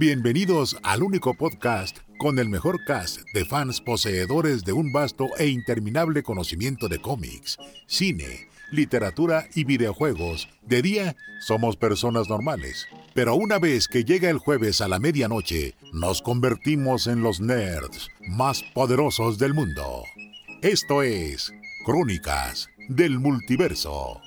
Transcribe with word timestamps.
Bienvenidos 0.00 0.78
al 0.82 1.02
único 1.02 1.34
podcast 1.34 1.98
con 2.16 2.38
el 2.38 2.48
mejor 2.48 2.82
cast 2.86 3.20
de 3.34 3.44
fans 3.44 3.82
poseedores 3.82 4.64
de 4.64 4.72
un 4.72 4.92
vasto 4.92 5.26
e 5.36 5.48
interminable 5.48 6.22
conocimiento 6.22 6.88
de 6.88 7.02
cómics, 7.02 7.58
cine, 7.86 8.48
literatura 8.72 9.46
y 9.54 9.64
videojuegos. 9.64 10.48
De 10.62 10.80
día 10.80 11.16
somos 11.46 11.76
personas 11.76 12.30
normales, 12.30 12.86
pero 13.12 13.34
una 13.34 13.58
vez 13.58 13.88
que 13.88 14.04
llega 14.04 14.30
el 14.30 14.38
jueves 14.38 14.80
a 14.80 14.88
la 14.88 14.98
medianoche, 14.98 15.74
nos 15.92 16.22
convertimos 16.22 17.06
en 17.06 17.22
los 17.22 17.42
nerds 17.42 18.08
más 18.26 18.62
poderosos 18.72 19.36
del 19.36 19.52
mundo. 19.52 20.04
Esto 20.62 21.02
es 21.02 21.52
Crónicas 21.84 22.70
del 22.88 23.18
Multiverso. 23.18 24.18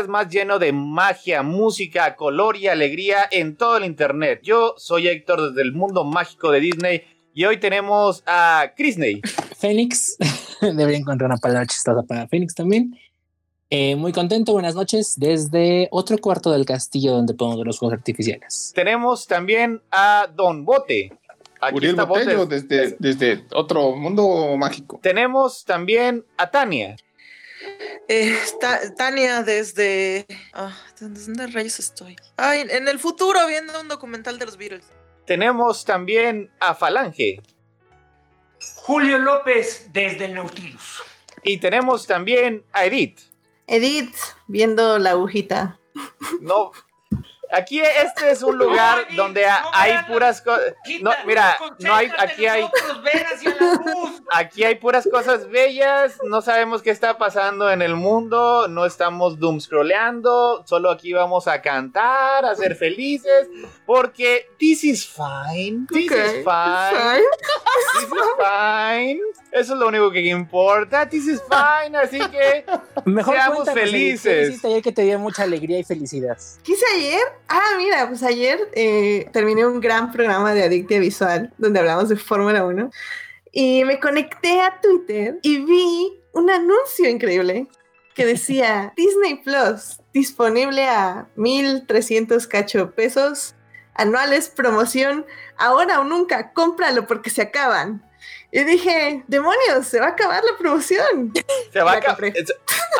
Podcast 0.00 0.08
más 0.08 0.28
lleno 0.28 0.58
de 0.58 0.72
magia, 0.72 1.42
música, 1.42 2.16
color 2.16 2.56
y 2.56 2.68
alegría 2.68 3.28
en 3.30 3.56
todo 3.56 3.76
el 3.76 3.84
internet. 3.84 4.40
Yo 4.42 4.74
soy 4.78 5.08
Héctor 5.08 5.50
desde 5.50 5.62
el 5.62 5.72
mundo 5.72 6.04
mágico 6.04 6.50
de 6.50 6.60
Disney 6.60 7.02
y 7.34 7.44
hoy 7.44 7.58
tenemos 7.58 8.22
a 8.26 8.72
Chrisney. 8.76 9.20
Fénix, 9.58 10.16
debería 10.60 10.98
encontrar 10.98 11.30
una 11.30 11.38
palabra 11.38 11.66
chistosa 11.66 12.02
para 12.02 12.26
Fénix 12.28 12.54
también. 12.54 12.96
Eh, 13.68 13.94
muy 13.96 14.12
contento, 14.12 14.52
buenas 14.52 14.74
noches, 14.74 15.16
desde 15.18 15.88
otro 15.90 16.16
cuarto 16.18 16.50
del 16.50 16.64
castillo 16.64 17.12
donde 17.12 17.34
podemos 17.34 17.58
ver 17.58 17.66
los 17.66 17.78
juegos 17.78 17.98
artificiales. 17.98 18.72
Tenemos 18.74 19.26
también 19.26 19.82
a 19.90 20.28
Don 20.34 20.64
Bote. 20.64 21.12
Aquí 21.60 21.76
Uriel 21.76 21.96
Botello, 21.96 22.46
desde, 22.46 22.96
desde 22.98 23.44
otro 23.52 23.94
mundo 23.94 24.56
mágico. 24.56 24.98
Tenemos 25.02 25.64
también 25.64 26.24
a 26.38 26.50
Tania. 26.50 26.96
Eh, 28.08 28.38
Tania 28.96 29.42
desde... 29.42 30.26
Ah, 30.52 30.76
¿Dónde 30.98 31.46
rayos 31.48 31.78
estoy? 31.78 32.16
Ay, 32.36 32.66
en 32.68 32.88
el 32.88 32.98
futuro 32.98 33.46
viendo 33.46 33.78
un 33.80 33.88
documental 33.88 34.38
de 34.38 34.46
los 34.46 34.56
Beatles. 34.56 34.84
Tenemos 35.26 35.84
también 35.84 36.50
a 36.58 36.74
Falange. 36.74 37.40
Julio 38.76 39.18
López 39.18 39.88
desde 39.92 40.24
el 40.26 40.34
Nautilus. 40.34 41.02
Y 41.42 41.58
tenemos 41.58 42.06
también 42.06 42.64
a 42.72 42.84
Edith. 42.84 43.20
Edith, 43.66 44.16
viendo 44.48 44.98
la 44.98 45.10
agujita. 45.10 45.78
No, 46.40 46.72
Aquí 47.52 47.80
este 47.80 48.30
es 48.30 48.42
un 48.42 48.58
lugar 48.58 49.06
donde 49.16 49.44
hay 49.72 49.94
puras 50.06 50.40
cosas. 50.40 50.74
No, 51.00 51.10
mira, 51.26 51.56
no 51.80 51.94
hay, 51.94 52.10
aquí 52.18 52.46
hay. 52.46 52.68
Aquí 54.32 54.62
hay 54.62 54.76
puras 54.76 55.08
cosas 55.10 55.48
bellas. 55.48 56.18
No 56.24 56.40
sabemos 56.40 56.82
qué 56.82 56.90
está 56.90 57.18
pasando 57.18 57.70
en 57.70 57.82
el 57.82 57.96
mundo. 57.96 58.68
No 58.68 58.86
estamos 58.86 59.38
doom 59.40 59.60
scrolleando. 59.60 60.64
Solo 60.66 60.90
aquí 60.90 61.12
vamos 61.12 61.48
a 61.48 61.60
cantar, 61.60 62.44
a 62.44 62.54
ser 62.54 62.76
felices. 62.76 63.48
Porque 63.84 64.46
this 64.58 64.84
is 64.84 65.04
fine. 65.06 65.86
This 65.88 66.12
is 66.12 66.44
fine. 66.44 67.24
This 67.94 68.02
is 68.04 68.08
fine. 68.38 69.20
Eso 69.50 69.74
es 69.74 69.80
lo 69.80 69.88
único 69.88 70.12
que 70.12 70.20
importa. 70.20 71.08
This 71.08 71.26
is 71.26 71.42
fine. 71.42 71.96
Así 71.96 72.18
que 72.18 72.64
Mejor 73.04 73.34
seamos 73.34 73.68
felices. 73.70 74.64
ayer 74.64 74.82
que 74.82 74.92
te 74.92 75.02
dio 75.02 75.18
mucha 75.18 75.42
alegría 75.42 75.78
y 75.78 75.84
felicidad. 75.84 76.38
¿Qué 76.64 76.72
hice 76.72 76.86
ayer? 76.94 77.20
Ah, 77.52 77.74
mira, 77.78 78.06
pues 78.06 78.22
ayer 78.22 78.60
eh, 78.74 79.28
terminé 79.32 79.66
un 79.66 79.80
gran 79.80 80.12
programa 80.12 80.54
de 80.54 80.62
Adictia 80.62 81.00
Visual 81.00 81.52
donde 81.58 81.80
hablamos 81.80 82.08
de 82.08 82.14
Fórmula 82.14 82.64
1 82.64 82.92
y 83.50 83.84
me 83.84 83.98
conecté 83.98 84.60
a 84.60 84.80
Twitter 84.80 85.40
y 85.42 85.58
vi 85.64 86.20
un 86.32 86.48
anuncio 86.48 87.08
increíble 87.08 87.66
que 88.14 88.24
decía 88.24 88.92
Disney 88.96 89.42
Plus 89.42 89.98
disponible 90.14 90.86
a 90.86 91.26
1300 91.34 92.46
cacho 92.46 92.92
pesos 92.92 93.56
anuales 93.94 94.48
promoción 94.48 95.26
ahora 95.58 95.98
o 95.98 96.04
nunca 96.04 96.52
cómpralo 96.52 97.08
porque 97.08 97.30
se 97.30 97.42
acaban 97.42 98.08
y 98.52 98.64
dije, 98.64 99.22
demonios, 99.28 99.86
se 99.86 100.00
va 100.00 100.06
a 100.06 100.10
acabar 100.10 100.42
la 100.42 100.58
promoción. 100.58 101.32
Se 101.72 101.80
va 101.80 101.92
a 101.92 101.96
acabar. 101.96 102.32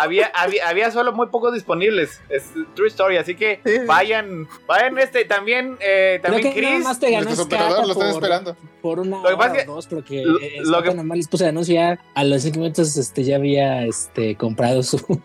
Había, 0.00 0.26
había, 0.28 0.68
había, 0.68 0.90
solo 0.92 1.12
muy 1.12 1.26
pocos 1.26 1.52
disponibles. 1.52 2.20
Es 2.28 2.44
True 2.74 2.88
Story, 2.88 3.16
así 3.16 3.34
que 3.34 3.60
vayan, 3.86 4.48
vayan 4.66 4.96
este 4.98 5.24
también, 5.24 5.76
eh, 5.80 6.20
también 6.22 6.52
Chris. 6.52 6.84
Los 7.24 7.40
operadores 7.40 7.86
lo 7.86 7.92
están 7.92 8.10
esperando. 8.10 8.56
Por 8.80 9.00
una 9.00 9.18
lo 9.18 9.36
hora 9.36 9.52
o 9.68 9.74
dos, 9.74 9.86
porque 9.88 10.22
lo, 10.24 10.40
eh, 10.40 10.60
lo 10.62 10.82
que 10.82 10.94
nomás 10.94 11.18
les 11.18 11.28
puse 11.28 11.52
ya 11.64 11.98
a 12.14 12.24
los 12.24 12.42
cinco 12.42 12.60
minutos 12.60 12.96
este, 12.96 13.24
ya 13.24 13.36
había 13.36 13.84
este, 13.84 14.36
comprado 14.36 14.82
su, 14.82 14.96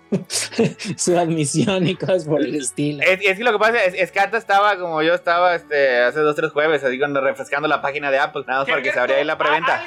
su 0.97 1.17
admisión 1.17 1.87
y 1.87 1.95
cosas 1.95 2.25
por 2.25 2.41
el 2.41 2.55
estilo. 2.55 3.01
Es, 3.01 3.19
es 3.21 3.37
que 3.37 3.43
lo 3.45 3.53
que 3.53 3.59
pasa 3.59 3.81
es, 3.85 3.93
es 3.93 4.11
que 4.11 4.19
estaba 4.19 4.77
como 4.77 5.01
yo 5.03 5.13
estaba 5.13 5.55
este, 5.55 6.01
hace 6.01 6.19
dos, 6.19 6.35
tres 6.35 6.51
jueves, 6.51 6.83
así 6.83 6.99
cuando 6.99 7.21
refrescando 7.21 7.69
la 7.69 7.81
página 7.81 8.11
de 8.11 8.19
Apple, 8.19 8.43
nada 8.45 8.61
más 8.61 8.69
para 8.69 8.81
que 8.81 8.91
se 8.91 8.99
abriera 8.99 9.21
ahí 9.21 9.25
la 9.25 9.37
preventa. 9.37 9.81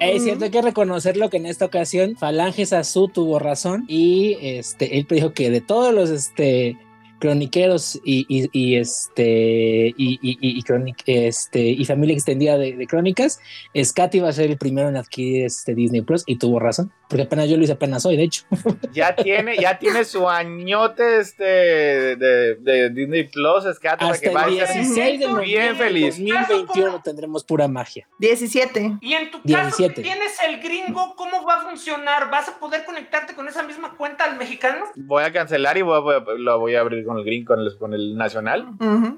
Es 0.00 0.24
cierto, 0.24 0.44
hay 0.44 0.50
que 0.50 0.62
reconocerlo 0.62 1.30
que 1.30 1.36
en 1.36 1.46
esta 1.46 1.64
ocasión 1.64 2.16
Falange 2.16 2.66
Sazú 2.66 3.08
tuvo 3.08 3.38
razón 3.38 3.84
y 3.88 4.36
este, 4.40 4.98
él 4.98 5.06
dijo 5.08 5.32
que 5.32 5.50
de 5.50 5.60
todos 5.60 5.94
los 5.94 6.10
este, 6.10 6.76
croniqueros 7.18 8.00
y, 8.04 8.26
y, 8.28 8.76
este 8.76 9.94
y, 9.96 10.18
y, 10.22 10.62
este 11.06 11.68
y 11.68 11.84
familia 11.84 12.14
extendida 12.14 12.56
de, 12.58 12.86
crónicas, 12.86 13.40
Scat 13.76 14.14
iba 14.14 14.28
a 14.28 14.32
ser 14.32 14.50
el 14.50 14.58
primero 14.58 14.88
en 14.88 14.96
adquirir 14.96 15.46
este 15.46 15.74
Disney 15.74 16.02
Plus 16.02 16.24
y 16.26 16.36
tuvo 16.36 16.58
razón. 16.58 16.92
Porque 17.08 17.22
apenas 17.22 17.48
yo 17.48 17.56
lo 17.56 17.62
hice 17.64 17.72
apenas 17.72 18.04
hoy, 18.06 18.16
de 18.16 18.24
hecho. 18.24 18.44
Ya 18.92 19.14
tiene, 19.14 19.56
ya 19.56 19.78
tiene 19.78 20.04
su 20.04 20.28
añote 20.28 21.18
este 21.20 21.44
de, 21.44 22.54
de 22.56 22.90
Disney 22.90 23.24
Plus, 23.28 23.64
es 23.66 23.78
que, 23.78 23.88
Hasta 23.88 24.18
que 24.18 24.28
el 24.30 24.36
a 24.36 24.44
ser 24.66 24.76
16 24.76 25.20
de 25.20 25.26
bien 25.42 25.76
feliz. 25.76 26.16
2021 26.18 27.02
tendremos 27.02 27.44
pura 27.44 27.68
magia. 27.68 28.08
17. 28.18 28.98
Y 29.00 29.12
en 29.14 29.30
tu 29.30 29.40
17. 29.44 29.70
caso, 29.70 29.94
que 29.94 30.02
tienes 30.02 30.36
el 30.46 30.60
gringo, 30.60 31.14
¿cómo 31.16 31.44
va 31.44 31.56
a 31.56 31.60
funcionar? 31.68 32.30
¿Vas 32.30 32.48
a 32.48 32.58
poder 32.58 32.84
conectarte 32.84 33.34
con 33.34 33.46
esa 33.48 33.62
misma 33.62 33.94
cuenta 33.96 34.24
al 34.24 34.36
mexicano? 34.36 34.84
Voy 34.96 35.22
a 35.24 35.32
cancelar 35.32 35.76
y 35.78 35.82
voy 35.82 35.96
a- 35.96 36.00
voy 36.00 36.14
a- 36.16 36.34
lo 36.38 36.58
voy 36.58 36.74
a 36.74 36.80
abrir 36.80 37.04
con 37.04 37.18
el 37.18 37.24
green, 37.24 37.44
con 37.44 37.60
el, 37.60 37.76
con 37.78 37.94
el 37.94 38.16
nacional. 38.16 38.66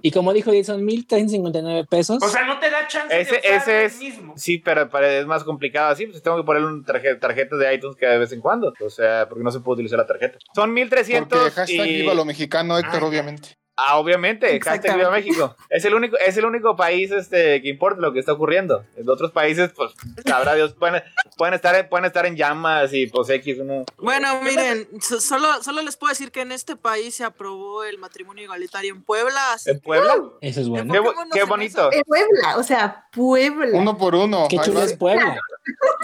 Y 0.03 0.11
como 0.11 0.33
dijo, 0.33 0.51
son 0.65 0.83
1.359 0.85 1.87
pesos. 1.89 2.23
O 2.23 2.29
sea, 2.29 2.45
no 2.45 2.59
te 2.59 2.71
da 2.71 2.87
chance 2.87 3.19
Ese, 3.21 3.33
de 3.33 3.39
usar 3.41 3.53
ese 3.63 3.81
el 3.81 3.87
es, 3.87 3.99
mismo. 3.99 4.35
sí, 4.37 4.59
pero, 4.59 4.89
pero 4.91 5.07
es 5.07 5.27
más 5.27 5.45
complicado 5.45 5.91
así, 5.91 6.07
pues 6.07 6.23
tengo 6.23 6.37
que 6.37 6.43
ponerle 6.45 6.69
un 6.69 6.85
tarjeta, 6.85 7.19
tarjeta 7.21 7.57
de 7.57 7.69
iTunes 7.81 7.97
que 7.97 8.06
de 8.06 8.19
vez 8.19 8.32
en 8.32 8.41
cuando, 8.41 8.73
o 8.81 8.91
sea, 8.91 9.29
porque 9.29 9.44
no 9.44 9.50
se 9.50 9.61
puede 9.61 9.75
utilizar 9.75 9.99
la 9.99 10.06
tarjeta. 10.06 10.38
Son 10.55 10.73
1300 10.73 11.38
Porque 11.38 11.55
hashtag 11.55 11.87
y... 11.87 12.00
viva 12.03 12.15
lo 12.15 12.25
mexicano, 12.25 12.79
Héctor, 12.79 13.03
Ah, 13.03 13.06
obviamente. 13.06 13.56
Ah, 13.82 13.97
obviamente, 13.99 14.61
hashtag. 14.61 14.97
Viva 14.97 15.11
México. 15.11 15.56
Es 15.71 15.85
el 15.87 15.94
único, 15.94 16.19
es 16.19 16.37
el 16.37 16.44
único 16.44 16.77
país 16.77 17.11
este, 17.12 17.62
que 17.62 17.69
importa 17.71 17.99
lo 18.00 18.12
que 18.12 18.19
está 18.19 18.32
ocurriendo. 18.32 18.85
En 18.97 19.09
otros 19.09 19.31
países, 19.31 19.71
pues, 19.75 19.93
sabrá 20.27 20.55
Dios, 20.55 20.75
pueden, 20.75 21.03
pueden, 21.38 21.55
estar, 21.55 21.88
pueden 21.88 22.05
estar 22.05 22.27
en 22.27 22.37
llamas 22.37 22.93
y 22.93 23.06
pues 23.06 23.31
X 23.31 23.59
uno. 23.61 23.85
Bueno, 23.97 24.43
miren, 24.43 24.87
so- 25.00 25.21
solo, 25.21 25.62
solo 25.62 25.81
les 25.81 25.97
puedo 25.97 26.11
decir 26.11 26.31
que 26.31 26.43
en 26.43 26.53
este 26.53 26.76
país 26.76 27.15
se 27.15 27.25
aprobó 27.25 27.85
el 27.85 27.97
matrimonio 27.97 28.44
igualitario 28.44 28.93
en 28.93 29.03
Puebla. 29.03 29.56
¿En 29.65 29.81
Puebla? 29.81 30.15
Eso 30.43 30.61
es 30.61 30.69
bueno. 30.69 30.93
Qué, 30.93 31.00
qué 31.33 31.44
bonito. 31.44 31.91
En 31.91 32.03
Puebla, 32.03 32.59
o 32.59 32.62
sea, 32.62 33.06
Puebla. 33.12 33.79
Uno 33.79 33.97
por 33.97 34.15
uno. 34.15 34.47
Qué 34.50 34.59
chulo 34.59 34.83
es 34.83 34.94
Puebla. 34.94 35.41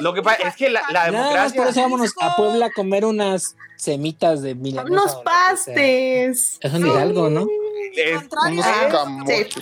Lo 0.01 0.13
que 0.15 0.23
pasa 0.23 0.49
es 0.49 0.57
que 0.57 0.69
la, 0.71 0.83
la 0.91 1.11
Nada 1.11 1.25
más 1.25 1.53
por 1.53 1.53
democracia. 1.53 1.71
eso 1.71 1.81
vámonos 1.83 2.15
a 2.21 2.37
Puebla 2.37 2.67
a 2.67 2.71
comer 2.71 3.05
unas 3.05 3.57
semitas 3.77 4.43
de 4.43 4.55
milanesa. 4.55 4.93
Unos 4.93 5.17
pastes. 5.17 6.59
Eso 6.61 6.77
es 6.77 6.85
Hidalgo, 6.85 7.31
¿no? 7.31 7.47
Es- 7.95 8.29
camotes. 8.91 9.55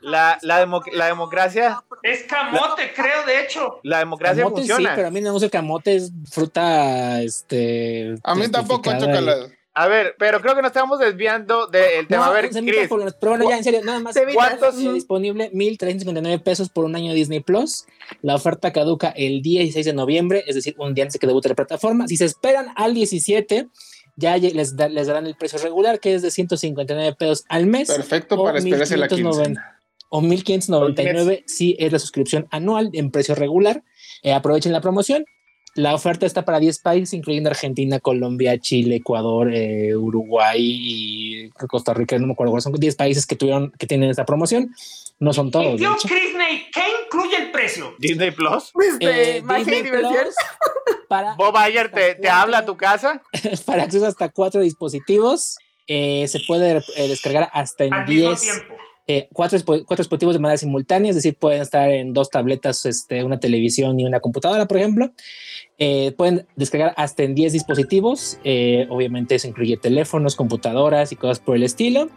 La, 0.00 0.38
la, 0.42 0.64
democ- 0.64 0.90
la 0.92 1.06
democracia, 1.06 1.82
Es 2.02 2.22
camote, 2.24 2.92
creo, 2.94 3.24
de 3.26 3.42
hecho. 3.42 3.80
la 3.82 3.98
democracia 3.98 4.42
Camote 4.44 4.62
sí, 4.62 4.68
funciona. 4.68 4.94
pero 4.94 5.08
a 5.08 5.10
mí 5.10 5.20
no 5.20 5.26
me 5.26 5.32
gusta 5.32 5.46
el 5.46 5.50
camote, 5.50 5.96
es 5.96 6.10
fruta, 6.30 7.20
este... 7.20 8.14
A 8.22 8.34
mí 8.34 8.48
tampoco, 8.48 8.90
chócala. 8.98 9.48
A 9.80 9.86
ver, 9.86 10.16
pero 10.18 10.40
creo 10.40 10.56
que 10.56 10.62
nos 10.62 10.70
estamos 10.70 10.98
desviando 10.98 11.68
del 11.68 12.08
tema. 12.08 12.24
No, 12.26 12.32
a 12.32 12.34
ver, 12.34 12.50
Chris, 12.50 12.88
por 12.88 13.14
pero 13.20 13.30
bueno, 13.32 13.48
ya 13.48 13.58
en 13.58 13.62
serio, 13.62 13.80
nada 13.84 14.00
más. 14.00 14.16
¿cuántos? 14.34 14.76
Disponible 14.76 15.52
1.359 15.52 16.42
pesos 16.42 16.68
por 16.68 16.84
un 16.84 16.96
año 16.96 17.10
de 17.10 17.14
Disney 17.14 17.38
Plus. 17.38 17.84
La 18.20 18.34
oferta 18.34 18.72
caduca 18.72 19.10
el 19.10 19.40
16 19.40 19.86
de 19.86 19.92
noviembre, 19.92 20.42
es 20.48 20.56
decir, 20.56 20.74
un 20.78 20.94
día 20.94 21.04
antes 21.04 21.12
de 21.12 21.18
que 21.20 21.28
debute 21.28 21.48
la 21.48 21.54
plataforma. 21.54 22.08
Si 22.08 22.16
se 22.16 22.24
esperan 22.24 22.72
al 22.74 22.92
17, 22.92 23.68
ya 24.16 24.36
les, 24.36 24.74
da- 24.74 24.88
les 24.88 25.06
darán 25.06 25.26
el 25.28 25.36
precio 25.36 25.60
regular, 25.60 26.00
que 26.00 26.12
es 26.14 26.22
de 26.22 26.32
159 26.32 27.14
pesos 27.16 27.44
al 27.48 27.66
mes. 27.66 27.86
Perfecto 27.86 28.42
para 28.42 28.58
esperarse 28.58 28.96
la 28.96 29.06
1590. 29.06 29.44
quincena. 29.44 29.80
O 30.08 30.20
1599 30.22 31.44
si 31.46 31.76
es 31.78 31.92
la 31.92 32.00
suscripción 32.00 32.48
anual 32.50 32.90
en 32.94 33.12
precio 33.12 33.36
regular. 33.36 33.84
Eh, 34.24 34.32
aprovechen 34.32 34.72
la 34.72 34.80
promoción. 34.80 35.24
La 35.78 35.94
oferta 35.94 36.26
está 36.26 36.44
para 36.44 36.58
10 36.58 36.80
países, 36.80 37.14
incluyendo 37.14 37.50
Argentina, 37.50 38.00
Colombia, 38.00 38.58
Chile, 38.58 38.96
Ecuador, 38.96 39.48
eh, 39.54 39.94
Uruguay 39.94 40.58
y 40.60 41.50
Costa 41.68 41.94
Rica. 41.94 42.18
No 42.18 42.26
me 42.26 42.32
acuerdo 42.32 42.50
cuáles 42.50 42.64
son 42.64 42.72
10 42.72 42.96
países 42.96 43.24
que 43.26 43.36
tuvieron 43.36 43.70
que 43.78 43.86
tienen 43.86 44.10
esta 44.10 44.26
promoción. 44.26 44.74
No 45.20 45.32
son 45.32 45.52
todos, 45.52 45.72
de 45.72 45.78
tío 45.78 45.94
hecho. 45.94 46.08
Disney, 46.08 46.66
¿qué 46.74 46.82
incluye 47.04 47.36
el 47.36 47.52
precio? 47.52 47.94
Disney 48.00 48.32
Plus. 48.32 48.72
Eh, 49.00 49.40
Disney. 49.56 49.84
Plus 49.84 50.34
para, 51.08 51.36
Bob 51.36 51.54
Iger 51.68 51.92
te, 51.92 52.16
te 52.16 52.28
habla 52.28 52.58
a 52.58 52.66
tu 52.66 52.76
casa. 52.76 53.22
para 53.64 53.84
acceso 53.84 54.06
hasta 54.06 54.30
cuatro 54.30 54.60
dispositivos. 54.60 55.58
Eh, 55.86 56.26
se 56.26 56.40
puede 56.40 56.82
eh, 56.96 57.08
descargar 57.08 57.50
hasta 57.52 57.84
en 57.84 57.94
Al 57.94 58.08
mismo 58.08 58.30
10 58.30 58.40
tiempo. 58.40 58.74
eh, 59.06 59.28
cuatro, 59.32 59.58
cuatro 59.64 59.96
dispositivos 60.02 60.34
de 60.34 60.40
manera 60.40 60.58
simultánea, 60.58 61.10
es 61.10 61.16
decir, 61.16 61.36
pueden 61.36 61.62
estar 61.62 61.88
en 61.88 62.12
dos 62.12 62.30
tabletas, 62.30 62.84
este, 62.84 63.22
una 63.22 63.38
televisión 63.38 63.98
y 64.00 64.04
una 64.04 64.18
computadora, 64.18 64.66
por 64.66 64.76
ejemplo. 64.76 65.12
Eh, 65.78 66.12
pueden 66.16 66.46
descargar 66.56 66.92
hasta 66.96 67.22
en 67.22 67.34
10 67.34 67.52
dispositivos. 67.52 68.38
eh, 68.44 68.86
obviamente 68.90 69.36
eso 69.36 69.46
incluye 69.46 69.76
teléfonos, 69.76 70.34
computadoras 70.34 71.12
y 71.12 71.16
cosas 71.16 71.38
por 71.38 71.56
el 71.56 71.62
estilo. 71.62 72.08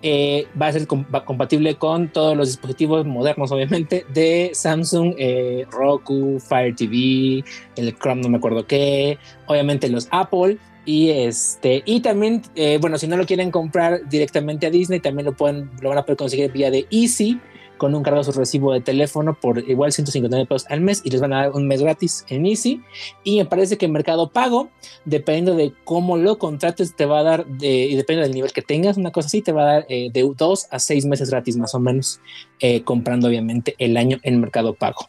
Eh, 0.00 0.46
va 0.60 0.68
a 0.68 0.72
ser 0.72 0.86
compatible 0.86 1.74
con 1.74 2.08
todos 2.12 2.36
los 2.36 2.48
dispositivos 2.48 3.04
modernos, 3.04 3.50
obviamente, 3.50 4.04
de 4.14 4.50
Samsung, 4.54 5.14
eh, 5.18 5.66
Roku, 5.72 6.38
Fire 6.38 6.74
TV, 6.76 7.42
el 7.74 7.96
Chrome, 7.98 8.22
no 8.22 8.28
me 8.28 8.36
acuerdo 8.36 8.64
qué, 8.66 9.18
obviamente 9.46 9.88
los 9.88 10.06
Apple. 10.12 10.58
Y 10.84 11.10
este, 11.10 11.82
y 11.84 12.00
también, 12.00 12.42
eh, 12.54 12.78
bueno, 12.80 12.96
si 12.96 13.08
no 13.08 13.16
lo 13.16 13.26
quieren 13.26 13.50
comprar 13.50 14.08
directamente 14.08 14.66
a 14.66 14.70
Disney, 14.70 15.00
también 15.00 15.26
lo 15.26 15.32
pueden, 15.32 15.68
lo 15.82 15.88
van 15.90 15.98
a 15.98 16.02
poder 16.02 16.16
conseguir 16.16 16.52
vía 16.52 16.70
de 16.70 16.86
Easy 16.90 17.40
con 17.78 17.94
un 17.94 18.02
cargo 18.02 18.20
a 18.20 18.24
su 18.24 18.32
recibo 18.32 18.72
de 18.72 18.80
teléfono 18.80 19.38
por 19.40 19.58
igual 19.58 19.92
159 19.92 20.46
pesos 20.46 20.66
al 20.68 20.80
mes 20.80 21.00
y 21.04 21.10
les 21.10 21.20
van 21.20 21.32
a 21.32 21.42
dar 21.42 21.52
un 21.52 21.66
mes 21.66 21.80
gratis 21.80 22.24
en 22.28 22.44
Easy. 22.44 22.82
Y 23.24 23.38
me 23.38 23.46
parece 23.46 23.78
que 23.78 23.86
en 23.86 23.92
Mercado 23.92 24.30
Pago, 24.30 24.68
dependiendo 25.04 25.54
de 25.54 25.72
cómo 25.84 26.16
lo 26.16 26.38
contrates, 26.38 26.94
te 26.94 27.06
va 27.06 27.20
a 27.20 27.22
dar, 27.22 27.46
de, 27.46 27.86
y 27.86 27.96
depende 27.96 28.22
del 28.22 28.32
nivel 28.32 28.52
que 28.52 28.62
tengas, 28.62 28.96
una 28.96 29.12
cosa 29.12 29.26
así, 29.26 29.40
te 29.40 29.52
va 29.52 29.62
a 29.62 29.72
dar 29.72 29.86
eh, 29.88 30.10
de 30.12 30.30
dos 30.36 30.66
a 30.70 30.78
seis 30.78 31.06
meses 31.06 31.30
gratis 31.30 31.56
más 31.56 31.74
o 31.74 31.80
menos, 31.80 32.20
eh, 32.60 32.82
comprando 32.82 33.28
obviamente 33.28 33.74
el 33.78 33.96
año 33.96 34.18
en 34.22 34.40
Mercado 34.40 34.74
Pago. 34.74 35.08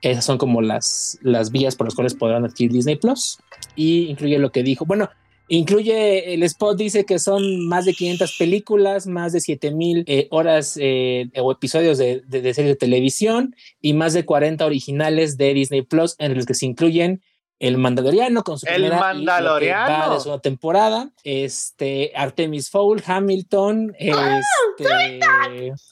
Esas 0.00 0.26
son 0.26 0.36
como 0.36 0.60
las, 0.60 1.18
las 1.22 1.50
vías 1.50 1.76
por 1.76 1.86
las 1.86 1.94
cuales 1.94 2.14
podrán 2.14 2.44
adquirir 2.44 2.72
Disney 2.72 2.96
Plus. 2.96 3.38
Y 3.74 4.08
incluye 4.08 4.38
lo 4.38 4.52
que 4.52 4.62
dijo. 4.62 4.84
Bueno, 4.84 5.08
incluye 5.48 6.34
el 6.34 6.42
spot, 6.42 6.76
dice 6.76 7.04
que 7.04 7.18
son 7.18 7.66
más 7.68 7.84
de 7.84 7.94
500 7.94 8.36
películas, 8.38 9.06
más 9.06 9.32
de 9.32 9.40
7000 9.40 10.04
eh, 10.06 10.28
horas 10.30 10.78
eh, 10.80 11.30
o 11.36 11.52
episodios 11.52 11.98
de, 11.98 12.22
de, 12.26 12.42
de 12.42 12.54
series 12.54 12.74
de 12.74 12.78
televisión 12.78 13.54
y 13.80 13.92
más 13.92 14.12
de 14.12 14.24
40 14.24 14.64
originales 14.64 15.36
de 15.36 15.54
Disney 15.54 15.82
Plus, 15.82 16.16
en 16.18 16.34
los 16.34 16.46
que 16.46 16.54
se 16.54 16.66
incluyen 16.66 17.22
el 17.60 17.78
Mandaloriano 17.78 18.42
con 18.42 18.58
su 18.58 18.66
El 18.66 18.74
primera 18.74 18.96
y 18.96 19.00
Mandaloriano. 19.00 20.08
va 20.08 20.14
de 20.14 20.20
su 20.20 20.38
temporada, 20.40 21.10
este 21.22 22.12
Artemis 22.14 22.68
Fowl, 22.70 23.02
Hamilton, 23.04 23.94
este 23.98 25.20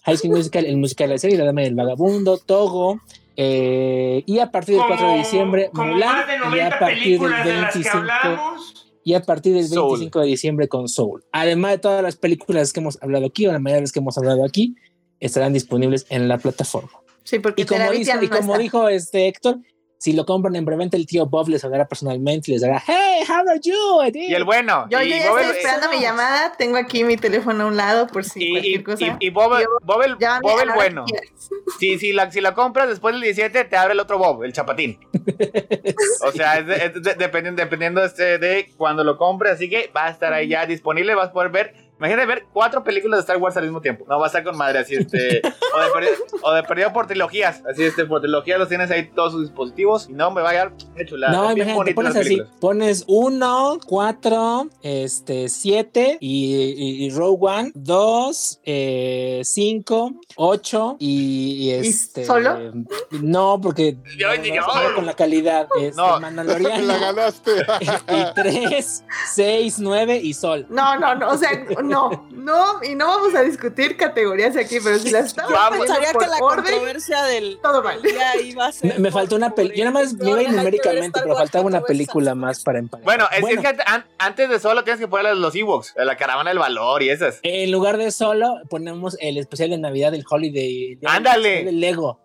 High 0.05 0.17
School 0.17 0.37
Musical, 0.37 0.67
el 0.67 0.77
musical 0.77 1.09
de 1.09 1.15
la 1.15 1.19
serie, 1.19 1.39
La 1.39 1.45
Dama 1.45 1.63
del 1.63 1.75
Vagabundo, 1.75 2.39
Togo, 2.39 3.01
eh, 3.37 4.23
y 4.27 4.39
a 4.41 4.51
partir 4.51 4.77
del 4.77 4.85
4 4.87 5.07
de 5.09 5.15
diciembre, 5.19 5.71
como 5.73 5.93
Mulan, 5.93 6.17
más 6.17 6.27
de 6.27 6.33
y 6.35 6.37
a 6.37 6.41
90 6.41 6.79
partir 6.79 6.97
del 6.97 7.03
películas 7.03 7.45
de 7.45 7.53
las 7.55 7.73
que 7.73 7.79
25 7.79 7.97
hablamos. 7.99 8.82
Y 9.05 9.15
a 9.15 9.23
partir 9.23 9.55
del 9.55 9.67
Soul. 9.67 9.91
25 9.99 10.21
de 10.21 10.27
diciembre 10.27 10.69
con 10.69 10.89
Soul. 10.89 11.25
Además 11.33 11.73
de 11.73 11.79
todas 11.79 12.03
las 12.03 12.17
películas 12.17 12.73
que 12.73 12.81
hemos 12.81 13.03
hablado 13.03 13.27
aquí, 13.27 13.47
o 13.47 13.53
la 13.53 13.59
mayoría 13.59 13.77
de 13.77 13.81
las 13.83 13.93
que 13.93 13.99
hemos 14.01 14.17
hablado 14.19 14.45
aquí, 14.45 14.75
estarán 15.21 15.53
disponibles 15.53 16.07
en 16.09 16.29
la 16.29 16.39
plataforma. 16.39 16.91
Sí, 17.25 17.39
porque 17.39 17.63
Y 17.63 17.65
como, 17.67 17.91
dice- 17.93 18.13
y 18.21 18.29
como 18.29 18.59
dijo 18.59 18.89
este 18.89 19.29
Héctor, 19.29 19.59
si 20.03 20.13
lo 20.15 20.27
compran 20.27 20.57
en 20.57 20.65
preventa, 20.65 20.97
el 20.97 21.07
tío 21.07 21.27
Bob 21.27 21.49
les 21.49 21.65
hablará 21.65 21.87
personalmente 21.87 22.51
y 22.51 22.55
les 22.55 22.63
dará, 22.63 22.83
hey, 22.85 23.23
how 23.29 23.49
are 23.49 23.61
you? 23.63 23.73
Y 24.15 24.35
el 24.35 24.43
bueno. 24.43 24.87
Yo, 24.91 25.01
y 25.01 25.11
yo 25.11 25.17
ya 25.17 25.29
Bob 25.31 25.39
estoy 25.39 25.51
el- 25.53 25.57
esperando 25.59 25.89
mi 25.91 26.01
llamada. 26.01 26.53
Tengo 26.59 26.77
aquí 26.77 27.05
mi 27.05 27.17
teléfono 27.17 27.63
a 27.63 27.67
un 27.69 27.77
lado 27.77 28.09
por 28.09 28.25
si 28.25 28.41
y, 28.43 28.45
y, 28.47 28.51
cualquier 28.51 28.83
cosa. 28.83 29.17
y- 29.21 29.27
y 29.27 29.31
Bob, 29.31 29.61
Yo- 29.61 29.67
Bob 29.85 30.03
el, 30.03 30.17
Bob 30.17 30.61
el 30.61 30.73
bueno. 30.75 31.05
Si, 31.79 31.99
si, 31.99 32.13
la, 32.13 32.31
si 32.31 32.41
la 32.41 32.55
compras 32.55 32.89
después 32.89 33.15
del 33.15 33.23
17, 33.23 33.65
te 33.65 33.77
abre 33.77 33.93
el 33.95 34.01
otro 34.01 34.19
Bob, 34.19 34.43
el 34.45 34.53
chapatín. 34.53 34.99
O 36.27 36.33
sea, 36.33 36.59
es, 36.59 36.67
de- 36.67 36.75
es 36.87 36.95
de- 37.03 37.15
dependiendo, 37.15 37.63
dependiendo 37.63 38.05
este 38.05 38.39
de 38.39 38.73
cuando 38.77 39.05
lo 39.05 39.17
compres. 39.17 39.53
Así 39.55 39.69
que 39.69 39.91
va 39.97 40.07
a 40.07 40.11
estar 40.11 40.33
ahí 40.33 40.49
ya 40.49 40.67
disponible. 40.67 41.15
Vas 41.15 41.29
a 41.29 41.33
poder 41.33 41.51
ver. 41.51 41.75
Imagínate 42.03 42.27
ver 42.27 42.47
cuatro 42.53 42.83
películas 42.83 43.19
de 43.19 43.21
Star 43.21 43.37
Wars 43.37 43.57
al 43.57 43.63
mismo 43.63 43.81
tiempo. 43.81 44.05
No, 44.09 44.19
va 44.19 44.25
a 44.25 44.27
estar 44.27 44.43
con 44.43 44.57
madre 44.57 44.81
así, 44.81 44.97
este. 44.97 45.41
o, 45.73 45.81
de 45.81 45.91
perdido, 45.93 46.13
o 46.43 46.53
de 46.53 46.63
perdido 46.65 46.93
por 46.93 47.07
trilogías. 47.07 47.63
Así, 47.65 47.85
este, 47.85 48.07
por 48.07 48.21
trilogías 48.21 48.59
los 48.59 48.69
tienes 48.69 48.91
ahí 48.91 49.09
todos 49.15 49.31
sus 49.33 49.43
dispositivos. 49.43 50.09
Y 50.09 50.13
no, 50.13 50.33
me 50.33 50.43
va 50.43 50.51
a 50.51 50.73
de 50.97 51.07
chulada. 51.07 51.33
No, 51.33 51.55
Bien 51.55 51.69
imagínate, 51.69 51.95
pones 51.95 52.17
así, 52.17 52.43
pones 52.61 53.05
1, 53.07 53.79
4, 53.87 54.69
este, 54.83 55.49
7 55.49 56.19
y, 56.19 56.55
y, 56.57 57.05
y 57.07 57.11
Row 57.11 57.39
One, 57.41 57.71
2, 57.77 58.61
5, 59.45 60.13
8 60.35 60.97
y, 60.99 61.53
y 61.53 61.71
este... 61.71 62.25
solo? 62.25 62.59
No, 63.13 63.61
porque 63.63 63.97
Yo- 64.19 64.27
no, 64.37 64.45
yo- 64.45 64.55
no 64.57 64.95
con 64.97 65.07
la 65.07 65.15
calidad. 65.15 65.69
Este, 65.81 65.97
No. 65.97 66.19
La 66.83 66.99
ganaste. 66.99 67.53
y 68.09 68.35
3, 68.35 69.05
6, 69.35 69.79
9 69.79 70.21
y 70.23 70.35
Sol. 70.35 70.67
No, 70.69 70.99
no, 70.99 71.15
no, 71.15 71.31
o 71.31 71.37
sea, 71.37 71.51
no, 71.93 72.29
no, 72.31 72.83
y 72.83 72.95
no 72.95 73.07
vamos 73.07 73.35
a 73.35 73.43
discutir 73.43 73.97
categorías 73.97 74.57
aquí, 74.57 74.79
pero 74.83 74.99
si 74.99 75.11
las 75.11 75.27
estamos 75.27 75.53
Vamos. 75.53 75.79
poniendo 75.79 75.95
Pensaría 75.95 76.13
por 76.13 76.23
que 76.25 76.29
la 76.31 76.37
orden, 76.39 76.65
controversia 76.65 77.23
del 77.25 77.59
todo 77.63 77.83
mal. 77.83 78.03
del 78.03 78.13
día 78.13 78.37
iba 78.43 78.67
a 78.67 78.73
ser 78.73 78.99
Me, 78.99 79.11
faltó 79.11 79.37
una 79.37 79.55
película. 79.55 79.79
Yo 79.79 79.85
nada 79.85 79.95
más 80.03 80.13
el- 80.13 80.19
me 80.19 80.43
iba 80.43 80.53
numéricamente, 80.53 81.21
pero 81.23 81.37
faltaba 81.37 81.65
una 81.65 81.83
película 81.83 82.35
más 82.35 82.63
para 82.63 82.79
emparejar. 82.79 83.05
Bueno, 83.05 83.27
es, 83.31 83.45
es 83.55 83.61
que 83.61 83.67
an- 83.69 83.77
an- 83.87 84.07
antes 84.19 84.49
de 84.49 84.59
solo 84.59 84.83
tienes 84.85 85.01
que 85.01 85.09
poner 85.09 85.37
los 85.37 85.55
Ewoks, 85.55 85.95
la 85.97 86.17
caravana 86.17 86.51
del 86.51 86.59
valor 86.59 87.03
y 87.03 87.11
esas. 87.11 87.39
En 87.43 87.71
lugar 87.71 87.99
de 87.99 88.11
solo, 88.11 88.55
ponemos 88.71 89.17
el 89.21 89.39
especial 89.39 89.71
de 89.71 89.79
Navidad 89.79 90.13
del 90.13 90.25
Holiday. 90.29 90.99
Ándale. 91.05 91.65
Del 91.65 91.81
Lego. 91.81 92.21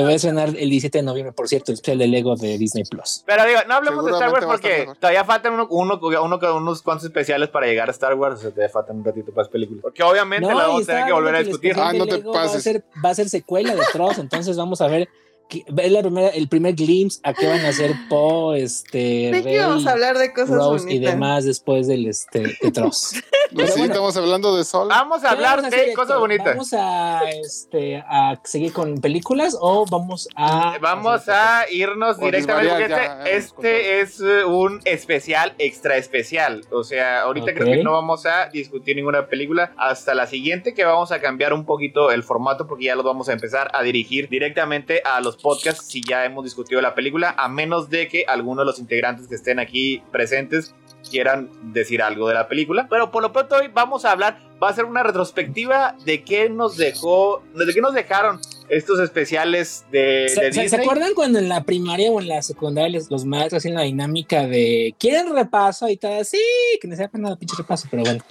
Que 0.00 0.04
va 0.04 0.10
a 0.10 0.14
estrenar 0.14 0.48
el 0.48 0.70
17 0.70 0.98
de 0.98 1.02
noviembre, 1.02 1.32
por 1.32 1.48
cierto, 1.48 1.70
el 1.72 1.74
especial 1.74 1.98
de 1.98 2.06
Lego 2.08 2.36
de 2.36 2.56
Disney 2.58 2.84
Plus. 2.84 3.22
Pero 3.26 3.44
digo, 3.46 3.60
no 3.68 3.74
hablemos 3.74 4.04
de 4.04 4.12
Star 4.12 4.32
Wars 4.32 4.46
porque 4.46 4.88
todavía 4.98 5.24
faltan 5.24 5.54
uno, 5.54 5.66
uno, 5.70 6.00
uno- 6.22 6.56
unos 6.56 6.82
cuantos 6.82 7.04
especiales 7.06 7.48
para 7.48 7.66
llegar 7.66 7.88
a 7.88 7.92
Star 7.92 8.14
Wars. 8.14 8.36
O 8.38 8.42
sea, 8.42 8.50
todavía 8.50 8.72
faltan 8.72 8.96
un 8.98 9.04
ratito 9.04 9.32
para 9.32 9.44
las 9.44 9.48
películas. 9.52 9.82
Porque 9.82 10.02
obviamente 10.02 10.46
la 10.46 10.52
y 10.52 10.56
vamos 10.56 10.82
a 10.82 10.86
tener 10.86 11.06
que 11.06 11.12
volver 11.12 11.34
a 11.34 11.38
discutir. 11.42 11.74
Ah, 11.76 11.92
no 11.92 12.06
te 12.06 12.16
Lego 12.18 12.32
Va 12.32 12.42
a, 12.42 12.44
pases. 12.46 12.62
ser, 12.62 12.84
va 13.04 13.10
a 13.10 13.14
ser 13.14 13.28
secuela 13.28 13.74
de 13.74 13.82
Tross, 13.92 14.18
entonces 14.18 14.56
vamos 14.56 14.80
a 14.80 14.86
ver. 14.88 15.08
Es 15.50 15.92
la 15.92 16.02
primera, 16.02 16.28
el 16.28 16.48
primer 16.48 16.74
glimpse 16.74 17.20
a 17.22 17.32
qué 17.32 17.46
van 17.46 17.64
a 17.64 17.68
hacer 17.68 17.94
Poe, 18.08 18.62
este, 18.62 19.30
¿De 19.32 19.42
qué 19.42 19.58
vamos 19.58 19.86
a 19.86 19.94
Rey, 19.94 20.02
hablar 20.04 20.18
de 20.18 20.32
cosas 20.32 20.50
Rose 20.50 20.84
y 20.84 20.94
bonitas? 20.94 21.14
demás 21.14 21.44
después 21.44 21.86
del 21.86 22.06
este, 22.06 22.56
de 22.62 22.70
Tross. 22.70 23.14
Pues 23.54 23.70
sí, 23.72 23.78
bueno. 23.78 23.94
estamos 23.94 24.16
hablando 24.16 24.56
de 24.56 24.64
Sol. 24.64 24.88
Vamos 24.88 25.24
a 25.24 25.28
¿Qué 25.28 25.34
hablar 25.34 25.56
vamos 25.56 25.72
a 25.72 25.76
hacer, 25.76 25.88
de 25.88 25.94
cosas 25.94 26.18
bonitas. 26.18 26.46
¿Vamos 26.46 26.72
a, 26.74 27.30
este, 27.30 27.96
a 27.96 28.38
seguir 28.44 28.72
con 28.72 29.00
películas 29.00 29.56
o 29.58 29.86
vamos 29.86 30.28
a. 30.36 30.76
Vamos 30.80 31.28
a 31.28 31.64
irnos 31.70 32.18
directamente 32.18 32.68
porque 32.68 32.84
este, 32.84 33.06
eh, 33.30 33.36
este 33.36 34.00
es 34.00 34.20
eh, 34.20 34.44
un 34.44 34.80
especial 34.84 35.54
extra 35.58 35.96
especial. 35.96 36.66
O 36.70 36.84
sea, 36.84 37.22
ahorita 37.22 37.54
creo 37.54 37.66
que 37.66 37.82
no 37.82 37.92
vamos 37.92 38.26
a 38.26 38.50
discutir 38.50 38.96
ninguna 38.96 39.26
película 39.28 39.72
hasta 39.78 40.14
la 40.14 40.26
siguiente 40.26 40.74
que 40.74 40.84
vamos 40.84 41.10
a 41.12 41.20
cambiar 41.20 41.52
un 41.52 41.64
poquito 41.64 42.10
el 42.10 42.22
formato 42.22 42.66
porque 42.66 42.84
ya 42.84 42.96
los 42.96 43.04
vamos 43.04 43.28
a 43.28 43.32
empezar 43.32 43.70
a 43.72 43.82
dirigir 43.82 44.28
directamente 44.28 45.02
a 45.04 45.20
los 45.20 45.37
podcasts 45.42 45.84
si 45.86 46.02
ya 46.02 46.24
hemos 46.24 46.44
discutido 46.44 46.80
la 46.80 46.94
película, 46.94 47.34
a 47.38 47.48
menos 47.48 47.88
de 47.90 48.08
que 48.08 48.24
alguno 48.26 48.62
de 48.62 48.66
los 48.66 48.78
integrantes 48.78 49.26
que 49.28 49.34
estén 49.34 49.58
aquí 49.58 50.02
presentes 50.12 50.74
quieran 51.10 51.48
decir 51.72 52.02
algo 52.02 52.28
de 52.28 52.34
la 52.34 52.48
película. 52.48 52.86
Pero 52.90 53.10
por 53.10 53.22
lo 53.22 53.32
pronto 53.32 53.56
hoy 53.56 53.68
vamos 53.72 54.04
a 54.04 54.10
hablar, 54.12 54.38
va 54.62 54.68
a 54.68 54.72
ser 54.74 54.84
una 54.84 55.02
retrospectiva 55.02 55.96
de 56.04 56.22
qué 56.24 56.50
nos 56.50 56.76
dejó, 56.76 57.42
de 57.54 57.72
qué 57.72 57.80
nos 57.80 57.94
dejaron 57.94 58.40
estos 58.68 59.00
especiales 59.00 59.86
de, 59.90 60.26
¿Se, 60.28 60.40
de 60.42 60.52
se- 60.52 60.60
Disney. 60.62 60.68
se 60.68 60.76
acuerdan 60.76 61.14
cuando 61.14 61.38
en 61.38 61.48
la 61.48 61.64
primaria 61.64 62.10
o 62.10 62.20
en 62.20 62.28
la 62.28 62.42
secundaria 62.42 62.90
les- 62.90 63.10
los 63.10 63.24
maestros 63.24 63.60
hacían 63.60 63.74
la 63.76 63.82
dinámica 63.82 64.46
de 64.46 64.94
¿quieren 64.98 65.34
repaso? 65.34 65.88
Y 65.88 65.96
todo 65.96 66.20
así, 66.20 66.38
que 66.80 66.88
no 66.88 66.96
se 66.96 67.08
nada 67.14 67.36
pinche 67.36 67.56
repaso, 67.56 67.86
pero 67.90 68.02
bueno. 68.02 68.22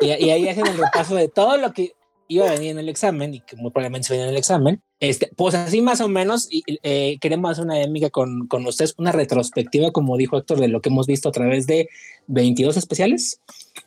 Y, 0.00 0.06
y 0.08 0.30
ahí 0.30 0.48
hacen 0.48 0.66
el 0.66 0.76
repaso 0.76 1.14
de 1.14 1.28
todo 1.28 1.56
lo 1.56 1.72
que 1.72 1.92
iba 2.28 2.46
a 2.46 2.52
venir 2.52 2.70
en 2.70 2.78
el 2.78 2.88
examen 2.88 3.34
y 3.34 3.40
que 3.40 3.56
muy 3.56 3.70
probablemente 3.70 4.08
se 4.08 4.14
venía 4.14 4.26
en 4.26 4.32
el 4.32 4.36
examen. 4.36 4.82
Este, 5.00 5.30
pues 5.36 5.54
así 5.54 5.80
más 5.80 6.00
o 6.00 6.08
menos, 6.08 6.48
y, 6.50 6.62
eh, 6.82 7.18
queremos 7.20 7.50
hacer 7.50 7.64
una 7.64 7.76
dinámica 7.76 8.10
con, 8.10 8.46
con 8.48 8.66
ustedes, 8.66 8.94
una 8.98 9.12
retrospectiva, 9.12 9.90
como 9.92 10.16
dijo 10.16 10.36
Héctor, 10.36 10.60
de 10.60 10.68
lo 10.68 10.80
que 10.80 10.90
hemos 10.90 11.06
visto 11.06 11.28
a 11.28 11.32
través 11.32 11.66
de 11.66 11.88
22 12.26 12.76
especiales. 12.76 13.40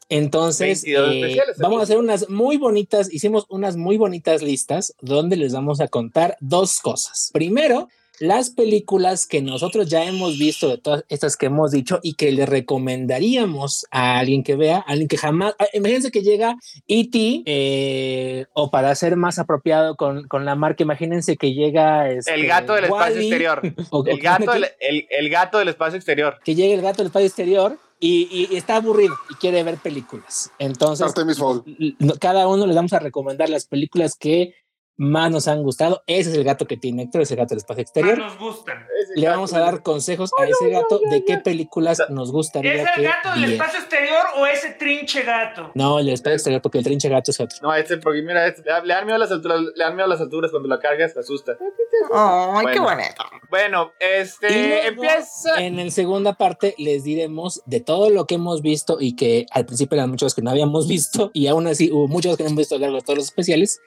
Entonces, 0.10 0.84
22 0.84 1.10
eh, 1.10 1.20
especiales, 1.20 1.58
vamos 1.60 1.80
a 1.80 1.84
hacer 1.84 1.98
unas 1.98 2.30
muy 2.30 2.58
bonitas, 2.58 3.14
hicimos 3.14 3.46
unas 3.50 3.78
muy 3.78 3.98
bonitas 3.98 4.42
listas 4.42 4.94
donde 5.02 5.38
les 5.38 5.54
vamos 5.54 5.80
a 5.80 5.88
contar 5.88 6.38
dos 6.40 6.80
cosas. 6.80 7.30
Primero, 7.34 7.90
las 8.22 8.50
películas 8.52 9.26
que 9.28 9.42
nosotros 9.42 9.90
ya 9.90 10.06
hemos 10.06 10.38
visto 10.38 10.70
de 10.70 10.78
todas 10.78 11.04
estas 11.10 11.36
que 11.38 11.48
hemos 11.48 11.72
dicho 11.72 12.00
y 12.04 12.14
que 12.14 12.32
le 12.32 12.46
recomendaríamos 12.46 13.86
a 13.92 14.20
alguien 14.20 14.44
que 14.44 14.56
vea, 14.56 14.78
a 14.78 14.92
alguien 14.92 15.08
que 15.08 15.18
jamás, 15.18 15.56
ah, 15.60 15.66
imagínense 15.74 16.12
que 16.12 16.22
llega 16.22 16.56
E.T. 16.88 17.44
eh, 17.46 18.46
o 18.54 18.72
para 18.72 18.94
ser 18.96 19.16
más 19.16 19.40
apropiado 19.40 19.96
con, 19.96 20.28
con 20.28 20.46
la 20.46 20.56
marca, 20.56 20.84
imagínense 20.84 21.36
que 21.38 21.54
llega 21.54 22.10
este, 22.12 22.34
El 22.34 22.48
gato 22.48 22.74
del 22.74 22.86
espacio 22.86 23.16
Wall-E, 23.16 23.28
exterior. 23.28 23.62
o- 23.92 24.06
El 24.06 24.20
gato 24.20 24.52
del, 24.54 24.66
el, 24.80 25.08
el 25.10 25.30
gato 25.30 25.58
del 25.58 25.68
espacio 25.70 25.98
exterior. 25.98 26.38
que 26.44 26.56
llegue 26.56 26.74
el 26.76 26.82
gato 26.82 26.98
del 27.00 27.08
espacio 27.08 27.28
exterior 27.28 27.78
y, 28.00 28.48
y- 28.52 28.56
está 28.56 28.78
aburrido 28.78 29.16
y 29.30 29.36
quiere 29.36 29.64
ver 29.64 29.78
películas. 29.78 30.52
Entonces, 30.60 31.12
cada 32.20 32.48
uno 32.48 32.66
les 32.66 32.76
vamos 32.76 32.94
a 32.94 33.00
recomendar 33.00 33.50
las 33.50 33.66
películas 33.66 34.16
que 34.16 34.54
más 35.02 35.32
nos 35.32 35.48
han 35.48 35.64
gustado. 35.64 36.04
Ese 36.06 36.30
es 36.30 36.38
el 36.38 36.44
gato 36.44 36.68
que 36.68 36.78
tiene 36.78 37.04
Héctor, 37.04 37.22
es 37.22 37.32
el 37.32 37.38
gato 37.38 37.50
del 37.50 37.58
espacio 37.58 37.82
Más 37.82 37.90
exterior. 37.90 38.18
nos 38.20 38.38
gustan. 38.38 38.86
Le 39.16 39.28
vamos 39.28 39.52
a 39.54 39.60
dar 39.60 39.82
consejos 39.82 40.30
a 40.38 40.46
ese 40.46 40.70
gato 40.70 41.00
de 41.10 41.26
qué 41.26 41.40
películas 41.40 42.04
nos 42.10 42.30
¿Es 42.30 42.34
gustaría 42.34 42.84
el 42.84 43.04
gato 43.04 43.32
del 43.34 43.54
espacio 43.54 43.80
exterior 43.80 44.26
o 44.38 44.46
ese 44.46 44.70
trinche 44.74 45.24
gato? 45.24 45.72
No, 45.74 45.98
el 45.98 46.10
espacio 46.10 46.36
exterior, 46.36 46.62
porque 46.62 46.78
el 46.78 46.84
trinche 46.84 47.10
gato 47.10 47.32
es 47.32 47.40
otro. 47.40 47.58
No, 47.64 47.74
este, 47.74 47.98
porque 47.98 48.22
mira, 48.22 48.46
este, 48.46 48.62
le 48.62 48.94
dan 48.94 49.06
miedo 49.06 49.16
a 49.16 49.20
las 49.20 49.32
alturas, 49.32 49.60
le 49.76 49.84
dan 49.84 49.96
miedo 49.96 50.06
a 50.06 50.10
las 50.10 50.22
alturas 50.22 50.52
cuando 50.52 50.70
la 50.70 50.78
cargas, 50.80 51.16
te 51.16 51.20
asusta. 51.20 51.58
Ay, 52.14 52.66
qué 52.74 52.80
Bueno. 52.80 52.84
bonito. 52.84 53.24
Bueno, 53.50 53.92
este, 54.00 54.50
luego, 54.50 54.88
empieza. 54.88 55.62
En 55.62 55.78
la 55.78 55.92
segunda 55.92 56.34
parte 56.34 56.74
les 56.78 57.04
diremos 57.04 57.62
de 57.66 57.82
todo 57.82 58.10
lo 58.10 58.26
que 58.26 58.36
hemos 58.36 58.62
visto 58.62 58.98
y 59.00 59.16
que 59.16 59.46
al 59.52 59.66
principio 59.66 59.98
eran 59.98 60.10
muchos 60.10 60.34
que 60.34 60.42
no 60.42 60.52
habíamos 60.52 60.88
visto 60.88 61.32
y 61.34 61.48
aún 61.48 61.68
así 61.68 61.92
hubo 61.92 62.08
muchos 62.08 62.38
que 62.38 62.44
no 62.44 62.50
hemos 62.50 62.60
visto 62.60 62.76
a 62.76 62.78
lo 62.78 62.84
largo 62.84 62.98
de 62.98 63.04
todos 63.04 63.18
los 63.18 63.26
especiales. 63.26 63.80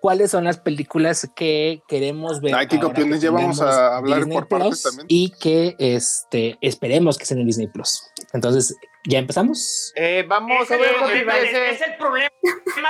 ¿Cuáles 0.00 0.30
son 0.30 0.44
las 0.44 0.58
películas 0.58 1.28
que 1.34 1.82
queremos 1.88 2.40
ver? 2.40 2.54
Ay, 2.54 2.66
qué 2.68 2.76
ahora 2.76 2.88
campeones, 2.88 3.20
que 3.20 3.24
ya 3.24 3.30
vamos 3.30 3.60
a 3.60 3.96
hablar 3.96 4.18
Disney 4.18 4.36
por 4.38 4.48
partes 4.48 4.68
Plus 4.68 4.82
también. 4.82 5.06
Y 5.08 5.30
que 5.40 5.74
este, 5.78 6.58
esperemos 6.60 7.16
que 7.16 7.22
estén 7.24 7.38
en 7.40 7.46
Disney 7.46 7.68
Plus. 7.68 8.02
Entonces, 8.32 8.74
¿ya 9.06 9.18
empezamos? 9.18 9.92
Eh, 9.96 10.24
vamos 10.26 10.62
Es 10.62 10.70
a 10.70 10.74
el, 10.74 10.80
ver, 10.80 10.92
es 11.72 11.80
el 11.80 11.96
problema 11.96 12.30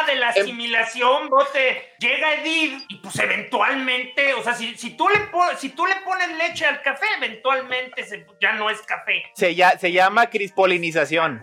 de 0.07 0.15
la 0.17 0.31
Em- 0.33 0.43
asimilación, 0.43 1.29
bote. 1.29 1.93
Llega 1.99 2.35
Edith 2.35 2.83
y 2.89 2.97
pues 2.99 3.19
eventualmente, 3.19 4.35
o 4.35 4.43
sea, 4.43 4.55
si, 4.55 4.75
si, 4.77 4.97
tú, 4.97 5.09
le 5.09 5.19
po- 5.31 5.57
si 5.59 5.71
tú 5.71 5.87
le 5.87 5.97
pones 6.05 6.29
leche 6.37 6.65
al 6.67 6.83
café, 6.83 7.07
eventualmente 7.19 8.05
se- 8.05 8.27
ya 8.41 8.53
no 8.53 8.69
es 8.71 8.81
café. 8.83 9.23
se, 9.35 9.55
ya, 9.55 9.79
se 9.79 9.93
llama 9.93 10.29
crispolinización. 10.31 11.43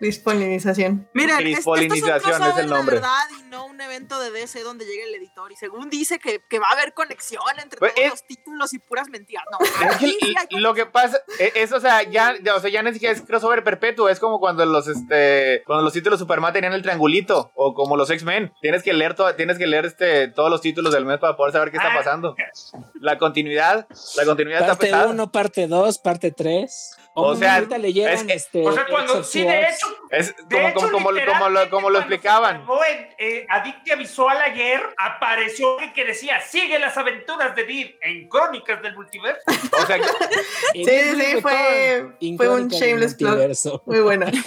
Dispolinización. 0.00 1.08
Miren, 1.12 1.36
Cris 1.38 1.58
es, 1.58 1.66
es 1.66 2.40
el 2.40 2.56
de 2.56 2.66
nombre. 2.66 2.96
verdad 2.96 3.24
y 3.40 3.42
no 3.50 3.66
un 3.66 3.80
evento 3.80 4.20
de 4.20 4.30
DC 4.30 4.62
donde 4.62 4.84
llega 4.84 5.04
el 5.04 5.14
editor 5.14 5.50
y 5.52 5.56
según 5.56 5.90
dice 5.90 6.18
que, 6.18 6.40
que 6.48 6.58
va 6.58 6.68
a 6.68 6.72
haber 6.72 6.94
conexión 6.94 7.42
entre 7.62 7.78
Pues 7.78 7.94
todos 7.94 8.04
es- 8.06 8.10
los 8.12 8.26
títulos 8.26 8.74
y 8.74 8.78
puras 8.78 9.08
mentiras. 9.08 9.44
No, 9.50 9.58
lo 10.60 10.74
que 10.74 10.86
pasa 10.86 11.18
e- 11.38 11.52
es, 11.56 11.72
o 11.72 11.80
sea, 11.80 12.02
ya, 12.02 12.34
ya, 12.42 12.54
o 12.56 12.60
sea, 12.60 12.70
ya 12.70 12.82
ni 12.82 12.92
siquiera 12.92 13.14
es 13.14 13.22
crossover 13.22 13.64
perpetuo, 13.64 14.08
es 14.08 14.20
como 14.20 14.40
cuando 14.40 14.64
los, 14.66 14.88
este, 14.88 15.62
cuando 15.66 15.82
los 15.84 15.92
títulos 15.92 16.18
de 16.18 16.22
Superman 16.24 16.52
tenían 16.52 16.72
el 16.72 16.82
triangulito, 16.82 17.52
o 17.54 17.74
como 17.74 17.96
los 17.96 18.10
X-Men, 18.10 18.52
tienes 18.60 18.82
que 18.82 18.92
leer, 18.92 19.14
to- 19.14 19.34
tienes 19.34 19.58
que 19.58 19.66
leer, 19.66 19.86
este, 19.86 20.28
todos 20.28 20.50
los 20.50 20.60
títulos 20.60 20.92
del 20.92 21.04
mes 21.04 21.18
para 21.18 21.36
poder 21.36 21.52
saber 21.52 21.70
qué 21.70 21.76
está 21.78 21.92
Ah. 21.92 21.96
pasando. 21.96 22.34
La 23.00 23.18
continuidad, 23.18 23.86
la 24.16 24.24
continuidad 24.24 24.60
está 24.60 24.72
Parte 24.72 24.86
pesada. 24.86 25.06
1, 25.10 25.32
parte 25.32 25.66
2, 25.66 25.98
parte 25.98 26.30
3. 26.30 26.96
O 27.20 27.36
sea, 27.36 27.54
ahorita 27.56 27.78
leyeron 27.78 28.14
es 28.14 28.24
que- 28.24 28.32
este, 28.34 28.66
O 28.66 28.72
sea, 28.72 28.86
cuando, 28.86 29.22
sí, 29.24 29.42
de 29.42 29.62
hecho, 29.62 29.86
Es 30.10 30.34
de 30.48 30.56
como, 30.56 30.68
hecho, 30.68 30.80
como, 30.80 30.92
como, 30.92 31.10
lo- 31.50 31.70
como 31.70 31.90
lo, 31.90 31.98
explicaban. 31.98 32.64
en 32.88 33.08
eh, 33.18 33.46
Adictia 33.48 33.96
Visual 33.96 34.36
ayer, 34.40 34.80
apareció 34.96 35.76
que, 35.78 35.92
que 35.92 36.04
decía, 36.04 36.40
sigue 36.40 36.78
las 36.78 36.96
aventuras 36.96 37.54
de 37.56 37.62
Edith 37.62 37.96
en 38.02 38.28
Crónicas 38.28 38.80
del 38.82 38.94
Multiverso. 38.94 39.42
O 39.72 39.86
sea, 39.86 39.98
Sí, 40.72 40.84
sí, 40.84 41.40
fue, 41.42 42.08
fue 42.36 42.48
un 42.48 42.68
shameless 42.68 43.14
plug. 43.14 43.82
Muy 43.86 44.00
bueno. 44.00 44.26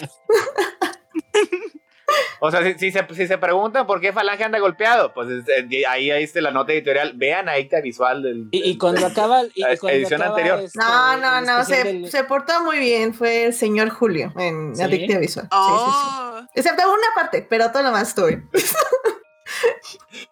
o 2.39 2.51
sea 2.51 2.63
si, 2.63 2.73
si 2.79 2.91
se, 2.91 3.05
si 3.13 3.27
se 3.27 3.37
preguntan 3.37 3.85
por 3.87 4.01
qué 4.01 4.11
Falange 4.13 4.43
anda 4.43 4.59
golpeado, 4.59 5.13
pues 5.13 5.29
es- 5.29 5.45
eh, 5.47 5.85
ahí, 5.87 6.11
ahí 6.11 6.23
está 6.23 6.41
la 6.41 6.51
nota 6.51 6.73
editorial. 6.73 7.13
Vean 7.15 7.49
ahí 7.49 7.67
la 7.71 7.81
visual 7.81 8.23
del. 8.23 8.47
Y, 8.51 8.59
y 8.59 8.61
del- 8.69 8.77
cuando 8.77 9.05
acaba, 9.07 9.43
y, 9.53 9.61
La 9.61 9.77
cuando 9.77 9.97
edición 9.99 10.21
acaba, 10.21 10.35
anterior. 10.37 10.59
este, 10.61 10.79
No, 10.79 11.17
no, 11.17 11.41
no, 11.41 11.63
se, 11.65 11.83
del- 11.83 12.11
se 12.11 12.23
portó 12.23 12.63
muy 12.63 12.79
bien. 12.79 13.13
Fue 13.13 13.45
el 13.45 13.53
señor 13.53 13.89
Julio 13.89 14.33
en 14.37 14.75
¿Sí? 14.75 14.81
Adictia 14.83 15.19
Visual. 15.19 15.47
Sí, 15.51 15.57
sí, 15.57 15.91
sí. 15.91 16.07
Oh, 16.11 16.41
Excepto 16.55 16.83
una 16.91 17.07
parte, 17.15 17.45
pero 17.49 17.71
todo 17.71 17.83
lo 17.83 17.91
más 17.91 18.09
estuvo 18.09 18.27
bien. 18.27 18.49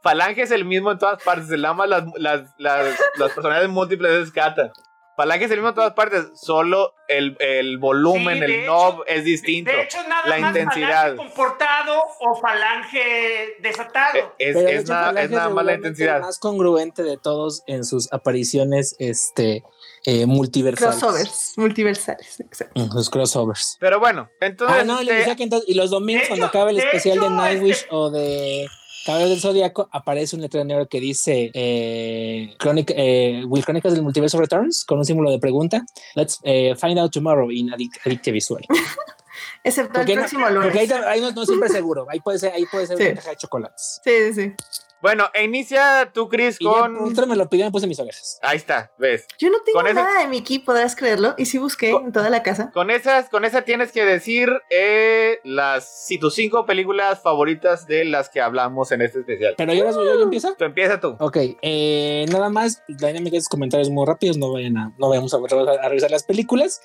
Falange 0.02 0.42
es 0.44 0.52
el 0.52 0.66
mismo 0.66 0.92
en 0.92 0.98
todas 0.98 1.22
partes. 1.24 1.48
Se 1.48 1.58
llama 1.58 1.86
las, 1.88 2.04
las, 2.18 2.42
las, 2.58 2.88
las 3.18 3.32
personalidades 3.32 3.70
múltiples 3.70 4.12
de 4.12 4.26
Scata. 4.26 4.72
Falange 5.20 5.46
es 5.46 5.52
el 5.52 5.58
mismo 5.58 5.70
en 5.70 5.76
todas 5.76 5.94
partes. 5.94 6.28
Solo 6.34 6.94
el, 7.10 7.36
el 7.42 7.78
volumen, 7.78 8.38
Sí, 8.38 8.44
el 8.46 8.52
hecho- 8.52 8.66
knob 8.72 9.04
es 9.06 9.24
distinto. 9.26 9.70
De 9.70 9.82
hecho, 9.84 9.98
nada 10.08 10.22
La 10.30 10.38
más 10.38 10.50
intensidad. 10.56 10.90
falange 11.02 11.18
comportado 11.18 12.02
o 12.22 12.36
falange 12.40 13.56
desatado. 13.62 14.18
Eh, 14.18 14.26
Es, 14.40 14.56
Pero 14.56 14.60
de 14.66 14.76
es 14.76 14.82
hecho, 14.84 14.94
nada, 14.94 15.06
Falange 15.08 15.26
es 15.26 15.32
nada 15.32 15.50
más 15.50 15.66
la 15.66 15.74
intensidad. 15.74 16.16
el 16.18 16.22
más 16.22 16.40
congruente 16.40 17.04
de 17.04 17.18
todos 17.18 17.64
en 17.68 17.84
sus 17.84 18.12
apariciones 18.14 18.96
este, 19.00 19.64
eh, 20.06 20.26
multiversales. 20.26 20.96
Crossovers, 21.00 21.54
multiversales. 21.58 22.40
Exacto. 22.40 22.88
Sus 22.92 23.10
crossovers. 23.10 23.78
Pero 23.82 24.00
bueno, 24.00 24.30
entonces. 24.40 24.78
Ah, 24.80 24.84
no, 24.86 24.98
le 25.02 25.12
este, 25.12 25.14
decía 25.16 25.36
que 25.36 25.44
entonces, 25.44 25.68
y 25.70 25.74
los 25.74 25.90
domingos 25.90 26.24
de 26.24 26.28
cuando 26.30 26.46
hecho- 26.46 26.58
acaba 26.58 26.70
el 26.72 26.78
especial 26.80 27.20
de 27.20 27.26
hecho, 27.26 27.30
Nightwish 27.36 27.72
este- 27.72 27.88
o 27.92 28.10
de 28.10 28.68
Caballeros 29.06 29.32
del 29.32 29.40
Zodíaco, 29.42 29.90
aparece 29.92 30.36
un 30.36 30.42
letrero 30.42 30.66
negro 30.66 30.88
que 30.88 31.00
dice 31.00 31.52
eh, 31.54 32.54
Crónica- 32.60 32.94
eh, 32.98 33.44
Will 33.48 33.64
Crónicas 33.64 33.94
del 33.94 34.02
Multiverso 34.04 34.38
Returns 34.40 34.84
con 34.86 34.98
un 35.00 35.06
símbolo 35.06 35.32
de 35.32 35.40
pregunta. 35.40 35.84
Let's 36.16 36.40
eh, 36.44 36.76
find 36.76 37.00
out 37.00 37.12
tomorrow 37.12 37.50
in 37.52 37.74
Addict, 37.74 38.06
Adictia 38.06 38.34
Visual. 38.34 38.64
Excepto 39.64 40.00
el 40.00 40.06
Porque, 40.06 40.16
no, 40.16 40.22
próximo 40.22 40.50
lunes. 40.50 40.64
porque 40.64 40.80
ahí, 40.80 40.90
ahí 41.08 41.22
no, 41.22 41.32
no 41.32 41.46
siempre 41.46 41.68
es 41.68 41.74
seguro. 41.74 42.06
Ahí 42.10 42.20
puede 42.20 42.40
ser, 42.40 42.54
ahí 42.54 42.66
puede 42.72 42.88
ser 42.88 42.98
Sí. 42.98 43.04
una 43.04 43.16
caja 43.16 43.30
de 43.32 43.36
chocolates. 43.38 44.02
Sí, 44.04 44.12
sí, 44.28 44.34
sí. 44.34 44.54
Bueno, 45.02 45.26
e 45.34 45.44
inicia 45.46 46.12
tú, 46.14 46.28
Chris, 46.28 46.58
Y 46.60 46.66
con. 46.66 46.98
último 46.98 47.28
me 47.28 47.36
lo 47.36 47.48
pidió 47.50 47.66
me 47.66 47.72
puse 47.72 47.88
mis 47.88 48.00
orejas. 48.00 48.38
Ahí 48.42 48.58
está, 48.58 48.92
ves. 48.98 49.26
Yo 49.38 49.50
no 49.50 49.58
tengo 49.66 49.80
Con 49.80 49.88
ese- 49.88 49.96
nada 49.96 50.20
de 50.22 50.28
Mickey, 50.28 50.60
podrás 50.60 50.96
creerlo. 50.96 51.36
Y 51.38 51.46
sí 51.46 51.58
busqué 51.58 51.92
en 51.92 52.12
toda 52.12 52.30
la 52.30 52.44
casa. 52.44 52.72
Con 52.74 52.92
esas, 52.92 53.30
con 53.30 53.46
esa 53.46 53.62
tienes 53.62 53.92
que 53.92 54.04
decir 54.04 54.50
eh, 54.70 55.40
las 55.44 56.06
si 56.06 56.18
tus 56.20 56.36
cinco 56.36 56.66
películas 56.66 57.22
favoritas 57.22 57.88
de 57.88 58.04
las 58.06 58.30
que 58.30 58.42
hablamos 58.42 58.92
en 58.92 59.02
este 59.02 59.20
especial. 59.20 59.56
Pero 59.58 59.74
yo, 59.74 59.90
yo, 59.90 60.04
yo 60.04 60.22
empiezo. 60.24 60.54
Tú 60.56 60.66
empieza 60.66 61.00
tú. 61.00 61.16
Ok, 61.20 61.38
eh, 61.62 62.26
nada 62.30 62.50
más, 62.50 62.84
la 62.88 63.08
dinámica 63.08 63.38
es 63.38 63.48
comentarios 63.48 63.90
muy 63.90 64.06
rápidos, 64.06 64.38
no 64.38 64.52
vayan 64.52 64.78
a, 64.78 64.94
no 64.98 65.10
vayamos 65.10 65.34
a, 65.34 65.38
a 65.38 65.88
revisar 65.90 66.12
las 66.12 66.24
películas. 66.24 66.82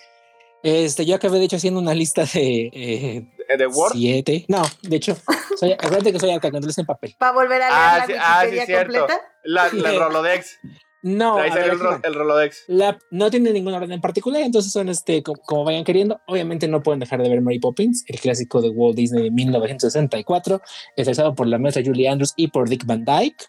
Este, 0.64 1.04
yo 1.04 1.14
acabé 1.14 1.38
de 1.38 1.44
hecho 1.44 1.56
haciendo 1.56 1.78
una 1.78 1.92
lista 1.94 2.24
de 2.24 2.70
eh, 2.72 3.56
¿De 3.56 3.66
Word? 3.66 3.92
siete. 3.92 4.46
No, 4.48 4.62
de 4.82 4.96
hecho, 4.96 5.14
soy, 5.60 5.72
acuérdate 5.72 6.10
que 6.12 6.18
soy 6.18 6.30
arcacondales 6.30 6.76
en 6.78 6.86
papel. 6.86 7.14
Para 7.18 7.32
volver 7.32 7.60
a 7.62 7.68
leer 7.68 7.72
Ah, 7.72 7.98
la 7.98 8.06
sí, 8.06 8.12
ah, 8.18 8.42
sí, 8.48 8.66
cierto. 8.66 8.98
completa. 8.98 9.20
La, 9.44 9.70
la 9.72 9.92
Rolodex. 9.92 10.58
No, 11.02 11.36
Ahí 11.36 11.50
ver, 11.50 11.64
el, 11.68 11.78
ro- 11.78 12.00
el 12.02 12.14
Rolodex. 12.14 12.64
La, 12.66 12.98
no 13.10 13.30
tiene 13.30 13.52
ningún 13.52 13.74
orden 13.74 13.92
en 13.92 14.00
particular, 14.00 14.40
entonces 14.40 14.72
son 14.72 14.88
este 14.88 15.22
como, 15.22 15.38
como 15.42 15.64
vayan 15.64 15.84
queriendo. 15.84 16.18
Obviamente 16.26 16.66
no 16.66 16.82
pueden 16.82 16.98
dejar 17.00 17.22
de 17.22 17.28
ver 17.28 17.42
Mary 17.42 17.58
Poppins, 17.58 18.04
el 18.06 18.18
clásico 18.18 18.62
de 18.62 18.70
Walt 18.70 18.96
Disney 18.96 19.24
de 19.24 19.30
1964, 19.30 20.62
estrenado 20.96 21.34
por 21.34 21.46
la 21.46 21.58
maestra 21.58 21.82
Julie 21.84 22.08
Andrews 22.08 22.32
y 22.36 22.48
por 22.48 22.70
Dick 22.70 22.86
Van 22.86 23.04
Dyke. 23.04 23.44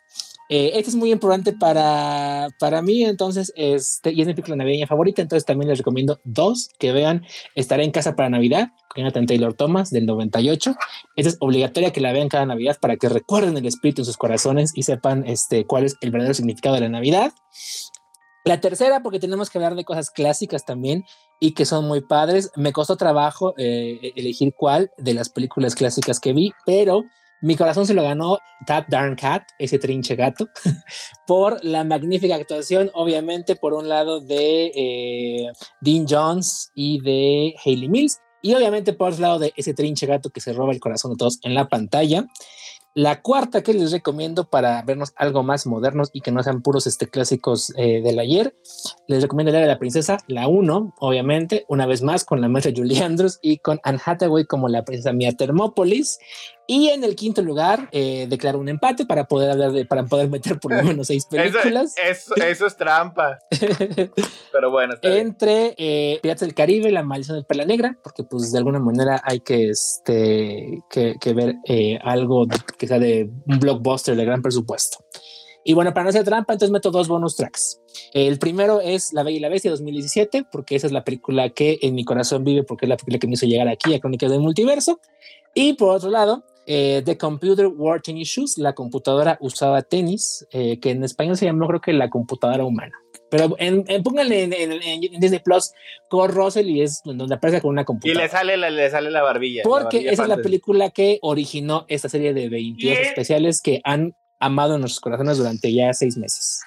Eh, 0.49 0.73
es 0.75 0.93
muy 0.95 1.11
importante 1.11 1.53
para, 1.53 2.49
para 2.59 2.81
mí, 2.81 3.03
entonces, 3.03 3.51
este, 3.55 4.11
y 4.13 4.21
es 4.21 4.27
mi 4.27 4.33
película 4.33 4.55
navideña 4.55 4.85
favorita, 4.85 5.21
entonces 5.21 5.45
también 5.45 5.69
les 5.69 5.79
recomiendo 5.79 6.19
dos 6.23 6.69
que 6.77 6.91
vean 6.91 7.25
Estaré 7.55 7.83
en 7.83 7.91
casa 7.91 8.15
para 8.15 8.29
Navidad, 8.29 8.69
con 8.89 9.01
Jonathan 9.01 9.25
Taylor 9.25 9.53
Thomas 9.53 9.89
del 9.89 10.05
98. 10.05 10.75
Esta 11.15 11.29
es 11.29 11.37
obligatoria 11.39 11.91
que 11.91 12.01
la 12.01 12.11
vean 12.11 12.29
cada 12.29 12.45
Navidad 12.45 12.77
para 12.79 12.97
que 12.97 13.09
recuerden 13.09 13.57
el 13.57 13.65
espíritu 13.65 14.01
en 14.01 14.05
sus 14.05 14.17
corazones 14.17 14.71
y 14.75 14.83
sepan 14.83 15.25
este, 15.25 15.65
cuál 15.65 15.85
es 15.85 15.95
el 16.01 16.11
verdadero 16.11 16.33
significado 16.33 16.75
de 16.75 16.81
la 16.81 16.89
Navidad. 16.89 17.31
La 18.43 18.61
tercera, 18.61 19.01
porque 19.01 19.19
tenemos 19.19 19.49
que 19.49 19.57
hablar 19.57 19.75
de 19.75 19.85
cosas 19.85 20.11
clásicas 20.11 20.65
también 20.65 21.03
y 21.39 21.53
que 21.53 21.65
son 21.65 21.87
muy 21.87 22.01
padres. 22.01 22.51
Me 22.55 22.73
costó 22.73 22.95
trabajo 22.95 23.55
eh, 23.57 24.11
elegir 24.15 24.53
cuál 24.55 24.91
de 24.97 25.15
las 25.15 25.29
películas 25.29 25.73
clásicas 25.73 26.19
que 26.19 26.33
vi, 26.33 26.51
pero 26.65 27.05
mi 27.42 27.56
corazón 27.56 27.86
se 27.86 27.94
lo 27.94 28.04
ganó 28.04 28.39
That 28.65 28.86
Darn 28.88 29.15
Cat, 29.15 29.44
ese 29.60 29.80
trinche 29.80 30.15
gato, 30.15 30.50
por 31.27 31.63
la 31.63 31.84
magnífica 31.84 32.36
actuación, 32.36 32.92
obviamente, 32.94 33.56
por 33.56 33.74
un 33.74 33.89
lado 33.89 34.22
de 34.22 34.72
eh, 34.75 35.51
Dean 35.82 36.06
Jones 36.08 36.72
y 36.74 37.01
de 37.01 37.56
Hayley 37.63 37.89
Mills, 37.89 38.20
y 38.42 38.54
obviamente 38.54 38.94
por 38.94 39.12
otro 39.12 39.22
lado 39.24 39.39
de 39.39 39.54
ese 39.56 39.74
trinche 39.74 40.06
gato 40.06 40.30
que 40.30 40.39
se 40.39 40.54
roba 40.54 40.72
el 40.72 40.80
corazón 40.80 41.12
de 41.12 41.18
todos 41.18 41.39
en 41.42 41.56
la 41.56 41.68
pantalla. 41.68 42.27
La 42.97 43.21
cuarta 43.21 43.61
que 43.61 43.73
les 43.73 43.91
recomiendo 43.91 44.49
para 44.49 44.81
vernos 44.83 45.11
algo 45.17 45.43
más 45.43 45.67
modernos 45.67 46.09
y 46.13 46.21
que 46.21 46.31
no 46.31 46.41
sean 46.41 46.61
puros 46.61 46.87
este, 46.87 47.07
clásicos 47.09 47.73
eh, 47.75 48.01
del 48.01 48.17
ayer, 48.19 48.55
les 49.07 49.21
recomiendo 49.21 49.51
leer 49.51 49.65
a 49.65 49.67
la 49.67 49.79
princesa, 49.79 50.17
la 50.27 50.47
1, 50.47 50.95
obviamente, 50.99 51.65
una 51.67 51.85
vez 51.87 52.01
más 52.01 52.23
con 52.23 52.39
la 52.39 52.47
maestra 52.47 52.71
Julie 52.73 53.03
Andrews 53.03 53.37
y 53.41 53.57
con 53.57 53.81
Anne 53.83 53.99
Hathaway 54.03 54.45
como 54.45 54.69
la 54.69 54.85
princesa 54.85 55.11
Mia 55.11 55.33
Thermopolis. 55.33 56.19
Y 56.67 56.87
en 56.87 57.03
el 57.03 57.15
quinto 57.15 57.43
lugar, 57.43 57.89
eh, 57.91 58.25
declaro 58.27 58.57
un 58.57 58.69
empate 58.69 59.05
para 59.05 59.25
poder 59.25 59.51
hablar 59.51 59.71
de, 59.71 59.85
para 59.85 60.03
poder 60.05 60.29
meter 60.29 60.59
por 60.59 60.73
lo 60.73 60.81
menos 60.83 61.05
seis 61.07 61.27
Eso, 61.29 61.29
películas. 61.59 61.93
eso, 62.03 62.33
eso 62.37 62.65
es 62.65 62.75
trampa. 62.75 63.37
Pero 64.51 64.71
bueno, 64.71 64.95
entre 65.03 65.75
eh, 65.77 66.19
Piratas 66.23 66.41
del 66.47 66.55
Caribe 66.55 66.89
y 66.89 66.91
La 66.91 67.03
Maldición 67.03 67.37
del 67.37 67.45
Perla 67.45 67.65
Negra, 67.65 67.97
porque 68.03 68.23
pues 68.23 68.51
de 68.51 68.57
alguna 68.57 68.79
manera 68.79 69.21
hay 69.23 69.41
que, 69.41 69.69
este, 69.69 70.79
que, 70.89 71.15
que 71.19 71.33
ver 71.33 71.55
eh, 71.67 71.99
algo 72.03 72.47
de- 72.47 72.55
que 72.86 72.89
sea 72.89 73.00
de 73.00 73.30
un 73.48 73.60
blockbuster 73.60 74.15
de 74.15 74.25
gran 74.25 74.42
presupuesto. 74.42 75.00
Y 75.68 75.74
bueno, 75.74 75.94
para 75.94 76.04
no 76.04 76.10
hacer 76.10 76.24
trampa, 76.24 76.54
entonces 76.54 76.72
meto 76.72 76.92
dos 76.92 77.08
bonus 77.08 77.36
tracks. 77.36 77.82
El 78.13 78.38
primero 78.38 78.82
es 78.82 79.13
La 79.13 79.24
Bella 79.24 79.38
y 79.38 79.39
la 79.39 79.50
Bestia 79.50 79.72
2017, 79.72 80.46
porque 80.51 80.75
esa 80.75 80.86
es 80.86 80.94
la 80.94 81.04
película 81.04 81.50
que 81.50 81.80
en 81.82 81.96
mi 81.96 82.06
corazón 82.06 82.44
vive, 82.44 82.63
porque 82.63 82.86
es 82.86 82.89
la 82.89 82.98
película 82.98 83.18
que 83.18 83.27
me 83.27 83.34
hizo 83.34 83.48
llegar 83.48 83.68
aquí 83.68 83.96
a 83.96 84.00
Crónicas 84.00 84.30
del 84.30 84.42
Multiverso. 84.42 85.00
Y 85.56 85.74
por 85.74 85.96
otro 85.96 86.12
lado, 86.12 86.44
eh, 86.68 87.01
The 87.04 87.18
Computer 87.18 87.68
Wore 87.68 88.00
Tennis 88.00 88.27
Shoes, 88.27 88.58
la 88.60 88.74
computadora 88.74 89.39
usaba 89.42 89.82
tenis, 89.82 90.46
eh, 90.51 90.80
que 90.80 90.92
en 90.92 91.04
español 91.04 91.36
se 91.36 91.46
llamó 91.46 91.68
creo 91.68 91.82
que 91.82 91.94
la 91.94 92.12
computadora 92.12 92.63
humana. 92.63 92.94
Pero 93.32 93.55
en, 93.58 93.84
en- 93.88 94.03
pónganle 94.03 94.44
en, 94.44 94.53
en- 94.53 94.72
en 94.84 95.20
Disney 95.20 95.39
Plus 95.39 95.72
con 96.10 96.32
Russell 96.32 96.70
y 96.70 96.82
es 96.84 97.01
donde 97.03 97.36
aparece 97.36 97.62
con 97.62 97.72
una 97.72 97.82
Y 97.82 97.86
computadora. 97.86 98.24
le 98.25 98.29
sale 98.29 98.58
la, 98.58 98.70
le 98.70 98.89
sale 98.89 99.10
la 99.12 99.22
barbilla. 99.24 99.62
la 99.63 99.70
Porque 99.70 99.98
barbilla 99.98 100.12
esa 100.12 100.24
es 100.24 100.29
la 100.29 100.38
película 100.38 100.89
que 100.91 101.17
originó 101.22 101.86
esta 101.88 102.08
serie 102.10 102.34
de 102.34 102.50
22 102.50 102.98
Y- 102.98 103.01
especiales 103.01 103.62
que 103.62 103.82
han 103.84 104.13
amado 104.39 104.75
en 104.75 104.82
nuestros 104.82 105.00
corazones 105.01 105.38
durante 105.38 105.74
ya 105.74 105.91
seis 105.94 106.17
meses. 106.17 106.62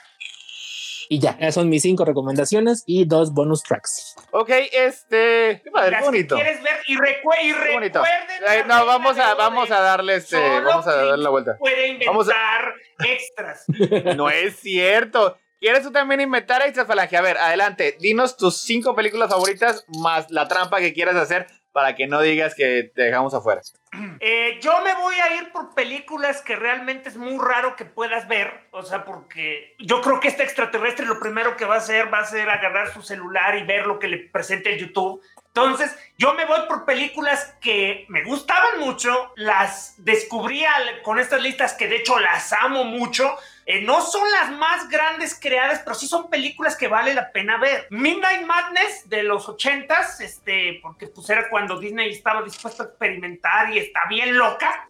Y 1.10 1.20
ya, 1.20 1.30
esas 1.40 1.54
son 1.54 1.70
mis 1.70 1.80
cinco 1.82 2.04
recomendaciones 2.04 2.82
y 2.86 3.06
dos 3.06 3.32
bonus 3.32 3.62
tracks. 3.62 4.14
Ok, 4.30 4.50
este. 4.72 5.62
Qué 5.64 5.70
padre, 5.72 5.86
qué 5.86 5.90
Las 5.92 6.00
que 6.00 6.04
bonito. 6.06 6.34
quieres 6.34 6.62
ver 6.62 6.74
y, 6.86 6.96
recue- 6.96 7.44
y 7.44 7.52
Qué 7.66 7.72
bonito. 7.72 8.02
recuerden. 8.04 8.36
Eh, 8.60 8.64
la 8.68 8.78
no, 8.80 8.84
vamos 8.84 9.16
a, 9.18 9.34
vamos 9.34 9.70
a 9.70 9.80
darle 9.80 10.16
este. 10.16 10.36
solo 10.36 10.68
Vamos 10.68 10.86
a 10.86 10.96
darle 10.96 11.22
la 11.22 11.30
vuelta. 11.30 11.56
Puede 11.58 11.98
Vamos 12.04 12.28
a- 12.28 12.32
inventar 12.32 12.74
extras. 13.10 13.64
No 14.18 14.28
es 14.28 14.56
cierto. 14.56 15.38
¿Quieres 15.60 15.82
tú 15.82 15.90
también 15.90 16.20
inventar 16.20 16.62
extras, 16.62 16.86
Falange? 16.86 17.16
A 17.16 17.22
ver, 17.22 17.36
adelante. 17.36 17.96
Dinos 18.00 18.36
tus 18.36 18.58
cinco 18.58 18.94
películas 18.94 19.30
favoritas 19.30 19.84
más 19.88 20.30
la 20.30 20.46
trampa 20.46 20.78
que 20.78 20.92
quieras 20.92 21.16
hacer 21.16 21.48
para 21.72 21.94
que 21.94 22.06
no 22.06 22.20
digas 22.20 22.54
que 22.54 22.90
te 22.94 23.02
dejamos 23.02 23.34
afuera. 23.34 23.60
Eh, 24.20 24.58
yo 24.60 24.72
me 24.82 24.94
voy 24.94 25.14
a 25.14 25.36
ir 25.36 25.52
por 25.52 25.74
películas 25.74 26.42
que 26.42 26.56
realmente 26.56 27.08
es 27.08 27.16
muy 27.16 27.38
raro 27.38 27.76
que 27.76 27.84
puedas 27.84 28.26
ver. 28.28 28.66
O 28.72 28.82
sea, 28.82 29.04
porque 29.04 29.76
yo 29.78 30.02
creo 30.02 30.20
que 30.20 30.28
este 30.28 30.42
extraterrestre 30.42 31.06
lo 31.06 31.20
primero 31.20 31.56
que 31.56 31.64
va 31.64 31.76
a 31.76 31.78
hacer 31.78 32.12
va 32.12 32.18
a 32.18 32.26
ser 32.26 32.50
agarrar 32.50 32.92
su 32.92 33.00
celular 33.02 33.56
y 33.56 33.64
ver 33.64 33.86
lo 33.86 33.98
que 33.98 34.08
le 34.08 34.18
presenta 34.18 34.70
el 34.70 34.78
YouTube. 34.78 35.22
Entonces, 35.64 35.96
yo 36.16 36.34
me 36.34 36.44
voy 36.44 36.60
por 36.68 36.84
películas 36.84 37.54
que 37.60 38.06
me 38.08 38.24
gustaban 38.24 38.80
mucho, 38.80 39.32
las 39.36 39.94
descubrí 39.98 40.64
con 41.02 41.18
estas 41.18 41.40
listas 41.42 41.74
que 41.74 41.88
de 41.88 41.96
hecho 41.96 42.18
las 42.18 42.52
amo 42.52 42.84
mucho. 42.84 43.36
Eh, 43.66 43.82
no 43.82 44.00
son 44.00 44.28
las 44.30 44.50
más 44.52 44.88
grandes 44.88 45.38
creadas, 45.38 45.80
pero 45.84 45.94
sí 45.94 46.06
son 46.06 46.30
películas 46.30 46.74
que 46.74 46.88
vale 46.88 47.12
la 47.12 47.30
pena 47.32 47.58
ver. 47.58 47.86
Midnight 47.90 48.46
Madness 48.46 49.08
de 49.08 49.22
los 49.22 49.46
80s, 49.46 50.20
este, 50.20 50.80
porque 50.82 51.06
pues 51.08 51.28
era 51.28 51.50
cuando 51.50 51.78
Disney 51.78 52.10
estaba 52.10 52.42
dispuesto 52.42 52.82
a 52.82 52.86
experimentar 52.86 53.72
y 53.72 53.78
está 53.78 54.06
bien 54.08 54.38
loca. 54.38 54.86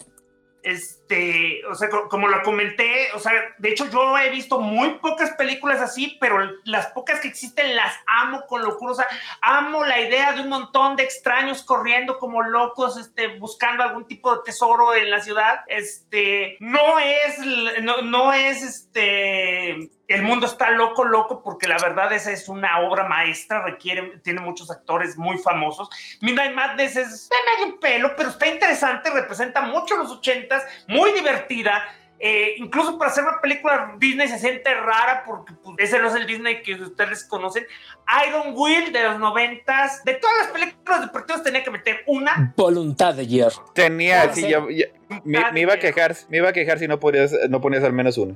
Este, 1.11 1.64
o 1.66 1.75
sea, 1.75 1.88
co- 1.88 2.07
como 2.09 2.29
lo 2.29 2.42
comenté, 2.42 3.11
o 3.14 3.18
sea, 3.18 3.33
de 3.57 3.71
hecho 3.71 3.88
yo 3.90 4.18
he 4.18 4.29
visto 4.29 4.61
muy 4.61 4.90
pocas 4.99 5.31
películas 5.33 5.81
así, 5.81 6.18
pero 6.21 6.38
las 6.64 6.88
pocas 6.88 7.21
que 7.21 7.29
existen 7.29 7.75
las 7.77 7.94
amo 8.07 8.44
con 8.47 8.61
locura, 8.62 8.92
o 8.92 8.94
sea, 8.94 9.07
amo 9.40 9.85
la 9.85 10.01
idea 10.01 10.33
de 10.33 10.42
un 10.42 10.51
montón 10.51 10.97
de 10.97 11.05
extraños 11.05 11.62
corriendo 11.62 12.18
como 12.18 12.42
locos, 12.42 12.99
este, 12.99 13.38
buscando 13.38 13.83
algún 13.85 14.07
tipo 14.07 14.35
de 14.35 14.42
tesoro 14.44 14.94
en 14.94 15.11
la 15.11 15.21
ciudad. 15.23 15.61
Este, 15.66 16.59
no 16.61 16.99
es, 16.99 17.38
no, 17.83 18.03
no 18.03 18.33
es, 18.35 18.62
este, 18.62 19.90
el 20.09 20.23
mundo 20.23 20.47
está 20.47 20.71
loco, 20.71 21.05
loco, 21.05 21.42
porque 21.42 21.68
la 21.68 21.77
verdad 21.79 22.12
esa 22.12 22.33
es 22.33 22.49
una 22.49 22.81
obra 22.81 23.05
maestra, 23.05 23.62
requiere, 23.62 24.18
tiene 24.23 24.40
muchos 24.40 24.71
actores 24.71 25.16
muy 25.16 25.38
famosos. 25.38 25.88
Midnight 26.21 26.55
Madness 26.55 26.97
es 26.97 27.29
de 27.29 27.37
medio 27.66 27.81
pelo, 27.81 28.14
pero 28.16 28.31
está 28.31 28.47
interesante, 28.47 29.11
representa 29.11 29.62
mucho 29.62 29.97
los 29.97 30.11
ochentas, 30.11 30.64
muy 30.87 30.98
divertida. 31.13 31.83
eh, 32.21 32.55
incluso 32.57 32.99
para 32.99 33.13
hacer 33.13 33.23
una 33.23 33.41
película 33.41 33.95
Disney 33.97 34.27
se 34.27 34.41
siente 34.41 34.75
rara 34.75 35.23
porque 35.25 35.53
pues, 35.63 35.77
ese 35.79 36.01
no 36.01 36.09
es 36.09 36.15
el 36.17 36.27
Disney 36.27 36.63
que 36.63 36.75
ustedes 36.75 37.23
conocen. 37.25 37.65
Iron 38.27 38.55
Will 38.57 38.93
de 38.93 39.05
los 39.05 39.21
noventas. 39.21 40.03
De 40.05 40.15
todas 40.15 40.37
las 40.39 40.47
películas 40.49 41.01
deportivas 41.03 41.45
tenía 41.45 41.63
que 41.63 41.71
meter 41.71 42.01
una. 42.09 42.53
Voluntad 42.57 43.15
de 43.15 43.25
hierro. 43.27 43.65
Tenía, 43.73 44.33
sí, 44.35 44.49
yo, 44.49 44.69
yo- 44.69 44.87
me, 45.23 45.53
me 45.53 45.61
iba 45.61 45.75
a 45.75 45.79
quejar, 45.79 46.17
me 46.29 46.39
iba 46.39 46.49
a 46.49 46.53
quejar 46.53 46.81
si 46.81 46.89
no 46.89 46.99
ponías, 46.99 47.33
no 47.49 47.61
ponías 47.61 47.85
al 47.85 47.93
menos 47.93 48.19
uno. 48.19 48.35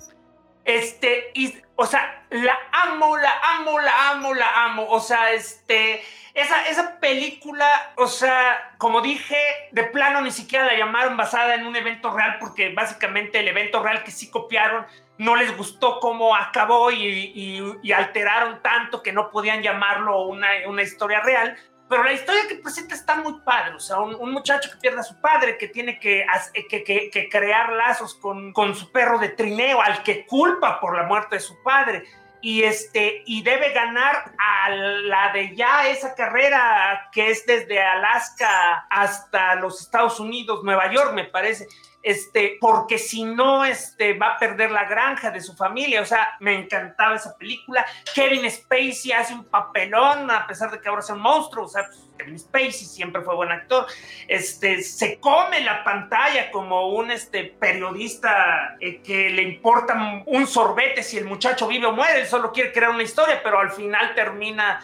Este, 0.65 1.31
y, 1.35 1.55
o 1.77 1.87
sea, 1.87 2.25
la 2.31 2.57
amo, 2.73 3.17
la 3.17 3.33
amo, 3.57 3.79
la 3.81 4.11
amo, 4.11 4.35
la 4.35 4.65
amo. 4.65 4.87
O 4.89 5.01
sea, 5.01 5.33
este, 5.33 6.03
esa, 6.35 6.67
esa 6.69 6.99
película, 7.01 7.67
o 7.97 8.07
sea, 8.07 8.75
como 8.79 9.01
dije, 9.01 9.37
de 9.73 9.85
plano 9.85 10.21
ni 10.21 10.31
siquiera 10.31 10.65
la 10.67 10.77
llamaron 10.77 11.17
basada 11.17 11.55
en 11.55 11.67
un 11.67 11.77
evento 11.77 12.11
real, 12.17 12.37
porque 12.41 12.73
básicamente 12.73 13.41
el 13.41 13.49
evento 13.49 13.83
real 13.83 14.03
que 14.05 14.11
sí 14.11 14.31
copiaron 14.31 14.87
no 15.19 15.37
les 15.37 15.57
gustó 15.57 16.01
cómo 16.01 16.35
acabó 16.35 16.91
y, 16.91 17.73
y- 17.83 17.93
alteraron 17.93 18.63
tanto 18.63 19.03
que 19.03 19.13
no 19.13 19.31
podían 19.31 19.63
llamarlo 19.63 20.23
una, 20.23 20.49
una 20.67 20.83
historia 20.83 21.21
real. 21.21 21.57
Pero 21.93 22.05
la 22.05 22.15
historia 22.15 22.49
que 22.49 22.55
presenta 22.55 22.95
está 22.95 23.17
muy 23.17 23.41
padre. 23.41 23.75
O 23.75 23.79
sea, 23.81 24.01
un, 24.01 24.33
muchacho 24.33 24.71
que 24.71 24.79
pierde 24.79 25.01
a 25.01 25.03
su 25.03 25.21
padre, 25.21 25.59
que 25.59 25.69
tiene 25.69 26.01
que, 26.01 26.25
que- 26.71 27.11
que 27.13 27.29
crear 27.29 27.71
lazos 27.75 28.15
con, 28.15 28.55
con 28.55 28.75
su 28.75 28.91
perro 28.91 29.19
de 29.19 29.29
trineo, 29.29 29.83
al 29.83 30.03
que 30.03 30.25
culpa 30.25 30.81
por 30.81 30.97
la 30.97 31.03
muerte 31.03 31.35
de 31.37 31.41
su 31.41 31.63
padre. 31.63 32.05
Y, 32.41 32.63
este, 32.63 33.23
y 33.27 33.43
debe 33.43 33.75
ganar 33.75 34.33
a 34.39 34.71
la 34.71 35.33
de 35.35 35.55
ya 35.55 35.87
esa 35.89 36.15
carrera 36.15 37.11
que 37.13 37.29
es 37.31 37.45
desde 37.45 37.83
Alaska 37.83 38.87
hasta 38.89 39.55
los 39.57 39.83
Estados 39.83 40.19
Unidos, 40.19 40.65
Nueva 40.65 40.91
York, 40.91 41.13
me 41.13 41.25
parece. 41.25 41.67
Este, 42.03 42.59
porque 42.61 42.99
si 42.99 43.25
no, 43.25 43.65
este, 43.65 44.15
va 44.15 44.33
a 44.33 44.39
perder 44.39 44.71
la 44.71 44.85
granja 44.85 45.31
de 45.31 45.41
su 45.41 45.55
familia. 45.55 46.03
O 46.03 46.05
sea, 46.05 46.37
me 46.41 46.55
encantaba 46.55 47.17
esa 47.17 47.37
película. 47.37 47.87
Kevin 48.15 48.51
Spacey 48.51 49.13
hace 49.13 49.35
un 49.35 49.45
papelón, 49.45 50.31
a 50.31 50.47
pesar 50.47 50.71
de 50.71 50.81
que 50.81 50.89
ahora 50.89 51.01
es 51.01 51.11
un 51.11 51.21
monstruo. 51.21 51.67
O 51.67 51.69
sea, 51.69 51.87
pues, 51.87 52.11
Kevin 52.19 52.39
Spacey 52.39 52.87
siempre 52.87 53.23
fue 53.23 53.35
buen 53.37 53.53
actor. 53.53 53.87
Este, 54.27 54.83
se 54.83 55.21
come 55.21 55.61
la 55.61 55.85
pantalla 55.85 56.51
como 56.51 56.89
un 56.89 57.11
este, 57.11 57.45
periodista 57.45 58.77
eh, 58.81 59.01
que 59.03 59.31
le 59.31 59.43
importa 59.43 60.23
un 60.27 60.47
sorbete 60.47 61.03
si 61.03 61.19
el 61.19 61.25
muchacho 61.25 61.69
vive 61.69 61.87
o 61.87 61.93
muere. 61.93 62.21
Él 62.21 62.27
solo 62.27 62.53
quiere 62.53 62.73
crear 62.73 62.91
una 62.91 63.03
historia, 63.03 63.41
pero 63.43 63.61
al 63.61 63.71
final 63.71 64.15
termina 64.15 64.81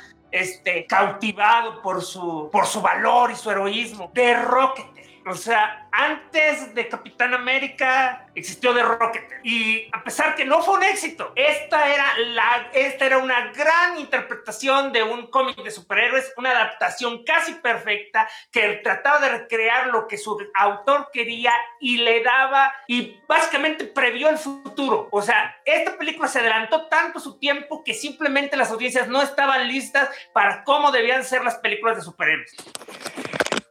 cautivado 0.87 1.81
por 1.81 2.03
su, 2.03 2.51
por 2.53 2.67
su 2.67 2.81
valor 2.81 3.31
y 3.31 3.37
su 3.37 3.51
heroísmo. 3.51 4.11
De 4.13 4.35
Rocket 4.35 4.98
o 5.29 5.35
sea, 5.35 5.89
antes 5.93 6.75
de 6.75 6.89
Capitán 6.89 7.35
América 7.35 8.27
existió 8.35 8.75
The 8.75 8.83
Rocket. 8.83 9.25
Y 9.43 9.89
a 9.93 10.03
pesar 10.03 10.35
que 10.35 10.45
no 10.45 10.63
fue 10.63 10.75
un 10.75 10.85
éxito, 10.85 11.33
esta 11.37 11.93
era, 11.93 12.19
la, 12.19 12.71
esta 12.73 13.05
era 13.05 13.19
una 13.19 13.53
gran 13.53 13.99
interpretación 13.99 14.93
de 14.93 15.03
un 15.03 15.27
cómic 15.27 15.63
de 15.63 15.71
superhéroes, 15.71 16.33
una 16.37 16.51
adaptación 16.53 17.25
casi 17.25 17.55
perfecta 17.55 18.29
que 18.51 18.81
trataba 18.83 19.21
de 19.21 19.29
recrear 19.31 19.89
lo 19.89 20.07
que 20.07 20.17
su 20.17 20.39
autor 20.55 21.11
quería 21.13 21.53
y 21.81 21.99
le 21.99 22.23
daba 22.23 22.73
y 22.87 23.21
básicamente 23.29 23.85
previó 23.85 24.31
el 24.31 24.39
futuro. 24.39 25.09
O 25.11 25.21
sea, 25.21 25.57
esta 25.65 25.99
película 25.99 26.29
se 26.29 26.39
adelantó 26.39 26.89
tanto 26.89 27.21
su 27.21 27.39
tiempo 27.39 27.85
que 27.85 27.93
simplemente 27.93 28.57
las 28.57 28.71
audiencias 28.71 29.09
no 29.09 29.21
estaban 29.21 29.69
listas 29.69 30.09
para 30.33 30.65
cómo 30.65 30.91
debían 30.91 31.25
ser 31.25 31.45
las 31.45 31.57
películas 31.57 31.97
de 31.97 32.03
superhéroes. 32.03 32.55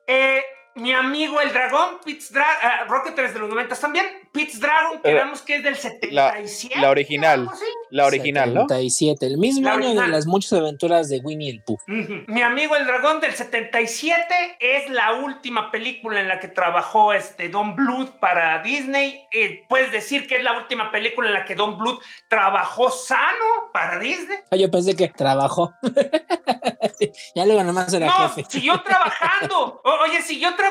Eh, 0.08 0.43
mi 0.77 0.93
amigo 0.93 1.41
el 1.41 1.51
dragón, 1.51 1.99
Pitts 2.05 2.31
Dragon, 2.31 2.87
uh, 2.87 2.91
Rocket 2.91 3.15
de 3.15 3.39
los 3.39 3.49
90 3.49 3.75
también. 3.75 4.05
Pitts 4.31 4.59
Dragon, 4.59 5.01
que 5.01 5.13
vemos 5.13 5.41
que 5.41 5.55
es 5.55 5.63
del 5.63 5.75
77. 5.75 6.79
La, 6.79 6.89
original. 6.91 7.49
La 7.89 8.05
original, 8.05 8.53
77, 8.53 9.25
el 9.25 9.37
mismo 9.37 9.67
año 9.69 9.99
de 9.99 10.07
las 10.07 10.27
muchas 10.27 10.53
aventuras 10.53 11.09
de 11.09 11.19
Winnie 11.19 11.49
el 11.49 11.63
Pooh. 11.63 11.79
Mi 11.87 12.41
amigo 12.41 12.75
el 12.75 12.85
dragón 12.85 13.19
del 13.19 13.33
77 13.33 14.57
es 14.59 14.89
la 14.91 15.13
última 15.13 15.71
película 15.71 16.21
en 16.21 16.27
la 16.27 16.39
que 16.39 16.49
trabajó 16.49 17.13
este 17.13 17.49
Don 17.49 17.75
Bluth 17.75 18.11
para 18.19 18.61
Disney. 18.61 19.25
Eh, 19.31 19.65
puedes 19.67 19.91
decir 19.91 20.27
que 20.27 20.37
es 20.37 20.43
la 20.43 20.57
última 20.57 20.91
película 20.91 21.29
en 21.29 21.33
la 21.33 21.45
que 21.45 21.55
Don 21.55 21.77
Bluth 21.77 21.99
trabajó 22.27 22.91
sano 22.91 23.71
para 23.73 23.97
Disney. 23.97 24.37
Ah, 24.51 24.55
yo 24.55 24.69
pensé 24.69 24.95
que 24.95 25.07
trabajó. 25.07 25.73
ya 27.35 27.45
luego 27.45 27.63
nomás 27.63 27.91
era 27.93 28.07
no, 28.07 28.35
siguió 28.47 28.81
trabajando. 28.83 29.81
oye, 30.03 30.21
siguió 30.21 30.49
trabajando. 30.49 30.66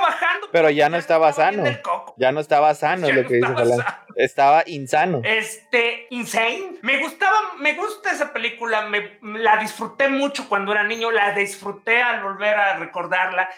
Pero 0.52 0.70
ya 0.70 0.88
no 0.88 0.96
estaba 0.96 1.32
sano. 1.32 1.64
Ya 2.16 2.32
no 2.32 2.40
estaba 2.40 2.74
sano 2.74 3.10
lo 3.10 3.26
que 3.26 3.36
dice 3.36 3.84
Estaba 4.16 4.62
insano. 4.66 5.20
Este, 5.24 6.06
insane. 6.10 6.78
Me 6.82 6.98
gustaba, 7.00 7.36
me 7.58 7.74
gusta 7.74 8.12
esa 8.12 8.32
película. 8.32 8.82
Me, 8.82 9.18
la 9.20 9.58
disfruté 9.58 10.08
mucho 10.08 10.48
cuando 10.48 10.72
era 10.72 10.84
niño. 10.84 11.10
La 11.10 11.32
disfruté 11.32 12.00
al 12.00 12.22
volver 12.22 12.54
a 12.54 12.76
recordarla. 12.78 13.48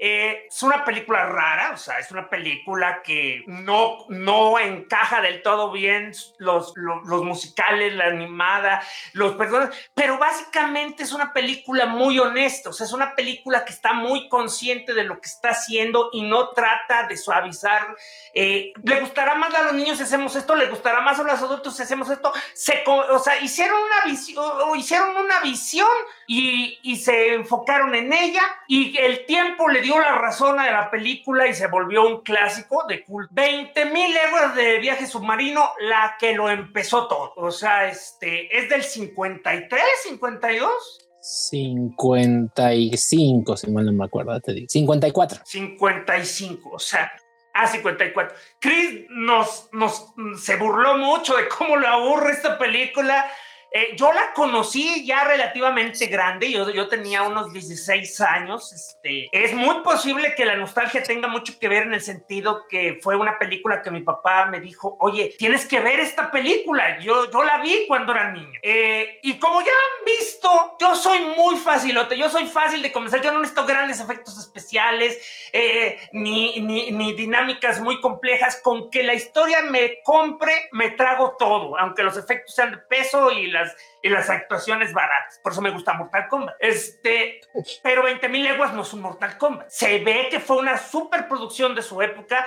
Eh, 0.00 0.46
es 0.48 0.62
una 0.62 0.84
película 0.84 1.26
rara, 1.26 1.72
o 1.74 1.76
sea, 1.76 1.98
es 1.98 2.12
una 2.12 2.30
película 2.30 3.02
que 3.02 3.42
no, 3.48 4.04
no 4.08 4.56
encaja 4.60 5.20
del 5.20 5.42
todo 5.42 5.72
bien 5.72 6.12
los, 6.38 6.72
los, 6.76 7.24
musicales, 7.24 7.94
la 7.94 8.04
animada, 8.04 8.80
los 9.14 9.34
personajes, 9.34 9.90
pero 9.94 10.16
básicamente 10.16 11.02
es 11.02 11.12
una 11.12 11.32
película 11.32 11.86
muy 11.86 12.16
honesta, 12.20 12.70
o 12.70 12.72
sea, 12.72 12.86
es 12.86 12.92
una 12.92 13.16
película 13.16 13.64
que 13.64 13.72
está 13.72 13.92
muy 13.92 14.28
consciente 14.28 14.94
de 14.94 15.02
lo 15.02 15.20
que 15.20 15.28
está 15.28 15.50
haciendo 15.50 16.10
y 16.12 16.22
no 16.22 16.50
trata 16.50 17.08
de 17.08 17.16
suavizar. 17.16 17.96
Eh, 18.34 18.72
le 18.84 19.00
gustará 19.00 19.34
más 19.34 19.52
a 19.52 19.62
los 19.62 19.72
niños 19.72 19.96
si 19.96 20.04
hacemos 20.04 20.36
esto, 20.36 20.54
le 20.54 20.66
gustará 20.66 21.00
más 21.00 21.18
a 21.18 21.24
los 21.24 21.42
adultos 21.42 21.76
si 21.76 21.82
hacemos 21.82 22.08
esto. 22.08 22.32
Se, 22.54 22.84
o 22.86 23.18
sea, 23.18 23.40
hicieron 23.40 23.76
una 23.82 24.12
visión, 24.12 24.44
o 24.64 24.76
hicieron 24.76 25.16
una 25.16 25.40
visión 25.40 25.88
y, 26.28 26.78
y 26.82 26.96
se 26.96 27.34
enfocaron 27.34 27.96
en 27.96 28.12
ella 28.12 28.42
y 28.68 28.96
el 28.96 29.26
tiempo 29.26 29.68
le 29.68 29.80
dio 29.80 29.87
dio 29.88 29.98
la 29.98 30.16
razón 30.16 30.60
a 30.60 30.70
la 30.70 30.90
película 30.90 31.46
y 31.46 31.54
se 31.54 31.66
volvió 31.66 32.06
un 32.06 32.20
clásico 32.20 32.84
de 32.86 33.02
culto. 33.04 33.30
20 33.32 33.86
mil 33.86 34.14
euros 34.14 34.54
de 34.54 34.76
viaje 34.78 35.06
submarino, 35.06 35.70
la 35.80 36.16
que 36.18 36.34
lo 36.34 36.50
empezó 36.50 37.08
todo. 37.08 37.32
O 37.36 37.50
sea, 37.50 37.88
este, 37.88 38.54
es 38.56 38.68
del 38.68 38.82
53, 38.82 39.82
52. 40.02 41.08
55, 41.20 43.56
si 43.56 43.70
mal 43.70 43.86
no 43.86 43.92
me 43.92 44.04
acuerdo, 44.04 44.38
te 44.40 44.52
digo. 44.52 44.66
54. 44.68 45.40
55, 45.44 46.70
o 46.70 46.78
sea, 46.78 47.10
a 47.54 47.66
54. 47.66 48.36
Chris 48.60 49.06
nos, 49.08 49.70
nos 49.72 50.12
se 50.36 50.56
burló 50.56 50.98
mucho 50.98 51.34
de 51.34 51.48
cómo 51.48 51.76
lo 51.76 51.88
aburre 51.88 52.32
esta 52.32 52.58
película 52.58 53.26
eh, 53.70 53.94
yo 53.96 54.12
la 54.12 54.32
conocí 54.32 55.04
ya 55.04 55.24
relativamente 55.24 56.06
grande, 56.06 56.50
yo, 56.50 56.70
yo 56.70 56.88
tenía 56.88 57.22
unos 57.22 57.52
16 57.52 58.20
años. 58.22 58.72
Este, 58.72 59.28
es 59.32 59.52
muy 59.52 59.82
posible 59.82 60.34
que 60.34 60.46
la 60.46 60.56
nostalgia 60.56 61.02
tenga 61.02 61.28
mucho 61.28 61.58
que 61.58 61.68
ver 61.68 61.82
en 61.82 61.94
el 61.94 62.00
sentido 62.00 62.66
que 62.68 62.98
fue 63.02 63.16
una 63.16 63.38
película 63.38 63.82
que 63.82 63.90
mi 63.90 64.00
papá 64.00 64.46
me 64.46 64.60
dijo, 64.60 64.96
oye, 65.00 65.34
tienes 65.38 65.66
que 65.66 65.80
ver 65.80 66.00
esta 66.00 66.30
película. 66.30 66.98
Yo, 67.00 67.30
yo 67.30 67.42
la 67.42 67.58
vi 67.58 67.84
cuando 67.86 68.12
era 68.12 68.32
niño. 68.32 68.58
Eh, 68.62 69.18
y 69.22 69.38
como 69.38 69.60
ya 69.60 69.66
han 69.68 70.04
visto, 70.04 70.76
yo 70.80 70.94
soy 70.94 71.20
muy 71.36 71.56
facilote, 71.56 72.16
yo 72.16 72.30
soy 72.30 72.46
fácil 72.46 72.80
de 72.80 72.90
comenzar, 72.90 73.20
yo 73.20 73.32
no 73.32 73.40
necesito 73.40 73.66
grandes 73.66 74.00
efectos 74.00 74.38
especiales, 74.38 75.20
eh, 75.52 75.98
ni, 76.12 76.60
ni, 76.60 76.90
ni 76.90 77.12
dinámicas 77.12 77.80
muy 77.80 78.00
complejas, 78.00 78.60
con 78.62 78.90
que 78.90 79.02
la 79.02 79.14
historia 79.14 79.62
me 79.62 80.00
compre, 80.02 80.68
me 80.72 80.90
trago 80.90 81.36
todo, 81.38 81.78
aunque 81.78 82.02
los 82.02 82.16
efectos 82.16 82.54
sean 82.54 82.70
de 82.70 82.78
peso 82.78 83.30
y 83.30 83.48
la 83.48 83.57
y 84.02 84.08
las 84.08 84.30
actuaciones 84.30 84.92
baratas. 84.92 85.40
Por 85.42 85.52
eso 85.52 85.62
me 85.62 85.70
gusta 85.70 85.94
Mortal 85.94 86.28
Kombat. 86.28 86.56
Este, 86.60 87.40
pero 87.82 88.04
20.000 88.04 88.42
leguas 88.42 88.72
no 88.72 88.82
es 88.82 88.92
un 88.92 89.02
Mortal 89.02 89.36
Kombat. 89.38 89.68
Se 89.68 89.98
ve 90.04 90.28
que 90.30 90.40
fue 90.40 90.58
una 90.58 90.78
superproducción 90.78 91.74
de 91.74 91.82
su 91.82 92.00
época 92.02 92.46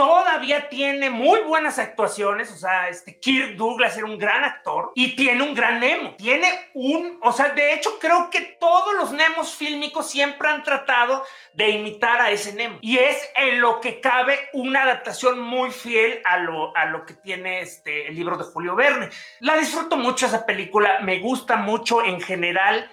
todavía 0.00 0.70
tiene 0.70 1.10
muy 1.10 1.40
buenas 1.40 1.78
actuaciones, 1.78 2.50
o 2.50 2.56
sea, 2.56 2.88
este 2.88 3.20
Kirk 3.20 3.56
Douglas 3.56 3.98
era 3.98 4.06
un 4.06 4.16
gran 4.16 4.44
actor 4.44 4.92
y 4.94 5.14
tiene 5.14 5.42
un 5.42 5.52
gran 5.52 5.78
Nemo. 5.78 6.14
Tiene 6.16 6.48
un, 6.72 7.18
o 7.20 7.30
sea, 7.32 7.50
de 7.50 7.74
hecho 7.74 7.98
creo 7.98 8.30
que 8.30 8.56
todos 8.58 8.94
los 8.94 9.12
Nemos 9.12 9.54
fílmicos 9.54 10.08
siempre 10.08 10.48
han 10.48 10.62
tratado 10.62 11.22
de 11.52 11.68
imitar 11.68 12.18
a 12.18 12.30
ese 12.30 12.54
Nemo 12.54 12.78
y 12.80 12.96
es 12.96 13.30
en 13.36 13.60
lo 13.60 13.78
que 13.82 14.00
cabe 14.00 14.48
una 14.54 14.84
adaptación 14.84 15.38
muy 15.38 15.70
fiel 15.70 16.22
a 16.24 16.38
lo, 16.38 16.74
a 16.74 16.86
lo 16.86 17.04
que 17.04 17.12
tiene 17.12 17.60
este, 17.60 18.08
el 18.08 18.14
libro 18.14 18.38
de 18.38 18.44
Julio 18.44 18.74
Verne. 18.74 19.10
La 19.40 19.58
disfruto 19.58 19.98
mucho 19.98 20.24
esa 20.24 20.46
película, 20.46 21.00
me 21.00 21.18
gusta 21.18 21.56
mucho 21.56 22.02
en 22.02 22.22
general 22.22 22.90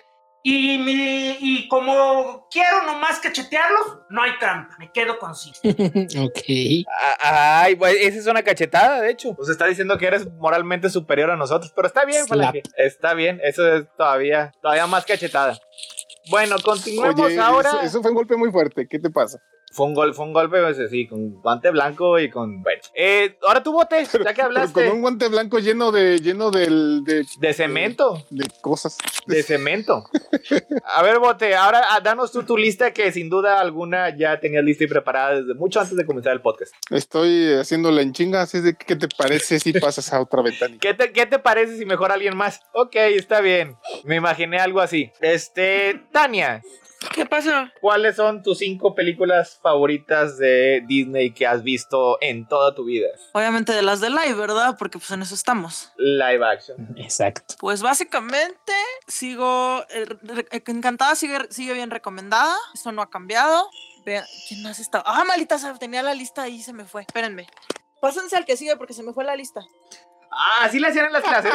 y, 0.49 1.38
y 1.41 1.67
como 1.67 2.47
quiero 2.49 2.83
nomás 2.83 3.19
cachetearlos, 3.19 3.99
no 4.10 4.21
hay 4.21 4.31
trampa, 4.39 4.77
me 4.79 4.89
quedo 4.93 5.19
con 5.19 5.36
sí. 5.36 5.51
ok. 5.63 6.88
Ah, 7.21 7.63
ay, 7.63 7.75
pues 7.75 7.97
esa 7.99 8.17
es 8.17 8.27
una 8.27 8.41
cachetada, 8.43 9.01
de 9.01 9.12
hecho. 9.12 9.36
Pues 9.36 9.49
está 9.49 9.65
diciendo 9.65 9.97
que 9.97 10.07
eres 10.07 10.25
moralmente 10.36 10.89
superior 10.89 11.31
a 11.31 11.36
nosotros, 11.36 11.73
pero 11.75 11.88
está 11.88 12.05
bien, 12.05 12.25
Está 12.77 13.13
bien, 13.13 13.41
eso 13.43 13.75
es 13.75 13.86
todavía, 13.97 14.53
todavía 14.62 14.88
más 14.88 15.05
cachetada. 15.05 15.60
Bueno, 16.29 16.55
continuemos 16.63 17.38
ahora. 17.38 17.81
eso, 17.83 18.01
fue 18.01 18.12
un 18.12 18.15
golpe 18.15 18.38
muy 18.38 18.49
fuerte, 18.49 18.88
¿qué 18.88 18.99
te 18.99 19.10
pasa? 19.10 19.39
Fue 19.77 19.85
un, 19.85 19.93
gol, 19.93 20.15
fue 20.15 20.25
un 20.25 20.33
golpe, 20.33 20.59
pues, 20.59 20.89
sí, 20.89 21.05
con 21.05 21.39
guante 21.39 21.69
blanco 21.69 22.17
y 22.17 22.31
con. 22.31 22.63
Bueno. 22.63 22.81
Eh, 22.95 23.37
ahora 23.47 23.61
tu 23.61 23.71
bote, 23.71 24.07
ya 24.25 24.33
que 24.33 24.41
hablaste. 24.41 24.73
con 24.73 24.95
un 24.95 25.01
guante 25.01 25.27
blanco 25.27 25.59
lleno 25.59 25.91
de. 25.91 26.17
lleno 26.19 26.49
del. 26.49 27.03
De, 27.03 27.23
de 27.39 27.53
cemento. 27.53 28.25
De, 28.31 28.47
cosas. 28.61 28.97
De 29.27 29.43
cemento. 29.43 30.03
A 30.83 31.03
ver, 31.03 31.19
bote, 31.19 31.55
ahora 31.55 31.83
ah, 31.91 31.99
danos 31.99 32.31
tú 32.31 32.41
tu 32.41 32.57
lista 32.57 32.91
que 32.91 33.11
sin 33.11 33.29
duda 33.29 33.59
alguna 33.59 34.17
ya 34.17 34.39
tenías 34.39 34.63
lista 34.63 34.85
y 34.85 34.87
preparada 34.87 35.41
desde 35.41 35.53
mucho 35.53 35.79
antes 35.79 35.95
de 35.95 36.07
comenzar 36.07 36.33
el 36.33 36.41
podcast. 36.41 36.73
Estoy 36.89 37.53
haciéndola 37.53 38.01
en 38.01 38.13
chinga, 38.13 38.41
así 38.41 38.61
de 38.61 38.75
qué 38.75 38.95
te 38.95 39.07
parece 39.07 39.59
si 39.59 39.73
pasas 39.73 40.11
a 40.11 40.19
otra 40.21 40.41
ventana. 40.41 40.75
¿Qué 40.81 40.95
te, 40.95 41.11
¿Qué 41.11 41.27
te 41.27 41.37
parece 41.37 41.77
si 41.77 41.85
mejor 41.85 42.11
alguien 42.11 42.35
más? 42.35 42.61
Ok, 42.73 42.95
está 42.95 43.41
bien. 43.41 43.75
Me 44.05 44.15
imaginé 44.15 44.57
algo 44.57 44.81
así. 44.81 45.11
Este, 45.21 46.01
Tania. 46.11 46.63
¿Qué 47.13 47.25
pasa? 47.25 47.71
¿Cuáles 47.81 48.15
son 48.15 48.41
tus 48.41 48.60
cinco 48.60 48.95
películas 48.95 49.60
favoritas 49.62 50.38
de 50.38 50.83
Disney 50.88 51.31
que 51.33 51.45
has 51.45 51.63
visto 51.63 52.17
en 52.21 52.47
toda 52.47 52.73
tu 52.73 52.86
vida? 52.86 53.07
Obviamente 53.33 53.73
de 53.73 53.81
las 53.81 54.01
de 54.01 54.10
live, 54.10 54.33
¿verdad? 54.33 54.75
Porque 54.77 54.97
pues 54.97 55.12
en 55.12 55.21
eso 55.21 55.36
estamos. 55.36 55.91
Live 55.97 56.45
action. 56.45 56.95
Exacto. 56.97 57.55
Pues 57.60 57.81
básicamente 57.81 58.73
sigo 59.07 59.83
eh, 59.89 60.05
encantada, 60.65 61.15
sigue, 61.15 61.39
sigue 61.49 61.73
bien 61.73 61.91
recomendada. 61.91 62.55
Eso 62.73 62.91
no 62.91 63.01
ha 63.01 63.10
cambiado. 63.10 63.69
Vean, 64.05 64.25
¿quién 64.47 64.63
más 64.63 64.79
está? 64.79 65.03
Ah, 65.05 65.23
malita, 65.25 65.57
tenía 65.79 66.01
la 66.01 66.13
lista 66.13 66.43
ahí 66.43 66.62
se 66.62 66.73
me 66.73 66.86
fue. 66.86 67.01
Espérenme. 67.01 67.47
Pásense 68.01 68.36
al 68.36 68.45
que 68.45 68.57
sigue 68.57 68.75
porque 68.77 68.93
se 68.93 69.03
me 69.03 69.13
fue 69.13 69.23
la 69.23 69.36
lista. 69.36 69.62
Ah, 70.31 70.65
¿así 70.65 70.79
le 70.79 70.87
hacían 70.87 71.07
en 71.07 71.13
las 71.13 71.23
clases? 71.23 71.53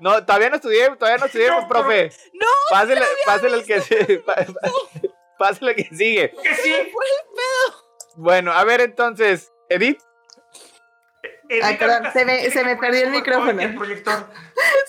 No, 0.00 0.24
todavía 0.24 0.50
no 0.50 0.56
estudié, 0.56 0.88
todavía 0.96 1.18
no 1.18 1.26
estudié, 1.26 1.52
pues, 1.52 1.66
profe. 1.66 2.12
No, 2.34 2.46
pásele, 2.70 3.02
pásele 3.26 3.56
el 3.56 3.64
que 3.64 3.80
sigue. 3.80 4.24
Pásele 5.38 5.70
el 5.72 5.76
que 5.76 5.94
sigue. 5.94 6.30
Que 6.42 6.54
sí. 6.54 6.70
Fue 6.70 6.82
el 6.82 7.26
pedo. 7.34 7.82
Bueno, 8.16 8.52
a 8.52 8.64
ver 8.64 8.80
entonces, 8.80 9.52
Edith. 9.68 10.00
Ah, 11.62 11.72
perdón, 11.78 12.04
se 12.12 12.24
me, 12.24 12.50
se 12.50 12.64
me 12.64 12.76
perdió 12.76 13.04
el 13.04 13.10
micrófono. 13.10 13.60
El 13.60 13.74
proyector. 13.74 14.28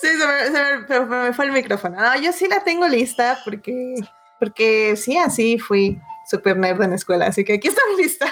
Sí, 0.00 0.08
se 0.08 0.26
me, 0.26 0.86
se 0.86 1.00
me 1.00 1.32
fue 1.32 1.44
el 1.46 1.52
micrófono. 1.52 2.00
No, 2.00 2.16
yo 2.20 2.32
sí 2.32 2.48
la 2.48 2.64
tengo 2.64 2.88
lista 2.88 3.40
porque, 3.44 3.94
porque 4.38 4.96
sí, 4.96 5.18
así 5.18 5.58
fui 5.58 5.98
super 6.28 6.56
nerd 6.56 6.82
en 6.82 6.90
la 6.90 6.96
escuela, 6.96 7.26
así 7.26 7.44
que 7.44 7.54
aquí 7.54 7.68
está 7.68 7.82
mi 7.90 7.96
lista. 8.02 8.26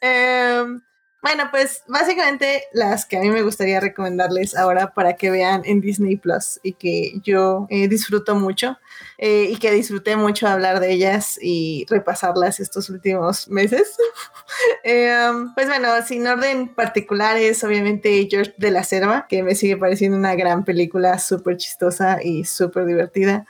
Em, 0.00 0.80
bueno, 1.22 1.48
pues 1.50 1.84
básicamente 1.86 2.64
las 2.72 3.04
que 3.04 3.18
a 3.18 3.20
mí 3.20 3.30
me 3.30 3.42
gustaría 3.42 3.78
recomendarles 3.78 4.56
ahora 4.56 4.94
para 4.94 5.16
que 5.16 5.30
vean 5.30 5.62
en 5.66 5.80
Disney 5.80 6.16
Plus 6.16 6.58
y 6.62 6.72
que 6.72 7.20
yo 7.22 7.66
eh, 7.68 7.88
disfruto 7.88 8.34
mucho 8.34 8.78
eh, 9.18 9.48
y 9.50 9.56
que 9.58 9.70
disfruté 9.70 10.16
mucho 10.16 10.48
hablar 10.48 10.80
de 10.80 10.92
ellas 10.92 11.38
y 11.42 11.84
repasarlas 11.90 12.58
estos 12.58 12.88
últimos 12.88 13.48
meses. 13.48 13.96
Em, 14.82 15.54
pues 15.54 15.68
bueno, 15.68 15.88
sin 16.06 16.26
orden 16.26 16.74
particular 16.74 17.36
es 17.36 17.62
obviamente 17.64 18.26
George 18.30 18.54
de 18.56 18.70
la 18.70 18.82
Selva, 18.82 19.26
que 19.28 19.42
me 19.42 19.54
sigue 19.54 19.76
pareciendo 19.76 20.16
una 20.16 20.34
gran 20.34 20.64
película, 20.64 21.18
súper 21.18 21.56
chistosa 21.56 22.18
y 22.22 22.44
súper 22.44 22.86
divertida. 22.86 23.46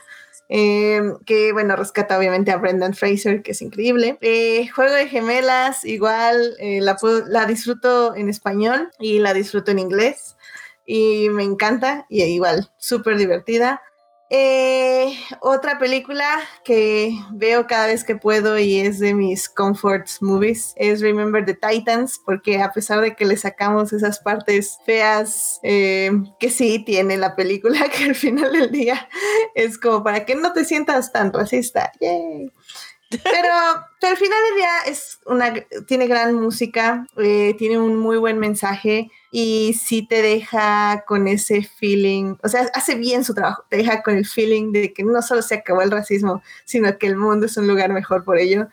Eh, 0.52 1.00
que 1.26 1.52
bueno, 1.52 1.76
rescata 1.76 2.18
obviamente 2.18 2.50
a 2.50 2.56
Brendan 2.56 2.94
Fraser, 2.94 3.42
que 3.42 3.52
es 3.52 3.62
increíble. 3.62 4.18
Eh, 4.20 4.68
Juego 4.68 4.92
de 4.92 5.06
Gemelas, 5.06 5.84
igual 5.84 6.56
eh, 6.58 6.80
la, 6.80 6.96
la 7.28 7.46
disfruto 7.46 8.16
en 8.16 8.28
español 8.28 8.90
y 8.98 9.20
la 9.20 9.32
disfruto 9.32 9.70
en 9.70 9.78
inglés. 9.78 10.36
Y 10.84 11.28
me 11.30 11.44
encanta, 11.44 12.04
y 12.08 12.24
igual, 12.24 12.72
súper 12.78 13.16
divertida. 13.16 13.80
Eh, 14.32 15.12
otra 15.40 15.80
película 15.80 16.38
que 16.64 17.18
veo 17.32 17.66
cada 17.66 17.88
vez 17.88 18.04
que 18.04 18.14
puedo 18.14 18.60
y 18.60 18.78
es 18.78 19.00
de 19.00 19.12
mis 19.12 19.48
comforts 19.48 20.22
movies 20.22 20.72
es 20.76 21.00
Remember 21.00 21.44
the 21.44 21.54
Titans, 21.54 22.20
porque 22.24 22.62
a 22.62 22.72
pesar 22.72 23.00
de 23.00 23.16
que 23.16 23.24
le 23.24 23.36
sacamos 23.36 23.92
esas 23.92 24.20
partes 24.20 24.78
feas 24.86 25.58
eh, 25.64 26.12
que 26.38 26.48
sí 26.48 26.78
tiene 26.84 27.16
la 27.16 27.34
película, 27.34 27.88
que 27.96 28.04
al 28.04 28.14
final 28.14 28.52
del 28.52 28.70
día 28.70 29.08
es 29.56 29.76
como 29.78 30.04
para 30.04 30.24
que 30.24 30.36
no 30.36 30.52
te 30.52 30.64
sientas 30.64 31.12
tan 31.12 31.32
racista. 31.32 31.90
Yay. 32.00 32.52
Pero, 33.10 33.48
pero 34.00 34.12
al 34.12 34.16
final 34.16 34.38
del 34.48 34.56
día 34.56 34.70
es 34.86 35.18
una, 35.26 35.52
tiene 35.86 36.06
gran 36.06 36.34
música, 36.36 37.06
eh, 37.16 37.54
tiene 37.58 37.76
un 37.78 37.96
muy 37.96 38.18
buen 38.18 38.38
mensaje 38.38 39.10
y 39.32 39.74
sí 39.74 40.06
te 40.06 40.22
deja 40.22 41.04
con 41.08 41.26
ese 41.26 41.62
feeling, 41.62 42.36
o 42.42 42.48
sea, 42.48 42.70
hace 42.72 42.94
bien 42.94 43.24
su 43.24 43.34
trabajo, 43.34 43.64
te 43.68 43.78
deja 43.78 44.02
con 44.02 44.16
el 44.16 44.26
feeling 44.26 44.70
de 44.72 44.92
que 44.92 45.02
no 45.02 45.22
solo 45.22 45.42
se 45.42 45.56
acabó 45.56 45.82
el 45.82 45.90
racismo, 45.90 46.40
sino 46.64 46.98
que 46.98 47.08
el 47.08 47.16
mundo 47.16 47.46
es 47.46 47.56
un 47.56 47.66
lugar 47.66 47.92
mejor 47.92 48.24
por 48.24 48.38
ello. 48.38 48.68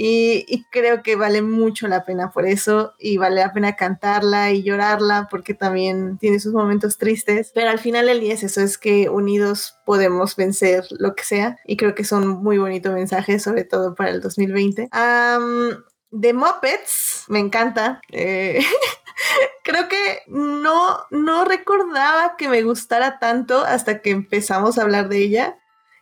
Y, 0.00 0.44
y 0.46 0.64
creo 0.70 1.02
que 1.02 1.16
vale 1.16 1.42
mucho 1.42 1.88
la 1.88 2.04
pena 2.04 2.30
por 2.30 2.46
eso 2.46 2.94
y 3.00 3.16
vale 3.16 3.40
la 3.40 3.52
pena 3.52 3.74
cantarla 3.74 4.52
y 4.52 4.62
llorarla 4.62 5.26
porque 5.28 5.54
también 5.54 6.18
tiene 6.18 6.38
sus 6.38 6.52
momentos 6.52 6.98
tristes, 6.98 7.50
pero 7.52 7.68
al 7.68 7.80
final 7.80 8.08
el 8.08 8.20
día 8.20 8.34
es 8.34 8.44
eso, 8.44 8.60
es 8.60 8.78
que 8.78 9.08
unidos 9.08 9.76
podemos 9.84 10.36
vencer 10.36 10.84
lo 10.90 11.16
que 11.16 11.24
sea 11.24 11.56
y 11.66 11.76
creo 11.76 11.96
que 11.96 12.04
son 12.04 12.28
muy 12.28 12.58
bonitos 12.58 12.94
mensajes, 12.94 13.42
sobre 13.42 13.64
todo 13.64 13.96
para 13.96 14.10
el 14.10 14.20
2020. 14.20 14.86
Am, 14.92 15.82
de 16.12 16.32
Muppets, 16.32 17.24
me 17.26 17.40
encanta. 17.40 18.00
eh, 18.12 18.64
creo 19.64 19.88
que 19.88 20.20
no, 20.28 21.06
no 21.10 21.44
recordaba 21.44 22.36
que 22.36 22.48
me 22.48 22.62
gustara 22.62 23.18
tanto 23.18 23.64
hasta 23.64 24.00
que 24.00 24.10
empezamos 24.10 24.78
a 24.78 24.82
hablar 24.82 25.08
de 25.08 25.18
ella 25.18 25.58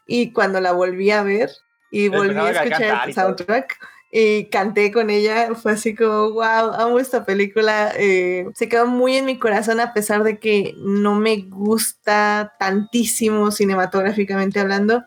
y 0.07 0.35
cuando 0.35 0.61
la 0.61 0.73
volví 0.73 1.11
a 1.11 1.23
ver 1.23 1.51
y 1.91 2.09
volví 2.09 2.39
a 2.39 2.51
escuchar 2.51 3.09
el 3.09 3.15
soundtrack 3.15 3.79
y 4.19 4.49
canté 4.49 4.93
con 4.93 5.11
ella, 5.11 5.55
fue 5.55 5.73
así 5.73 5.95
como, 5.95 6.31
wow, 6.31 6.73
amo 6.75 6.99
esta 6.99 7.25
película, 7.25 7.93
eh, 7.97 8.47
se 8.55 8.69
quedó 8.69 8.87
muy 8.87 9.17
en 9.17 9.27
mi 9.27 9.39
corazón 9.39 9.81
a 9.81 9.93
pesar 9.93 10.23
de 10.23 10.39
que 10.39 10.75
no 10.79 11.15
me 11.17 11.37
gusta 11.49 12.55
tantísimo 12.59 13.51
cinematográficamente 13.51 14.61
hablando. 14.61 15.05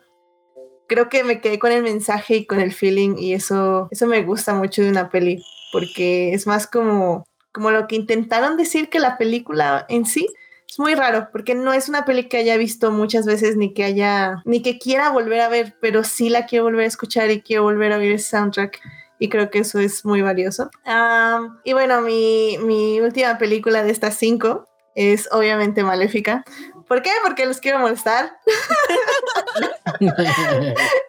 Creo 0.86 1.08
que 1.08 1.24
me 1.24 1.40
quedé 1.40 1.58
con 1.58 1.72
el 1.72 1.82
mensaje 1.82 2.36
y 2.36 2.46
con 2.46 2.60
el 2.60 2.72
feeling 2.72 3.16
y 3.18 3.32
eso, 3.34 3.88
eso 3.90 4.06
me 4.06 4.22
gusta 4.22 4.54
mucho 4.54 4.82
de 4.82 4.90
una 4.90 5.08
peli, 5.08 5.42
porque 5.72 6.34
es 6.34 6.46
más 6.46 6.66
como, 6.66 7.24
como 7.52 7.70
lo 7.70 7.86
que 7.86 7.96
intentaron 7.96 8.56
decir 8.56 8.90
que 8.90 9.00
la 9.00 9.16
película 9.16 9.86
en 9.88 10.04
sí 10.04 10.28
es 10.70 10.78
muy 10.78 10.94
raro, 10.94 11.28
porque 11.32 11.56
no 11.56 11.72
es 11.72 11.88
una 11.88 12.04
peli 12.04 12.28
que 12.28 12.36
haya 12.36 12.56
visto 12.56 12.92
muchas 12.92 13.26
veces 13.26 13.56
ni 13.56 13.74
que 13.74 13.82
haya, 13.82 14.40
ni 14.44 14.62
que 14.62 14.78
quiera 14.78 15.10
volver 15.10 15.40
a 15.40 15.48
ver, 15.48 15.74
pero 15.80 16.04
sí 16.04 16.28
la 16.28 16.46
quiero 16.46 16.64
volver 16.64 16.84
a 16.84 16.88
escuchar 16.88 17.28
y 17.30 17.42
quiero 17.42 17.64
volver 17.64 17.92
a 17.92 17.98
oír 17.98 18.12
ese 18.12 18.30
soundtrack. 18.30 18.80
Y 19.18 19.28
creo 19.28 19.50
que 19.50 19.58
eso 19.58 19.80
es 19.80 20.04
muy 20.04 20.22
valioso. 20.22 20.70
Y 21.64 21.72
bueno, 21.72 22.00
mi, 22.00 22.56
mi 22.62 23.00
última 23.00 23.36
película 23.36 23.82
de 23.82 23.90
estas 23.90 24.14
cinco 24.16 24.64
es 24.94 25.28
obviamente 25.32 25.82
Maléfica. 25.82 26.44
¿Por 26.90 27.02
qué? 27.02 27.10
Porque 27.22 27.46
los 27.46 27.60
quiero 27.60 27.78
molestar. 27.78 28.32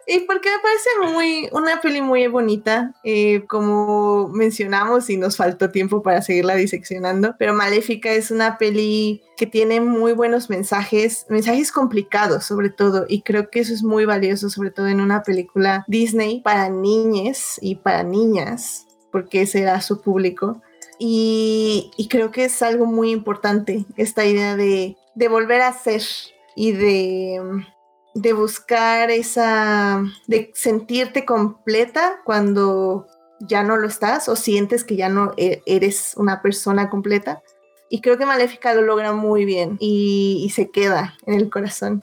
Y 0.06 0.20
porque 0.20 0.50
me 0.50 0.58
parece 0.58 0.90
muy, 1.12 1.48
una 1.52 1.80
peli 1.80 2.02
muy 2.02 2.26
bonita, 2.26 2.94
eh, 3.04 3.44
como 3.48 4.28
mencionamos 4.28 5.08
y 5.08 5.16
nos 5.16 5.38
faltó 5.38 5.70
tiempo 5.70 6.02
para 6.02 6.20
seguirla 6.20 6.54
diseccionando, 6.56 7.34
pero 7.38 7.54
Maléfica 7.54 8.12
es 8.12 8.30
una 8.30 8.58
peli 8.58 9.22
que 9.36 9.46
tiene 9.46 9.80
muy 9.80 10.12
buenos 10.12 10.50
mensajes, 10.50 11.24
mensajes 11.30 11.72
complicados 11.72 12.44
sobre 12.44 12.68
todo, 12.68 13.06
y 13.08 13.22
creo 13.22 13.48
que 13.48 13.60
eso 13.60 13.72
es 13.72 13.82
muy 13.82 14.04
valioso, 14.04 14.50
sobre 14.50 14.70
todo 14.70 14.88
en 14.88 15.00
una 15.00 15.22
película 15.22 15.84
Disney 15.88 16.42
para 16.42 16.68
niñas 16.68 17.58
y 17.62 17.76
para 17.76 18.02
niñas, 18.02 18.86
porque 19.10 19.42
ese 19.42 19.62
era 19.62 19.80
su 19.80 20.02
público. 20.02 20.60
Y, 20.98 21.90
y 21.96 22.08
creo 22.08 22.30
que 22.30 22.44
es 22.44 22.62
algo 22.62 22.84
muy 22.84 23.10
importante, 23.10 23.86
esta 23.96 24.24
idea 24.26 24.56
de, 24.56 24.96
de 25.14 25.28
volver 25.28 25.60
a 25.62 25.72
ser 25.72 26.02
y 26.54 26.72
de 26.72 27.40
de 28.14 28.32
buscar 28.32 29.10
esa, 29.10 30.02
de 30.26 30.50
sentirte 30.54 31.24
completa 31.24 32.20
cuando 32.24 33.06
ya 33.40 33.62
no 33.62 33.76
lo 33.76 33.88
estás 33.88 34.28
o 34.28 34.36
sientes 34.36 34.84
que 34.84 34.96
ya 34.96 35.08
no 35.08 35.32
e- 35.36 35.62
eres 35.66 36.14
una 36.16 36.42
persona 36.42 36.90
completa. 36.90 37.42
Y 37.88 38.00
creo 38.00 38.16
que 38.16 38.26
Maléfica 38.26 38.74
lo 38.74 38.82
logra 38.82 39.12
muy 39.12 39.44
bien 39.44 39.76
y, 39.80 40.42
y 40.44 40.50
se 40.50 40.70
queda 40.70 41.14
en 41.26 41.34
el 41.34 41.50
corazón. 41.50 42.02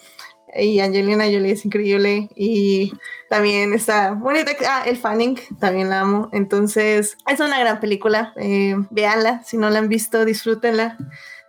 Y 0.56 0.80
Angelina 0.80 1.26
Jolie 1.26 1.52
es 1.52 1.63
increíble 1.63 2.28
y 2.36 2.91
también 3.30 3.74
está 3.74 4.13
bonita. 4.13 4.52
Ah, 4.67 4.84
el 4.86 4.98
Fanning, 4.98 5.39
también 5.60 5.89
la 5.89 6.02
amo. 6.02 6.30
Entonces, 6.32 7.17
es 7.28 7.39
una 7.39 7.60
gran 7.60 7.80
película. 7.80 8.34
Eh, 8.36 8.76
si 9.45 9.58
no 9.58 9.69
la 9.69 9.80
han 9.80 9.89
visto, 9.89 10.26
disfrútenla 10.26 10.98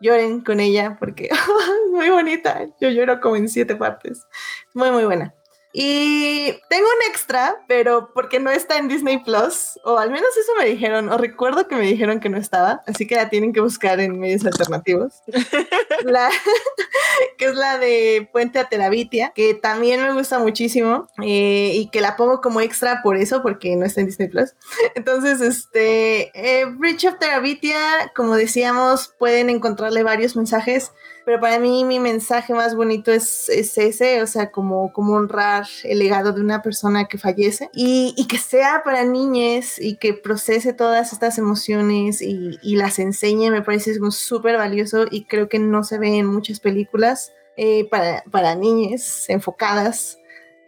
lloren 0.00 0.40
con 0.40 0.60
ella 0.60 0.96
porque 0.98 1.24
es 1.30 1.92
muy 1.92 2.10
bonita. 2.10 2.66
Yo 2.80 2.90
lloro 2.90 3.20
como 3.20 3.36
en 3.36 3.48
siete 3.48 3.76
partes. 3.76 4.26
Muy, 4.74 4.90
muy 4.90 5.04
buena. 5.04 5.34
Y 5.72 6.52
tengo 6.68 6.86
un 6.86 7.10
extra, 7.10 7.64
pero 7.68 8.10
porque 8.12 8.40
no 8.40 8.50
está 8.50 8.78
en 8.78 8.88
Disney 8.88 9.18
Plus, 9.18 9.78
o 9.84 9.98
al 9.98 10.10
menos 10.10 10.30
eso 10.36 10.52
me 10.58 10.64
dijeron, 10.64 11.08
o 11.08 11.16
recuerdo 11.16 11.68
que 11.68 11.76
me 11.76 11.82
dijeron 11.82 12.18
que 12.18 12.28
no 12.28 12.38
estaba, 12.38 12.82
así 12.86 13.06
que 13.06 13.14
la 13.14 13.28
tienen 13.28 13.52
que 13.52 13.60
buscar 13.60 14.00
en 14.00 14.18
medios 14.18 14.44
alternativos. 14.44 15.22
la, 16.04 16.28
que 17.38 17.46
es 17.46 17.54
la 17.54 17.78
de 17.78 18.28
Puente 18.32 18.58
a 18.58 18.68
Terabitia, 18.68 19.32
que 19.34 19.54
también 19.54 20.02
me 20.02 20.12
gusta 20.12 20.38
muchísimo 20.38 21.08
eh, 21.22 21.72
y 21.74 21.88
que 21.90 22.00
la 22.00 22.16
pongo 22.16 22.40
como 22.40 22.60
extra 22.60 23.00
por 23.02 23.16
eso, 23.16 23.42
porque 23.42 23.76
no 23.76 23.86
está 23.86 24.00
en 24.00 24.08
Disney 24.08 24.28
Plus. 24.28 24.54
Entonces, 24.94 25.40
este, 25.40 26.30
eh, 26.34 26.66
Bridge 26.66 27.06
of 27.06 27.18
Terabitia, 27.18 28.12
como 28.16 28.34
decíamos, 28.34 29.14
pueden 29.18 29.50
encontrarle 29.50 30.02
varios 30.02 30.36
mensajes, 30.36 30.92
pero 31.30 31.40
para 31.40 31.60
mí 31.60 31.84
mi 31.84 32.00
mensaje 32.00 32.52
más 32.54 32.74
bonito 32.74 33.12
es, 33.12 33.48
es 33.50 33.78
ese, 33.78 34.20
o 34.20 34.26
sea, 34.26 34.50
como, 34.50 34.92
como 34.92 35.14
honrar 35.14 35.64
el 35.84 36.00
legado 36.00 36.32
de 36.32 36.40
una 36.40 36.60
persona 36.60 37.04
que 37.04 37.18
fallece 37.18 37.70
y, 37.72 38.26
que 38.26 38.36
sea 38.36 38.82
para 38.84 39.04
niñas 39.04 39.80
y 39.80 39.94
que 39.94 40.12
procese 40.12 40.72
todas 40.72 41.12
estas 41.12 41.38
emociones 41.38 42.20
y, 42.20 42.58
las 42.74 42.98
enseñe, 42.98 43.52
me 43.52 43.62
parece 43.62 43.94
súper 44.10 44.56
valioso 44.56 45.04
y 45.08 45.26
creo 45.26 45.48
que 45.48 45.60
no 45.60 45.84
se 45.84 45.98
ve 45.98 46.18
en 46.18 46.26
muchas 46.26 46.58
películas 46.58 47.32
eh, 47.56 47.88
para, 47.88 48.24
para 48.32 48.56
niñas 48.56 49.30
enfocadas. 49.30 50.19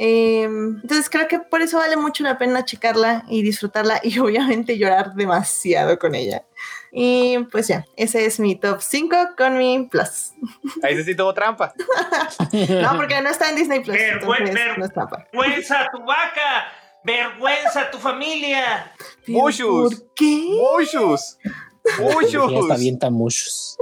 Eh, 0.04 0.42
entonces 0.42 1.08
creo 1.08 1.28
que 1.28 1.38
por 1.38 1.62
eso 1.62 1.78
vale 1.78 1.96
mucho 1.96 2.24
la 2.24 2.36
pena 2.36 2.64
checarla 2.64 3.22
y 3.28 3.42
disfrutarla 3.42 4.00
y 4.02 4.18
obviamente 4.18 4.76
llorar 4.76 5.14
demasiado 5.14 5.96
con 5.96 6.16
ella. 6.16 6.42
Y 6.90 7.38
pues 7.52 7.68
ya, 7.68 7.86
ese 7.96 8.26
es 8.26 8.40
mi 8.40 8.56
top 8.56 8.80
5 8.82 9.16
con 9.38 9.56
mi 9.58 9.86
plus. 9.88 10.32
Ahí 10.82 11.00
sí 11.04 11.14
tuvo 11.14 11.32
trampa. 11.32 11.72
No, 12.52 12.96
porque 12.96 13.20
no 13.22 13.30
está 13.30 13.48
en 13.50 13.54
Disney 13.56 13.78
Plus. 13.80 13.96
Vergüe- 13.96 14.38
entonces 14.38 14.54
ver- 14.54 14.78
no 14.78 14.84
es 14.86 14.92
trampa. 14.92 15.24
Vergüenza 15.32 15.86
tu 15.92 16.02
vaca, 16.04 16.66
vergüenza 17.04 17.90
tu 17.92 17.98
familia. 17.98 18.92
Muchos. 19.28 19.94
¿Por 19.94 20.14
qué? 20.16 20.48
Muchos. 20.60 21.38
Ya 21.84 22.06
está 22.08 22.20
Muchos. 22.20 22.80
bien 22.80 22.98
muchos. 23.10 23.76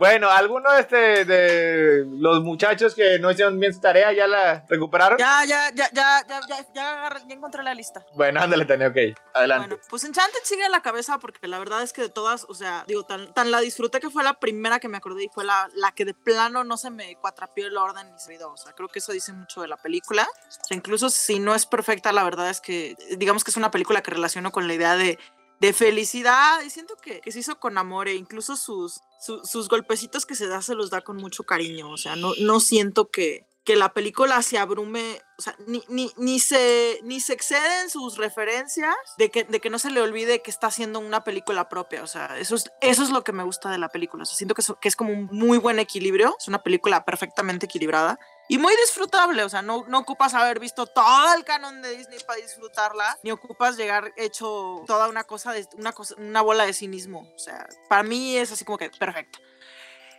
Bueno, 0.00 0.30
¿alguno 0.30 0.72
de, 0.72 0.80
este, 0.80 1.26
de 1.26 2.06
los 2.06 2.42
muchachos 2.42 2.94
que 2.94 3.18
no 3.18 3.30
hicieron 3.30 3.60
bien 3.60 3.74
su 3.74 3.82
tarea 3.82 4.10
ya 4.14 4.26
la 4.26 4.64
recuperaron? 4.66 5.18
Ya, 5.18 5.44
ya, 5.44 5.70
ya, 5.74 5.90
ya, 5.92 6.24
ya, 6.26 6.40
ya, 6.48 6.66
ya, 6.74 7.22
ya 7.28 7.34
encontré 7.34 7.62
la 7.62 7.74
lista. 7.74 8.02
Bueno, 8.14 8.40
ándale, 8.40 8.64
Tania, 8.64 8.88
ok. 8.88 8.96
Adelante. 9.34 9.66
Bueno, 9.68 9.82
pues 9.90 10.04
Enchanted 10.04 10.40
sigue 10.44 10.64
en 10.64 10.72
la 10.72 10.80
cabeza 10.80 11.18
porque 11.18 11.46
la 11.46 11.58
verdad 11.58 11.82
es 11.82 11.92
que 11.92 12.00
de 12.00 12.08
todas, 12.08 12.46
o 12.48 12.54
sea, 12.54 12.82
digo, 12.88 13.04
tan, 13.04 13.34
tan 13.34 13.50
la 13.50 13.60
disfruté 13.60 14.00
que 14.00 14.08
fue 14.08 14.24
la 14.24 14.40
primera 14.40 14.80
que 14.80 14.88
me 14.88 14.96
acordé 14.96 15.24
y 15.24 15.28
fue 15.28 15.44
la, 15.44 15.68
la 15.74 15.92
que 15.92 16.06
de 16.06 16.14
plano 16.14 16.64
no 16.64 16.78
se 16.78 16.88
me 16.88 17.16
cuatrapió 17.16 17.66
el 17.66 17.76
orden 17.76 18.10
ni 18.10 18.18
se 18.18 18.42
O 18.42 18.56
sea, 18.56 18.72
creo 18.72 18.88
que 18.88 19.00
eso 19.00 19.12
dice 19.12 19.34
mucho 19.34 19.60
de 19.60 19.68
la 19.68 19.76
película. 19.76 20.22
O 20.22 20.64
sea, 20.66 20.78
incluso 20.78 21.10
si 21.10 21.40
no 21.40 21.54
es 21.54 21.66
perfecta, 21.66 22.10
la 22.10 22.24
verdad 22.24 22.48
es 22.48 22.62
que, 22.62 22.96
digamos 23.18 23.44
que 23.44 23.50
es 23.50 23.58
una 23.58 23.70
película 23.70 24.00
que 24.00 24.12
relaciono 24.12 24.50
con 24.50 24.66
la 24.66 24.72
idea 24.72 24.96
de 24.96 25.18
de 25.60 25.72
felicidad 25.72 26.62
y 26.62 26.70
siento 26.70 26.96
que, 26.96 27.20
que, 27.20 27.32
se 27.32 27.40
hizo 27.40 27.60
con 27.60 27.76
amor 27.78 28.08
e 28.08 28.14
incluso 28.14 28.56
sus, 28.56 29.02
sus 29.44 29.68
golpecitos 29.68 30.24
que 30.24 30.34
se 30.34 30.46
da 30.46 30.62
se 30.62 30.74
los 30.74 30.90
da 30.90 31.02
con 31.02 31.18
mucho 31.18 31.44
cariño, 31.44 31.90
o 31.90 31.98
sea, 31.98 32.16
no, 32.16 32.32
no 32.40 32.60
siento 32.60 33.10
que, 33.10 33.46
que 33.64 33.76
la 33.76 33.92
película 33.92 34.40
se 34.40 34.56
abrume, 34.56 35.20
ni, 35.66 35.82
ni, 35.88 36.10
ni, 36.16 36.40
se, 36.40 37.00
ni 37.02 37.20
se 37.20 37.34
exceden 37.34 37.90
sus 37.90 38.16
referencias 38.16 38.94
de 39.18 39.30
que, 39.30 39.44
de 39.44 39.60
que 39.60 39.68
no 39.68 39.78
se 39.78 39.90
le 39.90 40.00
olvide 40.00 40.40
que 40.40 40.50
está 40.50 40.68
haciendo 40.68 40.98
una 40.98 41.24
película 41.24 41.68
propia, 41.68 42.02
o 42.02 42.06
sea, 42.06 42.38
eso 42.38 42.56
es, 42.56 42.70
eso 42.80 43.02
es 43.02 43.10
lo 43.10 43.22
que 43.22 43.32
me 43.32 43.44
gusta 43.44 43.70
de 43.70 43.78
la 43.78 43.90
película, 43.90 44.24
siento 44.24 44.54
que, 44.54 44.62
que 44.80 44.88
es 44.88 44.96
como 44.96 45.12
un 45.12 45.28
muy 45.30 45.58
buen 45.58 45.78
equilibrio, 45.78 46.34
es 46.38 46.48
una 46.48 46.62
película 46.62 47.04
perfectamente 47.04 47.66
equilibrada 47.66 48.18
y 48.50 48.58
muy 48.58 48.74
disfrutable, 48.84 49.44
o 49.44 49.48
sea, 49.48 49.62
no, 49.62 49.84
no 49.86 50.00
ocupas 50.00 50.34
haber 50.34 50.58
visto 50.58 50.84
todo 50.84 51.34
el 51.36 51.44
canon 51.44 51.82
de 51.82 51.96
Disney 51.96 52.18
para 52.26 52.40
disfrutarla, 52.40 53.16
ni 53.22 53.30
ocupas 53.30 53.76
llegar 53.76 54.12
hecho 54.16 54.82
toda 54.88 55.08
una 55.08 55.22
cosa, 55.22 55.52
de, 55.52 55.68
una, 55.78 55.92
cosa 55.92 56.16
una 56.18 56.42
bola 56.42 56.66
de 56.66 56.72
cinismo, 56.72 57.30
o 57.32 57.38
sea, 57.38 57.68
para 57.88 58.02
mí 58.02 58.36
es 58.36 58.50
así 58.50 58.64
como 58.64 58.76
que 58.76 58.90
perfecto. 58.90 59.38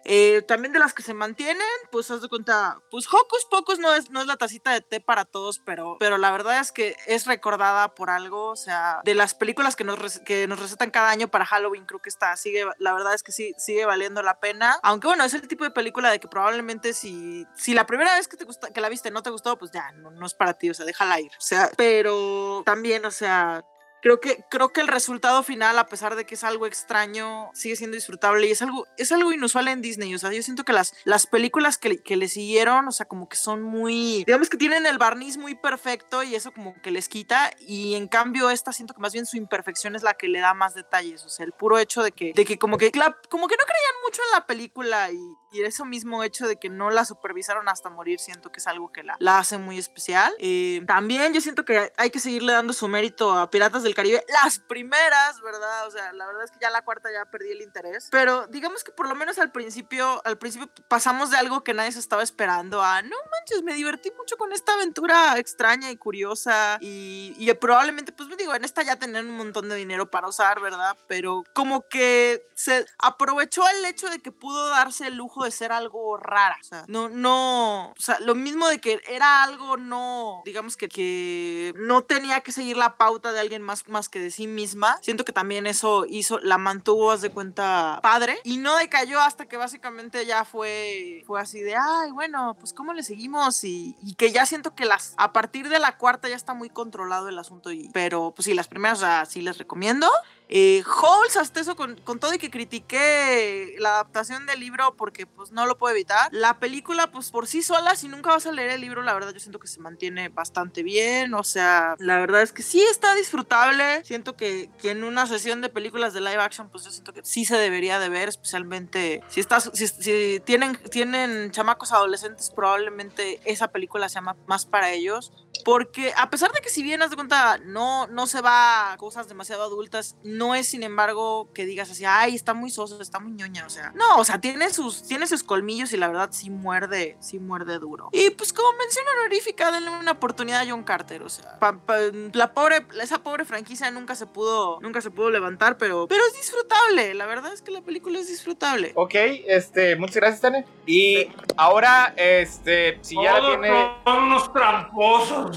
Eh, 0.04 0.42
también 0.48 0.74
de 0.74 0.80
las 0.80 0.94
que 0.94 1.04
se 1.04 1.14
mantienen, 1.14 1.68
pues 1.92 2.10
haz 2.10 2.22
de 2.22 2.28
cuenta, 2.28 2.80
pues 2.90 3.08
Hocus 3.08 3.46
Pocus 3.50 3.80
no 3.80 3.94
es, 3.94 4.10
no 4.10 4.22
es 4.22 4.28
la 4.28 4.38
tacita 4.38 4.72
de 4.72 4.82
té 4.82 5.00
para 5.00 5.26
todos, 5.26 5.60
pero, 5.60 5.98
pero 6.00 6.18
la 6.18 6.32
verdad 6.32 6.60
es 6.60 6.72
que 6.72 6.96
es 7.06 7.26
recordada 7.26 7.94
por 7.94 8.10
algo, 8.10 8.50
o 8.50 8.56
sea, 8.56 9.02
de 9.04 9.14
las 9.14 9.36
películas 9.36 9.76
que 9.76 9.84
nos, 9.84 10.20
que 10.20 10.48
nos 10.48 10.60
recetan 10.60 10.92
cada 10.92 11.10
año 11.10 11.28
para 11.28 11.46
Halloween, 11.46 11.86
creo 11.86 12.02
que 12.02 12.10
está, 12.10 12.36
sigue, 12.36 12.66
la 12.80 12.94
verdad 12.94 13.14
es 13.14 13.24
que 13.24 13.32
sí, 13.32 13.54
sigue 13.58 13.86
valiendo 13.86 14.24
la 14.24 14.40
pena, 14.40 14.80
aunque 14.84 15.08
bueno, 15.08 15.24
es 15.24 15.34
el 15.34 15.48
tipo 15.48 15.64
de 15.64 15.72
película 15.72 16.10
de 16.10 16.20
que 16.20 16.28
probablemente 16.28 16.94
si, 16.94 17.46
si 17.56 17.74
la 17.74 17.86
primera 17.86 18.16
vez 18.16 18.28
que, 18.28 18.38
te 18.38 18.46
gusta, 18.46 18.72
que 18.72 18.82
la 18.82 18.90
viste 18.90 19.12
no 19.12 19.22
te 19.22 19.30
gustó, 19.30 19.58
pues 19.58 19.72
ya, 19.72 19.92
no, 19.92 20.12
no 20.12 20.26
es 20.26 20.34
para 20.34 20.54
ti, 20.54 20.70
o 20.70 20.74
sea, 20.74 20.86
déjala 20.86 21.20
ir, 21.20 21.32
o 21.32 21.42
sea, 21.42 21.70
pero 21.78 22.64
también, 22.66 23.06
o 23.06 23.12
sea, 23.12 23.64
creo 24.02 24.20
que, 24.20 24.44
creo 24.50 24.70
que 24.70 24.82
el 24.82 24.88
resultado 24.88 25.44
final, 25.44 25.78
a 25.80 25.88
pesar 25.88 26.16
de 26.16 26.26
que 26.26 26.36
es 26.36 26.44
algo 26.44 26.66
extraño, 26.66 27.50
sigue 27.54 27.76
siendo 27.76 27.96
disfrutable 27.96 28.48
y 28.48 28.52
es 28.52 28.62
algo, 28.62 28.88
es 28.98 29.12
algo 29.12 29.32
inusual 29.32 29.68
en 29.68 29.82
Disney. 29.82 30.14
O 30.16 30.20
sea, 30.20 30.32
yo 30.32 30.44
siento 30.44 30.64
que 30.66 30.74
las, 30.74 30.94
las 31.06 31.28
películas 31.28 31.78
que, 31.78 32.02
que 32.02 32.16
le 32.18 32.28
siguieron, 32.28 32.88
o 32.88 32.92
sea, 32.92 33.08
como 33.08 33.30
que 33.30 33.38
son 33.38 33.62
muy, 33.62 34.24
digamos 34.26 34.50
que 34.50 34.58
tienen 34.58 34.86
el 34.86 34.98
barniz 34.98 35.38
muy 35.38 35.56
perfecto 35.56 36.24
y 36.24 36.36
eso 36.36 36.52
como 36.52 36.74
que 36.82 36.92
les 36.92 37.08
quita. 37.08 37.52
Y 37.60 37.96
en 37.96 38.08
cambio, 38.08 38.50
esta 38.50 38.74
siento 38.74 38.94
que 38.94 39.02
más 39.02 39.14
bien 39.14 39.26
su 39.26 39.38
imperfección 39.38 39.96
es 39.96 40.04
la 40.04 40.14
que 40.16 40.28
le 40.28 40.40
da 40.40 40.54
más 40.54 40.74
detalles. 40.74 41.24
O 41.26 41.30
sea, 41.30 41.46
el 41.46 41.52
puro 41.52 41.78
hecho 41.78 42.04
de 42.04 42.12
que, 42.12 42.34
de 42.34 42.46
que 42.46 42.58
como 42.58 42.78
que, 42.78 42.92
como 42.92 43.48
que 43.48 43.56
no 43.58 43.66
creían 43.66 44.02
mucho 44.04 44.22
en 44.26 44.32
la 44.34 44.46
película 44.46 45.12
y, 45.12 45.20
y 45.52 45.62
eso 45.62 45.86
mismo 45.86 46.24
hecho 46.24 46.48
de 46.48 46.58
que 46.58 46.70
no 46.70 46.90
la 46.90 47.06
supervisaron 47.06 47.68
hasta 47.70 47.90
morir, 47.90 48.20
siento 48.20 48.52
que 48.52 48.60
es 48.60 48.68
algo 48.68 48.92
que 48.92 49.04
la, 49.04 49.18
la 49.20 49.40
hace 49.40 49.58
muy 49.58 49.78
especial. 49.78 50.34
Eh, 50.40 50.82
también 50.88 51.34
yo 51.34 51.42
siento 51.42 51.66
que 51.66 51.92
hay 51.98 52.10
que 52.10 52.20
seguirle 52.20 52.54
dando 52.54 52.74
su 52.74 52.88
mérito 52.88 53.34
a 53.38 53.50
Piratas 53.50 53.84
del 53.84 53.91
Caribe, 53.94 54.24
las 54.28 54.60
primeras, 54.60 55.42
¿verdad? 55.42 55.88
O 55.88 55.92
sea, 55.92 56.14
la 56.14 56.26
verdad 56.26 56.44
es 56.44 56.52
que 56.52 56.60
ya 56.62 56.70
la 56.70 56.84
cuarta 56.84 57.12
ya 57.12 57.26
perdí 57.26 57.52
el 57.52 57.62
interés, 57.62 58.08
pero 58.12 58.48
digamos 58.48 58.84
que 58.84 58.92
por 58.92 59.08
lo 59.08 59.16
menos 59.16 59.40
al 59.40 59.52
principio, 59.52 60.22
al 60.26 60.38
principio 60.38 60.70
pasamos 60.88 61.32
de 61.32 61.38
algo 61.38 61.64
que 61.64 61.74
nadie 61.74 61.92
se 61.92 62.00
estaba 62.00 62.24
esperando 62.24 62.82
a, 62.82 63.02
no 63.02 63.16
manches, 63.42 63.64
me 63.64 63.74
divertí 63.74 64.12
mucho 64.18 64.38
con 64.38 64.54
esta 64.54 64.74
aventura 64.74 65.38
extraña 65.38 65.92
y 65.92 65.98
curiosa 65.98 66.78
y, 66.80 67.34
y 67.38 67.52
probablemente, 67.54 68.12
pues 68.12 68.30
me 68.30 68.36
digo, 68.36 68.54
en 68.54 68.64
esta 68.64 68.84
ya 68.84 68.98
tenían 68.98 69.28
un 69.28 69.38
montón 69.38 69.70
de 69.70 69.76
dinero 69.76 70.10
para 70.10 70.28
usar, 70.28 70.60
¿verdad? 70.62 70.96
Pero 71.08 71.44
como 71.54 71.88
que 71.88 72.48
se 72.56 72.86
aprovechó 73.00 73.64
el 73.70 73.86
hecho 73.86 74.10
de 74.10 74.20
que 74.20 74.32
pudo 74.32 74.70
darse 74.70 75.08
el 75.08 75.16
lujo 75.16 75.44
de 75.44 75.52
ser 75.52 75.72
algo 75.72 76.18
rara. 76.18 76.58
O 76.62 76.64
sea, 76.64 76.86
no, 76.88 77.10
no, 77.10 77.92
o 77.92 78.02
sea, 78.02 78.20
lo 78.20 78.36
mismo 78.36 78.68
de 78.68 78.80
que 78.80 79.02
era 79.08 79.44
algo 79.44 79.78
no, 79.78 80.42
digamos 80.46 80.78
que, 80.78 80.88
que 80.88 81.74
no 81.78 82.04
tenía 82.04 82.42
que 82.42 82.52
seguir 82.52 82.78
la 82.78 82.98
pauta 82.98 83.32
de 83.32 83.40
alguien 83.40 83.62
más, 83.62 83.88
más 83.88 84.10
que 84.10 84.20
de 84.20 84.32
sí 84.32 84.48
misma. 84.48 85.00
Siento 85.02 85.26
que 85.26 85.34
también 85.34 85.66
eso 85.66 86.06
hizo, 86.08 86.40
la 86.40 86.58
mantuvo, 86.58 87.12
haz 87.12 87.22
de 87.22 87.32
cuenta, 87.32 88.00
padre. 88.04 88.40
Y 88.44 88.58
no 88.58 88.78
decayó 88.78 89.20
hasta 89.20 89.48
que 89.48 89.58
básicamente 89.58 90.26
ya 90.26 90.46
fue, 90.46 91.24
fue 91.26 91.42
así 91.42 91.62
de, 91.62 91.76
ay, 91.76 92.12
bueno, 92.12 92.56
pues 92.60 92.74
cómo 92.74 92.94
le 92.94 93.04
seguimos. 93.04 93.31
Y, 93.64 93.96
que 94.18 94.32
ya 94.32 94.46
siento 94.46 94.76
que 94.76 94.86
las, 94.86 95.14
a 95.18 95.34
partir 95.34 95.70
de 95.70 95.80
la 95.80 95.98
cuarta 95.98 96.30
ya 96.30 96.36
está 96.36 96.54
muy 96.54 96.70
controlado 96.70 97.30
el 97.30 97.38
asunto. 97.40 97.72
Y, 97.72 97.90
pero 97.94 98.34
pues 98.36 98.46
sí, 98.46 98.54
las 98.54 98.68
primeras, 98.68 99.02
o 99.04 99.26
sí 99.30 99.42
les 99.42 99.58
recomiendo. 99.58 100.10
Eh, 100.54 100.84
Halls, 100.86 101.38
hasta 101.38 101.62
eso, 101.62 101.78
con, 101.78 101.96
con, 101.96 102.20
todo 102.20 102.34
y 102.34 102.38
que 102.38 102.52
critiqué 102.52 103.76
la 103.80 103.92
adaptación 103.92 104.46
del 104.46 104.60
libro 104.60 104.98
porque 104.98 105.26
pues 105.26 105.54
no 105.54 105.66
lo 105.66 105.78
puedo 105.78 105.96
evitar. 105.96 106.28
La 106.34 106.60
película, 106.60 107.10
pues 107.10 107.32
por 107.32 107.48
sí 107.48 107.64
sola, 107.64 107.96
si 107.96 108.10
nunca 108.10 108.32
vas 108.32 108.46
a 108.46 108.52
leer 108.52 108.72
el 108.72 108.82
libro, 108.82 109.02
la 109.02 109.14
verdad 109.14 109.32
yo 109.34 109.40
siento 109.40 109.60
que 109.60 109.70
se 109.70 109.80
mantiene 109.80 110.28
bastante 110.28 110.84
bien. 110.84 111.34
O 111.36 111.46
sea, 111.46 111.96
la 112.00 112.20
verdad 112.20 112.42
es 112.42 112.52
que 112.52 112.64
sí 112.64 112.82
está 112.82 113.16
disfrutable. 113.16 114.04
Siento 114.04 114.36
que, 114.36 114.70
que 114.82 114.92
en 114.92 115.06
una 115.06 115.26
sesión 115.26 115.62
de 115.62 115.70
películas 115.70 116.14
de 116.14 116.20
live 116.20 116.42
action, 116.42 116.70
pues 116.70 116.84
yo 116.84 116.92
siento 116.92 117.14
que 117.14 117.22
sí 117.24 117.46
se 117.46 117.56
debería 117.56 117.98
de 118.00 118.10
ver, 118.10 118.28
especialmente 118.28 119.24
si 119.30 119.40
estás, 119.40 119.72
si, 119.74 119.88
si 119.88 120.42
tienen, 120.44 120.76
tienen 120.92 121.52
chamacos 121.52 121.94
adolescentes, 121.94 122.50
probablemente 122.50 123.40
esa 123.46 123.70
película 123.70 124.10
sea 124.10 124.22
más 124.22 124.66
para 124.66 124.92
ellos. 124.92 125.32
Porque 125.64 126.14
a 126.18 126.30
pesar 126.30 126.52
de 126.52 126.62
que 126.62 126.70
si 126.70 126.84
bien, 126.84 127.02
haz 127.02 127.10
de 127.10 127.16
cuenta, 127.16 127.60
no, 127.64 128.08
no 128.08 128.28
se 128.28 128.42
va 128.42 128.94
a 128.94 128.98
cosas 128.98 129.28
demasiado 129.28 129.64
adultas, 129.64 130.16
no 130.24 130.56
es 130.56 130.68
sin 130.68 130.84
embargo 130.84 131.50
que 131.54 131.66
digas 131.66 131.90
así, 131.92 132.06
ay, 132.06 132.36
está 132.36 132.54
muy 132.54 132.70
soso, 132.70 133.02
está 133.02 133.20
muy 133.20 133.34
ñoña, 133.34 133.66
o 133.66 133.70
sea, 133.70 133.92
no, 133.96 134.18
o 134.18 134.24
sea, 134.24 134.40
tiene 134.40 134.72
sus, 134.72 135.04
tiene 135.08 135.28
sus 135.28 135.44
colmillos 135.44 135.94
y 135.94 135.98
la 135.98 136.08
verdad 136.08 136.30
sí 136.32 136.50
muerde, 136.50 137.18
sí 137.20 137.40
muerde 137.40 137.80
duro. 137.80 138.10
Y 138.12 138.30
pues 138.32 138.54
como 138.54 138.72
mención 138.78 139.06
honorífica, 139.18 139.72
denle 139.72 139.90
una 139.92 140.12
oportunidad 140.12 140.62
a 140.62 140.70
John 140.70 140.84
Carter, 140.84 141.24
o 141.24 141.30
sea, 141.30 141.60
pa, 141.60 141.78
pa, 141.78 141.98
la 142.34 142.54
pobre, 142.54 142.86
esa 143.02 143.20
pobre 143.20 143.46
franquicia 143.46 143.90
nunca 143.92 144.16
se 144.16 144.26
pudo, 144.26 144.80
nunca 144.82 145.02
se 145.02 145.12
pudo 145.12 145.30
levantar, 145.30 145.78
pero, 145.78 146.08
pero 146.08 146.24
es 146.26 146.34
disfrutable, 146.34 147.14
la 147.14 147.26
verdad 147.26 147.54
es 147.54 147.62
que 147.62 147.72
la 147.72 147.82
película 147.82 148.20
es 148.20 148.28
disfrutable. 148.28 148.94
Ok, 148.96 149.16
este, 149.16 149.96
muchas 149.96 150.16
gracias, 150.16 150.42
Tane. 150.42 150.66
Y 150.86 151.30
ahora, 151.58 152.14
este, 152.18 153.00
si 153.02 153.16
ya 153.16 153.40
la 153.40 153.50
tiene... 153.50 153.92
Son 154.06 154.24
unos 154.24 154.52
tramposos 154.54 155.51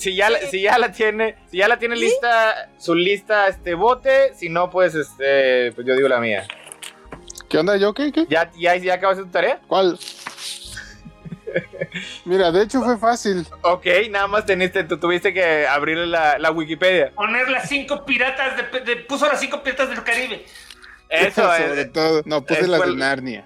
si 0.00 0.16
ya, 0.16 0.30
si 0.50 0.62
ya 0.62 0.78
la 0.78 0.92
tiene, 0.92 1.36
si 1.50 1.58
ya 1.58 1.68
la 1.68 1.78
tiene 1.78 1.94
¿Sí? 1.94 2.04
lista, 2.04 2.70
su 2.78 2.94
lista, 2.94 3.48
este 3.48 3.74
bote, 3.74 4.32
si 4.34 4.48
no, 4.48 4.70
pues 4.70 4.94
este, 4.94 5.72
pues 5.72 5.86
yo 5.86 5.94
digo 5.94 6.08
la 6.08 6.20
mía. 6.20 6.46
¿Qué 7.50 7.58
onda? 7.58 7.76
¿Yo 7.76 7.92
qué? 7.92 8.10
¿Qué? 8.10 8.26
¿Ya, 8.30 8.50
ya, 8.58 8.76
ya 8.76 8.94
acabaste 8.94 9.24
tu 9.24 9.30
tarea? 9.30 9.60
¿Cuál? 9.66 9.98
Mira, 12.24 12.50
de 12.50 12.62
hecho 12.62 12.80
fue 12.80 12.96
fácil. 12.96 13.46
Ok, 13.60 13.86
nada 14.10 14.26
más 14.26 14.46
teniste, 14.46 14.84
tú 14.84 14.98
tuviste 14.98 15.34
que 15.34 15.66
abrir 15.66 15.98
la, 15.98 16.38
la 16.38 16.50
Wikipedia. 16.50 17.12
Poner 17.14 17.50
las 17.50 17.68
cinco 17.68 18.04
piratas 18.06 18.56
de, 18.56 18.80
de, 18.80 18.96
puso 19.02 19.26
las 19.26 19.38
cinco 19.38 19.62
piratas 19.62 19.90
del 19.90 20.02
Caribe. 20.02 20.46
Eso, 21.10 21.52
es, 21.54 21.92
todo, 21.92 22.22
no, 22.24 22.42
puse 22.42 22.68
las 22.68 22.86
de 22.86 22.96
Narnia. 22.96 23.44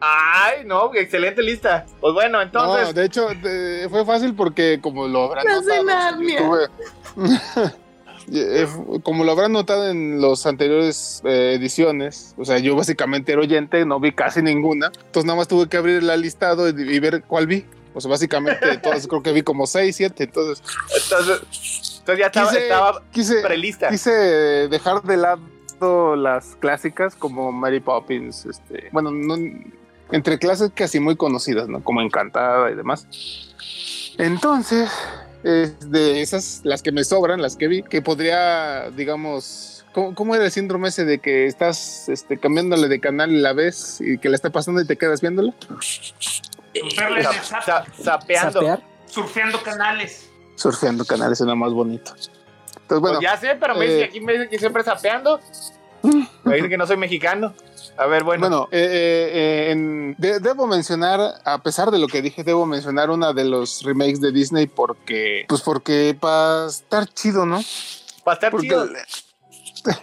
Ay, 0.00 0.64
no, 0.66 0.94
excelente 0.94 1.42
lista. 1.42 1.86
Pues 2.00 2.14
bueno, 2.14 2.40
entonces. 2.42 2.88
No, 2.88 2.92
de 2.92 3.06
hecho, 3.06 3.28
de, 3.28 3.86
fue 3.90 4.04
fácil 4.04 4.34
porque 4.34 4.78
como 4.80 5.08
lo 5.08 5.24
habrán 5.24 5.44
Las 5.46 5.64
notado. 5.64 6.20
Estuve, 6.22 6.68
como 9.02 9.24
lo 9.24 9.32
habrán 9.32 9.52
notado 9.52 9.90
en 9.90 10.20
las 10.20 10.46
anteriores 10.46 11.22
eh, 11.24 11.54
ediciones, 11.56 12.34
o 12.36 12.44
sea, 12.44 12.58
yo 12.58 12.76
básicamente 12.76 13.32
era 13.32 13.40
oyente, 13.42 13.84
no 13.84 14.00
vi 14.00 14.12
casi 14.12 14.42
ninguna, 14.42 14.86
entonces 14.86 15.24
nada 15.24 15.38
más 15.38 15.48
tuve 15.48 15.68
que 15.68 15.76
abrir 15.76 16.02
la 16.02 16.16
listado 16.16 16.68
y, 16.68 16.72
y 16.72 17.00
ver 17.00 17.22
cuál 17.24 17.46
vi. 17.46 17.64
O 17.94 18.00
sea, 18.00 18.10
básicamente 18.10 18.78
todas 18.82 19.06
creo 19.06 19.22
que 19.22 19.32
vi 19.32 19.42
como 19.42 19.66
6, 19.66 19.94
7, 19.94 20.24
entonces... 20.24 20.64
Entonces, 21.02 21.98
entonces 22.00 22.18
ya 22.18 22.26
estaba, 22.26 22.50
quise, 22.50 22.62
estaba 22.62 23.02
quise, 23.12 23.40
prelista. 23.40 23.88
Quise 23.88 24.10
dejar 24.10 25.02
de 25.02 25.16
lado 25.16 26.16
las 26.16 26.56
clásicas 26.56 27.14
como 27.14 27.52
Mary 27.52 27.80
Poppins, 27.80 28.46
este, 28.46 28.88
bueno, 28.92 29.10
no, 29.10 29.36
entre 30.14 30.38
clásicas 30.38 30.94
y 30.94 31.00
muy 31.00 31.16
conocidas, 31.16 31.68
¿no? 31.68 31.82
Como 31.82 32.00
Encantada 32.00 32.70
y 32.70 32.76
demás. 32.76 33.08
Entonces, 34.16 34.88
es 35.42 35.90
de 35.90 36.22
esas, 36.22 36.60
las 36.62 36.82
que 36.82 36.92
me 36.92 37.02
sobran, 37.02 37.42
las 37.42 37.56
que 37.56 37.66
vi, 37.66 37.82
que 37.82 38.00
podría, 38.00 38.90
digamos, 38.90 39.84
¿cómo, 39.92 40.14
cómo 40.14 40.36
era 40.36 40.44
el 40.44 40.52
síndrome 40.52 40.86
ese 40.86 41.04
de 41.04 41.18
que 41.18 41.46
estás 41.46 42.08
este, 42.08 42.38
cambiándole 42.38 42.86
de 42.86 43.00
canal 43.00 43.32
y 43.32 43.40
la 43.40 43.54
ves 43.54 44.00
y 44.00 44.18
que 44.18 44.28
la 44.28 44.36
está 44.36 44.50
pasando 44.50 44.80
y 44.80 44.86
te 44.86 44.96
quedas 44.96 45.20
viéndola? 45.20 45.52
Sapeando. 48.00 48.80
Surfeando 49.06 49.62
canales. 49.64 50.30
Surfeando 50.54 51.04
canales 51.04 51.38
suena 51.38 51.56
más 51.56 51.72
bonito. 51.72 52.12
Entonces, 52.82 53.00
bueno, 53.00 53.18
pues 53.18 53.20
ya 53.20 53.36
sé, 53.36 53.56
pero 53.58 53.74
me 53.74 53.84
eh, 53.86 53.88
dice, 53.88 54.04
aquí 54.04 54.20
me 54.20 54.34
dicen 54.34 54.48
que 54.48 54.58
siempre 54.60 54.84
sapeando. 54.84 55.40
Me 56.44 56.56
dicen 56.56 56.68
que 56.68 56.76
no 56.76 56.86
soy 56.86 56.98
mexicano. 56.98 57.54
A 57.96 58.06
ver, 58.06 58.24
bueno. 58.24 58.40
Bueno, 58.40 58.68
eh, 58.70 58.80
eh, 58.90 59.30
eh, 59.32 59.70
en- 59.72 60.14
de- 60.18 60.40
debo 60.40 60.66
mencionar, 60.66 61.20
a 61.44 61.58
pesar 61.62 61.90
de 61.90 61.98
lo 61.98 62.06
que 62.08 62.22
dije, 62.22 62.42
debo 62.44 62.66
mencionar 62.66 63.10
una 63.10 63.32
de 63.32 63.44
los 63.44 63.82
remakes 63.82 64.20
de 64.20 64.32
Disney 64.32 64.66
porque, 64.66 65.44
pues 65.48 65.60
porque 65.62 66.16
para 66.18 66.66
estar 66.66 67.06
chido, 67.06 67.46
¿no? 67.46 67.60
para 68.24 68.34
estar 68.34 68.50
Porque 68.50 68.68
chido. 68.68 68.88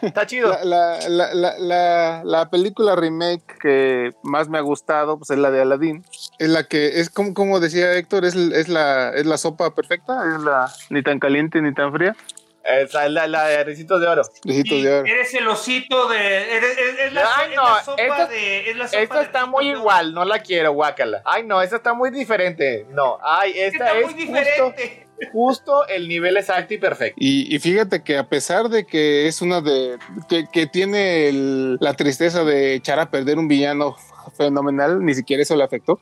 Está 0.03 0.27
chido. 0.27 0.49
la, 0.63 0.99
la, 1.09 1.09
la, 1.09 1.33
la, 1.33 1.57
la- 1.59 2.21
la 2.23 2.49
película 2.51 2.95
remake 2.95 3.57
que 3.59 4.11
más 4.21 4.47
me 4.47 4.59
ha 4.59 4.61
gustado 4.61 5.17
pues, 5.17 5.31
es 5.31 5.39
la 5.39 5.49
de 5.49 5.61
Aladdin. 5.61 6.05
Es 6.37 6.49
la 6.49 6.65
que 6.65 6.99
es 6.99 7.09
como, 7.09 7.33
como 7.33 7.59
decía 7.59 7.93
Héctor, 7.93 8.25
es, 8.25 8.35
es, 8.35 8.67
la, 8.69 9.09
es 9.09 9.25
la 9.25 9.37
sopa 9.39 9.73
perfecta, 9.73 10.21
es 10.35 10.41
la 10.43 10.71
ni 10.91 11.01
tan 11.01 11.19
caliente 11.19 11.61
ni 11.63 11.73
tan 11.73 11.91
fría. 11.91 12.15
Esa 12.63 13.05
es 13.07 13.11
la, 13.11 13.27
la 13.27 13.45
de 13.47 13.63
Ricitos 13.63 13.99
de 13.99 14.07
Oro. 14.07 14.21
Ricitos 14.43 14.77
Y 14.77 14.83
de 14.83 14.93
oro. 14.99 15.07
Eres 15.07 15.33
el 15.33 15.47
osito 15.47 16.07
de. 16.09 16.57
Eres, 16.57 16.77
es, 16.77 16.99
es 16.99 17.13
la, 17.13 17.23
Ay, 17.37 17.49
es 17.51 17.55
no, 17.55 17.63
la 17.63 17.83
sopa 17.83 18.01
esta- 18.03 18.27
de. 18.27 18.69
Es 18.69 18.75
la 18.77 18.87
sopa 18.87 19.01
Esta 19.01 19.17
de 19.19 19.23
está 19.25 19.45
muy 19.47 19.65
de 19.65 19.71
igual, 19.71 20.13
no 20.13 20.25
la 20.25 20.39
quiero, 20.39 20.71
guácala. 20.73 21.21
Ay, 21.25 21.43
no, 21.43 21.61
esta 21.61 21.77
está 21.77 21.93
muy 21.93 22.11
diferente. 22.11 22.85
No, 22.91 23.17
ay, 23.23 23.53
esta 23.55 23.85
Está 23.85 23.99
es 23.99 24.05
muy 24.05 24.13
justo, 24.13 24.19
diferente. 24.27 25.07
justo 25.31 25.87
el 25.87 26.07
nivel 26.07 26.37
exacto 26.37 26.73
y 26.73 26.77
perfecto. 26.77 27.15
Y, 27.19 27.53
y 27.55 27.59
fíjate 27.59 28.03
que 28.03 28.17
a 28.17 28.27
pesar 28.29 28.69
de 28.69 28.85
que 28.85 29.27
es 29.27 29.41
una 29.41 29.61
de 29.61 29.97
que, 30.29 30.45
que 30.51 30.67
tiene 30.67 31.29
el- 31.29 31.77
la 31.79 31.93
tristeza 31.95 32.43
de 32.43 32.75
echar 32.75 32.99
a 32.99 33.09
perder 33.09 33.37
un 33.39 33.47
villano 33.47 33.95
fenomenal, 34.37 35.03
ni 35.03 35.13
siquiera 35.15 35.41
eso 35.41 35.55
le 35.55 35.63
afectó. 35.63 35.99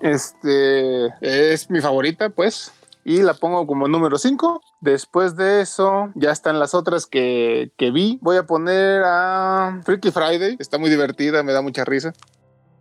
Este 0.00 1.08
es 1.20 1.68
mi 1.70 1.80
favorita, 1.80 2.30
pues, 2.30 2.72
y 3.04 3.22
la 3.22 3.34
pongo 3.34 3.66
como 3.66 3.88
número 3.88 4.18
5. 4.18 4.60
Después 4.80 5.36
de 5.36 5.60
eso, 5.60 6.10
ya 6.14 6.30
están 6.30 6.58
las 6.60 6.74
otras 6.74 7.06
que, 7.06 7.72
que 7.76 7.90
vi. 7.90 8.18
Voy 8.22 8.36
a 8.36 8.46
poner 8.46 9.02
a 9.04 9.80
Freaky 9.84 10.10
Friday, 10.12 10.56
está 10.60 10.78
muy 10.78 10.88
divertida, 10.88 11.42
me 11.42 11.52
da 11.52 11.62
mucha 11.62 11.84
risa. 11.84 12.12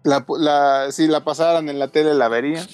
La, 0.04 0.26
la- 0.38 0.92
si 0.92 1.08
la 1.08 1.24
pasaran 1.24 1.70
en 1.70 1.80
la 1.80 1.88
tele, 1.88 2.14
la 2.14 2.28
vería. 2.30 2.66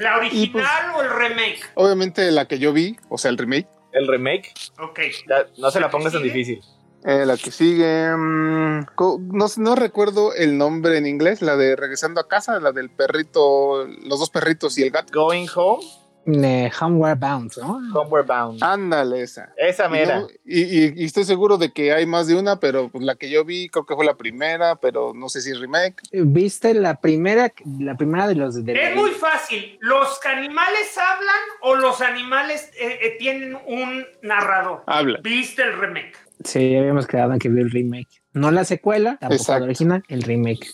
¿La 0.00 0.16
original 0.18 0.52
pues- 0.52 0.66
o 0.96 1.02
el 1.02 1.10
remake? 1.10 1.60
Obviamente, 1.74 2.30
la 2.32 2.46
que 2.48 2.58
yo 2.58 2.72
vi, 2.72 2.96
o 3.08 3.18
sea, 3.18 3.30
el 3.30 3.38
remake. 3.38 3.68
El 3.92 4.08
remake, 4.08 4.52
Ok. 4.80 5.00
ya, 5.28 5.46
no 5.58 5.70
se 5.70 5.78
la 5.78 5.86
¿La 5.86 5.90
que 5.90 5.92
pongas 5.96 6.12
tan 6.12 6.22
difícil. 6.22 6.60
Eh, 7.04 7.26
la 7.26 7.36
que 7.36 7.50
sigue, 7.50 8.10
mm, 8.16 8.86
co- 8.94 9.20
no, 9.20 9.46
no 9.58 9.74
recuerdo 9.76 10.32
el 10.34 10.56
nombre 10.56 10.96
en 10.96 11.06
inglés, 11.06 11.42
la 11.42 11.56
de 11.56 11.76
Regresando 11.76 12.20
a 12.20 12.26
casa, 12.26 12.58
la 12.60 12.72
del 12.72 12.88
perrito, 12.90 13.86
los 13.86 14.18
dos 14.18 14.30
perritos 14.30 14.78
y 14.78 14.82
el 14.82 14.90
gato. 14.90 15.12
Going 15.12 15.46
Home, 15.54 15.84
Eh, 16.26 16.70
Homeward 16.80 17.18
Bound, 17.18 17.52
¿no? 17.58 17.76
Homeward 18.00 18.26
Bound. 18.26 18.62
Ándale 18.64 19.22
esa. 19.22 19.52
Esa 19.56 19.88
mera. 19.88 20.20
no- 20.20 20.28
y- 20.44 20.62
y- 20.86 20.92
y 20.96 21.04
estoy 21.04 21.24
seguro 21.24 21.58
de 21.58 21.72
que 21.72 21.92
hay 21.92 22.06
más 22.06 22.26
de 22.26 22.34
una, 22.36 22.58
pero 22.60 22.88
pues, 22.88 23.04
la 23.04 23.14
que 23.16 23.28
yo 23.30 23.44
vi 23.44 23.68
creo 23.68 23.84
que 23.84 23.94
fue 23.94 24.04
la 24.06 24.16
primera, 24.16 24.76
pero 24.76 25.12
no 25.14 25.28
sé 25.28 25.40
si 25.42 25.50
es 25.50 25.58
remake. 25.60 25.96
¿Viste 26.12 26.72
la 26.74 27.00
primera, 27.00 27.52
la 27.78 27.96
primera 27.96 28.26
de 28.26 28.34
los 28.36 28.64
de 28.64 28.72
Es 28.90 28.96
muy 28.96 29.10
fácil. 29.10 29.76
¿Los 29.80 30.18
animales 30.24 30.96
hablan 30.96 31.42
o 31.62 31.74
los 31.74 32.00
animales 32.00 32.70
eh, 32.80 32.98
eh, 33.02 33.16
tienen 33.18 33.56
un 33.66 34.06
narrador? 34.22 34.82
Habla. 34.86 35.20
¿Viste 35.22 35.62
el 35.62 35.78
remake? 35.78 36.16
Sí, 36.42 36.74
habíamos 36.76 37.06
quedado 37.06 37.32
en 37.32 37.38
que 37.38 37.48
vi 37.48 37.60
el 37.60 37.70
remake. 37.70 38.22
No 38.32 38.50
la 38.50 38.64
secuela, 38.64 39.18
tampoco 39.20 39.34
Exacto. 39.42 39.60
la 39.60 39.64
original, 39.66 40.04
el 40.08 40.22
remake. 40.22 40.66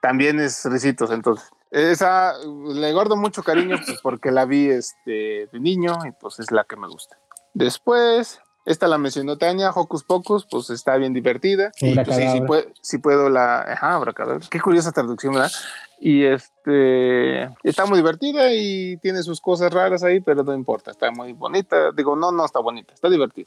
También 0.00 0.40
es 0.40 0.64
Ricitos, 0.64 1.10
entonces. 1.10 1.48
Esa 1.70 2.34
le 2.38 2.92
guardo 2.92 3.16
mucho 3.16 3.42
cariño 3.42 3.76
pues, 3.84 4.00
porque 4.02 4.30
la 4.30 4.44
vi 4.44 4.70
este, 4.70 5.48
de 5.52 5.60
niño 5.60 5.98
y 6.06 6.12
pues 6.12 6.40
es 6.40 6.50
la 6.50 6.64
que 6.64 6.76
me 6.76 6.88
gusta. 6.88 7.16
Después, 7.54 8.40
esta 8.66 8.88
la 8.88 8.98
mencionó 8.98 9.38
Tania, 9.38 9.70
Hocus 9.70 10.04
Pocus, 10.04 10.46
pues 10.50 10.70
está 10.70 10.96
bien 10.96 11.12
divertida. 11.12 11.70
Y, 11.80 11.94
pues, 11.94 12.16
sí, 12.16 12.28
sí, 12.28 12.40
puedo, 12.40 12.64
sí 12.80 12.98
puedo 12.98 13.30
la... 13.30 13.60
Ajá, 13.60 13.94
abracadabra. 13.94 14.46
Qué 14.50 14.60
curiosa 14.60 14.92
traducción, 14.92 15.34
¿verdad? 15.34 15.50
Y 16.00 16.24
este 16.24 17.42
está 17.62 17.84
muy 17.84 17.98
divertida 17.98 18.50
y 18.52 18.96
tiene 18.98 19.22
sus 19.22 19.38
cosas 19.40 19.70
raras 19.70 20.02
ahí, 20.02 20.20
pero 20.20 20.42
no 20.42 20.54
importa, 20.54 20.90
está 20.90 21.10
muy 21.10 21.34
bonita. 21.34 21.92
Digo, 21.92 22.16
no, 22.16 22.32
no 22.32 22.44
está 22.44 22.58
bonita, 22.58 22.94
está 22.94 23.10
divertida. 23.10 23.44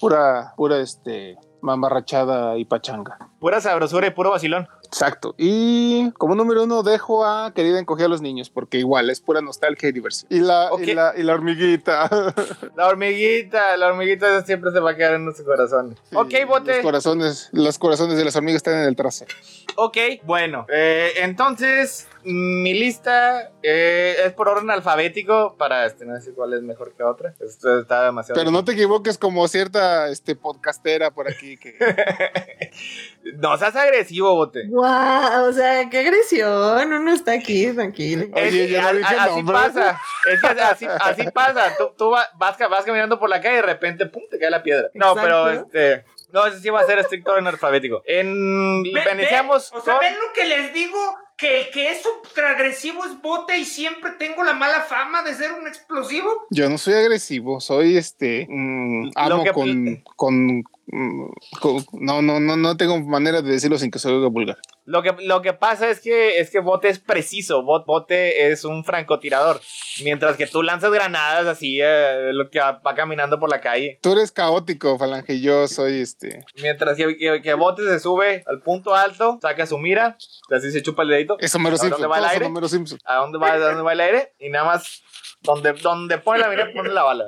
Pura, 0.00 0.54
pura, 0.56 0.78
este, 0.78 1.36
mamarrachada 1.60 2.56
y 2.56 2.64
pachanga. 2.64 3.18
Pura 3.38 3.60
sabrosura 3.60 4.06
y 4.06 4.10
puro 4.10 4.30
vacilón. 4.30 4.66
Exacto. 4.86 5.34
Y 5.38 6.10
como 6.12 6.34
número 6.34 6.64
uno 6.64 6.82
dejo 6.82 7.24
a 7.26 7.52
Querida 7.54 7.78
encogía 7.78 8.06
a 8.06 8.08
los 8.08 8.22
niños, 8.22 8.50
porque 8.50 8.78
igual 8.78 9.10
es 9.10 9.20
pura 9.20 9.40
nostalgia 9.40 9.88
y 9.88 9.92
diversión. 9.92 10.28
Y 10.30 10.40
la, 10.40 10.72
Ok. 10.72 10.80
y 10.82 10.94
la, 10.94 11.12
y 11.16 11.22
la 11.22 11.34
hormiguita. 11.34 12.08
La 12.76 12.88
hormiguita, 12.88 13.76
la 13.78 13.86
hormiguita 13.88 14.44
siempre 14.44 14.70
se 14.70 14.80
va 14.80 14.90
a 14.90 14.96
quedar 14.96 15.14
en 15.14 15.24
nuestro 15.24 15.44
corazón. 15.46 15.96
ok, 16.14 16.30
Los 16.32 16.48
bote. 16.48 16.82
corazones, 16.82 17.48
los 17.52 17.78
corazones 17.78 18.16
de 18.18 18.24
las 18.24 18.36
hormigas 18.36 18.56
están 18.58 18.74
en 18.74 18.84
el 18.88 18.96
trasero. 18.96 19.34
Ok, 19.76 19.96
bueno. 20.24 20.66
eh, 20.70 21.12
entonces, 21.16 22.06
mi 22.24 22.74
lista 22.74 23.50
eh, 23.62 24.16
es 24.26 24.32
por 24.34 24.48
orden 24.48 24.70
alfabético 24.70 25.56
para 25.56 25.86
este, 25.86 26.04
no 26.04 26.20
sé 26.20 26.32
cuál 26.32 26.52
es 26.54 26.62
mejor 26.62 26.92
que 26.94 27.02
otra. 27.02 27.34
Esto 27.40 27.80
está 27.80 28.04
demasiado. 28.04 28.38
Pero 28.38 28.50
no 28.50 28.64
te 28.64 28.72
equivoques 28.72 29.16
como 29.18 29.46
cierta 29.48 30.08
este, 30.08 30.34
podcastera 30.36 31.10
por 31.10 31.28
aquí 31.28 31.56
que 31.56 31.74
No 33.38 33.56
seas 33.56 33.74
agresivo, 33.76 34.34
bote. 34.34 34.66
Guau, 34.76 35.48
o 35.48 35.52
sea, 35.52 35.88
qué 35.88 35.98
agresión. 36.00 36.92
Uno 36.92 37.12
está 37.12 37.32
aquí, 37.32 37.72
tranquilo. 37.72 38.26
Oye, 38.34 38.68
yo 38.68 38.82
no 38.82 38.92
dije 38.92 39.14
así 39.18 39.36
nombre. 39.36 39.54
pasa. 39.54 40.00
Es 40.30 40.40
que 40.42 40.60
así, 40.60 40.86
así 41.00 41.30
pasa. 41.32 41.76
Tú, 41.78 41.92
tú 41.96 42.10
va- 42.10 42.28
vas, 42.36 42.58
vas 42.58 42.84
caminando 42.84 43.18
por 43.18 43.30
la 43.30 43.40
calle 43.40 43.54
y 43.54 43.56
de 43.56 43.62
repente, 43.62 44.06
pum, 44.06 44.22
te 44.30 44.38
cae 44.38 44.50
la 44.50 44.62
piedra. 44.62 44.88
No, 44.94 45.12
Exacto. 45.12 45.22
pero 45.22 45.50
este. 45.50 46.04
No, 46.32 46.44
ese 46.46 46.60
sí 46.60 46.68
va 46.68 46.80
a 46.80 46.86
ser 46.86 46.98
estricto 46.98 47.38
en 47.38 47.46
alfabético. 47.46 48.02
En. 48.04 48.82
Ve- 48.82 49.02
Iniciamos 49.14 49.70
ve, 49.72 49.78
o 49.78 49.82
sea, 49.82 49.94
con- 49.94 50.00
¿ven 50.02 50.14
lo 50.14 50.32
que 50.34 50.44
les 50.44 50.72
digo? 50.74 50.98
Que 51.38 51.60
el 51.60 51.70
que 51.70 51.90
es 51.92 52.02
ultra 52.06 52.50
agresivo 52.50 53.04
es 53.04 53.20
bote 53.20 53.58
y 53.58 53.64
siempre 53.66 54.12
tengo 54.18 54.42
la 54.42 54.54
mala 54.54 54.80
fama 54.80 55.22
de 55.22 55.34
ser 55.34 55.52
un 55.52 55.66
explosivo. 55.68 56.46
yo 56.50 56.68
no 56.70 56.78
soy 56.78 56.94
agresivo, 56.94 57.60
soy 57.60 57.96
este 57.98 58.46
mm, 58.48 59.10
amo 59.14 59.44
que- 59.44 59.52
con, 59.52 60.02
con- 60.16 60.62
no, 60.88 62.22
no, 62.22 62.40
no, 62.40 62.56
no 62.56 62.76
tengo 62.76 62.98
manera 63.00 63.42
de 63.42 63.50
decirlo 63.52 63.78
sin 63.78 63.90
que 63.90 63.98
se 63.98 64.08
oiga 64.08 64.28
vulgar. 64.28 64.56
Lo 64.84 65.02
que, 65.02 65.14
lo 65.24 65.42
que 65.42 65.52
pasa 65.52 65.90
es 65.90 66.00
que 66.00 66.38
es 66.38 66.48
que 66.50 66.60
Bote 66.60 66.88
es 66.88 67.00
preciso, 67.00 67.62
Bot- 67.64 67.84
Bote 67.86 68.50
es 68.52 68.64
un 68.64 68.84
francotirador, 68.84 69.60
mientras 70.04 70.36
que 70.36 70.46
tú 70.46 70.62
lanzas 70.62 70.92
granadas 70.92 71.46
así, 71.46 71.80
eh, 71.82 72.30
lo 72.32 72.50
que 72.50 72.60
va, 72.60 72.72
va 72.86 72.94
caminando 72.94 73.40
por 73.40 73.50
la 73.50 73.60
calle, 73.60 73.98
Tú 74.00 74.12
eres 74.12 74.30
caótico, 74.30 74.96
Falange, 74.96 75.34
y 75.34 75.40
yo 75.42 75.66
soy 75.66 76.00
este. 76.00 76.44
mientras 76.62 76.96
que, 76.96 77.16
que, 77.16 77.42
que 77.42 77.54
Bote 77.54 77.82
se 77.82 77.98
sube 77.98 78.44
al 78.46 78.60
punto 78.62 78.94
alto, 78.94 79.38
saca 79.42 79.66
su 79.66 79.78
mira, 79.78 80.16
así 80.50 80.70
se 80.70 80.82
chupa 80.82 81.02
el 81.02 81.08
dedito, 81.08 81.36
Eso 81.40 81.58
mero 81.58 81.74
¿A 81.74 81.78
dónde 81.78 81.96
Simpson. 81.96 82.10
va 82.12 82.18
el 82.18 82.24
aire? 82.26 82.46
Homero 82.46 82.68
Simpson. 82.68 82.98
a 83.04 83.16
dónde 83.16 83.38
va, 83.38 83.52
a 83.52 83.58
dónde 83.58 83.82
va 83.82 83.92
el 83.92 84.00
aire, 84.00 84.32
y 84.38 84.50
nada 84.50 84.66
más 84.66 85.02
donde, 85.42 85.72
donde 85.72 86.18
pone 86.18 86.38
la 86.38 86.48
mira, 86.48 86.68
pone 86.72 86.90
la 86.90 87.02
bala. 87.02 87.24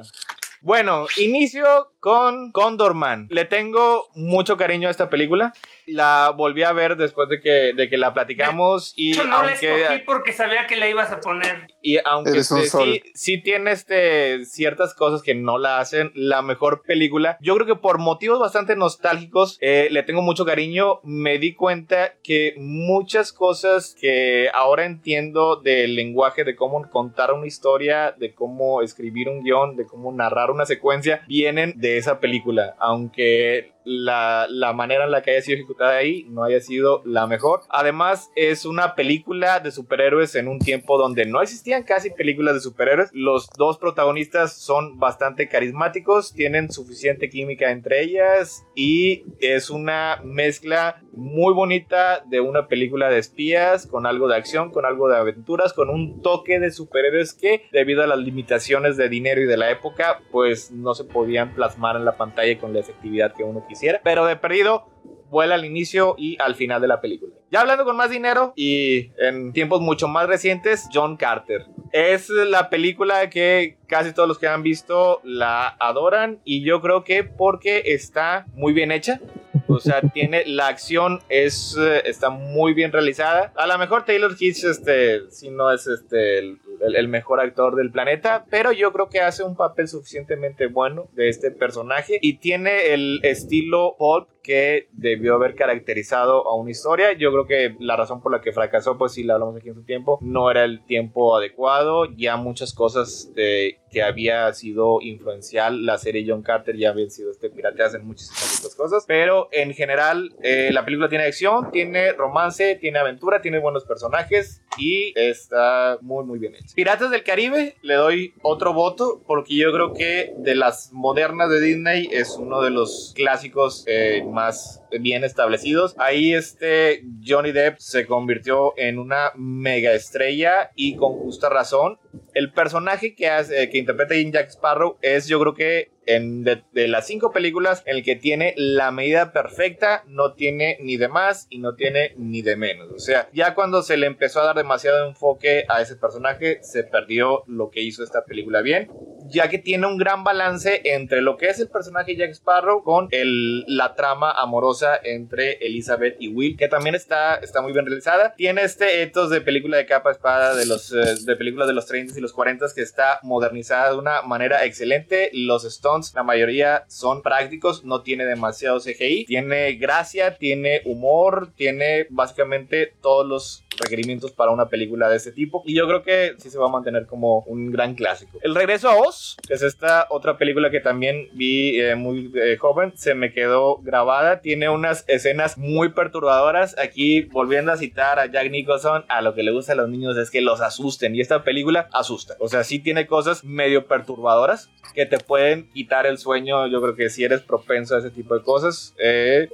Bueno, 0.60 1.06
inicio 1.16 1.92
con 2.00 2.50
Condorman. 2.52 3.28
Le 3.30 3.44
tengo 3.44 4.08
mucho 4.14 4.56
cariño 4.56 4.88
a 4.88 4.90
esta 4.90 5.08
película. 5.08 5.52
La 5.88 6.32
volví 6.36 6.62
a 6.62 6.72
ver 6.72 6.96
después 6.96 7.28
de 7.28 7.40
que, 7.40 7.72
de 7.74 7.88
que 7.88 7.96
la 7.96 8.14
platicamos 8.14 8.92
y 8.96 9.14
Yo 9.14 9.24
no 9.24 9.42
la 9.42 9.50
aunque 9.50 9.82
escogí 9.82 9.98
porque 10.04 10.32
sabía 10.32 10.66
que 10.66 10.76
la 10.76 10.88
ibas 10.88 11.10
a 11.10 11.20
poner. 11.20 11.68
Y 11.82 11.98
aunque 12.04 12.30
Eres 12.30 12.50
un 12.50 12.58
este, 12.58 12.70
sol. 12.70 12.88
sí, 12.92 13.10
sí 13.14 13.42
tiene 13.42 13.72
este, 13.72 14.44
ciertas 14.44 14.94
cosas 14.94 15.22
que 15.22 15.34
no 15.34 15.58
la 15.58 15.78
hacen 15.78 16.12
la 16.14 16.42
mejor 16.42 16.82
película, 16.82 17.38
yo 17.40 17.54
creo 17.54 17.66
que 17.66 17.76
por 17.76 17.98
motivos 17.98 18.38
bastante 18.38 18.76
nostálgicos 18.76 19.58
eh, 19.60 19.88
le 19.90 20.02
tengo 20.02 20.22
mucho 20.22 20.44
cariño. 20.44 21.00
Me 21.04 21.38
di 21.38 21.54
cuenta 21.54 22.14
que 22.22 22.54
muchas 22.58 23.32
cosas 23.32 23.96
que 23.98 24.48
ahora 24.52 24.84
entiendo 24.84 25.56
del 25.56 25.94
lenguaje, 25.94 26.44
de 26.44 26.56
cómo 26.56 26.88
contar 26.90 27.32
una 27.32 27.46
historia, 27.46 28.12
de 28.12 28.34
cómo 28.34 28.82
escribir 28.82 29.28
un 29.28 29.42
guion, 29.42 29.76
de 29.76 29.86
cómo 29.86 30.12
narrar 30.12 30.50
una 30.50 30.66
secuencia, 30.66 31.22
vienen 31.26 31.74
de 31.76 31.98
esa 31.98 32.20
película. 32.20 32.76
Aunque 32.78 33.72
la, 33.88 34.46
la 34.50 34.74
manera 34.74 35.04
en 35.04 35.10
la 35.10 35.22
que 35.22 35.30
haya 35.30 35.40
sido 35.40 35.56
ejecutada 35.56 35.96
ahí 35.96 36.26
no 36.28 36.44
haya 36.44 36.60
sido 36.60 37.02
la 37.06 37.26
mejor. 37.26 37.62
Además, 37.70 38.30
es 38.36 38.66
una 38.66 38.94
película 38.94 39.60
de 39.60 39.70
superhéroes 39.70 40.34
en 40.34 40.46
un 40.46 40.58
tiempo 40.58 40.98
donde 40.98 41.24
no 41.24 41.40
existían 41.40 41.84
casi 41.84 42.10
películas 42.10 42.54
de 42.54 42.60
superhéroes. 42.60 43.08
Los 43.12 43.48
dos 43.56 43.78
protagonistas 43.78 44.52
son 44.52 44.98
bastante 44.98 45.48
carismáticos, 45.48 46.34
tienen 46.34 46.70
suficiente 46.70 47.30
química 47.30 47.70
entre 47.70 48.02
ellas 48.02 48.66
y 48.74 49.24
es 49.40 49.70
una 49.70 50.20
mezcla 50.22 51.02
muy 51.12 51.54
bonita 51.54 52.22
de 52.26 52.40
una 52.40 52.68
película 52.68 53.08
de 53.08 53.18
espías 53.18 53.86
con 53.86 54.06
algo 54.06 54.28
de 54.28 54.36
acción, 54.36 54.70
con 54.70 54.84
algo 54.84 55.08
de 55.08 55.16
aventuras, 55.16 55.72
con 55.72 55.88
un 55.88 56.20
toque 56.20 56.60
de 56.60 56.70
superhéroes 56.70 57.32
que 57.32 57.62
debido 57.72 58.02
a 58.02 58.06
las 58.06 58.18
limitaciones 58.18 58.98
de 58.98 59.08
dinero 59.08 59.40
y 59.40 59.46
de 59.46 59.56
la 59.56 59.70
época, 59.70 60.20
pues 60.30 60.70
no 60.70 60.94
se 60.94 61.04
podían 61.04 61.54
plasmar 61.54 61.96
en 61.96 62.04
la 62.04 62.16
pantalla 62.16 62.58
con 62.58 62.74
la 62.74 62.80
efectividad 62.80 63.34
que 63.34 63.44
uno 63.44 63.64
quisiera. 63.66 63.77
Pero 64.04 64.26
de 64.26 64.36
perdido, 64.36 64.86
vuela 65.30 65.54
al 65.54 65.64
inicio 65.64 66.14
y 66.18 66.36
al 66.40 66.54
final 66.54 66.80
de 66.80 66.88
la 66.88 67.00
película. 67.00 67.34
Ya 67.50 67.60
hablando 67.60 67.84
con 67.84 67.96
más 67.96 68.10
dinero 68.10 68.52
y 68.56 69.10
en 69.18 69.52
tiempos 69.52 69.80
mucho 69.80 70.06
más 70.06 70.26
recientes, 70.26 70.88
John 70.92 71.16
Carter. 71.16 71.66
Es 71.92 72.28
la 72.28 72.68
película 72.68 73.30
que 73.30 73.78
casi 73.86 74.12
todos 74.12 74.28
los 74.28 74.38
que 74.38 74.48
han 74.48 74.62
visto 74.62 75.20
la 75.24 75.68
adoran 75.80 76.40
y 76.44 76.62
yo 76.62 76.82
creo 76.82 77.04
que 77.04 77.24
porque 77.24 77.82
está 77.86 78.46
muy 78.52 78.72
bien 78.74 78.92
hecha. 78.92 79.20
O 79.68 79.80
sea, 79.80 80.00
tiene 80.00 80.44
la 80.46 80.68
acción 80.68 81.20
es 81.28 81.76
eh, 81.78 82.02
está 82.06 82.30
muy 82.30 82.72
bien 82.72 82.90
realizada. 82.90 83.52
A 83.56 83.66
lo 83.66 83.78
mejor 83.78 84.04
Taylor 84.04 84.34
Kitsch 84.34 84.64
este 84.64 85.30
si 85.30 85.50
no 85.50 85.70
es 85.70 85.86
este 85.86 86.38
el, 86.38 86.58
el, 86.80 87.08
mejor 87.08 87.40
actor 87.40 87.76
del 87.76 87.90
planeta, 87.90 88.46
pero 88.50 88.72
yo 88.72 88.92
creo 88.92 89.08
que 89.08 89.20
hace 89.20 89.42
un 89.42 89.56
papel 89.56 89.88
suficientemente 89.88 90.66
bueno 90.68 91.08
de 91.12 91.28
este 91.28 91.50
personaje 91.50 92.18
y 92.22 92.38
tiene 92.38 92.94
el 92.94 93.20
estilo 93.22 93.94
pulp 93.98 94.28
que 94.42 94.88
debió 94.92 95.34
haber 95.34 95.54
caracterizado 95.54 96.46
a 96.48 96.54
una 96.54 96.70
historia. 96.70 97.12
Yo 97.12 97.30
creo 97.32 97.46
que 97.46 97.76
la 97.80 97.96
razón 97.96 98.20
por 98.20 98.32
la 98.32 98.40
que 98.40 98.52
fracasó, 98.52 98.98
pues 98.98 99.12
si 99.12 99.22
la 99.22 99.34
hablamos 99.34 99.56
aquí 99.56 99.68
en 99.68 99.74
su 99.74 99.84
tiempo, 99.84 100.18
no 100.22 100.50
era 100.50 100.64
el 100.64 100.84
tiempo 100.84 101.36
adecuado. 101.36 102.06
Ya 102.16 102.36
muchas 102.36 102.72
cosas 102.72 103.32
de, 103.34 103.80
que 103.90 104.02
había 104.02 104.52
sido 104.52 105.00
influencial 105.00 105.84
la 105.84 105.98
serie 105.98 106.24
John 106.26 106.42
Carter 106.42 106.76
ya 106.76 106.90
habían 106.90 107.10
sido 107.10 107.30
este 107.30 107.48
en 107.48 108.06
muchísimas 108.06 108.74
cosas. 108.76 109.04
Pero 109.06 109.48
en 109.52 109.74
general, 109.74 110.34
eh, 110.42 110.70
la 110.72 110.84
película 110.84 111.08
tiene 111.08 111.24
acción, 111.24 111.70
tiene 111.70 112.12
romance, 112.12 112.76
tiene 112.76 112.98
aventura, 112.98 113.40
tiene 113.40 113.58
buenos 113.58 113.84
personajes 113.84 114.62
y 114.78 115.12
está 115.16 115.98
muy, 116.00 116.24
muy 116.24 116.38
bien 116.38 116.54
hecho. 116.54 116.74
Piratas 116.74 117.10
del 117.10 117.22
Caribe, 117.22 117.76
le 117.82 117.94
doy 117.94 118.34
otro 118.42 118.72
voto 118.72 119.22
porque 119.26 119.56
yo 119.56 119.72
creo 119.72 119.92
que 119.92 120.32
de 120.38 120.54
las 120.54 120.92
modernas 120.92 121.50
de 121.50 121.60
Disney 121.60 122.08
es 122.10 122.36
uno 122.38 122.62
de 122.62 122.70
los 122.70 123.12
clásicos 123.14 123.84
eh, 123.86 124.24
más 124.30 124.82
bien 125.00 125.24
establecidos. 125.24 125.94
Ahí 125.98 126.34
este 126.34 127.04
Johnny 127.26 127.52
Depp 127.52 127.78
se 127.78 128.06
convirtió 128.06 128.74
en 128.76 128.98
una 128.98 129.32
mega 129.36 129.92
estrella 129.92 130.70
y 130.74 130.96
con 130.96 131.14
justa 131.14 131.48
razón. 131.48 131.98
El 132.34 132.52
personaje 132.52 133.14
que, 133.14 133.28
hace, 133.28 133.68
que 133.68 133.78
interpreta 133.78 134.14
Jack 134.14 134.50
Sparrow 134.50 134.96
es 135.02 135.26
yo 135.26 135.40
creo 135.40 135.54
que 135.54 135.90
en 136.08 136.42
de, 136.42 136.62
las 136.72 137.06
cinco 137.06 137.32
películas 137.32 137.82
en 137.84 137.96
el 137.96 138.02
que 138.02 138.16
tiene 138.16 138.54
la 138.56 138.90
medida 138.90 139.32
perfecta, 139.32 140.04
no 140.06 140.32
tiene 140.32 140.78
ni 140.80 140.96
de 140.96 141.08
más 141.08 141.46
y 141.50 141.58
no 141.58 141.74
tiene 141.74 142.14
ni 142.16 142.40
de 142.40 142.56
menos. 142.56 142.90
O 142.92 142.98
sea, 142.98 143.28
ya 143.34 143.54
cuando 143.54 143.82
se 143.82 143.98
le 143.98 144.06
empezó 144.06 144.40
a 144.40 144.46
dar 144.46 144.56
demasiado 144.56 145.06
enfoque 145.06 145.64
a 145.68 145.82
ese 145.82 145.96
personaje, 145.96 146.58
se 146.62 146.82
perdió 146.82 147.44
lo 147.46 147.70
que 147.70 147.82
hizo 147.82 148.02
esta 148.02 148.24
película 148.24 148.62
bien, 148.62 148.90
ya 149.30 149.48
que 149.48 149.58
tiene 149.58 149.86
un 149.86 149.96
gran 149.96 150.24
balance 150.24 150.82
entre 150.84 151.20
lo 151.20 151.36
que 151.36 151.46
es 151.46 151.58
el 151.60 151.68
personaje 151.68 152.16
Jack 152.16 152.30
Sparrow 152.30 152.82
con 152.82 153.08
el, 153.10 153.64
la 153.66 153.94
trama 153.94 154.32
amorosa 154.32 154.98
entre 155.02 155.54
Elizabeth 155.66 156.16
y 156.18 156.28
Will, 156.28 156.56
que 156.56 156.68
también 156.68 156.94
está, 156.94 157.36
está 157.36 157.62
muy 157.62 157.72
bien 157.72 157.86
realizada. 157.86 158.34
Tiene 158.36 158.62
este 158.62 159.02
ethos 159.02 159.30
de 159.30 159.40
película 159.40 159.76
de 159.76 159.86
capa 159.86 160.10
espada 160.10 160.54
de 160.54 160.66
los 160.66 160.92
eh, 160.92 161.14
de 161.24 161.36
películas 161.36 161.68
de 161.68 161.74
los 161.74 161.86
30 161.86 162.18
y 162.18 162.20
los 162.20 162.32
40 162.32 162.58
que 162.74 162.82
está 162.82 163.20
modernizada 163.22 163.92
de 163.92 163.98
una 163.98 164.22
manera 164.22 164.64
excelente. 164.64 165.30
Los 165.32 165.64
Stones 165.64 166.12
la 166.14 166.22
mayoría 166.22 166.84
son 166.88 167.22
prácticos, 167.22 167.84
no 167.84 168.02
tiene 168.02 168.24
demasiado 168.24 168.80
CGI, 168.80 169.26
tiene 169.26 169.74
gracia, 169.74 170.36
tiene 170.36 170.82
humor, 170.84 171.52
tiene 171.54 172.06
básicamente 172.10 172.92
todos 173.00 173.26
los 173.26 173.64
requerimientos 173.78 174.32
para 174.32 174.50
una 174.50 174.68
película 174.68 175.08
de 175.08 175.16
este 175.16 175.32
tipo. 175.32 175.62
Y 175.66 175.74
yo 175.74 175.86
creo 175.86 176.02
que 176.02 176.34
sí 176.38 176.50
se 176.50 176.58
va 176.58 176.66
a 176.66 176.70
mantener 176.70 177.06
como 177.06 177.40
un 177.40 177.70
gran 177.70 177.94
clásico. 177.94 178.38
El 178.42 178.54
regreso 178.54 178.88
a 178.88 178.96
Oz, 178.96 179.36
que 179.46 179.54
es 179.54 179.62
esta 179.62 180.06
otra 180.10 180.38
película 180.38 180.70
que 180.70 180.80
también 180.80 181.28
vi 181.32 181.80
eh, 181.80 181.94
muy 181.94 182.30
eh, 182.34 182.56
joven, 182.56 182.92
se 182.96 183.14
me 183.14 183.32
quedó 183.32 183.78
grabada. 183.78 184.40
Tiene 184.40 184.68
unas 184.68 185.04
escenas 185.08 185.58
muy 185.58 185.90
perturbadoras. 185.90 186.76
Aquí, 186.78 187.22
volviendo 187.22 187.72
a 187.72 187.76
citar 187.76 188.18
a 188.18 188.26
Jack 188.26 188.50
Nicholson, 188.50 189.04
a 189.08 189.22
lo 189.22 189.34
que 189.34 189.42
le 189.42 189.52
gusta 189.52 189.72
a 189.72 189.76
los 189.76 189.88
niños 189.88 190.16
es 190.16 190.30
que 190.30 190.40
los 190.40 190.60
asusten. 190.60 191.14
Y 191.14 191.20
esta 191.20 191.44
película 191.44 191.88
asusta. 191.92 192.36
O 192.40 192.48
sea, 192.48 192.64
sí 192.64 192.78
tiene 192.78 193.06
cosas 193.06 193.44
medio 193.44 193.86
perturbadoras 193.86 194.70
que 194.94 195.06
te 195.06 195.18
pueden 195.18 195.68
quitar 195.70 196.06
el 196.06 196.18
sueño. 196.18 196.66
Yo 196.66 196.80
creo 196.80 196.96
que 196.96 197.10
si 197.10 197.24
eres 197.24 197.40
propenso 197.40 197.96
a 197.96 197.98
ese 197.98 198.10
tipo 198.10 198.34
de 198.34 198.42
cosas, 198.42 198.94
eh, 198.98 199.48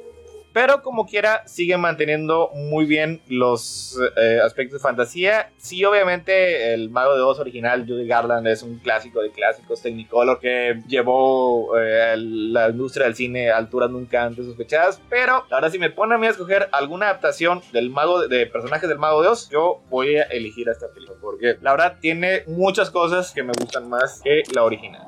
pero 0.54 0.82
como 0.82 1.04
quiera, 1.04 1.42
sigue 1.48 1.76
manteniendo 1.76 2.52
muy 2.54 2.86
bien 2.86 3.20
los 3.26 3.98
eh, 4.16 4.38
aspectos 4.40 4.80
de 4.80 4.88
fantasía. 4.88 5.50
Sí, 5.56 5.84
obviamente, 5.84 6.72
el 6.72 6.90
Mago 6.90 7.16
de 7.16 7.22
Oz 7.22 7.40
original, 7.40 7.84
Judy 7.84 8.06
Garland, 8.06 8.46
es 8.46 8.62
un 8.62 8.78
clásico 8.78 9.20
de 9.20 9.32
clásicos, 9.32 9.82
Technicolor, 9.82 10.38
que 10.38 10.80
llevó 10.86 11.76
eh, 11.76 12.14
la 12.16 12.68
industria 12.68 13.06
del 13.06 13.16
cine 13.16 13.50
a 13.50 13.56
alturas 13.56 13.90
nunca 13.90 14.22
antes 14.22 14.46
sospechadas. 14.46 15.00
Pero 15.10 15.44
ahora, 15.50 15.70
si 15.70 15.80
me 15.80 15.90
pone 15.90 16.14
a 16.14 16.18
mí 16.18 16.28
a 16.28 16.30
escoger 16.30 16.68
alguna 16.70 17.06
adaptación 17.06 17.60
del 17.72 17.90
Mago 17.90 18.24
de, 18.28 18.46
personajes 18.46 18.88
del 18.88 19.00
Mago 19.00 19.22
de 19.22 19.28
Oz, 19.30 19.50
yo 19.50 19.82
voy 19.90 20.18
a 20.18 20.22
elegir 20.22 20.68
a 20.68 20.72
esta 20.72 20.86
película. 20.86 21.18
Porque 21.20 21.58
la 21.62 21.72
verdad 21.72 21.96
tiene 22.00 22.44
muchas 22.46 22.92
cosas 22.92 23.32
que 23.32 23.42
me 23.42 23.52
gustan 23.58 23.88
más 23.88 24.20
que 24.22 24.44
la 24.54 24.62
original. 24.62 25.02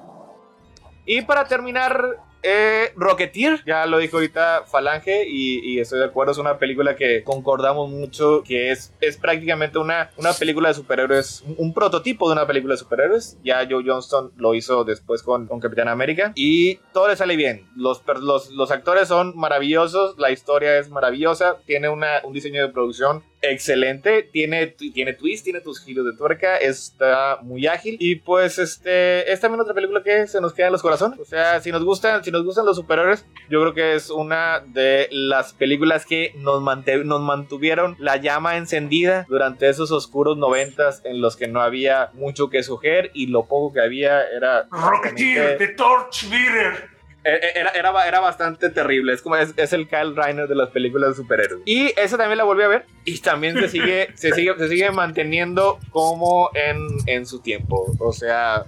Y 1.05 1.23
para 1.23 1.45
terminar, 1.45 2.17
eh, 2.49 2.93
Rocketeer, 2.95 3.63
ya 3.67 3.87
lo 3.87 3.99
dijo 3.99 4.19
ahorita 4.19 4.65
Falange 4.67 5.27
y, 5.29 5.81
estoy 5.81 5.99
de 5.99 6.05
acuerdo, 6.05 6.33
es 6.33 6.39
una 6.39 6.59
película 6.59 6.95
que 6.95 7.25
concordamos 7.25 7.91
mucho, 7.91 8.43
que 8.45 8.71
es, 8.71 8.93
es 9.01 9.17
prácticamente 9.17 9.79
una, 9.79 10.11
una 10.17 10.33
película 10.33 10.69
de 10.69 10.75
superhéroes, 10.75 11.43
un, 11.59 11.75
prototipo 11.75 12.29
de 12.29 12.35
una 12.35 12.47
película 12.47 12.75
de 12.75 12.79
superhéroes. 12.79 13.37
Ya 13.43 13.67
Joe 13.69 13.83
Johnston 13.85 14.33
lo 14.37 14.55
hizo 14.55 14.85
después 14.85 15.23
con, 15.23 15.47
con 15.47 15.59
Capitán 15.59 15.89
América 15.89 16.33
y 16.37 16.77
todo 16.93 17.09
le 17.09 17.17
sale 17.17 17.35
bien. 17.35 17.69
Los, 17.75 18.03
los, 18.23 18.51
los 18.51 18.71
actores 18.71 19.09
son 19.09 19.37
maravillosos, 19.37 20.17
la 20.19 20.31
historia 20.31 20.79
es 20.79 20.89
maravillosa, 20.89 21.59
tiene 21.67 21.89
una, 21.89 22.21
un 22.23 22.33
diseño 22.33 22.63
de 22.63 22.73
producción 22.73 23.25
excelente, 23.43 24.23
tiene, 24.23 24.67
tiene 24.67 25.13
twist, 25.13 25.45
tiene 25.45 25.61
tus 25.61 25.83
giros 25.83 26.05
de 26.05 26.13
tuerca, 26.13 26.57
está 26.57 27.39
muy 27.43 27.67
ágil 27.67 27.97
y 28.01 28.17
pues 28.17 28.59
este 28.59 29.31
es 29.31 29.41
también 29.41 29.61
otra 29.61 29.75
película 29.75 30.03
que 30.03 30.27
se 30.27 30.41
nos 30.41 30.53
queda 30.53 30.67
en 30.67 30.73
los 30.73 30.83
corazones. 30.83 31.19
O 31.19 31.25
sea, 31.25 31.61
si 31.61 31.71
nos 31.71 31.85
gustan, 31.85 32.25
si 32.25 32.31
nos 32.31 32.45
gustan 32.45 32.67
los 32.67 32.77
superhéroes, 32.77 33.27
yo 33.49 33.61
creo 33.61 33.75
que 33.75 33.95
es 33.95 34.11
una 34.11 34.61
de 34.67 35.09
las 35.11 35.53
películas 35.53 36.07
que 36.07 36.33
nos, 36.37 36.63
nos 36.63 37.21
mantuvieron 37.21 37.97
la 37.99 38.17
llama 38.17 38.57
encendida 38.57 39.27
durante 39.29 39.69
esos 39.69 39.91
oscuros 39.91 40.37
noventas 40.37 41.03
en 41.05 41.21
los 41.21 41.37
que 41.37 41.49
no 41.49 41.61
había 41.61 42.11
mucho 42.15 42.51
que 42.51 42.63
sugerir 42.63 43.11
y 43.15 43.27
lo 43.27 43.47
poco 43.47 43.73
que 43.75 43.81
había 43.81 44.23
era 44.29 44.69
Rocketeer, 44.71 45.59
The 45.59 45.69
Torchbearer. 45.69 46.75
Eh, 46.75 46.79
eh, 46.79 46.96
era, 47.27 47.71
era, 47.71 48.07
era, 48.07 48.21
bastante 48.21 48.71
terrible. 48.71 49.13
Es 49.13 49.23
como 49.23 49.37
es, 49.37 49.73
el 49.73 49.89
Kyle 49.89 50.15
Reiner 50.15 50.47
de 50.47 50.55
las 50.55 50.71
películas 50.71 51.11
de 51.11 51.23
superhéroes. 51.23 51.63
Y 51.65 51.93
esa 51.99 52.17
también 52.17 52.39
la 52.39 52.45
volví 52.45 52.63
a 52.63 52.69
ver. 52.69 52.87
Y 53.05 53.19
también 53.19 53.59
se 53.59 53.69
sigue, 53.69 54.09
se 54.15 54.33
sigue, 54.33 54.55
se 54.57 54.69
sigue 54.69 54.91
manteniendo 54.93 55.79
como 55.91 56.51
en, 56.55 56.87
en 57.07 57.27
su 57.27 57.41
tiempo. 57.41 57.93
O 57.99 58.13
sea, 58.13 58.67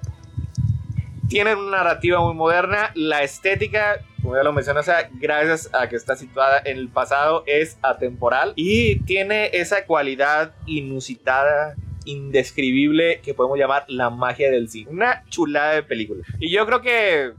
tienen 1.28 1.58
una 1.58 1.78
narrativa 1.78 2.20
muy 2.20 2.34
moderna. 2.34 2.90
La 2.94 3.22
estética, 3.22 4.00
como 4.22 4.34
ya 4.34 4.42
lo 4.42 4.52
mencionas, 4.52 4.90
gracias 5.14 5.70
a 5.72 5.88
que 5.88 5.96
está 5.96 6.16
situada 6.16 6.60
en 6.64 6.78
el 6.78 6.88
pasado, 6.88 7.44
es 7.46 7.78
atemporal. 7.82 8.54
Y 8.56 9.00
tiene 9.00 9.50
esa 9.52 9.84
cualidad 9.84 10.54
inusitada 10.66 11.76
indescribible 12.08 13.20
que 13.20 13.34
podemos 13.34 13.58
llamar 13.58 13.84
la 13.88 14.10
magia 14.10 14.50
del 14.50 14.68
cine. 14.68 14.90
Una 14.90 15.24
chulada 15.28 15.74
de 15.74 15.82
película. 15.82 16.24
Y 16.40 16.50
yo 16.50 16.64
creo 16.66 16.80
que 16.80 17.32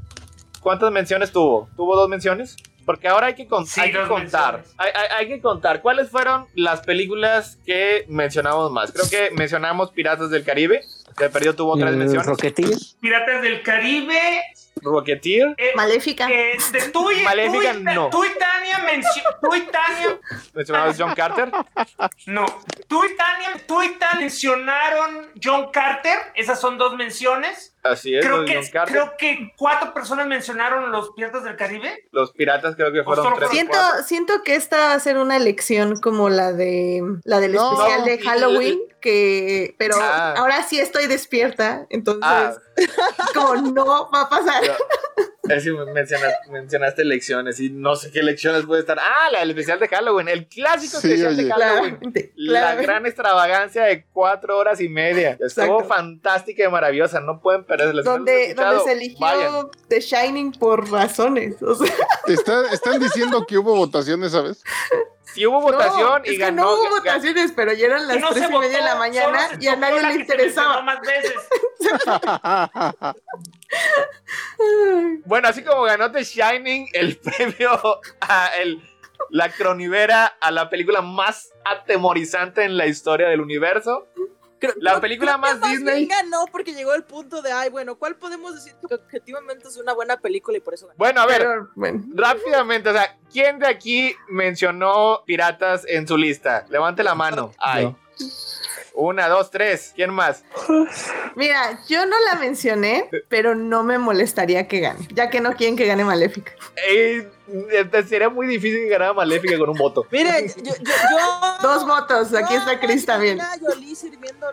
¿Cuántas 0.62 0.92
menciones 0.92 1.32
tuvo? 1.32 1.70
¿Tuvo 1.76 1.96
dos 1.96 2.10
menciones? 2.10 2.56
Porque 2.86 3.08
ahora 3.08 3.28
hay 3.28 3.36
que, 3.36 3.44
hay 3.78 3.92
que 3.92 4.08
contar. 4.08 4.64
Hay, 4.78 5.28
que 5.28 5.40
contar. 5.42 5.82
¿Cuáles 5.82 6.10
fueron 6.10 6.48
las 6.56 6.82
películas 6.82 7.60
que 7.64 8.06
mencionamos 8.08 8.72
más? 8.72 8.92
Creo 8.92 9.06
que 9.08 9.36
mencionamos 9.36 9.92
Piratas 9.92 10.32
del 10.32 10.44
Caribe. 10.44 10.82
Que 11.16 11.30
perdió 11.30 11.56
tuvo 11.56 11.78
tres 11.78 11.96
menciones. 11.96 12.96
Piratas 13.00 13.44
del 13.44 13.62
Caribe. 13.62 14.42
Rocketeer. 14.82 15.56
Eh, 15.58 15.72
Maléfica. 15.76 16.28
Eh, 16.30 16.58
Maléfica 17.24 17.74
no. 17.74 18.10
Tú 18.10 18.24
y 18.24 18.30
Tania, 18.38 19.02
tú 19.42 19.56
y 19.56 19.62
Tania. 19.62 20.20
¿Mencionabas 20.54 20.96
John 20.98 21.14
Carter? 21.16 21.52
No. 22.28 22.46
Tú 22.88 23.04
y 23.06 23.16
Tania, 23.16 23.62
tú 23.68 23.82
y 23.82 23.90
Tania 23.96 24.20
mencionaron 24.20 25.32
John 25.42 25.72
Carter. 25.72 26.18
Esas 26.36 26.60
son 26.60 26.78
dos 26.78 26.96
menciones. 26.96 27.76
Así 27.84 28.16
es. 28.16 28.26
Creo, 28.26 28.44
que, 28.44 28.62
creo 28.88 29.14
que 29.18 29.54
cuatro 29.58 29.94
personas 29.94 30.28
mencionaron 30.28 30.92
los 30.92 31.12
Piratas 31.12 31.44
del 31.44 31.56
Caribe. 31.56 32.08
Los 32.12 32.32
piratas 32.34 32.76
creo 32.76 32.92
que 32.92 33.04
fueron 33.04 33.34
tres. 33.36 33.50
Siento, 33.52 33.78
siento 34.06 34.44
que 34.44 34.56
esta 34.56 34.78
va 34.78 34.94
a 34.94 35.00
ser 35.00 35.18
una 35.18 35.40
lección 35.40 36.00
como 36.02 36.30
la 36.30 36.52
de 36.52 37.02
la 37.24 37.40
del 37.40 37.56
especial 37.56 38.04
de 38.04 38.20
Halloween, 38.20 38.80
que 39.00 39.76
pero 39.78 39.96
ah. 40.00 40.34
ahora 40.38 40.64
sí 40.64 40.80
estoy 40.80 41.08
despierta, 41.08 41.86
entonces 41.90 42.24
ah. 42.24 42.56
como 43.34 43.56
no 43.56 44.10
va 44.12 44.22
a 44.22 44.30
pasar. 44.30 44.64
Es 45.50 45.66
mencionaste, 45.66 46.52
mencionaste 46.52 47.04
lecciones 47.04 47.60
y 47.60 47.72
no 47.72 47.96
sé 47.96 48.12
qué 48.12 48.22
lecciones 48.22 48.66
puede 48.66 48.82
estar. 48.82 49.00
Ah, 49.00 49.32
la 49.32 49.40
del 49.40 49.50
especial 49.50 49.80
de 49.80 49.88
Halloween, 49.88 50.28
el 50.28 50.48
clásico 50.48 50.98
especial 50.98 51.36
de 51.36 51.50
Halloween. 51.50 52.00
La 52.36 52.76
gran 52.76 53.06
extravagancia 53.08 53.84
de 53.86 54.06
cuatro 54.14 54.58
horas 54.58 54.80
y 54.80 54.90
media. 54.90 55.38
Estuvo 55.40 55.84
fantástica 55.86 56.64
y 56.64 56.70
maravillosa. 56.70 57.20
No 57.20 57.42
pueden 57.42 57.64
perderse. 57.64 58.04
Donde, 58.04 58.54
donde 58.54 58.84
se 58.84 58.92
eligió 58.92 59.72
The 59.88 60.00
Shining 60.02 60.52
por 60.52 60.90
razones. 60.92 61.56
están 62.72 63.00
diciendo 63.00 63.46
que 63.48 63.58
hubo 63.58 63.76
votaciones, 63.76 64.34
¿sabes? 64.34 64.64
Sí 65.34 65.46
hubo 65.46 65.62
votación 65.62 66.24
y 66.26 66.34
es 66.34 66.40
ganó. 66.40 66.64
no 66.64 66.74
hubo 66.74 66.90
votaciones, 66.90 67.52
pero 67.56 67.74
ya 67.74 67.88
eran 67.88 68.08
las 68.08 68.18
tres 68.30 68.50
y 68.50 68.58
media 68.58 68.78
de 68.78 68.84
la 68.84 68.96
mañana 68.96 69.50
y 69.60 69.68
a 69.68 69.76
nadie 69.76 70.02
le 70.02 70.16
interesaba. 70.16 70.82
Más 70.82 71.00
veces. 71.02 71.36
Bueno, 75.26 75.48
así 75.48 75.64
como 75.64 75.84
ganó 75.84 76.12
The 76.12 76.24
Shining 76.24 76.90
el 76.94 77.18
premio 77.24 77.80
a 78.22 78.48
el, 78.60 78.82
la 79.30 79.50
cronivera 79.50 80.26
a 80.26 80.52
la 80.52 80.70
película 80.70 81.02
más 81.02 81.54
atemorizante 81.66 82.64
en 82.64 82.78
la 82.78 82.88
historia 82.88 83.30
del 83.30 83.42
universo. 83.42 84.08
Creo- 84.60 84.74
La 84.78 84.92
creo- 84.92 85.02
película 85.02 85.40
creo 85.40 85.54
que 85.54 85.60
más 85.60 85.72
Disney. 85.72 86.06
ganó 86.06 86.46
porque 86.52 86.74
llegó 86.74 86.94
el 86.94 87.04
punto 87.04 87.42
de, 87.42 87.52
ay, 87.52 87.70
bueno, 87.70 87.98
¿cuál 87.98 88.16
podemos 88.18 88.54
decir 88.56 88.74
que 88.88 88.96
objetivamente 88.96 89.68
es 89.68 89.78
una 89.78 89.94
buena 89.94 90.18
película 90.18 90.58
y 90.58 90.62
por 90.62 90.74
eso 90.74 90.88
ganó? 90.88 90.98
Bueno, 90.98 91.22
a 91.22 91.26
ver, 91.26 91.38
Pero, 91.40 91.70
bueno. 91.76 92.04
rápidamente, 92.14 92.90
o 92.90 92.94
sea, 92.94 93.18
¿quién 93.32 93.60
de 93.60 93.68
aquí 93.68 94.16
mencionó 94.28 95.24
piratas 95.26 95.86
en 95.88 96.08
su 96.08 96.18
lista? 96.18 96.66
Levante 96.70 97.04
la 97.04 97.16
mano. 97.16 97.52
Ay. 97.58 97.84
Yo. 97.86 97.96
Una, 99.02 99.30
dos, 99.30 99.50
tres. 99.50 99.94
¿Quién 99.96 100.14
más? 100.14 100.44
Mira, 101.36 101.80
yo 101.88 102.06
no 102.06 102.18
la 102.26 102.36
mencioné, 102.36 103.10
pero 103.30 103.56
no 103.56 103.82
me 103.82 103.98
molestaría 103.98 104.68
que 104.68 104.82
gane, 104.82 105.08
ya 105.14 105.30
que 105.30 105.40
no 105.40 105.54
quieren 105.54 105.78
que 105.78 105.86
gane 105.86 106.04
Maléfica. 106.04 106.52
Eh, 106.86 107.26
eh, 107.72 108.04
sería 108.08 108.28
muy 108.28 108.46
difícil 108.46 108.80
que 108.84 108.90
ganara 108.90 109.14
Maléfica 109.14 109.58
con 109.58 109.70
un 109.70 109.78
voto. 109.78 110.06
Mire, 110.12 110.50
yo, 110.58 110.64
yo, 110.64 110.74
yo- 110.84 111.58
Dos 111.62 111.86
votos, 111.88 112.34
aquí 112.34 112.56
está 112.56 112.78
Chris 112.80 113.06
también. 113.06 113.40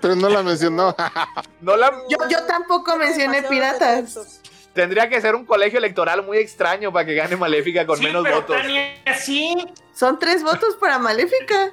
Pero 0.01 0.15
no 0.15 0.29
la 0.29 0.45
mencionó. 0.45 0.95
No 1.61 1.77
la, 1.77 1.91
Yo, 2.09 2.17
yo 2.29 2.45
tampoco 2.45 2.97
mencioné 2.97 3.43
piratas. 3.43 4.41
tendría 4.73 5.09
que 5.09 5.21
ser 5.21 5.35
un 5.35 5.45
colegio 5.45 5.79
electoral 5.79 6.23
muy 6.25 6.39
extraño 6.39 6.93
para 6.93 7.05
que 7.05 7.15
gane 7.15 7.35
Maléfica 7.35 7.85
con 7.85 7.99
sí, 7.99 8.05
menos 8.05 8.23
pero 8.23 8.37
votos. 8.43 8.57
Tania, 8.57 8.95
sí. 9.19 9.57
Son 9.93 10.21
tres 10.21 10.45
votos 10.45 10.77
para 10.77 10.99
Maléfica. 11.01 11.73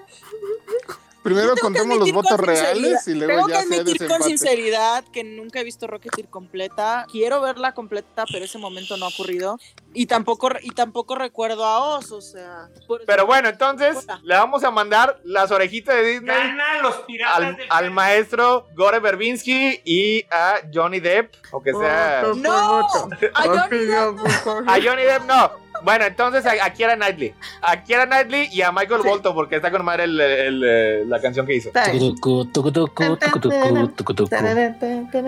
Primero 1.23 1.55
que 1.55 1.61
contemos 1.61 1.97
los 1.97 2.11
votos 2.11 2.35
con 2.35 2.45
reales 2.45 3.07
y 3.07 3.13
luego 3.15 3.33
Tengo 3.33 3.47
ya 3.49 3.61
que 3.61 3.67
sea 3.67 3.81
admitir 3.81 4.07
con 4.07 4.23
sinceridad 4.23 5.03
que 5.05 5.23
nunca 5.23 5.61
he 5.61 5.63
visto 5.63 5.87
Rocketeer 5.87 6.27
completa. 6.27 7.05
Quiero 7.11 7.41
verla 7.41 7.73
completa, 7.73 8.25
pero 8.31 8.43
ese 8.45 8.57
momento 8.57 8.97
no 8.97 9.05
ha 9.05 9.07
ocurrido. 9.07 9.57
Y 9.93 10.07
tampoco, 10.07 10.49
y 10.61 10.71
tampoco 10.71 11.15
recuerdo 11.15 11.65
a 11.65 11.97
Oz, 11.97 12.11
o 12.11 12.21
sea. 12.21 12.67
Pero 13.05 13.25
bueno, 13.25 13.49
entonces 13.49 14.05
le 14.23 14.35
vamos 14.35 14.63
a 14.63 14.71
mandar 14.71 15.19
las 15.23 15.51
orejitas 15.51 15.95
de 15.95 16.03
Disney 16.03 16.35
Gana 16.35 16.81
los 16.81 16.95
piratas 17.01 17.35
al, 17.37 17.55
del 17.55 17.67
al 17.69 17.91
maestro 17.91 18.67
Gore 18.75 18.99
Verbinski 18.99 19.81
y 19.85 20.25
a 20.29 20.55
Johnny 20.73 20.99
Depp, 20.99 21.35
aunque 21.51 21.73
sea... 21.73 22.21
Voto 22.23 22.33
por 22.33 22.41
¡No! 22.41 22.81
voto. 22.81 23.09
¡A 23.33 23.43
Johnny 23.43 23.85
por 24.17 24.31
favor. 24.31 24.63
A 24.67 24.73
Johnny 24.73 25.03
Depp 25.03 25.25
no. 25.25 25.51
Bueno, 25.83 26.05
entonces 26.05 26.45
a, 26.45 26.65
a 26.65 26.73
Kiera 26.73 26.95
Knightley. 26.95 27.33
A 27.61 27.83
Kiera 27.83 28.05
Knightley 28.05 28.49
y 28.51 28.61
a 28.61 28.71
Michael 28.71 29.01
Sí. 29.01 29.07
Bolton, 29.07 29.33
porque 29.35 29.57
está 29.57 29.69
con 29.71 29.83
madre 29.83 30.05
el- 30.05 30.19
el- 30.19 30.63
el- 30.63 31.09
la 31.09 31.19
canción 31.21 31.45
que 31.45 31.55
hizo. 31.55 31.69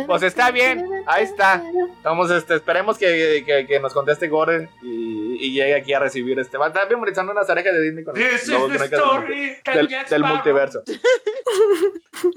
Pues 0.07 0.23
está 0.23 0.51
bien, 0.51 0.85
ahí 1.07 1.23
está. 1.23 1.63
Vamos, 2.03 2.31
este, 2.31 2.55
esperemos 2.55 2.97
que, 2.97 3.43
que- 3.45 3.65
que 3.67 3.79
nos 3.79 3.93
conteste 3.93 4.27
Gore 4.27 4.69
y, 4.81 5.35
y 5.45 5.51
llegue 5.53 5.75
aquí 5.75 5.93
a 5.93 5.99
recibir 5.99 6.39
este. 6.39 6.57
Va 6.57 6.65
a 6.65 6.67
estar 6.69 6.89
memorizando 6.89 7.31
unas 7.31 7.49
orejas 7.49 7.73
de 7.73 7.81
Disney 7.81 8.03
con 8.03 8.13
This 8.15 8.47
luego 8.47 8.67
is 8.73 8.73
the 8.89 8.89
no 8.97 9.03
story 9.03 9.55
del, 9.73 9.87
del 10.09 10.23
multiverso. 10.23 10.83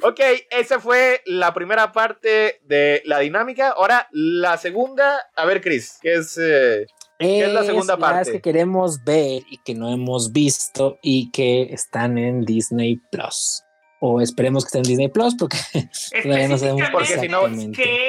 ok, 0.03 0.21
esa 0.51 0.81
fue 0.81 1.23
la 1.27 1.55
primera 1.55 1.93
parte 1.93 2.61
de 2.65 3.03
la 3.05 3.19
dinámica. 3.21 3.71
Ahora, 3.71 4.09
la 4.13 4.57
segunda. 4.59 5.21
A 5.37 5.45
ver, 5.45 5.61
Chris, 5.61 5.99
¿qué 6.03 6.15
es? 6.15 6.39
eh, 6.41 6.87
¿Qué 7.19 7.45
es 7.47 7.53
la 7.53 7.65
segunda 7.65 7.97
las 7.97 8.01
parte? 8.01 8.33
que 8.33 8.41
queremos 8.41 9.03
ver 9.05 9.43
y 9.51 9.59
que 9.65 9.75
no 9.75 9.91
hemos 9.93 10.33
visto 10.33 10.99
y 11.03 11.31
que 11.33 11.63
están 11.73 12.17
en 12.19 12.43
Disney 12.45 13.01
Plus. 13.11 13.63
O 14.01 14.21
esperemos 14.21 14.65
que 14.65 14.69
estén 14.69 14.81
en 14.81 14.89
Disney 14.89 15.09
Plus 15.09 15.35
porque 15.37 15.57
todavía 16.23 16.49
no 16.49 16.59
sabemos 16.59 16.83
Porque 16.93 17.19
si 17.19 17.29
no- 17.29 17.43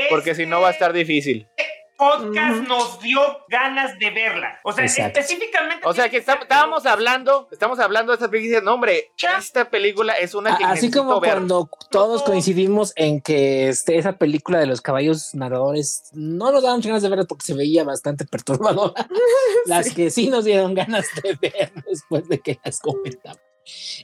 porque 0.10 0.36
si 0.36 0.46
no 0.46 0.62
va 0.62 0.68
a 0.70 0.72
estar 0.72 0.94
difícil. 0.94 1.48
Podcast 2.00 2.68
nos 2.68 3.00
dio 3.02 3.20
ganas 3.50 4.00
de 4.00 4.10
verla. 4.10 4.60
O 4.64 4.72
sea, 4.72 4.86
Exacto. 4.86 5.20
específicamente. 5.20 5.86
O 5.88 5.94
sea 5.94 6.10
que 6.10 6.18
está- 6.18 6.36
estábamos 6.36 6.86
hablando, 6.86 7.48
estamos 7.52 7.78
hablando 7.80 8.12
de 8.14 8.16
esta 8.16 8.30
película 8.32 8.62
no, 8.62 8.74
hombre, 8.76 9.12
esta 9.38 9.70
película 9.70 10.14
es 10.14 10.34
una 10.34 10.58
que 10.58 10.64
A- 10.64 10.72
Así 10.72 10.90
como 10.90 11.20
ver. 11.20 11.32
cuando 11.34 11.70
todos 11.92 12.24
coincidimos 12.24 12.94
en 12.96 13.22
que 13.22 13.68
este, 13.68 13.98
esa 13.98 14.14
película 14.14 14.58
de 14.60 14.66
los 14.66 14.82
caballos 14.82 15.36
nadadores 15.36 16.10
no 16.14 16.52
nos 16.52 16.64
daban 16.64 16.80
ganas 16.82 17.02
de 17.04 17.10
verla 17.10 17.26
porque 17.26 17.46
se 17.46 17.54
veía 17.54 17.84
bastante 17.84 18.26
perturbadora. 18.26 19.06
Las 19.66 19.94
que 19.94 20.10
sí 20.10 20.30
nos 20.30 20.46
dieron 20.46 20.74
ganas 20.74 21.06
de 21.22 21.38
ver 21.42 21.72
después 21.86 22.28
de 22.30 22.40
que 22.40 22.60
las 22.64 22.80
comentamos. 22.80 23.40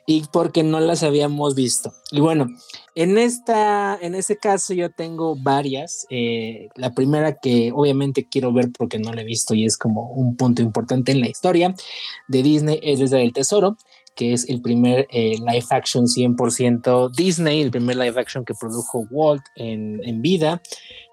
Y 0.06 0.24
porque 0.32 0.64
no 0.64 0.80
las 0.80 1.04
habíamos 1.04 1.56
visto. 1.56 1.94
Y 2.12 2.20
bueno, 2.20 2.48
en 2.96 3.18
esta, 3.18 3.98
en 4.02 4.16
ese 4.16 4.38
caso 4.38 4.74
yo 4.74 4.92
tengo 4.92 5.36
varias. 5.36 6.06
Eh, 6.10 6.70
la 6.76 6.94
primera 6.94 7.36
que 7.36 7.72
obviamente 7.74 8.28
quiero 8.30 8.54
ver 8.54 8.70
porque 8.78 9.00
no 9.00 9.14
la 9.14 9.22
he 9.22 9.26
visto 9.26 9.54
y 9.54 9.66
es 9.66 9.78
como 9.78 10.12
un 10.12 10.36
punto 10.36 10.62
importante 10.62 11.12
en 11.12 11.22
la 11.22 11.30
historia 11.30 11.76
de 12.28 12.44
Disney 12.44 12.80
es 12.84 13.00
desde 13.00 13.22
el 13.24 13.34
Tesoro 13.34 13.78
que 14.16 14.34
es 14.34 14.50
el 14.50 14.62
primer 14.62 15.08
eh, 15.12 15.36
live 15.40 15.66
action 15.70 16.06
100% 16.06 17.12
Disney, 17.12 17.62
el 17.62 17.72
primer 17.72 17.98
live 17.98 18.20
action 18.20 18.46
que 18.46 18.54
produjo 18.54 19.06
Walt 19.12 19.44
en, 19.56 20.02
en 20.04 20.22
vida, 20.22 20.62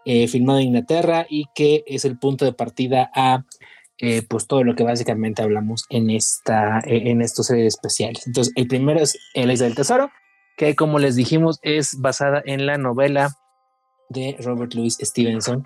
eh, 0.04 0.28
filmado 0.28 0.60
en 0.60 0.68
Inglaterra 0.68 1.26
y 1.28 1.46
que 1.54 1.84
es 1.86 2.04
el 2.04 2.18
punto 2.18 2.44
de 2.44 2.52
partida 2.52 3.10
a 3.14 3.44
eh, 4.04 4.22
pues 4.28 4.48
todo 4.48 4.64
lo 4.64 4.74
que 4.74 4.82
básicamente 4.82 5.42
hablamos 5.42 5.84
en 5.88 6.10
esta 6.10 6.80
eh, 6.80 7.10
en 7.10 7.22
estos 7.22 7.46
series 7.46 7.74
especiales. 7.74 8.26
Entonces, 8.26 8.52
el 8.56 8.66
primero 8.66 8.98
es 8.98 9.16
El 9.32 9.52
Isla 9.52 9.66
del 9.66 9.76
Tesoro, 9.76 10.10
que 10.56 10.74
como 10.74 10.98
les 10.98 11.14
dijimos 11.14 11.60
es 11.62 12.00
basada 12.00 12.42
en 12.44 12.66
la 12.66 12.78
novela 12.78 13.30
de 14.08 14.36
Robert 14.40 14.74
Louis 14.74 14.98
Stevenson 15.00 15.62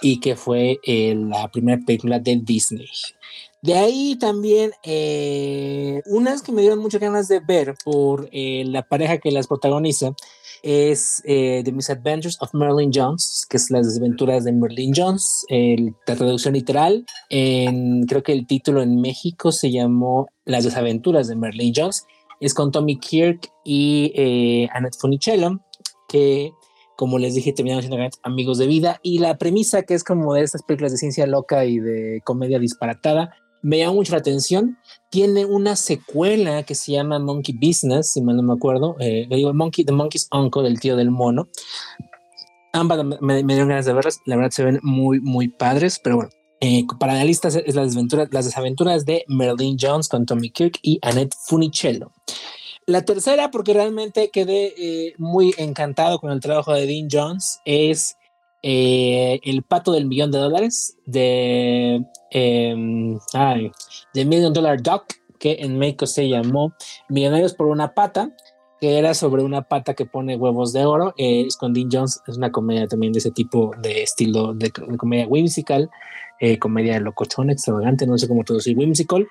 y 0.00 0.18
que 0.20 0.34
fue 0.34 0.78
eh, 0.82 1.14
la 1.14 1.48
primera 1.48 1.78
película 1.84 2.18
de 2.18 2.40
Disney. 2.42 2.88
De 3.64 3.72
ahí 3.72 4.16
también 4.16 4.72
eh, 4.82 6.02
unas 6.04 6.42
que 6.42 6.52
me 6.52 6.60
dieron 6.60 6.80
muchas 6.80 7.00
ganas 7.00 7.28
de 7.28 7.40
ver 7.40 7.74
por 7.82 8.28
eh, 8.30 8.62
la 8.66 8.86
pareja 8.86 9.16
que 9.16 9.30
las 9.30 9.46
protagoniza 9.46 10.12
es 10.62 11.22
eh, 11.24 11.62
The 11.64 11.72
Misadventures 11.72 12.36
of 12.42 12.52
Merlin 12.52 12.90
Jones, 12.94 13.46
que 13.48 13.56
es 13.56 13.70
las 13.70 13.86
desventuras 13.86 14.44
de 14.44 14.52
Merlin 14.52 14.92
Jones, 14.94 15.46
la 15.48 16.14
traducción 16.14 16.52
literal. 16.52 17.06
En, 17.30 18.04
creo 18.04 18.22
que 18.22 18.32
el 18.32 18.46
título 18.46 18.82
en 18.82 19.00
México 19.00 19.50
se 19.50 19.70
llamó 19.70 20.28
Las 20.44 20.64
desaventuras 20.64 21.26
de 21.28 21.36
Merlin 21.36 21.72
Jones. 21.74 22.04
Es 22.40 22.52
con 22.52 22.70
Tommy 22.70 22.98
Kirk 22.98 23.50
y 23.64 24.12
eh, 24.14 24.68
Annette 24.74 24.98
Funicello, 24.98 25.60
que 26.06 26.52
como 26.96 27.18
les 27.18 27.34
dije, 27.34 27.52
terminaron 27.52 27.82
siendo 27.82 28.10
amigos 28.22 28.58
de 28.58 28.66
vida. 28.66 29.00
Y 29.02 29.20
la 29.20 29.38
premisa, 29.38 29.82
que 29.82 29.94
es 29.94 30.04
como 30.04 30.34
de 30.34 30.42
estas 30.42 30.62
películas 30.62 30.92
de 30.92 30.98
ciencia 30.98 31.26
loca 31.26 31.64
y 31.64 31.78
de 31.78 32.20
comedia 32.24 32.58
disparatada, 32.58 33.34
me 33.64 33.78
llamó 33.78 33.94
mucho 33.94 34.12
la 34.12 34.18
atención. 34.18 34.78
Tiene 35.10 35.46
una 35.46 35.74
secuela 35.74 36.62
que 36.64 36.74
se 36.74 36.92
llama 36.92 37.18
Monkey 37.18 37.54
Business, 37.56 38.12
si 38.12 38.20
mal 38.20 38.36
no 38.36 38.42
me 38.42 38.52
acuerdo. 38.52 38.96
Eh, 39.00 39.26
digo 39.28 39.52
Monkey, 39.54 39.84
The 39.84 39.92
Monkey's 39.92 40.28
Uncle, 40.30 40.62
del 40.62 40.78
tío 40.78 40.96
del 40.96 41.10
mono. 41.10 41.48
Ambas 42.72 43.04
me, 43.04 43.42
me 43.42 43.54
dieron 43.54 43.68
ganas 43.68 43.86
de 43.86 43.94
verlas. 43.94 44.20
La 44.26 44.36
verdad 44.36 44.50
se 44.50 44.64
ven 44.64 44.80
muy, 44.82 45.20
muy 45.20 45.48
padres, 45.48 45.98
pero 46.02 46.16
bueno. 46.16 46.30
Eh, 46.60 46.84
para 46.98 47.14
analistas 47.14 47.56
es 47.56 47.74
las 47.74 47.88
desventuras, 47.88 48.28
las 48.32 48.44
desaventuras 48.44 49.04
de 49.04 49.24
Merlin 49.28 49.76
Jones 49.80 50.08
con 50.08 50.24
Tommy 50.26 50.50
Kirk 50.50 50.78
y 50.82 50.98
Annette 51.02 51.34
Funicello. 51.34 52.12
La 52.86 53.04
tercera, 53.04 53.50
porque 53.50 53.72
realmente 53.72 54.30
quedé 54.30 54.74
eh, 54.76 55.14
muy 55.16 55.54
encantado 55.56 56.18
con 56.18 56.30
el 56.30 56.40
trabajo 56.40 56.74
de 56.74 56.86
Dean 56.86 57.08
Jones, 57.10 57.60
es 57.64 58.16
eh, 58.66 59.40
El 59.42 59.62
pato 59.62 59.92
del 59.92 60.06
millón 60.06 60.30
de 60.30 60.38
dólares 60.38 60.96
de, 61.04 62.02
eh, 62.30 62.74
de 64.14 64.24
Million 64.24 64.54
Dollar 64.54 64.82
Duck, 64.82 65.04
que 65.38 65.58
en 65.60 65.78
México 65.78 66.06
se 66.06 66.26
llamó 66.28 66.72
Millonarios 67.10 67.52
por 67.52 67.66
una 67.66 67.92
pata, 67.92 68.30
que 68.80 68.98
era 68.98 69.12
sobre 69.12 69.42
una 69.42 69.62
pata 69.62 69.92
que 69.92 70.06
pone 70.06 70.36
huevos 70.36 70.72
de 70.72 70.86
oro. 70.86 71.12
Eh, 71.18 71.46
Jones, 71.60 72.22
es 72.26 72.38
una 72.38 72.50
comedia 72.50 72.88
también 72.88 73.12
de 73.12 73.18
ese 73.18 73.30
tipo 73.30 73.72
de 73.82 74.02
estilo 74.02 74.54
de, 74.54 74.72
de 74.88 74.96
comedia 74.96 75.26
whimsical. 75.26 75.90
Eh, 76.40 76.58
comedia 76.58 76.98
locochón, 76.98 77.50
extravagante, 77.50 78.06
no 78.06 78.18
sé 78.18 78.26
cómo 78.26 78.44
traducir 78.44 78.76
whimsical. 78.76 79.28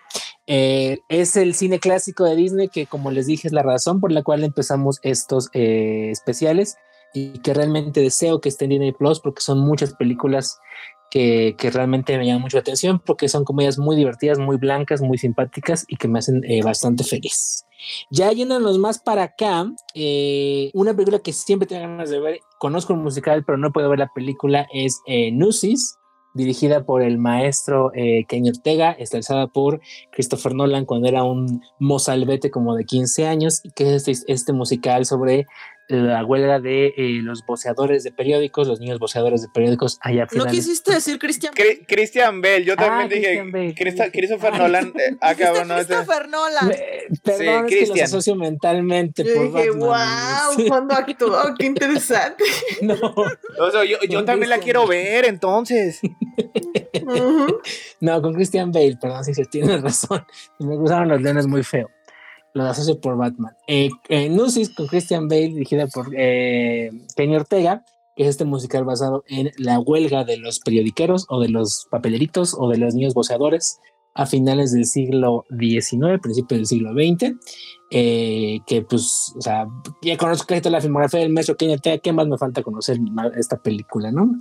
Eh, 0.47 0.99
es 1.09 1.36
el 1.36 1.53
cine 1.53 1.79
clásico 1.79 2.23
de 2.23 2.36
Disney 2.36 2.69
que, 2.69 2.86
como 2.86 3.11
les 3.11 3.27
dije, 3.27 3.47
es 3.47 3.53
la 3.53 3.61
razón 3.61 3.99
por 3.99 4.11
la 4.11 4.23
cual 4.23 4.43
empezamos 4.43 4.99
estos 5.01 5.49
eh, 5.53 6.09
especiales 6.11 6.77
y 7.14 7.39
que 7.39 7.53
realmente 7.53 8.01
deseo 8.01 8.41
que 8.41 8.49
estén 8.49 8.72
en 8.72 8.80
Disney 8.80 8.91
Plus 8.91 9.20
porque 9.20 9.41
son 9.41 9.59
muchas 9.59 9.93
películas 9.93 10.59
que, 11.09 11.55
que, 11.59 11.70
realmente 11.70 12.18
me 12.18 12.26
llaman 12.26 12.41
mucho 12.41 12.57
la 12.57 12.61
atención 12.61 12.99
porque 12.99 13.30
son 13.30 13.45
comedias 13.45 13.78
muy 13.78 13.95
divertidas, 13.95 14.39
muy 14.39 14.57
blancas, 14.57 15.01
muy 15.01 15.20
simpáticas 15.20 15.86
y 15.88 15.97
que 15.97 16.07
me 16.07 16.20
hacen 16.20 16.43
eh, 16.43 16.64
bastante 16.64 17.03
feliz. 17.03 17.66
Ya 18.09 18.32
yéndonos 18.32 18.80
más 18.80 18.99
para 18.99 19.24
acá, 19.24 19.72
eh, 19.93 20.72
una 20.74 20.93
película 20.93 21.20
que 21.20 21.34
siempre 21.34 21.68
tengo 21.68 21.82
ganas 21.82 22.09
de 22.09 22.20
ver, 22.20 22.39
conozco 22.57 22.93
el 22.93 22.99
musical, 22.99 23.43
pero 23.45 23.57
no 23.57 23.72
puedo 23.72 23.89
ver 23.89 23.99
la 23.99 24.11
película, 24.14 24.68
es 24.74 25.01
eh, 25.05 25.32
Nusis, 25.32 25.97
dirigida 26.34 26.84
por 26.84 27.01
el 27.01 27.18
maestro 27.18 27.91
eh, 27.93 28.26
Ortega, 28.47 28.91
estrenada 28.91 29.47
por 29.47 29.82
Christopher 30.11 30.55
Nolan 30.55 30.86
cuando 30.86 31.07
era 31.07 31.24
un 31.24 31.61
mozalbete 31.80 32.49
como 32.49 32.76
de 32.76 32.86
15 32.86 33.28
años, 33.28 33.61
y 33.64 33.72
que 33.72 33.95
es 33.95 34.07
este, 34.07 34.32
este 34.34 34.53
musical 34.53 35.05
sobre 35.05 35.45
la 35.88 36.23
huelga 36.23 36.59
de 36.59 36.93
eh, 36.97 37.19
los 37.21 37.45
voceadores 37.45 38.03
de 38.03 38.11
periódicos, 38.11 38.67
los 38.67 38.79
niños 38.79 38.99
voceadores 38.99 39.41
de 39.41 39.49
periódicos 39.49 39.99
allá 40.01 40.27
¿No 40.31 40.45
quisiste 40.45 40.93
decir 40.93 41.19
Christian 41.19 41.53
Cri 41.53 41.86
Christian 41.86 42.41
Bell, 42.41 42.63
yo 42.63 42.75
también 42.75 43.11
ah, 43.11 43.53
dije 43.53 43.75
Christian 43.75 44.11
Christopher 44.11 44.57
Nolan. 44.57 44.93
Eh, 44.97 45.11
no, 45.11 45.75
Christopher 45.75 46.29
Nolan. 46.29 46.71
perdón, 47.23 47.69
sí, 47.69 47.75
es 47.79 47.91
que 47.91 47.95
los 47.95 48.01
asocio 48.01 48.36
mentalmente. 48.36 49.23
Yo 49.23 49.43
dije, 49.43 49.71
wow, 49.71 50.67
cuando 50.67 50.95
actuó, 50.95 51.53
qué 51.59 51.65
interesante. 51.65 52.43
no. 52.81 52.95
O 52.95 53.71
sea, 53.71 53.84
yo, 53.84 53.97
yo 54.09 54.23
también 54.23 54.49
la 54.49 54.59
quiero 54.59 54.88
ver, 54.88 55.25
entonces. 55.25 55.99
No, 57.99 58.21
con 58.21 58.34
Christian 58.34 58.71
Bale, 58.71 58.97
perdón, 58.99 59.23
si 59.23 59.34
se 59.34 59.45
tiene 59.45 59.77
razón. 59.77 60.25
Me 60.59 60.75
gustaron 60.75 61.09
los 61.09 61.21
leones 61.21 61.47
muy 61.47 61.63
feo 61.63 61.89
lo 62.54 62.64
asocio 62.64 62.99
por 62.99 63.18
Batman. 63.18 63.56
Eh, 63.68 63.89
eh, 64.10 64.30
Nusis 64.30 64.74
con 64.74 64.88
Christian 64.88 65.28
Bale, 65.28 65.49
dirigida 65.49 65.88
por 65.88 66.10
eh, 66.16 66.91
Kenny 67.16 67.36
Ortega, 67.36 67.84
que 68.16 68.24
es 68.24 68.30
este 68.30 68.45
musical 68.45 68.86
basado 68.86 69.24
en 69.28 69.51
la 69.58 69.80
huelga 69.80 70.24
de 70.24 70.38
los 70.38 70.60
periodiqueros 70.60 71.26
o 71.30 71.41
de 71.41 71.49
los 71.49 71.88
papeleritos 71.89 72.56
o 72.58 72.70
de 72.70 72.78
los 72.78 72.93
niños 72.93 73.16
voceadores 73.16 73.80
a 74.16 74.28
finales 74.28 74.72
del 74.72 74.86
siglo 74.86 75.45
XIX, 75.49 76.20
principio 76.22 76.56
del 76.56 76.68
siglo 76.68 76.91
XX, 76.91 77.34
eh, 77.89 78.60
que 78.68 78.84
pues, 78.84 79.34
o 79.36 79.41
sea, 79.41 79.66
ya 80.04 80.18
conozco 80.18 80.45
casi 80.45 80.62
toda 80.62 80.74
la 80.74 80.82
filmografía 80.82 81.22
del 81.22 81.34
maestro 81.34 81.58
Kenny 81.58 81.74
Ortega, 81.74 81.97
¿qué 81.97 82.14
más 82.14 82.28
me 82.28 82.38
falta 82.38 82.62
conocer 82.62 82.99
esta 83.36 83.58
película, 83.58 84.12
no? 84.12 84.38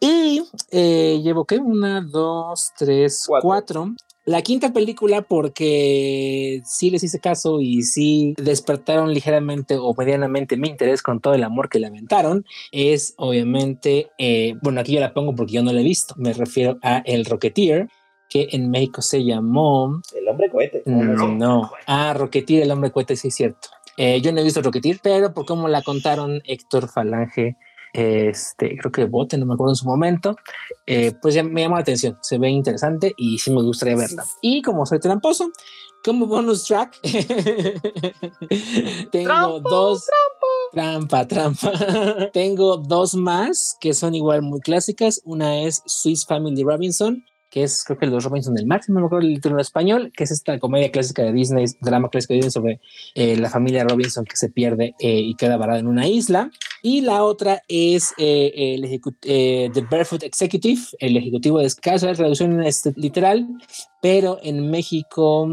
Y 0.00 0.42
llevo, 0.70 1.44
¿qué? 1.44 1.58
Una, 1.58 2.00
dos, 2.00 2.70
tres, 2.78 3.26
cuatro 3.42 3.92
la 4.24 4.42
quinta 4.42 4.72
película, 4.72 5.22
porque 5.22 6.60
sí 6.64 6.90
les 6.90 7.02
hice 7.02 7.20
caso 7.20 7.60
y 7.60 7.82
sí 7.82 8.34
despertaron 8.36 9.12
ligeramente 9.14 9.76
o 9.78 9.94
medianamente 9.96 10.56
mi 10.56 10.68
interés 10.68 11.02
con 11.02 11.20
todo 11.20 11.34
el 11.34 11.42
amor 11.42 11.68
que 11.68 11.78
le 11.78 11.86
aventaron, 11.86 12.44
es 12.70 13.14
obviamente, 13.16 14.10
eh, 14.18 14.54
bueno, 14.62 14.80
aquí 14.80 14.92
yo 14.92 15.00
la 15.00 15.14
pongo 15.14 15.34
porque 15.34 15.54
yo 15.54 15.62
no 15.62 15.72
la 15.72 15.80
he 15.80 15.84
visto, 15.84 16.14
me 16.18 16.32
refiero 16.32 16.78
a 16.82 16.98
El 16.98 17.24
Rocketeer, 17.24 17.88
que 18.28 18.48
en 18.52 18.70
México 18.70 19.02
se 19.02 19.24
llamó... 19.24 20.00
El 20.14 20.28
hombre 20.28 20.50
cohete. 20.50 20.82
Mm, 20.86 21.36
no, 21.36 21.70
ah, 21.86 22.14
Rocketeer, 22.14 22.62
el 22.62 22.70
hombre 22.70 22.92
cohete, 22.92 23.16
sí 23.16 23.28
es 23.28 23.34
cierto. 23.34 23.68
Eh, 23.96 24.20
yo 24.20 24.32
no 24.32 24.40
he 24.40 24.44
visto 24.44 24.62
Rocketeer, 24.62 25.00
pero 25.02 25.34
por 25.34 25.46
cómo 25.46 25.66
la 25.66 25.82
contaron 25.82 26.40
Héctor 26.44 26.88
Falange 26.88 27.56
este, 27.92 28.76
creo 28.76 28.92
que 28.92 29.04
Bote, 29.04 29.38
no 29.38 29.46
me 29.46 29.54
acuerdo 29.54 29.72
en 29.72 29.76
su 29.76 29.86
momento, 29.86 30.36
eh, 30.86 31.12
pues 31.20 31.34
ya 31.34 31.42
me 31.42 31.62
llama 31.62 31.76
la 31.76 31.82
atención, 31.82 32.18
se 32.22 32.38
ve 32.38 32.50
interesante 32.50 33.14
y 33.16 33.38
sí 33.38 33.50
me 33.50 33.62
gustaría 33.62 33.96
verla. 33.96 34.24
Y 34.40 34.62
como 34.62 34.86
soy 34.86 35.00
tramposo, 35.00 35.50
como 36.04 36.26
bonus 36.26 36.64
track, 36.64 36.98
tengo 39.10 39.60
dos... 39.60 40.06
Trampa, 40.72 41.26
trampa. 41.26 41.72
tengo 42.32 42.76
dos 42.76 43.14
más 43.14 43.76
que 43.80 43.92
son 43.92 44.14
igual 44.14 44.42
muy 44.42 44.60
clásicas. 44.60 45.20
Una 45.24 45.62
es 45.62 45.82
Swiss 45.84 46.24
Family 46.24 46.62
Robinson, 46.62 47.24
que 47.50 47.64
es 47.64 47.84
creo 47.84 47.98
que 47.98 48.06
los 48.06 48.24
Robinson 48.24 48.54
del 48.54 48.66
máximo, 48.66 48.94
no 48.94 49.00
me 49.00 49.06
acuerdo 49.06 49.26
el 49.26 49.34
título 49.34 49.60
español, 49.60 50.12
que 50.16 50.24
es 50.24 50.30
esta 50.30 50.58
comedia 50.60 50.92
clásica 50.92 51.22
de 51.22 51.32
Disney, 51.32 51.66
drama 51.80 52.08
clásico 52.08 52.34
de 52.34 52.38
Disney 52.38 52.52
sobre 52.52 52.80
eh, 53.14 53.36
la 53.36 53.50
familia 53.50 53.84
Robinson 53.84 54.24
que 54.24 54.36
se 54.36 54.48
pierde 54.48 54.94
eh, 55.00 55.20
y 55.20 55.34
queda 55.34 55.56
varada 55.56 55.80
en 55.80 55.88
una 55.88 56.06
isla. 56.06 56.50
Y 56.82 57.02
la 57.02 57.24
otra 57.24 57.62
es 57.68 58.14
eh, 58.16 58.52
el 58.54 59.00
The 59.20 59.86
Barefoot 59.90 60.22
Executive, 60.22 60.80
el 60.98 61.16
ejecutivo 61.16 61.58
de 61.58 61.66
escasa 61.66 62.06
la 62.06 62.14
traducción 62.14 62.62
este, 62.62 62.92
literal, 62.96 63.46
pero 64.00 64.38
en 64.42 64.70
México 64.70 65.48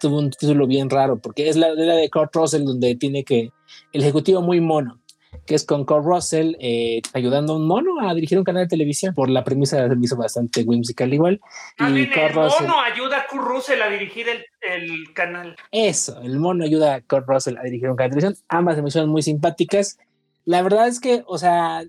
tuvo 0.00 0.18
un 0.18 0.30
título 0.30 0.66
bien 0.66 0.88
raro, 0.88 1.20
porque 1.20 1.48
es 1.48 1.56
la, 1.56 1.74
la 1.74 1.94
de 1.94 2.10
Kurt 2.10 2.34
Russell, 2.34 2.64
donde 2.64 2.94
tiene 2.96 3.24
que, 3.24 3.50
el 3.92 4.02
ejecutivo 4.02 4.42
muy 4.42 4.60
mono 4.60 5.02
que 5.46 5.54
es 5.54 5.64
con 5.64 5.84
Kurt 5.84 6.04
Russell 6.04 6.54
eh, 6.60 7.00
ayudando 7.14 7.54
a 7.54 7.56
un 7.56 7.66
mono 7.66 8.08
a 8.08 8.14
dirigir 8.14 8.38
un 8.38 8.44
canal 8.44 8.64
de 8.64 8.68
televisión. 8.68 9.14
Por 9.14 9.28
la 9.28 9.42
premisa 9.42 9.88
me 9.88 10.04
hizo 10.04 10.16
bastante 10.16 10.62
whimsical 10.62 11.12
igual. 11.12 11.40
y 11.78 11.82
el 11.82 12.34
mono 12.34 12.80
ayuda 12.80 13.18
a 13.18 13.26
Kurt 13.26 13.44
Russell 13.44 13.82
a 13.82 13.88
dirigir 13.88 14.28
el, 14.28 14.44
el, 14.60 15.12
canal. 15.14 15.56
Eso, 15.70 16.20
el 16.22 16.38
mono 16.38 16.64
ayuda 16.64 16.94
a 16.94 17.00
Kurt 17.00 17.26
Russell 17.26 17.56
a 17.56 17.62
dirigir 17.62 17.90
un 17.90 17.96
canal 17.96 18.10
de 18.10 18.20
televisión. 18.20 18.44
Ambas 18.48 18.78
hicieron 18.86 19.10
muy 19.10 19.22
simpáticas. 19.22 19.98
La 20.44 20.62
verdad 20.62 20.88
es 20.88 20.98
que, 20.98 21.22
o 21.26 21.38
sea, 21.38 21.84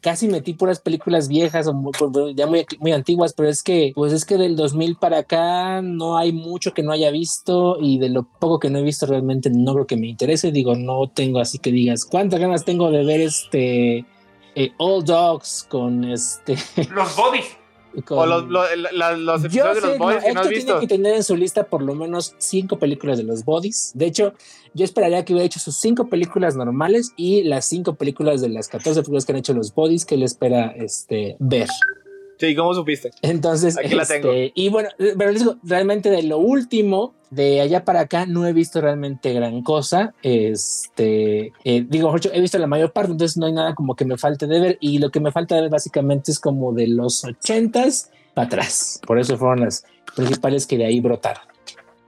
casi 0.00 0.28
metí 0.28 0.54
puras 0.54 0.80
películas 0.80 1.28
viejas 1.28 1.66
o 1.66 1.74
pues, 1.92 2.34
ya 2.34 2.46
muy, 2.46 2.64
muy 2.80 2.92
antiguas, 2.92 3.34
pero 3.34 3.48
es 3.48 3.62
que, 3.62 3.92
pues 3.94 4.12
es 4.12 4.24
que 4.24 4.38
del 4.38 4.56
2000 4.56 4.96
para 4.96 5.18
acá 5.18 5.82
no 5.82 6.16
hay 6.16 6.32
mucho 6.32 6.72
que 6.72 6.82
no 6.82 6.92
haya 6.92 7.10
visto 7.10 7.76
y 7.80 7.98
de 7.98 8.08
lo 8.08 8.22
poco 8.22 8.58
que 8.58 8.70
no 8.70 8.78
he 8.78 8.82
visto 8.82 9.06
realmente 9.06 9.50
no 9.50 9.74
creo 9.74 9.86
que 9.86 9.96
me 9.96 10.08
interese. 10.08 10.52
Digo, 10.52 10.74
no 10.74 11.10
tengo 11.10 11.38
así 11.38 11.58
que 11.58 11.70
digas, 11.70 12.04
¿cuántas 12.06 12.40
ganas 12.40 12.64
tengo 12.64 12.90
de 12.90 13.04
ver 13.04 13.20
este 13.20 14.06
eh, 14.54 14.72
All 14.78 15.04
Dogs 15.04 15.66
con 15.68 16.04
este... 16.04 16.56
Los 16.90 17.14
bodies 17.14 17.58
o 18.08 18.26
los, 18.26 18.44
los, 18.48 19.44
episodios 19.44 19.74
de 19.74 19.88
los 19.88 19.98
Bodies 19.98 20.24
que 20.24 20.32
no 20.32 20.40
has 20.40 20.48
visto. 20.48 20.64
tiene 20.66 20.80
que 20.80 20.86
tener 20.86 21.14
en 21.16 21.22
su 21.22 21.36
lista 21.36 21.64
por 21.64 21.82
lo 21.82 21.94
menos 21.94 22.34
cinco 22.38 22.78
películas 22.78 23.18
de 23.18 23.24
los 23.24 23.44
Bodies. 23.44 23.92
De 23.94 24.06
hecho, 24.06 24.34
yo 24.74 24.84
esperaría 24.84 25.24
que 25.24 25.32
hubiera 25.32 25.46
hecho 25.46 25.60
sus 25.60 25.76
cinco 25.76 26.08
películas 26.08 26.56
normales 26.56 27.12
y 27.16 27.42
las 27.42 27.64
cinco 27.64 27.94
películas 27.94 28.40
de 28.40 28.48
las 28.48 28.68
14 28.68 29.00
películas 29.00 29.24
que 29.24 29.32
han 29.32 29.38
hecho 29.38 29.54
los 29.54 29.74
Bodies 29.74 30.04
que 30.04 30.14
él 30.14 30.22
espera 30.22 30.68
este, 30.76 31.36
ver. 31.38 31.68
Sí, 32.38 32.54
¿cómo 32.54 32.72
supiste? 32.72 33.10
Entonces, 33.22 33.76
Aquí 33.76 33.94
la 33.94 34.04
tengo. 34.04 34.30
Este, 34.30 34.52
y 34.54 34.68
bueno, 34.68 34.88
pero 34.96 35.30
les 35.30 35.40
digo, 35.40 35.56
realmente 35.64 36.10
de 36.10 36.22
lo 36.22 36.38
último, 36.38 37.14
de 37.30 37.60
allá 37.60 37.84
para 37.84 38.00
acá, 38.00 38.26
no 38.26 38.46
he 38.46 38.52
visto 38.52 38.80
realmente 38.80 39.32
gran 39.32 39.62
cosa. 39.62 40.14
Este, 40.22 41.52
eh, 41.64 41.84
digo, 41.88 42.14
he 42.32 42.40
visto 42.40 42.58
la 42.58 42.66
mayor 42.66 42.92
parte, 42.92 43.12
entonces 43.12 43.36
no 43.36 43.46
hay 43.46 43.52
nada 43.52 43.74
como 43.74 43.96
que 43.96 44.04
me 44.04 44.16
falte 44.16 44.46
de 44.46 44.60
ver. 44.60 44.78
Y 44.80 44.98
lo 44.98 45.10
que 45.10 45.20
me 45.20 45.32
falta 45.32 45.56
de 45.56 45.62
ver 45.62 45.70
básicamente 45.70 46.30
es 46.30 46.38
como 46.38 46.72
de 46.72 46.86
los 46.86 47.24
ochentas 47.24 48.10
para 48.34 48.46
atrás. 48.46 49.00
Por 49.06 49.18
eso 49.18 49.36
fueron 49.36 49.60
las 49.60 49.84
principales 50.14 50.66
que 50.66 50.78
de 50.78 50.86
ahí 50.86 51.00
brotaron. 51.00 51.42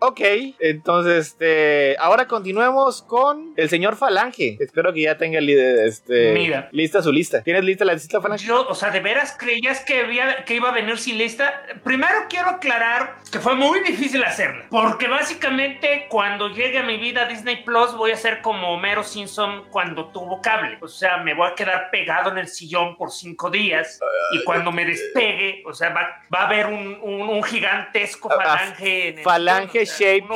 Ok, 0.02 0.20
entonces, 0.60 1.28
este, 1.28 1.94
ahora 1.98 2.26
continuemos 2.26 3.02
con 3.02 3.52
el 3.58 3.68
señor 3.68 3.96
Falange. 3.96 4.56
Espero 4.58 4.94
que 4.94 5.02
ya 5.02 5.18
tenga 5.18 5.40
este, 5.40 6.32
Mira, 6.32 6.70
lista 6.72 7.02
su 7.02 7.12
lista. 7.12 7.42
¿Tienes 7.42 7.64
lista 7.64 7.84
la 7.84 7.92
lista 7.92 8.18
Falange? 8.18 8.46
Yo, 8.46 8.66
o 8.66 8.74
sea, 8.74 8.90
¿de 8.90 9.00
veras 9.00 9.36
creías 9.38 9.84
que, 9.84 10.00
había, 10.00 10.46
que 10.46 10.54
iba 10.54 10.70
a 10.70 10.72
venir 10.72 10.96
sin 10.96 11.18
lista? 11.18 11.62
Primero 11.84 12.14
quiero 12.30 12.48
aclarar 12.48 13.16
que 13.30 13.40
fue 13.40 13.54
muy 13.54 13.80
difícil 13.80 14.24
hacerla, 14.24 14.64
porque 14.70 15.06
básicamente 15.06 16.06
cuando 16.08 16.48
llegue 16.48 16.78
a 16.78 16.82
mi 16.82 16.96
vida 16.96 17.26
Disney 17.26 17.62
Plus 17.62 17.94
voy 17.94 18.12
a 18.12 18.16
ser 18.16 18.40
como 18.40 18.72
Homero 18.72 19.04
Simpson 19.04 19.64
cuando 19.70 20.06
tuvo 20.12 20.40
cable. 20.40 20.78
O 20.80 20.88
sea, 20.88 21.18
me 21.18 21.34
voy 21.34 21.48
a 21.50 21.54
quedar 21.54 21.90
pegado 21.90 22.30
en 22.30 22.38
el 22.38 22.48
sillón 22.48 22.96
por 22.96 23.10
cinco 23.10 23.50
días 23.50 24.00
y 24.32 24.42
cuando 24.44 24.72
me 24.72 24.86
despegue, 24.86 25.62
o 25.66 25.74
sea, 25.74 25.90
va, 25.90 26.22
va 26.34 26.40
a 26.40 26.46
haber 26.46 26.68
un, 26.68 26.98
un, 27.02 27.42
gigantesco 27.42 28.30
ah, 28.32 28.36
ah, 28.38 28.42
falange. 28.42 29.08
En 29.08 29.18
el 29.18 29.24
falange 29.24 29.89
shape. 29.98 30.26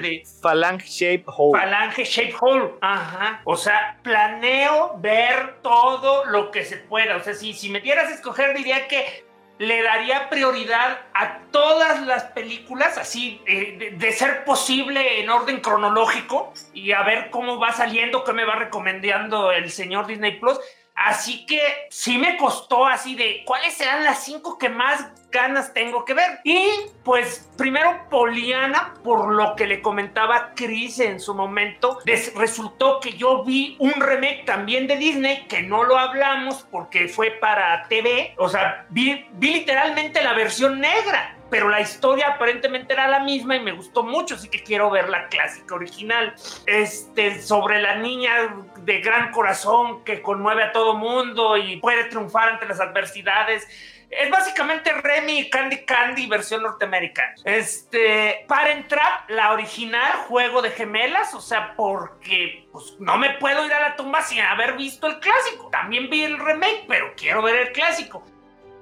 de. 0.00 0.22
Phalange 0.42 0.86
shape 0.86 1.24
hole. 1.26 1.60
Phalange 1.60 2.04
shape 2.04 2.34
hole. 2.40 2.74
Ajá. 2.80 3.40
O 3.44 3.56
sea, 3.56 3.98
planeo 4.02 4.96
ver 4.98 5.60
todo 5.62 6.24
lo 6.26 6.50
que 6.50 6.64
se 6.64 6.76
pueda. 6.76 7.16
O 7.16 7.20
sea, 7.20 7.34
si, 7.34 7.52
si 7.52 7.70
me 7.70 7.80
dieras 7.80 8.08
a 8.10 8.14
escoger, 8.14 8.56
diría 8.56 8.88
que 8.88 9.24
le 9.58 9.82
daría 9.82 10.28
prioridad 10.28 10.98
a 11.14 11.38
todas 11.50 12.04
las 12.06 12.24
películas, 12.24 12.98
así 12.98 13.40
eh, 13.46 13.94
de, 13.96 14.12
ser 14.12 14.44
posible 14.44 15.20
en 15.20 15.30
orden 15.30 15.60
cronológico, 15.60 16.52
y 16.72 16.92
a 16.92 17.02
ver 17.02 17.30
cómo 17.30 17.58
va 17.58 17.72
saliendo, 17.72 18.24
qué 18.24 18.32
me 18.32 18.44
va 18.44 18.56
recomendando 18.56 19.52
el 19.52 19.70
señor 19.70 20.06
Disney 20.06 20.40
Plus. 20.40 20.58
Así 20.94 21.44
que 21.46 21.60
sí 21.90 22.18
me 22.18 22.36
costó 22.36 22.86
así 22.86 23.14
de 23.14 23.42
cuáles 23.44 23.74
serán 23.74 24.04
las 24.04 24.24
cinco 24.24 24.58
que 24.58 24.68
más 24.68 25.08
ganas 25.30 25.74
tengo 25.74 26.04
que 26.04 26.14
ver. 26.14 26.40
Y 26.44 26.70
pues 27.02 27.50
primero 27.58 28.06
Poliana, 28.08 28.94
por 29.02 29.32
lo 29.32 29.56
que 29.56 29.66
le 29.66 29.82
comentaba 29.82 30.52
Chris 30.54 31.00
en 31.00 31.18
su 31.18 31.34
momento, 31.34 31.98
resultó 32.36 33.00
que 33.00 33.14
yo 33.14 33.44
vi 33.44 33.76
un 33.80 33.94
remake 33.94 34.44
también 34.46 34.86
de 34.86 34.96
Disney 34.96 35.46
que 35.48 35.62
no 35.62 35.82
lo 35.82 35.98
hablamos 35.98 36.64
porque 36.70 37.08
fue 37.08 37.32
para 37.32 37.86
TV. 37.88 38.34
O 38.38 38.48
sea, 38.48 38.86
vi, 38.90 39.26
vi 39.32 39.54
literalmente 39.54 40.22
la 40.22 40.32
versión 40.32 40.80
negra 40.80 41.36
pero 41.54 41.68
la 41.68 41.80
historia 41.80 42.30
aparentemente 42.30 42.94
era 42.94 43.06
la 43.06 43.20
misma 43.20 43.54
y 43.54 43.60
me 43.60 43.70
gustó 43.70 44.02
mucho, 44.02 44.34
así 44.34 44.48
que 44.48 44.64
quiero 44.64 44.90
ver 44.90 45.08
la 45.08 45.28
clásica 45.28 45.76
original. 45.76 46.34
Este, 46.66 47.40
sobre 47.40 47.80
la 47.80 47.94
niña 47.94 48.56
de 48.84 49.00
gran 49.00 49.30
corazón 49.30 50.04
que 50.04 50.22
conmueve 50.22 50.62
a 50.62 50.72
todo 50.72 50.94
mundo 50.94 51.56
y 51.56 51.76
puede 51.76 52.04
triunfar 52.04 52.50
ante 52.50 52.66
las 52.66 52.80
adversidades. 52.80 53.66
Es 54.10 54.30
básicamente 54.30 54.92
Remy 54.92 55.50
Candy 55.50 55.84
Candy 55.84 56.26
versión 56.26 56.62
norteamericana. 56.62 57.34
Este, 57.44 58.44
para 58.46 58.72
entrar, 58.72 59.24
la 59.28 59.52
original 59.52 60.12
juego 60.28 60.62
de 60.62 60.70
gemelas, 60.70 61.34
o 61.34 61.40
sea, 61.40 61.74
porque 61.74 62.68
pues, 62.70 62.94
no 63.00 63.16
me 63.16 63.30
puedo 63.30 63.66
ir 63.66 63.72
a 63.72 63.80
la 63.80 63.96
tumba 63.96 64.22
sin 64.22 64.40
haber 64.40 64.76
visto 64.76 65.06
el 65.08 65.18
clásico. 65.18 65.68
También 65.70 66.08
vi 66.10 66.22
el 66.22 66.38
remake, 66.38 66.84
pero 66.86 67.12
quiero 67.16 67.42
ver 67.42 67.56
el 67.56 67.72
clásico. 67.72 68.24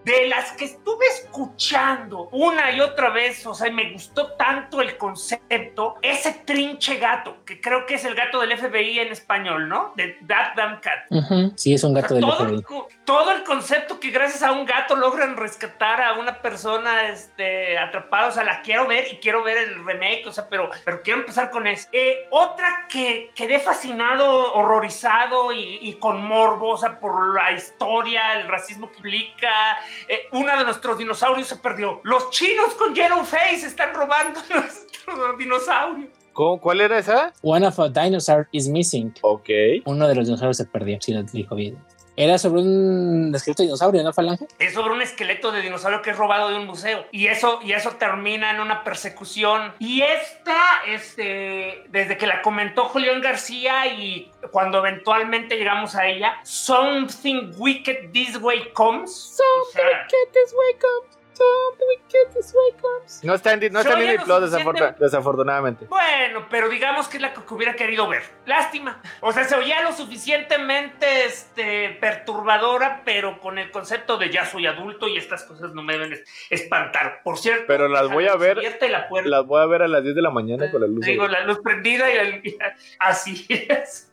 De 0.05 0.27
las 0.27 0.53
que 0.53 0.65
estuve 0.65 1.07
escuchando 1.07 2.29
una 2.33 2.73
y 2.73 2.81
otra 2.81 3.11
vez, 3.11 3.47
o 3.47 3.55
sea, 3.55 3.71
me 3.71 3.93
gustó 3.93 4.33
tanto 4.33 4.81
el 4.81 4.97
concepto, 4.97 5.97
ese 6.03 6.33
trinche 6.45 6.97
gato, 6.97 7.45
que 7.45 7.61
creo 7.61 7.87
que 7.87 7.95
es 7.95 8.05
el 8.05 8.15
gato 8.15 8.41
del 8.41 8.57
FBI 8.57 8.99
en 8.99 9.13
español, 9.13 9.69
¿no? 9.69 9.93
De 9.97 10.19
That 10.27 10.55
Damn 10.57 10.81
Cat. 10.81 11.55
Sí, 11.57 11.75
es 11.75 11.85
un 11.85 11.95
gato 11.95 12.15
del 12.15 12.25
todo, 12.25 12.47
FBI. 12.47 12.57
El, 12.57 12.65
todo 13.05 13.33
el 13.33 13.45
concepto 13.45 14.01
que 14.01 14.11
gracias 14.11 14.43
a 14.43 14.53
un 14.53 14.65
gato 14.65 14.97
logran 14.97 15.37
rescatar 15.37 16.03
a 16.03 16.15
una 16.15 16.41
persona 16.43 17.09
este, 17.09 17.79
atrapada, 17.79 18.29
o 18.29 18.33
sea, 18.33 18.45
la 18.45 18.63
quiero 18.63 18.87
ver 18.87 19.07
y 19.13 19.17
quiero 19.17 19.43
ver 19.45 19.59
el 19.59 19.85
remake, 19.85 20.27
o 20.27 20.33
sea, 20.33 20.49
pero, 20.49 20.71
pero 20.85 21.03
quiero 21.03 21.21
empezar 21.21 21.51
con 21.51 21.67
eso. 21.67 21.89
Eh, 21.93 22.27
otra 22.31 22.87
que 22.89 23.31
quedé 23.35 23.61
fascinado, 23.61 24.53
horrorizado 24.55 25.53
y, 25.53 25.79
y 25.81 25.95
con 25.95 26.25
morbo, 26.25 26.71
o 26.71 26.77
sea, 26.77 26.99
por 26.99 27.35
la 27.35 27.53
historia, 27.53 28.41
el 28.41 28.49
racismo 28.49 28.91
que 28.91 28.97
implica. 28.97 29.79
Eh, 30.09 30.28
una 30.32 30.57
de 30.59 30.64
nuestros 30.64 30.99
dinosaurios 30.99 31.49
se 31.49 31.57
perdió. 31.57 32.01
Los 32.05 32.30
chinos 32.30 32.74
con 32.74 32.95
Yellow 32.95 33.24
Face 33.24 33.66
están 33.66 33.95
robando 33.95 34.40
nuestros 34.55 35.38
dinosaurios. 35.38 36.09
¿Cómo- 36.32 36.61
¿Cuál 36.61 36.80
era 36.80 36.99
esa? 36.99 37.32
One 37.43 37.66
of 37.66 37.78
a 37.78 37.88
dinosaur 37.88 38.49
is 38.53 38.68
missing. 38.68 39.12
Ok. 39.20 39.49
Uno 39.84 40.09
de 40.09 40.14
los 40.14 40.26
dinosaurios 40.26 40.57
se 40.57 40.64
perdió, 40.64 40.99
si 41.01 41.12
lo 41.12 41.22
dijo 41.24 41.55
bien. 41.55 41.78
Era 42.17 42.37
sobre 42.37 42.61
un 42.61 43.33
esqueleto 43.35 43.63
de 43.63 43.67
dinosaurio, 43.67 44.03
¿no, 44.03 44.13
Falange? 44.13 44.47
Es 44.59 44.75
sobre 44.75 44.93
un 44.93 45.03
esqueleto 45.03 45.51
de 45.51 45.63
dinosaurio 45.63 46.03
que 46.03 46.11
es 46.11 46.17
robado 46.17 46.51
de 46.51 46.57
un 46.57 46.67
museo. 46.67 47.07
Y 47.11 47.27
eso, 47.27 47.61
y 47.63 47.73
eso 47.73 47.93
termina 47.93 48.51
en 48.51 48.61
una 48.61 48.85
persecución. 48.85 49.73
Y 49.79 50.03
esta, 50.03 50.61
este, 50.87 51.85
desde 51.89 52.19
que 52.19 52.27
la 52.27 52.43
comentó 52.43 52.85
Julián 52.85 53.21
García 53.23 53.87
y 53.87 54.31
cuando 54.51 54.79
eventualmente 54.79 55.57
llegamos 55.57 55.95
a 55.95 56.07
ella, 56.07 56.39
Something 56.43 57.53
Wicked 57.57 58.11
This 58.13 58.37
Way 58.37 58.73
Comes. 58.75 59.39
O 59.43 59.73
sea, 59.73 60.07
No 63.22 63.34
está 63.34 63.53
en, 63.53 63.72
no 63.72 63.80
está 63.80 63.93
en 63.95 63.99
Disney 64.01 64.18
Plus, 64.18 64.40
desafortunadamente. 64.99 65.86
Bueno, 65.86 66.47
pero 66.51 66.68
digamos 66.68 67.09
que 67.09 67.16
es 67.18 67.22
la 67.22 67.32
que 67.32 67.40
hubiera 67.55 67.74
querido 67.74 68.09
ver. 68.09 68.22
Lástima. 68.47 69.01
O 69.20 69.32
sea, 69.32 69.45
se 69.45 69.55
oía 69.55 69.82
lo 69.82 69.93
suficientemente 69.93 71.24
este, 71.26 71.90
perturbadora, 72.01 73.03
pero 73.05 73.40
con 73.40 73.59
el 73.59 73.70
concepto 73.70 74.16
de 74.18 74.30
ya 74.30 74.45
soy 74.47 74.66
adulto 74.66 75.09
y 75.09 75.16
estas 75.16 75.45
cosas 75.45 75.72
no 75.72 75.82
me 75.82 75.95
deben 75.95 76.12
es- 76.12 76.24
espantar. 76.51 77.20
Por 77.22 77.38
cierto, 77.38 77.64
Pero 77.66 77.88
las 77.88 78.09
voy 78.11 78.26
a 78.26 78.36
ver- 78.36 78.59
la. 78.88 79.09
Las 79.24 79.47
voy 79.47 79.62
a 79.62 79.66
ver 79.66 79.82
a 79.82 79.88
las 79.88 80.03
10 80.03 80.14
de 80.14 80.22
la 80.22 80.30
mañana 80.30 80.70
con 80.70 80.80
la 80.80 80.86
luz. 80.86 81.05
Digo, 81.07 81.26
la 81.28 81.40
luz 81.45 81.61
prendida 81.62 82.12
y 82.12 82.16
el- 82.16 82.47
y 82.47 82.59
así 82.99 83.47
es. 83.49 84.11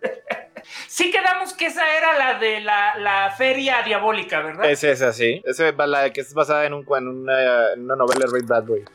Sí 0.88 1.12
quedamos 1.12 1.54
que 1.54 1.68
esa 1.68 1.96
era 1.96 2.18
la 2.18 2.40
de 2.40 2.62
la, 2.62 2.98
la 2.98 3.32
feria 3.32 3.82
diabólica, 3.84 4.42
¿verdad? 4.42 4.70
Es 4.70 4.84
esa, 4.84 5.14
sí. 5.14 5.42
Esa 5.46 5.70
es 5.70 5.76
la 5.78 6.12
que 6.12 6.22
es 6.22 6.34
basada 6.34 6.66
en, 6.66 6.74
un, 6.74 6.86
en, 6.98 7.08
una, 7.08 7.74
en 7.74 7.84
una 7.86 7.96
novela 7.96 8.26
de 8.26 8.32
Ray 8.32 8.42
Bradbury. 8.44 8.86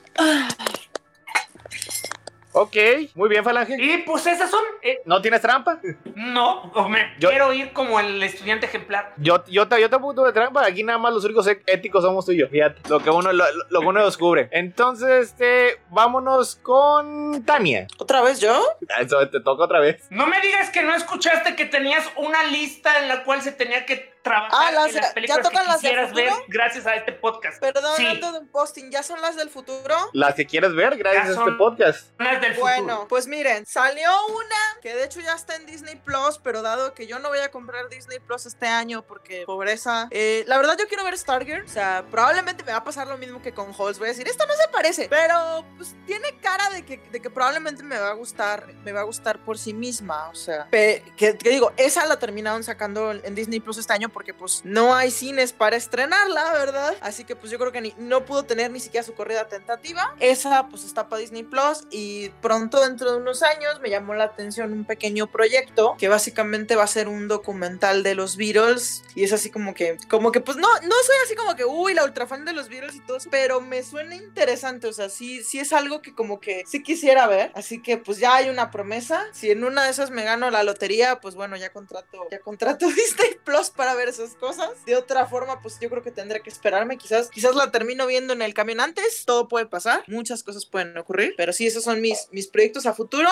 Ok, 2.57 2.77
muy 3.17 3.29
bien, 3.29 3.43
Falange. 3.43 3.75
Y 3.79 3.99
pues 3.99 4.27
esas 4.29 4.49
son... 4.49 4.63
eh, 4.83 5.01
¿No 5.07 5.21
tienes 5.21 5.41
trampa? 5.41 5.81
no, 6.15 6.71
me 6.89 7.13
Yo- 7.19 7.29
quiero 7.31 7.53
ir 7.53 7.73
como 7.73 7.99
el 7.99 8.23
estudiante 8.23 8.67
ejemplar. 8.67 9.13
Yo, 9.17 9.45
yo, 9.47 9.67
te- 9.67 9.81
yo 9.81 9.91
tampoco 9.91 10.25
de 10.25 10.33
trampa. 10.33 10.65
Aquí 10.65 10.85
nada 10.85 10.99
más 10.99 11.13
los 11.13 11.25
únicos 11.25 11.47
éticos 11.67 12.05
somos 12.05 12.25
tú 12.25 12.31
y 12.33 12.37
yo. 12.39 12.49
Fíjate, 12.49 12.81
lo 12.89 13.01
que 13.01 13.11
uno, 13.11 13.33
lo, 13.33 13.45
lo 13.71 13.81
que 13.81 13.87
uno 13.87 14.05
descubre. 14.05 14.49
Entonces, 14.53 15.31
este, 15.31 15.81
vámonos 15.91 16.55
con 16.57 17.45
Tania. 17.45 17.89
¿Otra 17.99 18.23
vez 18.23 18.41
yo? 18.41 18.63
Eso 19.01 19.29
te 19.29 19.41
toca 19.41 19.65
otra 19.65 19.81
vez. 19.81 20.07
No 20.11 20.27
me 20.29 20.41
digas 20.41 20.71
que 20.71 20.83
no 20.85 20.95
escuchaste 20.95 21.57
que 21.57 21.65
tenías 21.65 22.09
una 22.17 22.45
lista 22.45 23.01
en 23.03 23.09
la 23.09 23.25
cual 23.25 23.43
se 23.43 23.51
tenía 23.51 23.85
que 23.85 24.14
trabajar 24.25 24.51
Ah, 24.53 24.73
las 24.73 24.89
en 24.89 24.95
de- 24.95 25.01
las 25.01 25.09
¿ya 25.11 25.15
películas 25.15 25.39
que 25.39 25.45
tocan 25.45 25.67
las 25.69 25.83
del 25.83 25.91
quisieras 25.93 26.15
ver 26.15 26.33
gracias 26.49 26.87
a 26.87 26.95
este 26.97 27.13
podcast. 27.13 27.61
Perdón, 27.61 27.97
Sí. 27.97 28.07
ando 28.07 28.33
de 28.33 28.39
un 28.41 28.49
posting. 28.49 28.91
¿Ya 28.91 29.03
son 29.05 29.21
las 29.21 29.37
del 29.37 29.51
futuro? 29.51 29.95
Las 30.13 30.35
que 30.35 30.47
quieres 30.47 30.75
ver 30.75 30.97
gracias 30.97 31.25
Ya 31.25 31.29
a 31.31 31.33
este 31.35 31.45
son- 31.45 31.59
podcast. 31.59 32.09
Las 32.19 32.41
del 32.41 32.55
Bueno, 32.55 32.83
futuro. 32.95 33.09
pues 33.09 33.27
miren, 33.29 33.67
salió 33.67 34.11
una 34.27 34.81
que 34.83 34.95
de 34.95 35.05
hecho 35.05 35.21
ya 35.21 35.35
está 35.35 35.55
en 35.57 35.67
Disney 35.67 35.97
Plus, 35.97 36.39
pero 36.43 36.63
dado 36.63 36.95
que 36.95 37.07
yo 37.07 37.19
no 37.19 37.29
voy 37.29 37.39
a 37.41 37.51
comprar 37.51 37.89
Disney 37.89 38.19
Plus 38.19 38.47
este 38.47 38.67
año 38.67 39.03
porque 39.03 39.45
pobreza, 39.47 40.09
eh, 40.11 40.43
la 40.47 40.57
verdad 40.57 40.77
yo 40.79 40.89
quiero 40.89 41.05
ver 41.05 41.17
Stargirl, 41.19 41.65
o 41.65 41.69
sea, 41.69 42.05
probablemente 42.11 42.65
me 42.65 42.73
va 42.73 42.79
a 42.79 42.85
pasar 42.85 43.07
lo 43.07 43.19
mismo 43.19 43.43
que 43.43 43.53
con 43.53 43.73
Halls, 43.79 43.99
voy 43.99 44.09
a 44.09 44.11
decir, 44.13 44.27
esta 44.27 44.47
no 44.47 44.55
se 44.55 44.69
parece, 44.69 45.07
pero 45.09 45.65
pues 45.77 45.95
tiene 46.07 46.37
cara 46.39 46.71
de 46.71 46.85
que, 46.85 46.97
de 46.97 47.21
que 47.21 47.29
probablemente 47.31 47.83
me 47.83 47.99
va 47.99 48.09
a 48.11 48.15
gustar, 48.15 48.67
me 48.85 48.93
va 48.93 49.01
a 49.01 49.05
gustar 49.05 49.39
por 49.45 49.59
sí 49.59 49.75
misma, 49.75 50.29
o 50.31 50.35
sea, 50.35 50.67
que, 50.71 51.03
que 51.17 51.51
digo, 51.51 51.73
esa 51.77 52.07
la 52.07 52.19
terminaron 52.19 52.65
sacando 52.65 53.13
en 53.13 53.35
Disney 53.35 53.61
Plus 53.61 53.77
este 53.79 53.93
año 53.93 54.09
porque 54.15 54.33
pues 54.33 54.63
no 54.65 54.95
hay 54.95 55.11
cines 55.11 55.53
para 55.53 55.77
estrenarla, 55.77 56.53
¿verdad? 56.55 56.95
Así 57.03 57.25
que 57.25 57.37
pues 57.37 57.53
yo 57.53 57.59
creo 57.59 57.73
que 57.73 57.83
ni- 57.83 57.95
no 57.99 58.25
pudo 58.25 58.45
tener 58.45 58.71
ni 58.71 58.81
siquiera 58.81 59.05
su 59.05 59.13
corrida 59.15 59.47
tentativa. 59.49 60.15
Esa 60.21 60.69
pues 60.69 60.85
está 60.85 61.09
para 61.09 61.21
Disney 61.21 61.43
Plus 61.43 61.83
y 61.91 62.31
pronto 62.41 62.81
dentro 62.81 63.11
de 63.11 63.19
unos 63.19 63.43
años 63.43 63.81
me 63.83 63.91
llamó 63.91 64.15
la 64.15 64.25
atención 64.25 64.73
un 64.73 64.85
pequeño 64.87 65.27
proyecto 65.27 65.97
que 65.99 66.09
básicamente 66.09 66.77
va 66.77 66.85
a 66.85 66.87
ser 66.87 67.09
un 67.09 67.29
documental 67.29 68.03
de 68.03 68.15
los 68.15 68.37
Beatles 68.37 69.03
y 69.15 69.25
es 69.25 69.33
así 69.33 69.51
como 69.51 69.75
que, 69.75 69.99
como 70.09 70.33
que 70.33 70.41
pues 70.41 70.57
no, 70.57 70.69
no 70.69 70.95
soy 71.05 71.17
así 71.25 71.35
como 71.35 71.57
que, 71.57 71.65
uy, 71.65 71.93
la 71.95 72.05
ultra 72.05 72.27
fan 72.27 72.45
de 72.45 72.53
los 72.53 72.69
Beatles 72.69 72.95
y 72.95 73.01
todo 73.01 73.19
pero 73.31 73.61
me 73.61 73.83
suena 73.83 74.15
interesante, 74.15 74.87
o 74.87 74.93
sea, 74.93 75.09
sí, 75.09 75.43
sí 75.43 75.59
es 75.59 75.73
algo 75.73 76.03
que 76.03 76.15
como 76.15 76.41
que 76.41 76.63
sí 76.67 76.83
quisiera 76.83 77.27
ver, 77.27 77.53
así 77.55 77.81
que 77.83 77.97
pues 77.99 78.19
ya 78.19 78.35
hay 78.37 78.49
una 78.49 78.71
promesa, 78.71 79.25
si 79.33 79.51
en 79.51 79.65
una 79.65 79.85
de 79.85 79.91
esas 79.91 80.11
me 80.11 80.25
gano 80.25 80.51
la 80.51 80.63
lotería, 80.63 81.21
pues 81.21 81.35
bueno, 81.35 81.57
ya 81.57 81.73
contrato, 81.73 82.27
ya 82.31 82.39
contrato 82.41 82.87
Disney 82.95 83.37
Plus 83.45 83.71
para 83.71 83.95
ver 83.95 84.04
esas 84.09 84.35
cosas, 84.35 84.85
de 84.85 84.97
otra 84.97 85.27
forma 85.27 85.61
pues 85.63 85.79
yo 85.81 85.91
creo 85.91 86.03
que 86.03 86.11
tendré 86.11 86.41
que 86.41 86.51
esperarme, 86.51 86.97
quizás, 86.99 87.29
quizás 87.31 87.55
la 87.55 87.71
termino 87.71 88.07
viendo 88.07 88.33
en 88.33 88.43
el 88.43 88.55
camión 88.55 88.81
antes, 88.81 89.25
todo 89.25 89.49
puede 89.49 89.67
pasar, 89.67 90.05
muchas 90.07 90.43
cosas 90.43 90.67
pueden 90.67 90.97
ocurrir, 90.99 91.35
pero 91.37 91.53
sí, 91.53 91.67
esos 91.67 91.85
son 91.85 92.01
mis, 92.01 92.29
mis 92.33 92.49
proyectos 92.49 92.87
a 92.87 92.95
futuro. 92.95 93.29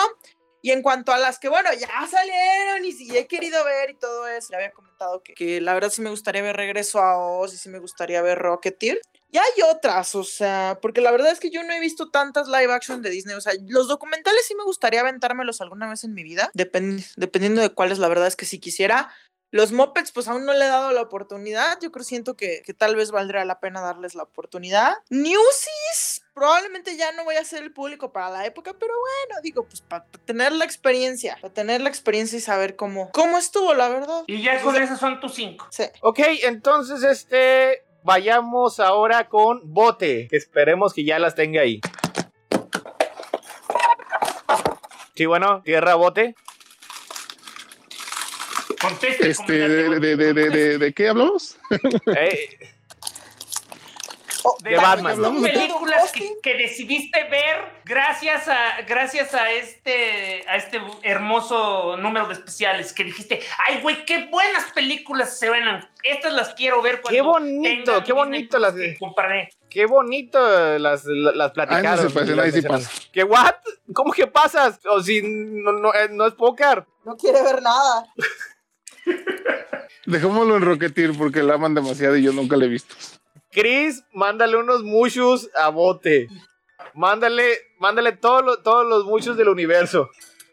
Y 0.65 0.71
en 0.71 0.81
cuanto 0.81 1.11
a 1.11 1.17
las 1.17 1.39
que, 1.39 1.49
bueno, 1.49 1.69
ya 1.73 1.89
salieron 2.09 2.85
y 2.85 2.93
sí 2.93 3.17
he 3.17 3.27
querido 3.27 3.65
ver 3.65 3.89
y 3.89 3.95
todo 3.95 4.25
eso, 4.29 4.47
ya 4.51 4.55
había 4.59 4.71
comentado 4.71 5.21
que, 5.21 5.33
que 5.33 5.59
la 5.59 5.73
verdad 5.73 5.89
sí 5.89 6.01
me 6.01 6.09
gustaría 6.09 6.41
ver 6.41 6.55
Regreso 6.55 7.01
a 7.01 7.17
Oz 7.17 7.53
y 7.53 7.57
sí 7.57 7.67
me 7.67 7.79
gustaría 7.79 8.21
ver 8.21 8.39
Rocketeer. 8.39 9.01
Y 9.29 9.37
hay 9.39 9.61
otras, 9.69 10.15
o 10.15 10.23
sea, 10.23 10.79
porque 10.81 11.01
la 11.01 11.11
verdad 11.11 11.33
es 11.33 11.41
que 11.41 11.49
yo 11.49 11.63
no 11.63 11.73
he 11.73 11.81
visto 11.81 12.11
tantas 12.11 12.47
live 12.47 12.71
action 12.71 13.01
de 13.01 13.09
Disney, 13.09 13.35
o 13.35 13.41
sea, 13.41 13.51
los 13.67 13.89
documentales 13.89 14.45
sí 14.47 14.55
me 14.55 14.63
gustaría 14.63 15.01
aventármelos 15.01 15.59
alguna 15.59 15.89
vez 15.89 16.05
en 16.05 16.13
mi 16.13 16.23
vida, 16.23 16.49
depend- 16.53 17.11
dependiendo 17.17 17.61
de 17.61 17.69
cuáles, 17.73 17.99
la 17.99 18.07
verdad 18.07 18.27
es 18.27 18.37
que 18.37 18.45
sí 18.45 18.59
quisiera. 18.59 19.13
Los 19.53 19.71
Muppets, 19.71 20.11
pues 20.11 20.27
aún 20.27 20.47
no 20.47 20.53
le 20.53 20.65
he 20.65 20.67
dado 20.67 20.91
la 20.93 21.03
oportunidad. 21.03 21.77
Yo 21.79 21.91
creo, 21.91 22.03
siento 22.03 22.35
que, 22.35 22.63
que 22.65 22.73
tal 22.73 22.95
vez 22.95 23.11
valdría 23.11 23.45
la 23.45 23.59
pena 23.59 23.81
darles 23.81 24.15
la 24.15 24.23
oportunidad. 24.23 24.95
Newsies, 25.11 26.25
probablemente 26.33 26.97
ya 26.97 27.11
no 27.11 27.23
voy 27.23 27.35
a 27.35 27.45
ser 27.45 27.61
el 27.61 27.71
público 27.71 28.11
para 28.11 28.31
la 28.31 28.47
época, 28.47 28.73
pero 28.79 28.95
bueno, 28.95 29.41
digo, 29.43 29.63
pues 29.65 29.81
para 29.81 30.05
tener 30.25 30.53
la 30.53 30.65
experiencia, 30.65 31.37
para 31.39 31.53
tener 31.53 31.81
la 31.81 31.89
experiencia 31.89 32.39
y 32.39 32.41
saber 32.41 32.75
cómo, 32.75 33.11
cómo 33.11 33.37
estuvo, 33.37 33.75
la 33.75 33.89
verdad. 33.89 34.23
Y 34.25 34.41
ya 34.41 34.59
con 34.59 34.75
esas 34.75 34.99
son 34.99 35.19
tus 35.19 35.35
cinco. 35.35 35.67
Sí. 35.69 35.83
Ok, 36.01 36.19
entonces, 36.45 37.03
este, 37.03 37.85
vayamos 38.01 38.79
ahora 38.79 39.29
con 39.29 39.71
Bote, 39.71 40.29
que 40.31 40.37
esperemos 40.37 40.95
que 40.95 41.05
ya 41.05 41.19
las 41.19 41.35
tenga 41.35 41.61
ahí. 41.61 41.79
Sí, 45.13 45.27
bueno, 45.27 45.61
tierra 45.61 45.93
bote. 45.93 46.33
Conteste. 48.83 49.29
Este, 49.29 49.53
de, 49.53 49.83
comandante, 49.83 49.99
de, 49.99 50.15
de, 50.17 50.33
de, 50.33 50.49
de, 50.49 50.77
¿de 50.77 50.93
qué 50.93 51.09
hablamos? 51.09 51.57
Eh, 52.15 52.49
Oh, 54.45 54.57
De 54.61 54.75
Batman. 54.75 55.41
De- 55.41 55.49
películas 55.51 56.11
que, 56.11 56.33
que 56.43 56.57
decidiste 56.57 57.23
ver 57.29 57.81
gracias 57.85 58.49
a 58.49 58.81
gracias 58.85 59.33
a 59.33 59.49
este 59.51 60.43
a 60.49 60.57
este 60.57 60.81
hermoso 61.03 61.95
número 61.95 62.27
de 62.27 62.33
especiales 62.33 62.91
que 62.91 63.05
dijiste, 63.05 63.39
ay 63.65 63.79
güey, 63.81 64.03
qué 64.05 64.25
buenas 64.29 64.69
películas 64.73 65.39
se 65.39 65.49
ven. 65.49 65.63
Estas 66.03 66.33
las 66.33 66.53
quiero 66.55 66.81
ver 66.81 66.99
cuando 66.99 67.15
Qué 67.15 67.21
bonito, 67.21 68.03
qué 68.03 68.11
bonito 68.11 68.59
las- 68.59 68.73
que 68.73 68.97
compraré. 68.99 69.49
qué 69.69 69.85
bonito 69.85 70.77
las, 70.77 71.05
las 71.05 71.53
no 71.55 72.09
se 72.11 72.35
las 72.35 72.45
ahí 72.45 72.51
sí 72.51 72.61
mencionaron. 72.61 72.87
¿Qué 73.13 73.23
what? 73.23 73.55
¿Cómo 73.93 74.11
que 74.11 74.27
pasas? 74.27 74.77
O 74.87 75.01
si 75.01 75.21
no, 75.23 75.71
no, 75.71 75.93
eh, 75.93 76.09
no 76.11 76.25
es 76.27 76.33
póker. 76.33 76.85
No 77.05 77.15
quiere 77.15 77.41
ver 77.43 77.61
nada. 77.61 78.07
Dejémoslo 80.05 80.57
en 80.57 80.63
Rocketeer 80.63 81.13
porque 81.17 81.43
la 81.43 81.55
aman 81.55 81.73
demasiado 81.73 82.15
y 82.17 82.23
yo 82.23 82.33
nunca 82.33 82.57
la 82.57 82.65
he 82.65 82.67
visto. 82.69 82.95
Chris, 83.51 84.03
mándale 84.13 84.57
unos 84.57 84.83
muchos 84.83 85.49
a 85.55 85.69
bote. 85.69 86.27
Mándale, 86.93 87.57
mándale 87.79 88.11
todos 88.13 88.43
los, 88.43 88.63
todos 88.63 88.85
los 88.85 89.05
muchos 89.05 89.37
del 89.37 89.49
universo. 89.49 90.09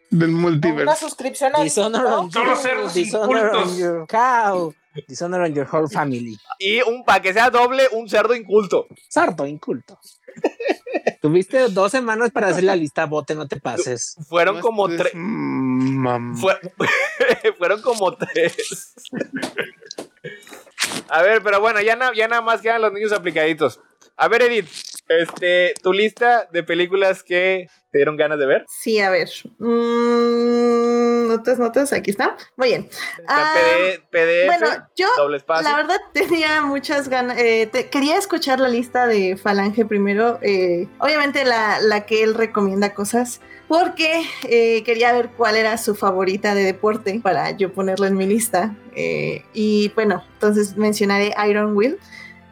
Del 0.09 0.29
Una 0.29 0.39
multiverso. 0.39 0.95
suscripción 0.95 1.51
a 1.55 1.61
Dishonor 1.63 2.03
¿no? 2.03 2.19
on 2.21 2.31
Solo 2.31 2.53
you, 2.55 2.61
cerdos 2.61 2.93
dishonor 2.93 3.55
on 3.55 3.77
your 3.77 4.05
cow, 4.07 4.73
dishonor 5.07 5.41
on 5.41 5.53
your 5.53 5.67
whole 5.71 5.87
family. 5.87 6.37
Y 6.59 6.81
un 6.81 7.03
para 7.05 7.21
que 7.21 7.33
sea 7.33 7.49
doble, 7.49 7.87
un 7.91 8.09
cerdo 8.09 8.35
inculto. 8.35 8.87
Sardo, 9.07 9.45
inculto. 9.45 9.97
Tuviste 11.21 11.67
dos 11.69 11.91
semanas 11.91 12.31
para 12.31 12.47
hacer 12.47 12.63
la 12.63 12.75
lista 12.75 13.05
bote, 13.05 13.35
no 13.35 13.47
te 13.47 13.59
pases. 13.59 14.15
Fueron 14.27 14.59
como 14.61 14.87
tres. 14.89 15.11
mm. 15.13 16.35
Fue- 16.37 16.59
fueron 17.57 17.81
como 17.81 18.15
tres. 18.15 18.93
A 21.09 21.21
ver, 21.21 21.41
pero 21.43 21.59
bueno, 21.59 21.81
ya, 21.81 21.97
ya 22.15 22.27
nada 22.27 22.41
más 22.41 22.61
quedan 22.61 22.81
los 22.81 22.93
niños 22.93 23.11
aplicaditos. 23.11 23.79
A 24.17 24.27
ver, 24.27 24.43
Edith, 24.43 24.67
este, 25.07 25.73
tu 25.81 25.93
lista 25.93 26.47
de 26.51 26.63
películas 26.63 27.23
que 27.23 27.67
te 27.91 27.97
dieron 27.97 28.15
ganas 28.15 28.39
de 28.39 28.45
ver. 28.45 28.65
Sí, 28.69 28.99
a 28.99 29.09
ver. 29.09 29.29
Mm, 29.59 31.27
notas, 31.27 31.59
notas, 31.59 31.91
aquí 31.91 32.11
está. 32.11 32.37
Muy 32.55 32.69
bien. 32.69 32.89
Ah, 33.27 33.53
PDF, 34.09 34.45
bueno, 34.45 34.67
yo 34.95 35.07
la 35.61 35.75
verdad 35.75 35.97
tenía 36.13 36.61
muchas 36.61 37.09
ganas. 37.09 37.37
Eh, 37.37 37.69
quería 37.91 38.17
escuchar 38.17 38.59
la 38.59 38.69
lista 38.69 39.07
de 39.07 39.35
Falange 39.35 39.85
primero. 39.85 40.39
Eh, 40.41 40.87
obviamente 40.99 41.43
la, 41.43 41.79
la, 41.81 42.05
que 42.05 42.23
él 42.23 42.33
recomienda 42.33 42.93
cosas. 42.93 43.41
Porque 43.67 44.23
eh, 44.49 44.83
quería 44.83 45.13
ver 45.13 45.29
cuál 45.29 45.55
era 45.55 45.77
su 45.77 45.95
favorita 45.95 46.53
de 46.53 46.63
deporte 46.63 47.21
para 47.23 47.51
yo 47.51 47.71
ponerla 47.71 48.07
en 48.07 48.17
mi 48.17 48.25
lista. 48.25 48.75
y 48.93 49.89
bueno, 49.95 50.23
entonces 50.33 50.75
mencionaré 50.75 51.33
Iron 51.47 51.75
Will. 51.75 51.97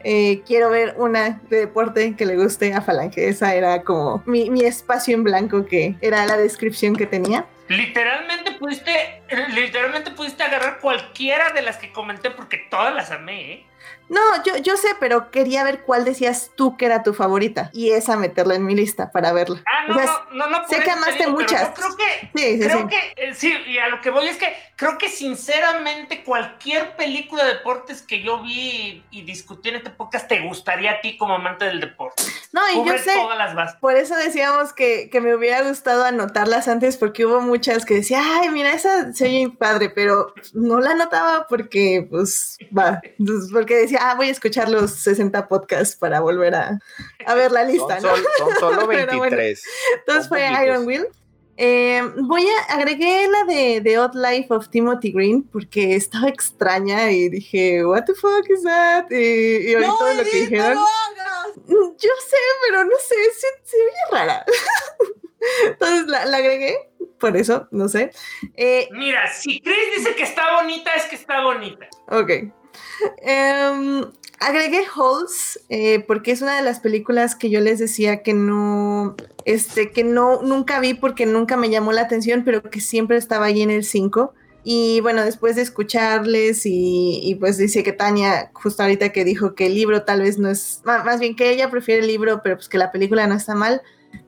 Eh, 0.04 0.42
quiero 0.46 0.70
ver 0.70 0.94
una 0.96 1.40
de 1.50 1.58
deporte 1.58 2.16
que 2.16 2.26
le 2.26 2.36
guste 2.36 2.72
a 2.72 2.80
Falange. 2.80 3.28
Esa 3.28 3.54
era 3.54 3.82
como 3.82 4.22
mi, 4.26 4.50
mi 4.50 4.64
espacio 4.64 5.14
en 5.14 5.24
blanco 5.24 5.66
que 5.66 5.96
era 6.00 6.26
la 6.26 6.36
descripción 6.36 6.96
que 6.96 7.06
tenía. 7.06 7.46
Literalmente 7.68 8.52
pudiste, 8.52 9.22
literalmente 9.54 10.10
pudiste 10.10 10.42
agarrar 10.42 10.80
cualquiera 10.80 11.52
de 11.52 11.62
las 11.62 11.76
que 11.76 11.92
comenté 11.92 12.30
porque 12.30 12.58
todas 12.68 12.92
las 12.92 13.12
amé, 13.12 13.52
¿eh? 13.52 13.66
No, 14.08 14.20
yo, 14.44 14.56
yo 14.56 14.76
sé, 14.76 14.88
pero 14.98 15.30
quería 15.30 15.62
ver 15.62 15.82
cuál 15.82 16.04
decías 16.04 16.50
tú 16.56 16.76
que 16.76 16.86
era 16.86 17.04
tu 17.04 17.14
favorita 17.14 17.70
y 17.72 17.90
esa 17.90 18.16
meterla 18.16 18.56
en 18.56 18.66
mi 18.66 18.74
lista 18.74 19.12
para 19.12 19.32
verla. 19.32 19.62
Ah, 19.66 19.79
no, 19.90 20.24
no, 20.32 20.50
no, 20.50 20.68
Sé 20.68 20.80
que 20.80 20.90
amaste 20.90 21.26
muchas. 21.26 21.70
creo 21.74 21.96
que, 21.96 22.30
sí, 22.34 22.62
sí, 22.62 22.68
creo 22.68 22.86
que, 22.88 23.12
eh, 23.16 23.34
sí, 23.34 23.52
y 23.66 23.78
a 23.78 23.88
lo 23.88 24.00
que 24.00 24.10
voy 24.10 24.28
es 24.28 24.36
que 24.36 24.54
creo 24.80 24.96
que 24.96 25.10
sinceramente 25.10 26.24
cualquier 26.24 26.96
película 26.96 27.44
de 27.44 27.54
deportes 27.54 28.00
que 28.00 28.22
yo 28.22 28.42
vi 28.42 29.04
y, 29.10 29.22
discutí 29.22 29.68
en 29.68 29.76
este 29.76 29.90
podcast 29.90 30.26
te 30.26 30.40
gustaría 30.40 30.92
a 30.92 31.00
ti 31.02 31.18
como 31.18 31.34
amante 31.34 31.66
del 31.66 31.80
deporte. 31.80 32.22
No, 32.52 32.62
y 32.70 32.88
yo 32.88 32.96
sé, 32.96 33.12
por 33.78 33.96
eso 33.96 34.16
decíamos 34.16 34.72
que, 34.72 35.10
que, 35.10 35.20
me 35.20 35.34
hubiera 35.34 35.62
gustado 35.62 36.04
anotarlas 36.04 36.66
antes 36.66 36.96
porque 36.96 37.26
hubo 37.26 37.42
muchas 37.42 37.84
que 37.84 37.96
decía, 37.96 38.22
ay, 38.22 38.48
mira, 38.48 38.72
esa 38.72 39.12
se 39.12 39.26
oye 39.26 39.52
padre, 39.56 39.90
pero 39.90 40.32
no 40.54 40.80
la 40.80 40.92
anotaba 40.92 41.46
porque, 41.46 42.06
pues, 42.08 42.56
va, 42.76 43.02
pues, 43.18 43.50
porque 43.52 43.76
decía, 43.76 43.98
ah, 44.02 44.14
voy 44.14 44.28
a 44.28 44.32
escuchar 44.32 44.70
los 44.70 44.92
60 44.92 45.46
podcasts 45.46 45.94
para 45.94 46.20
volver 46.20 46.54
a, 46.54 46.78
a 47.26 47.34
ver 47.34 47.52
la 47.52 47.64
lista, 47.64 48.00
son, 48.00 48.22
¿no? 48.22 48.28
son 48.38 48.56
solo 48.58 48.86
23. 48.88 49.62
Entonces 49.98 50.28
fue 50.28 50.46
Iron 50.64 50.86
Will. 50.86 51.06
Eh, 51.62 52.00
voy 52.22 52.46
a 52.48 52.74
agregué 52.74 53.28
la 53.28 53.44
de 53.44 53.82
The 53.82 53.98
Odd 53.98 54.14
Life 54.14 54.46
of 54.48 54.70
Timothy 54.70 55.12
Green 55.12 55.42
porque 55.42 55.94
estaba 55.94 56.28
extraña 56.28 57.10
y 57.10 57.28
dije, 57.28 57.84
what 57.84 58.04
the 58.04 58.14
fuck 58.14 58.48
is 58.48 58.62
that? 58.62 59.10
Y, 59.10 59.72
y 59.72 59.74
no, 59.74 59.94
todo 59.98 60.14
lo 60.14 60.24
que 60.24 60.40
dijeron. 60.40 60.78
Yo 61.68 62.10
sé, 62.26 62.36
pero 62.66 62.84
no 62.84 62.96
sé, 62.98 63.14
se, 63.34 63.46
se 63.64 63.76
oye 63.76 64.10
rara. 64.10 64.44
Entonces 65.66 66.06
la, 66.06 66.24
la, 66.24 66.38
agregué, 66.38 66.90
por 67.18 67.36
eso, 67.36 67.68
no 67.70 67.88
sé. 67.88 68.10
Eh, 68.56 68.88
Mira, 68.92 69.30
si 69.32 69.60
Chris 69.60 69.76
dice 69.98 70.14
que 70.14 70.22
está 70.22 70.56
bonita, 70.56 70.92
es 70.94 71.04
que 71.04 71.16
está 71.16 71.42
bonita. 71.42 71.88
Ok. 72.08 72.30
Em, 73.22 74.04
agregué 74.40 74.84
Halls 74.94 75.60
eh, 75.68 76.00
porque 76.06 76.32
es 76.32 76.42
una 76.42 76.56
de 76.56 76.62
las 76.62 76.80
películas 76.80 77.36
que 77.36 77.50
yo 77.50 77.60
les 77.60 77.78
decía 77.78 78.22
que 78.22 78.34
no, 78.34 79.16
este, 79.44 79.90
que 79.90 80.04
no, 80.04 80.42
nunca 80.42 80.80
vi 80.80 80.94
porque 80.94 81.26
nunca 81.26 81.56
me 81.56 81.70
llamó 81.70 81.92
la 81.92 82.02
atención, 82.02 82.42
pero 82.44 82.62
que 82.62 82.80
siempre 82.80 83.16
estaba 83.16 83.46
ahí 83.46 83.62
en 83.62 83.70
el 83.70 83.84
5. 83.84 84.34
Y 84.62 85.00
bueno, 85.00 85.24
después 85.24 85.56
de 85.56 85.62
escucharles 85.62 86.62
y, 86.64 87.36
pues 87.40 87.56
dice 87.56 87.82
que 87.82 87.92
Tania, 87.92 88.50
justo 88.52 88.82
ahorita 88.82 89.10
que 89.10 89.24
dijo 89.24 89.54
que 89.54 89.66
el 89.66 89.74
libro 89.74 90.02
tal 90.02 90.20
vez 90.20 90.38
no 90.38 90.50
es, 90.50 90.82
más 90.84 91.18
bien 91.18 91.34
que 91.34 91.50
ella 91.50 91.70
prefiere 91.70 92.02
el 92.02 92.08
libro, 92.08 92.42
pero 92.42 92.56
pues 92.56 92.68
que 92.68 92.76
la 92.76 92.92
película 92.92 93.26
no 93.26 93.34
está 93.34 93.54
mal, 93.54 93.80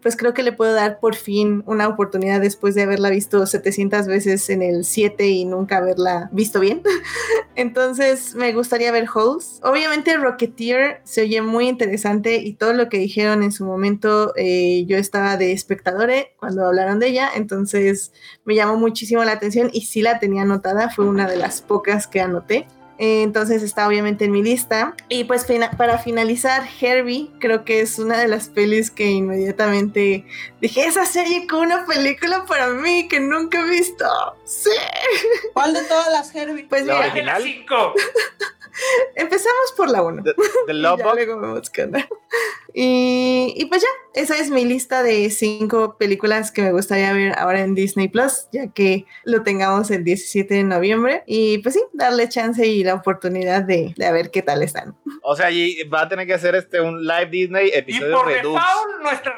pues 0.03 0.17
creo 0.17 0.35
que 0.35 0.43
le 0.43 0.53
puedo 0.53 0.75
dar 0.75 0.99
por 0.99 1.15
fin 1.15 1.63
una 1.67 1.89
oportunidad 1.89 2.41
después 2.41 2.75
de 2.75 2.83
haberla 2.83 3.11
visto 3.11 3.47
700 3.47 4.07
veces 4.07 4.51
en 4.51 4.63
el 4.63 4.85
7 4.85 5.29
y 5.29 5.45
nunca 5.45 5.79
haberla 5.79 6.29
visto 6.33 6.61
bien. 6.61 6.83
Entonces 7.55 8.35
me 8.35 8.53
gustaría 8.53 8.91
ver 8.91 9.07
Holes. 9.13 9.61
Obviamente 9.63 10.17
Rocketeer 10.17 11.01
se 11.05 11.23
oye 11.23 11.41
muy 11.43 11.69
interesante 11.69 12.37
y 12.37 12.55
todo 12.55 12.73
lo 12.73 12.89
que 12.89 12.99
dijeron 12.99 13.43
en 13.43 13.53
su 13.53 13.65
momento 13.65 14.33
eh, 14.37 14.85
yo 14.87 14.97
estaba 14.97 15.37
de 15.37 15.53
espectadore 15.53 16.35
cuando 16.39 16.67
hablaron 16.67 16.99
de 16.99 17.09
ella, 17.09 17.31
entonces 17.35 18.13
me 18.45 18.55
llamó 18.55 18.77
muchísimo 18.77 19.23
la 19.25 19.33
atención 19.33 19.71
y 19.73 19.83
sí 19.83 20.03
la 20.03 20.19
tenía 20.19 20.43
anotada, 20.43 20.91
fue 20.91 21.07
una 21.07 21.29
de 21.29 21.37
las 21.37 21.63
pocas 21.63 22.07
que 22.07 22.21
anoté 22.21 22.67
entonces 22.99 23.63
está 23.63 23.87
obviamente 23.89 24.25
en 24.25 24.33
mi 24.33 24.43
lista. 24.43 24.95
Y 25.09 25.25
pues 25.25 25.47
para 25.77 25.99
finalizar, 25.99 26.63
Herbie, 26.81 27.31
creo 27.39 27.65
que 27.65 27.81
es 27.81 27.99
una 27.99 28.19
de 28.19 28.29
las 28.29 28.49
pelis 28.49 28.91
que 28.91 29.11
inmediatamente 29.11 30.25
dije, 30.61 30.87
esa 30.87 31.07
serie 31.07 31.47
con 31.47 31.61
una 31.61 31.85
película 31.87 32.45
para 32.47 32.69
mí 32.69 33.09
que 33.09 33.21
nunca 33.21 33.61
he 33.61 33.71
visto. 33.71 34.05
Sí. 34.45 34.71
¿Cuál 35.53 35.75
de 35.75 35.83
todas 35.85 36.11
las 36.11 36.35
Herbie? 36.35 36.67
Pues 36.73 36.87
la 36.87 37.01
original. 37.01 37.43
Empezamos 39.15 39.73
por 39.77 39.91
la 39.91 40.03
1. 40.03 40.23
The, 40.67 40.73
Love 40.75 41.03
y, 42.75 43.55
y, 43.57 43.65
pues 43.67 43.83
ya, 43.83 44.21
esa 44.21 44.37
es 44.39 44.51
mi 44.51 44.65
lista 44.65 45.03
de 45.03 45.31
cinco 45.31 45.97
películas 45.99 46.51
que 46.51 46.63
me 46.63 46.73
gustaría 46.73 47.13
ver 47.13 47.39
ahora 47.39 47.61
en 47.61 47.75
Disney 47.75 48.09
Plus, 48.09 48.49
ya 48.53 48.69
que 48.69 49.07
lo 49.25 49.43
tengamos 49.43 49.91
el 49.91 50.05
17 50.05 50.55
de 50.55 50.65
noviembre. 50.65 51.23
Y 51.27 51.59
pues 51.59 51.75
sí, 51.75 51.83
darle 51.93 52.29
chance 52.29 52.67
y 52.67 52.85
la 52.85 52.95
oportunidad 52.95 53.63
de, 53.63 53.95
de 53.97 54.13
ver 54.13 54.31
qué 54.31 54.43
tal 54.43 54.63
están. 54.63 54.97
O 55.23 55.37
sea, 55.37 55.51
y 55.51 55.83
va 55.85 56.03
a 56.03 56.09
tener 56.09 56.27
que 56.27 56.35
hacer 56.35 56.55
este 56.55 56.81
un 56.81 57.07
live 57.07 57.27
Disney 57.27 57.71
episodio 57.73 58.23
de 58.25 58.43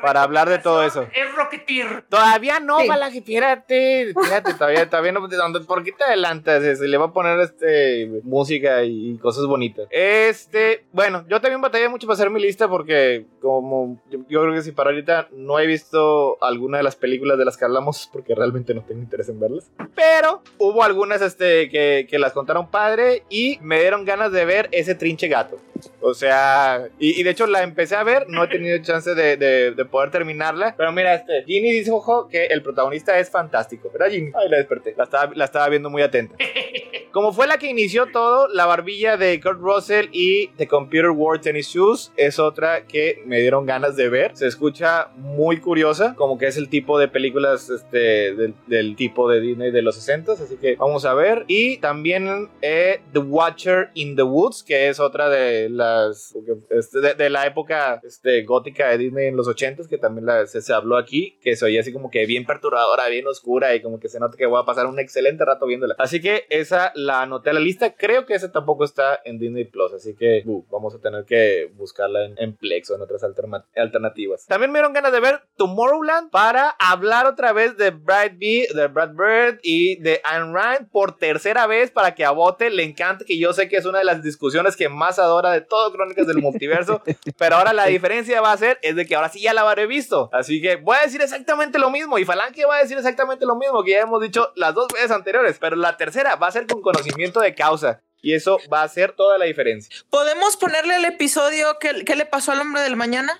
para 0.03 0.22
hablar 0.22 0.49
de 0.49 0.59
todo 0.59 0.82
eso. 0.82 1.03
Es 1.03 1.35
Rocketeer. 1.35 2.05
Todavía 2.09 2.61
no, 2.61 2.80
sí. 2.80 2.89
para 2.89 3.11
fíjate, 3.11 4.12
fíjate, 4.20 4.55
todavía, 4.55 4.89
todavía 4.89 5.12
no. 5.12 5.28
¿Por 5.66 5.85
qué 5.85 5.93
te 5.93 6.05
adelantas? 6.05 6.62
Se 6.78 6.89
le 6.89 6.97
va 6.97 7.07
a 7.07 7.12
poner 7.12 7.39
este 7.41 8.20
música 8.22 8.82
y 8.85 9.18
cosas 9.18 9.47
bonitas. 9.47 9.87
Este, 9.91 10.85
bueno, 10.93 11.24
yo 11.28 11.41
también 11.41 11.61
batallé 11.61 11.89
mucho 11.89 12.07
para 12.07 12.14
hacer 12.14 12.30
mi 12.30 12.41
lista 12.41 12.68
porque 12.68 13.24
como 13.41 14.01
yo, 14.11 14.25
creo 14.27 14.55
que 14.55 14.62
si 14.62 14.72
para 14.72 14.91
ahorita 14.91 15.29
no 15.33 15.59
he 15.59 15.66
visto 15.66 16.43
alguna 16.43 16.79
de 16.79 16.85
las 16.85 16.97
películas 16.97 17.39
de 17.39 17.45
las 17.45 17.57
que 17.57 17.64
hablamos 17.64 18.09
porque 18.12 18.35
realmente 18.35 18.75
no 18.75 18.83
tengo 18.83 19.03
interés 19.03 19.29
en 19.29 19.41
verlas. 19.41 19.70
Pero 19.95 20.43
hubo 20.59 20.83
algunas 20.83 21.22
este, 21.22 21.68
que, 21.68 22.07
que 22.09 22.18
las 22.18 22.33
contaron 22.33 22.70
padre 22.70 23.25
y 23.29 23.59
me 23.61 23.81
dieron 23.81 24.05
ganas 24.05 24.33
de 24.33 24.45
ver 24.45 24.68
ese 24.72 24.95
trinche 24.95 25.29
gato. 25.29 25.59
O 26.01 26.14
sea, 26.14 26.89
y, 26.99 27.22
de 27.22 27.31
hecho 27.31 27.47
la 27.47 27.62
empecé 27.62 27.97
a 27.97 28.03
ver, 28.05 28.27
no 28.29 28.45
he 28.45 28.49
tenido 28.49 28.79
chance 28.79 29.14
de, 29.14 29.37
de, 29.37 29.85
poder 29.85 30.11
terminarla. 30.11 30.75
Pero 30.77 30.93
mira, 30.93 31.14
este, 31.14 31.45
Ginny 31.45 31.70
dice, 31.72 31.91
ojo, 31.91 32.29
que 32.29 32.47
el 32.47 32.62
protagonista 32.62 33.18
es 33.18 33.31
fantástico. 33.31 33.91
¿Verdad, 33.93 34.11
Ginny? 34.11 34.33
Ay, 34.35 34.49
la 34.49 34.57
desperté. 34.59 34.95
La 34.97 35.05
estaba, 35.05 35.33
la 35.35 35.45
estaba 35.45 35.68
viendo 35.68 35.91
muy 35.91 36.03
atenta. 36.03 36.37
Como 37.15 37.33
fue 37.33 37.47
la 37.47 37.59
que 37.59 37.69
inició 37.69 38.07
todo, 38.11 38.49
la 38.49 38.67
barbilla 38.67 39.17
de 39.17 39.41
Kurt 39.41 39.61
Russell 39.61 40.09
y 40.11 40.49
The 40.57 40.67
Computer 40.67 41.11
World 41.11 41.43
Tennis 41.43 41.69
Shoes 41.69 42.12
es 42.17 42.41
otra 42.41 42.89
que 42.89 43.23
me 43.25 43.41
dieron 43.41 43.67
ganas 43.67 43.95
de 43.95 44.09
ver. 44.09 44.37
Se 44.37 44.49
escucha 44.49 45.11
muy 45.15 45.61
curiosa, 45.61 46.17
como 46.17 46.39
que 46.39 46.49
es 46.49 46.57
el 46.57 46.69
tipo 46.69 46.99
de 46.99 47.07
películas 47.07 47.71
este, 47.71 48.35
del, 48.67 48.97
tipo 48.97 49.31
de 49.31 49.41
Disney 49.41 49.71
de 49.71 49.83
los 49.83 49.95
60 49.95 50.33
así 50.33 50.57
que 50.57 50.75
vamos 50.75 51.05
a 51.05 51.15
ver. 51.15 51.45
Y 51.47 51.77
también 51.77 52.51
eh, 52.62 53.01
The 53.12 53.21
Watcher 53.21 53.91
in 53.95 54.17
the 54.17 54.25
Woods, 54.25 54.65
que 54.65 54.89
es 54.89 54.99
otra 54.99 55.29
de 55.29 55.69
las 55.69 56.35
este, 56.71 57.15
de, 57.15 57.31
la 57.31 57.47
época 57.47 58.01
este, 58.03 58.43
gótica 58.43 58.89
de 58.89 58.99
Disney 58.99 59.29
en 59.29 59.37
los 59.37 59.47
80 59.47 59.85
que 59.89 59.99
también 59.99 60.27
se, 60.49 60.73
habló 60.73 60.97
aquí, 60.97 61.39
que 61.41 61.55
se 61.55 61.65
oía 61.65 61.83
así 61.83 61.93
como 61.93 62.11
que 62.11 62.27
bien 62.27 62.45
perturbadora, 62.45 63.07
bien 63.07 63.29
oscura 63.29 63.73
y 63.77 63.83
como 63.83 64.01
que 64.01 64.09
se 64.09 64.19
nota 64.19 64.37
que 64.37 64.47
voy 64.47 64.61
a 64.61 64.65
pasar 64.65 64.87
un 64.87 64.99
excelente 64.99 65.45
rato 65.45 65.65
viéndola. 65.67 65.95
Así 66.01 66.21
que 66.21 66.47
esa 66.51 66.91
la 67.05 67.23
anoté 67.23 67.51
a 67.51 67.53
la 67.53 67.61
lista. 67.61 67.95
Creo 67.95 68.27
que 68.27 68.35
esa 68.35 68.51
tampoco 68.51 68.85
está 68.85 69.21
en 69.25 69.39
Disney 69.39 69.65
Plus, 69.65 69.93
así 69.93 70.15
que 70.15 70.43
uh, 70.47 70.65
vamos 70.71 70.95
a 70.95 70.99
tener 70.99 71.25
que 71.25 71.71
buscarla 71.77 72.25
en, 72.25 72.55
Plex 72.57 72.91
o 72.91 72.95
en 72.95 73.03
otras 73.03 73.23
alternativas. 73.25 74.47
También 74.47 74.71
me 74.71 74.79
dieron 74.79 74.93
ganas 74.93 75.13
de 75.13 75.21
ver 75.21 75.43
Tomorrowland 75.57 76.31
para 76.31 76.71
hablar 76.79 77.27
otra 77.27 77.53
vez 77.53 77.77
de 77.77 77.91
Brad 77.91 78.33
B, 78.39 78.69
de 78.75 78.87
Brad 78.87 79.11
Bird 79.11 79.59
y 79.63 79.97
de 79.97 80.21
Ayn 80.25 80.55
Rand 80.55 80.89
por 80.91 81.17
tercera 81.17 81.67
vez 81.67 81.91
para 81.91 82.15
que 82.15 82.25
a 82.25 82.31
Bote 82.31 82.71
le 82.71 82.85
encante, 82.85 83.25
que 83.25 83.39
yo 83.39 83.53
sé 83.53 83.69
que 83.69 83.77
es 83.77 83.87
una 83.87 83.99
de 83.99 84.05
las 84.05 84.23
discusiones 84.23 84.77
que 84.77 84.89
más 84.89 85.19
adora 85.19 85.51
de 85.51 85.61
todo 85.61 85.93
Crónicas 85.93 86.27
del 86.27 86.39
Multiverso, 86.39 87.03
pero 87.39 87.57
ahora 87.57 87.73
la 87.73 87.87
diferencia 87.87 88.41
va 88.41 88.53
a 88.53 88.57
ser 88.57 88.79
es 88.83 88.97
de 88.97 89.07
que 89.07 89.15
ahora 89.15 89.29
sí 89.29 89.41
ya 89.41 89.53
la 89.53 89.63
habré 89.63 89.87
visto. 89.87 90.31
Así 90.33 90.63
que 90.63 90.77
voy 90.77 90.97
a 91.01 91.05
decir 91.05 91.21
exactamente 91.21 91.79
lo 91.79 91.91
mismo 91.91 92.19
y 92.19 92.25
Falange 92.25 92.65
va 92.67 92.77
a 92.77 92.83
decir 92.83 92.97
exactamente 92.97 93.47
lo 93.47 93.57
mismo 93.57 93.83
que 93.83 93.93
ya 93.93 94.01
hemos 94.01 94.23
dicho 94.23 94.53
las 94.55 94.75
dos 94.75 94.89
veces 94.89 95.11
anteriores, 95.11 95.59
pero 95.61 95.77
la 95.77 95.97
tercera 95.97 96.37
va 96.37 96.47
a 96.47 96.53
ser 96.53 96.67
con 96.67 96.94
conocimiento 96.95 97.41
de 97.41 97.55
causa. 97.55 98.03
Y 98.23 98.33
eso 98.33 98.59
va 98.73 98.81
a 98.81 98.85
hacer 98.85 99.13
toda 99.13 99.37
la 99.37 99.45
diferencia. 99.45 99.95
¿Podemos 100.09 100.57
ponerle 100.57 100.95
al 100.95 101.05
episodio 101.05 101.77
qué, 101.79 102.05
qué 102.07 102.17
le 102.17 102.25
pasó 102.25 102.53
al 102.53 102.61
hombre 102.61 102.81
del 102.81 102.97
mañana? 102.97 103.39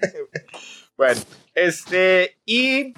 bueno, 0.98 1.20
este, 1.54 2.36
y 2.44 2.92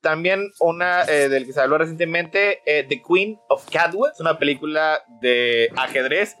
también 0.00 0.52
una 0.60 1.02
eh, 1.02 1.28
del 1.28 1.44
que 1.44 1.52
se 1.52 1.60
habló 1.60 1.78
recientemente, 1.78 2.60
eh, 2.66 2.86
The 2.88 3.02
Queen 3.02 3.40
of 3.48 3.68
Cadwell. 3.68 4.12
Es 4.12 4.20
una 4.20 4.38
película 4.38 5.02
de 5.20 5.72
ajedrez 5.76 6.36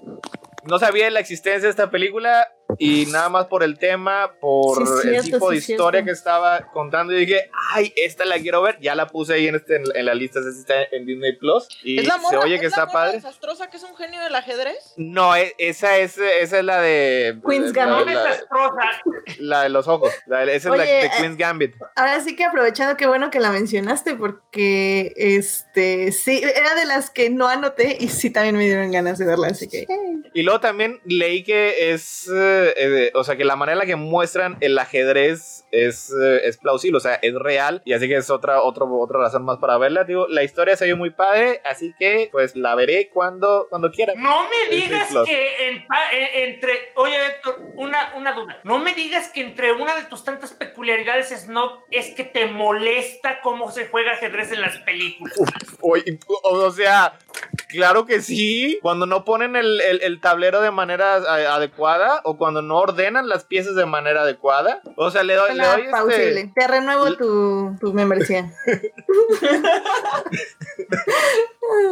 no 0.64 0.78
sabía 0.78 1.10
la 1.10 1.20
existencia 1.20 1.62
de 1.62 1.70
esta 1.70 1.90
película 1.90 2.48
y 2.78 3.06
nada 3.06 3.28
más 3.28 3.46
por 3.46 3.62
el 3.62 3.78
tema, 3.78 4.32
por 4.40 4.76
Sí, 4.86 5.08
el 5.08 5.10
cierto, 5.20 5.30
tipo 5.36 5.50
de 5.50 5.60
sí, 5.60 5.72
historia 5.72 5.98
cierto. 6.00 6.06
que 6.06 6.12
estaba 6.12 6.70
contando, 6.72 7.12
y 7.12 7.26
dije, 7.26 7.50
ay, 7.72 7.92
esta 7.96 8.24
la 8.24 8.38
quiero 8.38 8.62
ver. 8.62 8.78
Ya 8.80 8.94
la 8.94 9.06
puse 9.06 9.34
ahí 9.34 9.48
en, 9.48 9.56
este, 9.56 9.76
en, 9.76 9.84
en 9.94 10.04
la 10.06 10.14
lista, 10.14 10.40
esa 10.40 10.48
está 10.50 10.74
en 10.92 11.06
Disney 11.06 11.36
Plus. 11.36 11.68
Y 11.82 12.00
Es 12.00 12.06
la 12.06 12.18
se 12.18 12.36
oye 12.36 12.54
es 12.56 12.60
que 12.60 12.68
la 12.68 12.76
está 12.76 12.86
padre. 12.86 13.12
desastrosa 13.16 13.68
que 13.70 13.76
es 13.76 13.82
un 13.82 13.96
genio 13.96 14.20
del 14.22 14.34
ajedrez. 14.34 14.94
No, 14.96 15.34
e- 15.36 15.54
esa 15.58 15.98
es, 15.98 16.16
esa 16.18 16.58
es 16.58 16.64
la 16.64 16.80
de. 16.80 17.38
Queen's 17.48 17.74
la- 17.74 17.86
Gambit. 17.86 18.14
La, 18.14 18.24
desastrosa. 18.24 19.02
la 19.38 19.62
de 19.62 19.68
los 19.68 19.88
ojos. 19.88 20.12
La- 20.26 20.44
esa 20.44 20.70
es 20.70 20.76
la 20.76 20.82
de 20.84 21.04
eh, 21.06 21.10
Queen's 21.18 21.36
Gambit. 21.36 21.74
Ahora 21.96 22.20
sí 22.20 22.36
que 22.36 22.44
aprovechando, 22.44 22.96
qué 22.96 23.06
bueno 23.06 23.30
que 23.30 23.40
la 23.40 23.50
mencionaste 23.50 24.14
porque 24.14 25.12
este 25.16 26.12
sí, 26.12 26.40
era 26.42 26.74
de 26.74 26.84
las 26.86 27.10
que 27.10 27.30
no 27.30 27.48
anoté 27.48 27.96
y 28.00 28.08
sí 28.08 28.30
también 28.30 28.56
me 28.56 28.64
dieron 28.64 28.90
ganas 28.90 29.18
de 29.18 29.26
verla, 29.26 29.48
así 29.48 29.68
que 29.68 29.86
Y 30.34 30.42
luego 30.42 30.60
también 30.60 31.00
leí 31.04 31.42
que 31.42 31.92
es, 31.92 32.28
eh, 32.32 32.59
eh, 32.76 33.10
o 33.14 33.24
sea, 33.24 33.36
que 33.36 33.44
la 33.44 33.56
manera 33.56 33.74
en 33.74 33.78
la 33.80 33.86
que 33.86 33.96
muestran 33.96 34.56
el 34.60 34.78
ajedrez 34.78 35.64
es, 35.70 36.10
eh, 36.12 36.40
es 36.44 36.56
plausible, 36.58 36.96
o 36.96 37.00
sea, 37.00 37.14
es 37.22 37.34
real, 37.34 37.82
y 37.84 37.92
así 37.92 38.08
que 38.08 38.16
es 38.16 38.28
otra, 38.30 38.62
otra, 38.62 38.84
otra 38.84 39.18
razón 39.20 39.44
más 39.44 39.58
para 39.58 39.78
verla. 39.78 40.04
Digo, 40.04 40.26
la 40.28 40.42
historia 40.42 40.76
se 40.76 40.84
vio 40.86 40.96
muy 40.96 41.10
padre, 41.10 41.60
así 41.64 41.94
que 41.98 42.28
pues 42.32 42.56
la 42.56 42.74
veré 42.74 43.08
cuando, 43.12 43.66
cuando 43.70 43.90
quiera. 43.90 44.14
No 44.16 44.42
me 44.44 44.74
digas 44.74 45.08
que 45.24 45.68
en 45.68 45.76
eh, 46.12 46.44
entre. 46.44 46.72
Oye, 46.96 47.14
Héctor, 47.26 47.60
una, 47.76 48.12
una 48.16 48.32
duda. 48.32 48.58
No 48.64 48.78
me 48.78 48.94
digas 48.94 49.28
que 49.28 49.42
entre 49.42 49.72
una 49.72 49.94
de 49.94 50.04
tus 50.04 50.24
tantas 50.24 50.52
peculiaridades 50.52 51.28
Snob 51.28 51.80
es 51.90 52.14
que 52.14 52.24
te 52.24 52.46
molesta 52.46 53.40
cómo 53.42 53.70
se 53.70 53.86
juega 53.86 54.12
ajedrez 54.12 54.50
en 54.52 54.60
las 54.60 54.76
películas. 54.78 55.34
O, 55.80 55.96
o 56.42 56.70
sea, 56.72 57.16
claro 57.68 58.06
que 58.06 58.20
sí, 58.20 58.78
cuando 58.82 59.06
no 59.06 59.24
ponen 59.24 59.54
el, 59.54 59.80
el- 59.80 60.02
el 60.02 60.20
tablero 60.20 60.60
de 60.60 60.70
manera 60.72 61.14
a- 61.16 61.54
adecuada 61.54 62.20
o 62.24 62.36
cuando 62.36 62.49
no 62.52 62.76
ordenan 62.76 63.28
las 63.28 63.44
piezas 63.44 63.74
de 63.74 63.86
manera 63.86 64.22
adecuada. 64.22 64.82
O 64.96 65.10
sea, 65.10 65.22
le 65.22 65.34
doy, 65.34 65.54
le 65.56 65.64
doy 65.64 65.80
este- 65.80 65.90
plausible. 65.90 66.52
Te 66.54 66.68
renuevo 66.68 67.16
tu, 67.16 67.76
tu 67.80 67.92
membresía. 67.92 68.52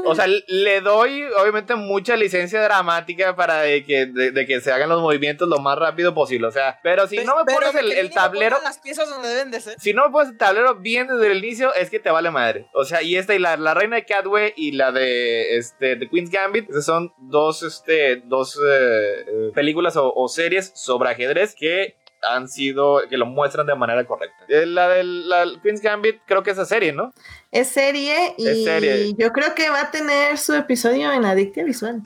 O 0.04 0.14
sea, 0.14 0.26
le 0.26 0.80
doy 0.80 1.22
obviamente 1.40 1.74
mucha 1.76 2.16
licencia 2.16 2.60
dramática 2.62 3.36
para 3.36 3.60
de 3.60 3.84
que, 3.84 4.06
de, 4.06 4.32
de 4.32 4.46
que 4.46 4.60
se 4.60 4.72
hagan 4.72 4.88
los 4.88 5.00
movimientos 5.00 5.48
lo 5.48 5.58
más 5.58 5.78
rápido 5.78 6.14
posible. 6.14 6.48
O 6.48 6.50
sea, 6.50 6.80
pero 6.82 7.06
si 7.06 7.18
no 7.18 7.36
me 7.36 7.44
pones 7.44 7.74
el, 7.74 8.10
tablero, 8.10 8.56
las 8.64 8.78
piezas 8.78 9.08
donde 9.08 9.28
deben 9.28 9.50
de 9.50 9.60
ser. 9.60 9.78
si 9.78 9.92
no 9.92 10.06
me 10.06 10.10
pones 10.10 10.30
el 10.30 10.38
tablero 10.38 10.76
bien 10.76 11.06
desde 11.06 11.30
el 11.30 11.38
inicio, 11.38 11.72
es 11.74 11.90
que 11.90 12.00
te 12.00 12.10
vale 12.10 12.30
madre. 12.30 12.66
O 12.72 12.84
sea, 12.84 13.02
y 13.02 13.16
esta 13.16 13.34
y 13.34 13.38
la, 13.38 13.56
la 13.56 13.74
reina 13.74 13.96
de 13.96 14.04
Catway 14.04 14.54
y 14.56 14.72
la 14.72 14.90
de 14.90 15.56
este 15.58 15.96
de 15.96 16.08
Queen's 16.08 16.30
Gambit, 16.30 16.68
esas 16.70 16.84
son 16.84 17.12
dos, 17.18 17.62
este, 17.62 18.16
dos 18.24 18.56
eh, 18.56 19.24
eh, 19.26 19.50
películas 19.54 19.96
o, 19.96 20.12
o 20.12 20.28
series 20.28 20.47
sobre 20.74 21.10
ajedrez 21.10 21.54
que 21.54 21.94
han 22.22 22.48
sido, 22.48 23.00
que 23.08 23.16
lo 23.16 23.26
muestran 23.26 23.66
de 23.66 23.74
manera 23.76 24.04
correcta. 24.04 24.36
Eh, 24.48 24.66
La 24.66 24.88
de 24.88 25.04
la 25.04 25.44
Queen's 25.62 25.80
Gambit, 25.80 26.16
creo 26.26 26.42
que 26.42 26.50
es 26.50 26.56
esa 26.58 26.66
serie, 26.66 26.92
¿no? 26.92 27.12
Es 27.52 27.68
serie 27.68 28.34
y 28.36 28.48
Es 28.48 28.64
serie. 28.64 29.14
yo 29.16 29.32
creo 29.32 29.54
que 29.54 29.70
va 29.70 29.82
a 29.82 29.90
tener 29.90 30.36
su 30.36 30.52
episodio 30.54 31.12
en 31.12 31.24
Adictia 31.24 31.62
Visual. 31.64 32.02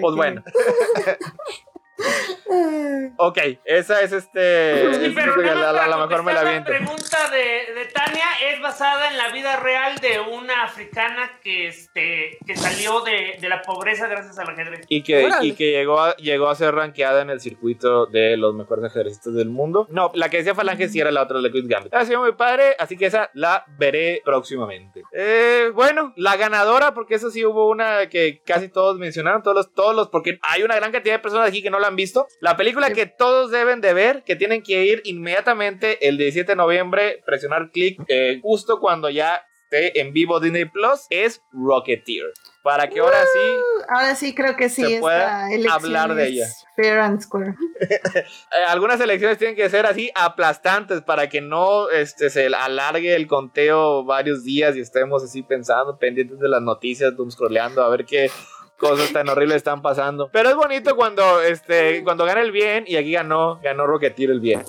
Pues 0.00 0.14
bueno. 0.14 0.42
Ok, 3.20 3.38
esa 3.64 4.00
es 4.02 4.12
este. 4.12 4.94
Sí, 4.94 5.12
pero 5.14 5.40
es- 5.40 5.46
nada 5.46 5.70
a 5.70 5.72
la- 5.72 5.84
a 5.84 5.88
lo 5.88 6.06
mejor 6.06 6.22
me 6.24 6.32
la 6.32 6.40
aviento. 6.40 6.70
pregunta 6.70 7.30
de, 7.30 7.74
de 7.74 7.84
Tania 7.92 8.24
es 8.52 8.60
basada 8.60 9.10
en 9.10 9.16
la 9.18 9.28
vida 9.30 9.56
real 9.56 9.96
de 9.98 10.20
una 10.20 10.62
africana 10.64 11.38
que, 11.42 11.66
este, 11.68 12.38
que 12.46 12.56
salió 12.56 13.00
de, 13.00 13.36
de 13.40 13.48
la 13.48 13.62
pobreza 13.62 14.06
gracias 14.06 14.38
al 14.38 14.48
ajedrez. 14.50 14.86
Y 14.88 15.02
que, 15.02 15.26
Órale. 15.26 15.46
y 15.46 15.52
que 15.54 15.70
llegó, 15.72 16.00
a, 16.00 16.16
llegó 16.16 16.48
a 16.48 16.54
ser 16.54 16.74
rankeada 16.74 17.22
en 17.22 17.30
el 17.30 17.40
circuito 17.40 18.06
de 18.06 18.36
los 18.36 18.54
mejores 18.54 18.84
ajedrecistas 18.84 19.34
del 19.34 19.48
mundo. 19.50 19.86
No, 19.90 20.10
la 20.14 20.28
que 20.30 20.38
decía 20.38 20.54
Falange 20.54 20.88
sí 20.88 21.00
era 21.00 21.10
la 21.10 21.22
otra 21.22 21.40
de 21.40 21.50
Queen's 21.50 21.68
Gambit. 21.68 21.94
Ha 21.94 22.04
sido 22.04 22.20
muy 22.20 22.32
padre, 22.32 22.76
así 22.78 22.96
que 22.96 23.06
esa 23.06 23.30
la 23.34 23.64
veré 23.78 24.22
próximamente. 24.24 25.02
Eh, 25.12 25.70
bueno, 25.74 26.12
la 26.16 26.36
ganadora, 26.36 26.94
porque 26.94 27.16
eso 27.16 27.30
sí 27.30 27.44
hubo 27.44 27.68
una 27.68 28.08
que 28.08 28.42
casi 28.44 28.68
todos 28.68 28.98
mencionaron, 28.98 29.42
todos 29.42 29.56
los, 29.56 29.74
todos 29.74 29.94
los, 29.94 30.08
porque 30.08 30.38
hay 30.42 30.62
una 30.62 30.76
gran 30.76 30.92
cantidad 30.92 31.14
de 31.16 31.18
personas 31.20 31.48
aquí 31.48 31.62
que 31.62 31.70
no 31.70 31.78
la 31.78 31.87
han 31.88 31.96
visto. 31.96 32.28
La 32.40 32.56
película 32.56 32.90
que 32.90 33.06
todos 33.06 33.50
deben 33.50 33.80
de 33.80 33.94
ver, 33.94 34.22
que 34.24 34.36
tienen 34.36 34.62
que 34.62 34.84
ir 34.84 35.02
inmediatamente 35.04 36.08
el 36.08 36.16
17 36.16 36.52
de 36.52 36.56
noviembre, 36.56 37.22
presionar 37.26 37.70
clic 37.70 38.00
eh, 38.08 38.38
justo 38.42 38.80
cuando 38.80 39.10
ya 39.10 39.42
esté 39.64 40.00
en 40.00 40.12
vivo 40.12 40.40
Disney 40.40 40.64
Plus, 40.66 41.06
es 41.10 41.42
Rocketeer. 41.52 42.32
Para 42.62 42.88
que 42.88 43.00
ahora 43.00 43.20
sí 43.20 43.78
Ahora 43.88 44.14
sí 44.14 44.34
creo 44.34 44.54
que 44.54 44.68
sí. 44.68 44.82
Se 44.82 44.96
elección 44.98 45.72
hablar 45.72 46.14
de 46.14 46.28
ella. 46.28 46.46
Fair 46.76 46.98
and 47.00 47.20
square. 47.20 47.54
Eh, 47.80 48.64
algunas 48.66 49.00
elecciones 49.00 49.38
tienen 49.38 49.54
que 49.54 49.68
ser 49.70 49.86
así 49.86 50.10
aplastantes 50.14 51.02
para 51.02 51.28
que 51.28 51.40
no 51.40 51.88
este, 51.90 52.28
se 52.30 52.46
alargue 52.46 53.14
el 53.14 53.26
conteo 53.26 54.04
varios 54.04 54.42
días 54.42 54.74
y 54.76 54.80
estemos 54.80 55.22
así 55.22 55.42
pensando, 55.42 55.98
pendientes 55.98 56.38
de 56.38 56.48
las 56.48 56.60
noticias, 56.62 57.14
scrolleando 57.30 57.82
a 57.82 57.88
ver 57.88 58.04
qué 58.04 58.30
cosas 58.78 59.12
tan 59.12 59.28
horribles 59.28 59.56
están 59.56 59.82
pasando. 59.82 60.30
Pero 60.32 60.48
es 60.48 60.54
bonito 60.54 60.96
cuando, 60.96 61.42
este, 61.42 62.02
cuando 62.04 62.24
gana 62.24 62.40
el 62.40 62.52
bien 62.52 62.84
y 62.86 62.96
aquí 62.96 63.12
ganó, 63.12 63.60
ganó 63.62 63.86
Rocketeer 63.86 64.30
el 64.30 64.40
bien. 64.40 64.62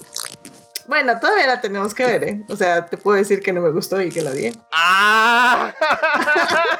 Bueno, 0.90 1.20
todavía 1.20 1.46
la 1.46 1.62
tenemos 1.62 1.94
que 1.94 2.04
ver, 2.04 2.24
¿eh? 2.24 2.42
O 2.50 2.56
sea, 2.56 2.88
te 2.88 2.98
puedo 2.98 3.16
decir 3.16 3.42
que 3.42 3.54
no 3.54 3.62
me 3.62 3.70
gustó 3.70 4.02
y 4.02 4.10
que 4.10 4.24
la 4.24 4.32
vi. 4.32 4.52
¡Ah! 4.74 5.72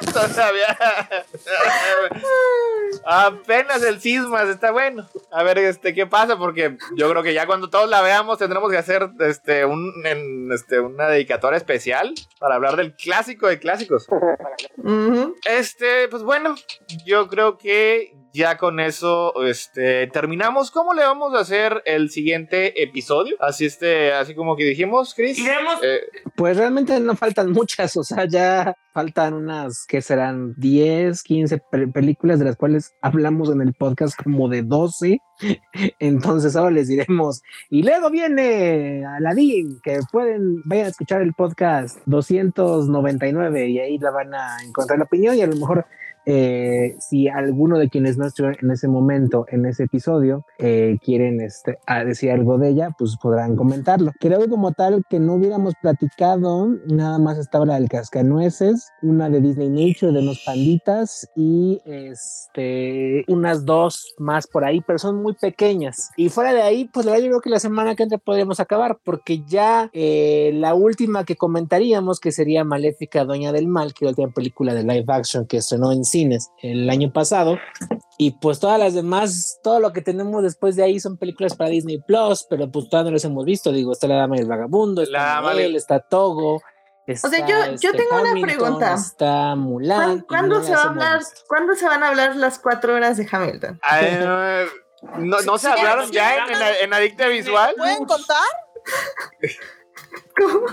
Todavía. 0.12 0.76
Apenas 3.06 3.84
el 3.84 4.00
sismas, 4.00 4.48
está 4.48 4.72
bueno. 4.72 5.08
A 5.30 5.44
ver, 5.44 5.58
este, 5.58 5.94
¿qué 5.94 6.08
pasa? 6.08 6.36
Porque 6.36 6.76
yo 6.96 7.08
creo 7.08 7.22
que 7.22 7.34
ya 7.34 7.46
cuando 7.46 7.70
todos 7.70 7.88
la 7.88 8.02
veamos 8.02 8.36
tendremos 8.36 8.68
que 8.68 8.78
hacer 8.78 9.10
este, 9.20 9.64
un, 9.64 9.92
en, 10.04 10.50
este, 10.50 10.80
una 10.80 11.06
dedicatoria 11.06 11.58
especial 11.58 12.12
para 12.40 12.56
hablar 12.56 12.74
del 12.74 12.96
clásico 12.96 13.46
de 13.46 13.60
clásicos. 13.60 14.08
Este, 15.44 16.08
pues 16.08 16.24
bueno, 16.24 16.56
yo 17.06 17.28
creo 17.28 17.58
que 17.58 18.12
ya 18.32 18.56
con 18.56 18.80
eso 18.80 19.42
este, 19.44 20.06
terminamos. 20.08 20.70
¿Cómo 20.70 20.94
le 20.94 21.02
vamos 21.02 21.34
a 21.34 21.40
hacer 21.40 21.82
el 21.84 22.10
siguiente 22.10 22.82
episodio? 22.82 23.36
Así, 23.40 23.66
este, 23.66 24.12
así 24.12 24.34
como 24.34 24.56
que 24.56 24.64
dijimos, 24.64 25.14
Chris. 25.14 25.38
Iremos, 25.38 25.82
Eh, 25.82 26.00
Pues 26.36 26.56
realmente 26.56 26.98
no 27.00 27.16
faltan 27.16 27.50
muchas, 27.52 27.96
o 27.96 28.04
sea, 28.04 28.26
ya 28.26 28.74
faltan 28.92 29.34
unas 29.34 29.84
que 29.86 30.00
serán 30.02 30.54
10, 30.56 31.22
15 31.22 31.58
pe- 31.70 31.86
películas 31.88 32.38
de 32.40 32.44
las 32.46 32.56
cuales 32.56 32.92
hablamos 33.02 33.50
en 33.50 33.60
el 33.62 33.72
podcast 33.74 34.20
como 34.20 34.48
de 34.48 34.62
12. 34.62 35.18
Entonces 35.98 36.56
ahora 36.56 36.70
les 36.72 36.88
diremos. 36.88 37.42
Y 37.70 37.82
luego 37.82 38.10
viene 38.10 39.04
Aladdin, 39.06 39.80
que 39.82 39.98
pueden, 40.12 40.60
vayan 40.64 40.86
a 40.86 40.88
escuchar 40.90 41.22
el 41.22 41.34
podcast 41.34 41.98
299 42.06 43.68
y 43.68 43.78
ahí 43.78 43.98
la 43.98 44.10
van 44.10 44.34
a 44.34 44.56
encontrar 44.66 44.98
la 44.98 45.04
opinión 45.04 45.34
y 45.36 45.42
a 45.42 45.46
lo 45.46 45.56
mejor 45.56 45.86
eh, 46.26 46.96
si 46.98 47.28
alguno 47.28 47.78
de 47.78 47.88
quienes 47.88 48.18
no 48.18 48.26
estuvieron 48.26 48.58
en 48.62 48.70
ese 48.70 48.88
momento, 48.88 49.46
en 49.48 49.66
ese 49.66 49.84
episodio, 49.84 50.44
eh, 50.58 50.98
quieren 51.02 51.40
este, 51.40 51.78
a 51.86 52.04
decir 52.04 52.30
algo 52.30 52.58
de 52.58 52.70
ella, 52.70 52.90
pues 52.98 53.16
podrán 53.20 53.56
comentarlo. 53.56 54.12
Creo 54.20 54.40
que 54.40 54.48
como 54.48 54.72
tal 54.72 55.04
que 55.08 55.18
no 55.18 55.34
hubiéramos 55.34 55.74
platicado, 55.80 56.68
nada 56.86 57.18
más 57.18 57.38
estaba 57.38 57.66
la 57.66 57.74
del 57.74 57.88
cascanueces, 57.88 58.90
una 59.02 59.28
de 59.30 59.40
Disney 59.40 59.68
Nature, 59.68 60.12
de 60.12 60.20
unos 60.20 60.42
panditas 60.44 61.28
y 61.36 61.80
este, 61.84 63.24
unas 63.28 63.64
dos 63.64 64.14
más 64.18 64.46
por 64.46 64.64
ahí, 64.64 64.80
pero 64.86 64.98
son 64.98 65.22
muy 65.22 65.34
pequeñas. 65.34 66.10
Y 66.16 66.28
fuera 66.28 66.52
de 66.52 66.62
ahí, 66.62 66.88
pues 66.92 67.06
la 67.06 67.12
verdad 67.12 67.24
yo 67.24 67.30
creo 67.30 67.40
que 67.40 67.50
la 67.50 67.60
semana 67.60 67.94
que 67.94 68.02
entra 68.02 68.18
podríamos 68.18 68.60
acabar, 68.60 68.98
porque 69.04 69.42
ya 69.46 69.90
eh, 69.92 70.52
la 70.54 70.74
última 70.74 71.24
que 71.24 71.36
comentaríamos, 71.36 72.20
que 72.20 72.32
sería 72.32 72.64
Maléfica, 72.64 73.24
Doña 73.24 73.52
del 73.52 73.66
Mal, 73.66 73.94
que 73.94 74.04
es 74.04 74.06
la 74.06 74.10
última 74.10 74.34
película 74.34 74.74
de 74.74 74.82
live 74.82 75.04
action 75.08 75.46
que 75.46 75.58
estrenó 75.58 75.92
en 75.92 76.04
cines 76.10 76.50
el 76.62 76.88
año 76.90 77.12
pasado. 77.12 77.58
Y 78.18 78.32
pues 78.32 78.60
todas 78.60 78.78
las 78.78 78.92
demás, 78.94 79.58
todo 79.62 79.80
lo 79.80 79.92
que 79.92 80.02
tenemos 80.02 80.42
después 80.42 80.76
de 80.76 80.82
ahí 80.84 81.00
son 81.00 81.16
películas 81.16 81.56
para 81.56 81.70
Disney 81.70 81.98
Plus, 82.06 82.46
pero 82.50 82.70
pues 82.70 82.88
todavía 82.90 83.10
no 83.10 83.14
las 83.14 83.24
hemos 83.24 83.44
visto. 83.46 83.72
Digo, 83.72 83.92
está 83.92 84.06
La 84.08 84.16
Dama 84.16 84.36
y 84.36 84.40
el 84.40 84.46
Vagabundo, 84.48 85.02
está 85.02 85.40
La 85.40 85.54
de- 85.54 85.74
está 85.76 86.00
Togo. 86.00 86.60
Está, 87.06 87.28
sea, 87.30 87.46
yo- 87.46 87.74
yo 87.80 87.92
tengo 87.92 88.20
una 88.20 88.30
Hamilton, 88.32 88.42
pregunta. 88.58 88.94
Está 88.94 89.56
Mulan. 89.56 90.20
¿Cuándo, 90.28 90.58
no 90.58 90.64
se 90.64 90.72
va 90.72 90.82
a 90.82 90.88
hablar? 90.88 91.18
visto. 91.18 91.40
¿Cuándo 91.48 91.74
se 91.74 91.86
van 91.86 92.02
a 92.04 92.08
hablar 92.08 92.36
las 92.36 92.58
cuatro 92.58 92.94
horas 92.94 93.16
de 93.16 93.26
Hamilton? 93.30 93.80
Ay, 93.82 94.18
no, 95.18 95.40
no 95.40 95.58
se 95.58 95.66
Sí, 95.66 95.72
hablaron 95.78 96.06
sí, 96.08 96.12
ya 96.14 96.44
en, 96.44 96.50
en, 96.54 96.62
en 96.84 96.94
Adicta 96.94 97.26
Visual. 97.28 97.74
¿Pueden 97.76 98.04
contar? 98.04 98.36
¿Cómo? 100.36 100.66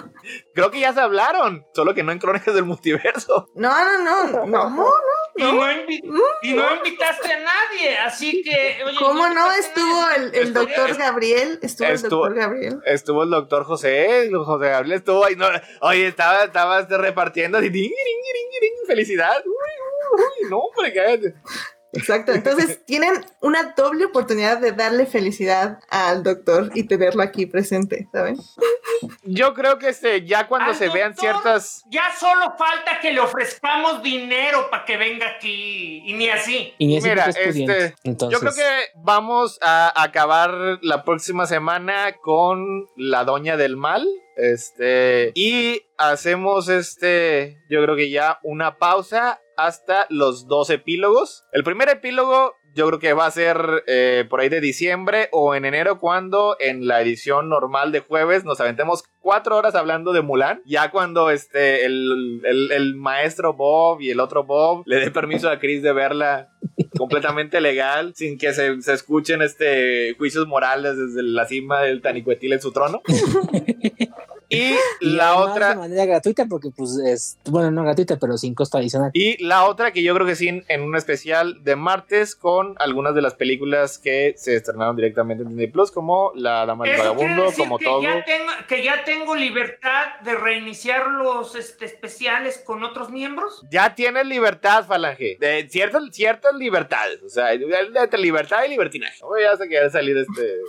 Creo 0.54 0.72
que 0.72 0.80
ya 0.80 0.94
se 0.94 1.02
hablaron, 1.02 1.66
solo 1.74 1.94
que 1.94 2.04
no 2.04 2.12
en 2.12 2.20
Crónicas 2.20 2.54
del 2.56 2.66
Multiverso. 2.66 3.50
No, 3.56 3.70
no, 3.70 4.28
no, 4.28 4.46
no, 4.46 4.70
no. 4.70 4.88
y, 5.36 5.44
no 5.44 5.52
invi- 5.72 6.02
y 6.42 6.54
no 6.54 6.76
invitaste 6.76 7.32
a 7.34 7.40
nadie, 7.40 7.98
así 8.00 8.42
que. 8.44 8.84
Oye, 8.86 8.98
¿Cómo 9.00 9.28
no 9.30 9.52
estuvo 9.52 10.10
el, 10.16 10.34
el 10.36 10.54
doctor 10.54 10.96
Gabriel? 10.98 11.60
Estuvo 11.62 11.88
el 11.88 12.02
doctor 12.02 12.34
Gabriel. 12.36 12.80
Estuvo 12.86 13.24
el 13.24 13.30
doctor 13.30 13.64
José, 13.66 14.22
el 14.28 14.36
José 14.38 14.70
Gabriel 14.70 14.98
estuvo 14.98 15.26
ahí. 15.26 15.36
No, 15.36 15.48
oye, 15.82 16.08
estaba, 16.08 16.44
estaba 16.46 16.80
este, 16.80 16.98
repartiendo 16.98 17.58
así, 17.58 17.70
ding, 17.70 17.90
ding, 17.90 17.94
ding, 18.34 18.62
ding, 18.62 18.88
felicidad. 18.88 19.38
Uy, 19.46 19.52
uy, 19.52 20.24
uy, 20.44 20.50
no, 20.50 20.60
hombre, 20.60 20.94
cállate. 20.94 21.36
Exacto. 21.98 22.32
Entonces 22.32 22.84
tienen 22.86 23.14
una 23.42 23.74
doble 23.76 24.06
oportunidad 24.06 24.60
de 24.60 24.72
darle 24.72 25.06
felicidad 25.06 25.80
al 25.90 26.24
doctor 26.24 26.72
y 26.76 26.84
tenerlo 26.84 27.24
aquí 27.24 27.46
presente, 27.46 28.08
¿saben? 28.12 28.38
Yo 29.24 29.54
creo 29.54 29.78
que 29.80 29.90
este, 29.90 30.26
ya 30.26 30.48
cuando 30.48 30.72
Al 30.72 30.76
se 30.76 30.90
vean 30.90 31.14
doctor 31.14 31.42
ciertas. 31.42 31.84
Ya 31.90 32.06
solo 32.18 32.56
falta 32.58 33.00
que 33.02 33.12
le 33.12 33.20
ofrezcamos 33.20 34.02
dinero 34.04 34.70
para 34.70 34.86
que 34.86 34.98
venga 34.98 35.28
aquí. 35.28 36.04
Y 36.06 36.14
ni 36.14 36.30
así. 36.30 36.74
Y 36.78 36.88
ni 36.88 36.98
así 36.98 37.10
Mira, 37.10 37.26
este, 37.26 37.96
Entonces, 38.04 38.40
Yo 38.40 38.40
creo 38.40 38.54
que 38.54 38.86
vamos 38.96 39.60
a 39.62 40.02
acabar 40.02 40.80
la 40.82 41.04
próxima 41.04 41.46
semana 41.48 42.14
con 42.22 42.88
la 42.96 43.24
doña 43.24 43.58
del 43.58 43.76
mal. 43.76 44.08
Este. 44.36 45.32
Y 45.36 45.82
hacemos 45.98 46.70
este. 46.70 47.58
Yo 47.70 47.84
creo 47.84 47.96
que 47.96 48.10
ya 48.10 48.40
una 48.44 48.78
pausa 48.78 49.40
hasta 49.58 50.06
los 50.10 50.48
dos 50.48 50.70
epílogos. 50.70 51.44
El 51.52 51.64
primer 51.64 51.90
epílogo. 51.90 52.54
Yo 52.76 52.86
creo 52.86 53.00
que 53.00 53.14
va 53.14 53.26
a 53.26 53.32
ser 53.32 53.58
eh, 53.88 54.26
por 54.30 54.40
ahí 54.40 54.50
de 54.50 54.62
diciembre 54.62 55.30
o 55.32 55.56
en 55.56 55.66
enero 55.66 55.98
cuando 55.98 56.56
en 56.60 56.86
la 56.86 57.02
edición 57.02 57.50
normal 57.50 57.92
de 57.92 58.02
jueves 58.02 58.46
nos 58.46 58.62
aventemos 58.62 59.04
cuatro 59.20 59.58
horas 59.58 59.74
hablando 59.74 60.14
de 60.14 60.22
Mulan. 60.22 60.62
Ya 60.64 60.92
cuando 60.92 61.32
este, 61.32 61.86
el, 61.86 62.40
el- 62.46 62.72
el 62.72 62.94
maestro 62.96 63.54
Bob 63.54 64.02
y 64.02 64.12
el 64.12 64.20
otro 64.20 64.44
Bob 64.44 64.84
le 64.86 64.98
dé 65.00 65.10
permiso 65.10 65.50
a 65.50 65.58
Chris 65.58 65.82
de 65.82 65.92
verla 65.92 66.50
completamente 66.98 67.62
legal, 67.62 68.14
sin 68.16 68.38
que 68.38 68.54
se, 68.54 68.82
se 68.82 68.94
escuchen 68.94 69.42
este, 69.42 70.16
juicios 70.18 70.48
morales 70.48 70.98
desde 70.98 71.24
la 71.24 71.46
cima 71.46 71.82
del 71.82 72.02
Tanicuetil 72.02 72.54
en 72.54 72.62
su 72.62 72.72
trono. 72.72 73.02
y 74.50 74.74
y 75.02 75.10
la 75.12 75.36
otra... 75.36 75.70
de 75.70 75.76
manera 75.76 76.06
gratuita, 76.06 76.46
porque 76.46 76.70
pues 76.76 76.98
es, 77.06 77.38
bueno, 77.46 77.70
no 77.70 77.84
gratuita, 77.84 78.18
pero 78.18 78.38
sin 78.38 78.54
costo 78.56 78.78
adicional. 78.78 79.12
Y 79.14 79.44
la 79.44 79.66
otra 79.66 79.92
que 79.92 80.02
yo 80.04 80.14
creo 80.16 80.26
que 80.26 80.36
sí, 80.36 80.48
en- 80.68 80.82
un 80.82 80.96
especial 80.96 81.64
de 81.64 81.76
martes 81.76 82.36
con 82.36 82.76
algunas 82.80 83.14
de 83.14 83.22
las 83.22 83.34
películas 83.34 83.98
que 83.98 84.34
se 84.38 84.56
estrenaron 84.56 84.96
directamente 84.96 85.44
en 85.44 85.50
Disney 85.50 85.68
Plus, 85.68 85.92
como 85.92 86.32
La 86.36 86.66
Dama 86.66 86.86
del 86.86 86.98
Vagabundo, 86.98 87.44
decir 87.44 87.58
como 87.66 87.78
que 87.78 87.86
todo. 87.86 88.02
Ya 88.02 88.24
tengo, 88.24 88.52
que 88.68 88.84
ya 88.84 89.04
tengo 89.04 89.36
libertad 89.36 90.20
de 90.24 90.36
reiniciar 90.36 91.08
los 91.08 91.56
este, 91.56 91.86
especiales 91.86 92.58
con 92.66 92.84
otros 92.84 93.10
miembros. 93.10 93.64
Ya 93.70 93.96
tienes 93.96 94.26
libertad, 94.26 94.86
Falange. 94.86 95.38
De 95.40 95.68
ciertas, 95.70 96.04
ciertas 96.12 96.56
libertades. 96.56 96.87
O 97.24 97.30
sea, 97.30 97.54
entre 97.54 98.20
libertad 98.20 98.64
y 98.66 98.70
libertinaje. 98.70 99.20
No 99.22 99.40
ya 99.40 99.56
se 99.56 99.68
quiere 99.68 99.90
salir 99.90 100.18
este. 100.18 100.62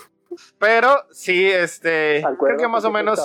Pero 0.59 1.05
sí, 1.11 1.51
este. 1.51 2.23
Creo 2.39 2.57
que 2.59 2.69
más 2.69 2.85
o 2.85 2.91
menos. 2.91 3.19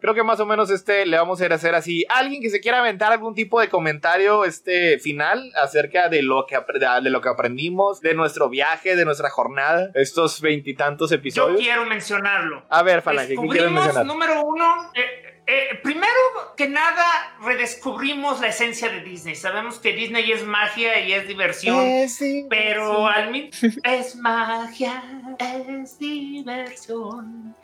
Creo 0.00 0.14
que 0.14 0.22
más 0.22 0.40
o 0.40 0.46
menos 0.46 0.70
este 0.70 1.04
le 1.04 1.16
vamos 1.18 1.40
a 1.40 1.44
ir 1.46 1.52
a 1.52 1.56
hacer 1.56 1.74
así. 1.74 2.04
Alguien 2.08 2.40
que 2.40 2.50
se 2.50 2.60
quiera 2.60 2.80
aventar 2.80 3.12
algún 3.12 3.34
tipo 3.34 3.60
de 3.60 3.68
comentario 3.68 4.44
este 4.44 4.98
final 4.98 5.52
acerca 5.56 6.08
de 6.08 6.22
lo 6.22 6.46
que 6.46 6.56
de 7.02 7.10
lo 7.10 7.20
que 7.20 7.28
aprendimos, 7.28 8.00
de 8.00 8.14
nuestro 8.14 8.48
viaje, 8.48 8.96
de 8.96 9.04
nuestra 9.04 9.28
jornada, 9.28 9.90
estos 9.94 10.40
veintitantos 10.40 11.10
Yo 11.10 11.16
episodios. 11.16 11.60
quiero 11.60 11.84
mencionarlo. 11.84 12.64
A 12.70 12.82
ver, 12.82 13.02
Falange, 13.02 13.36
¿qué 13.36 13.48
quieres 13.48 13.70
mencionar? 13.70 14.06
número 14.06 14.42
uno, 14.42 14.90
eh, 14.94 15.41
eh, 15.46 15.80
primero 15.82 16.54
que 16.56 16.68
nada, 16.68 17.36
redescubrimos 17.42 18.40
la 18.40 18.48
esencia 18.48 18.88
de 18.88 19.00
Disney. 19.00 19.34
Sabemos 19.34 19.78
que 19.78 19.92
Disney 19.92 20.30
es 20.30 20.44
magia 20.44 21.00
y 21.00 21.12
es 21.12 21.26
diversión. 21.26 21.80
Eh, 21.80 22.08
sí, 22.08 22.46
Pero 22.48 23.06
al 23.06 23.30
mismo 23.30 23.70
es 23.82 24.16
magia, 24.16 25.02
es 25.38 25.98
diversión. 25.98 27.56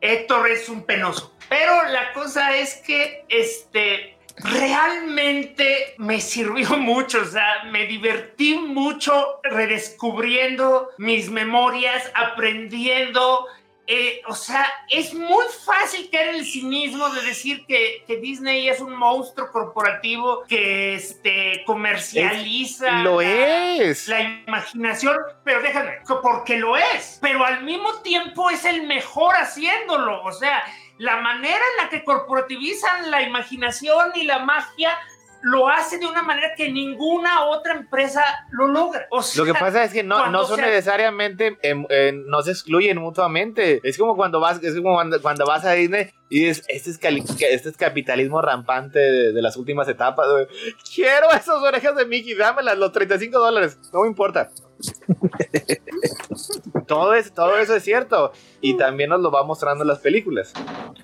Héctor 0.00 0.48
es 0.48 0.68
un 0.68 0.82
penoso. 0.82 1.34
Pero 1.48 1.84
la 1.88 2.12
cosa 2.12 2.56
es 2.56 2.76
que 2.76 3.24
este 3.28 4.16
realmente 4.36 5.94
me 5.98 6.20
sirvió 6.20 6.70
mucho, 6.78 7.22
o 7.22 7.26
sea, 7.26 7.64
me 7.70 7.86
divertí 7.86 8.54
mucho 8.54 9.40
redescubriendo 9.42 10.90
mis 10.98 11.30
memorias, 11.30 12.10
aprendiendo. 12.14 13.46
Eh, 13.92 14.22
o 14.28 14.34
sea, 14.36 14.64
es 14.88 15.12
muy 15.12 15.44
fácil 15.64 16.08
caer 16.12 16.28
en 16.28 16.34
el 16.36 16.44
cinismo 16.46 17.08
de 17.10 17.22
decir 17.22 17.66
que, 17.66 18.04
que 18.06 18.18
Disney 18.18 18.68
es 18.68 18.78
un 18.80 18.94
monstruo 18.94 19.50
corporativo 19.50 20.44
que 20.48 20.94
este, 20.94 21.64
comercializa. 21.66 23.02
Lo 23.02 23.20
la- 23.20 23.28
es. 23.76 24.06
la 24.06 24.20
imaginación, 24.46 25.16
pero 25.44 25.60
déjame, 25.60 25.98
que 26.06 26.14
porque 26.22 26.56
lo 26.58 26.76
es, 26.76 27.18
pero 27.20 27.44
al 27.44 27.64
mismo 27.64 27.94
tiempo 28.02 28.48
es 28.50 28.64
el 28.64 28.86
mejor 28.86 29.34
haciéndolo, 29.34 30.22
o 30.22 30.32
sea, 30.32 30.62
la 30.98 31.16
manera 31.16 31.56
en 31.56 31.84
la 31.84 31.88
que 31.90 32.04
corporativizan 32.04 33.10
la 33.10 33.22
imaginación 33.22 34.12
y 34.14 34.24
la 34.24 34.40
magia 34.40 34.96
lo 35.42 35.68
hace 35.68 35.98
de 35.98 36.06
una 36.06 36.22
manera 36.22 36.48
que 36.56 36.70
ninguna 36.70 37.44
otra 37.46 37.74
empresa 37.74 38.22
lo 38.50 38.68
logra. 38.68 39.06
O 39.10 39.22
sea, 39.22 39.44
Lo 39.44 39.52
que 39.52 39.58
pasa 39.58 39.84
es 39.84 39.92
que 39.92 40.02
no, 40.02 40.28
no 40.30 40.44
son 40.44 40.60
necesariamente, 40.60 41.58
em, 41.62 41.86
eh, 41.88 42.12
no 42.26 42.42
se 42.42 42.50
excluyen 42.52 42.98
mutuamente. 42.98 43.80
Es 43.82 43.96
como 43.98 44.16
cuando 44.16 44.40
vas, 44.40 44.62
es 44.62 44.74
como 44.76 44.94
cuando, 44.94 45.20
cuando 45.22 45.46
vas 45.46 45.64
a 45.64 45.72
Disney 45.72 46.10
y 46.28 46.44
dices, 46.44 46.64
este 46.68 46.90
es, 46.90 46.98
cali- 46.98 47.24
este 47.40 47.68
es 47.68 47.76
capitalismo 47.76 48.40
rampante 48.42 48.98
de, 48.98 49.32
de 49.32 49.42
las 49.42 49.56
últimas 49.56 49.88
etapas. 49.88 50.28
güey. 50.30 50.46
Quiero 50.94 51.30
esas 51.32 51.56
orejas 51.62 51.96
de 51.96 52.04
Mickey, 52.06 52.34
dámelas, 52.34 52.76
los 52.78 52.92
35 52.92 53.38
dólares, 53.38 53.78
no 53.92 54.02
me 54.02 54.08
importa. 54.08 54.48
Todo, 56.86 57.14
es, 57.14 57.32
todo 57.32 57.56
eso 57.58 57.74
es 57.76 57.84
cierto. 57.84 58.32
Y 58.60 58.76
también 58.76 59.10
nos 59.10 59.20
lo 59.20 59.30
va 59.30 59.42
mostrando 59.44 59.82
en 59.84 59.88
las 59.88 59.98
películas. 59.98 60.52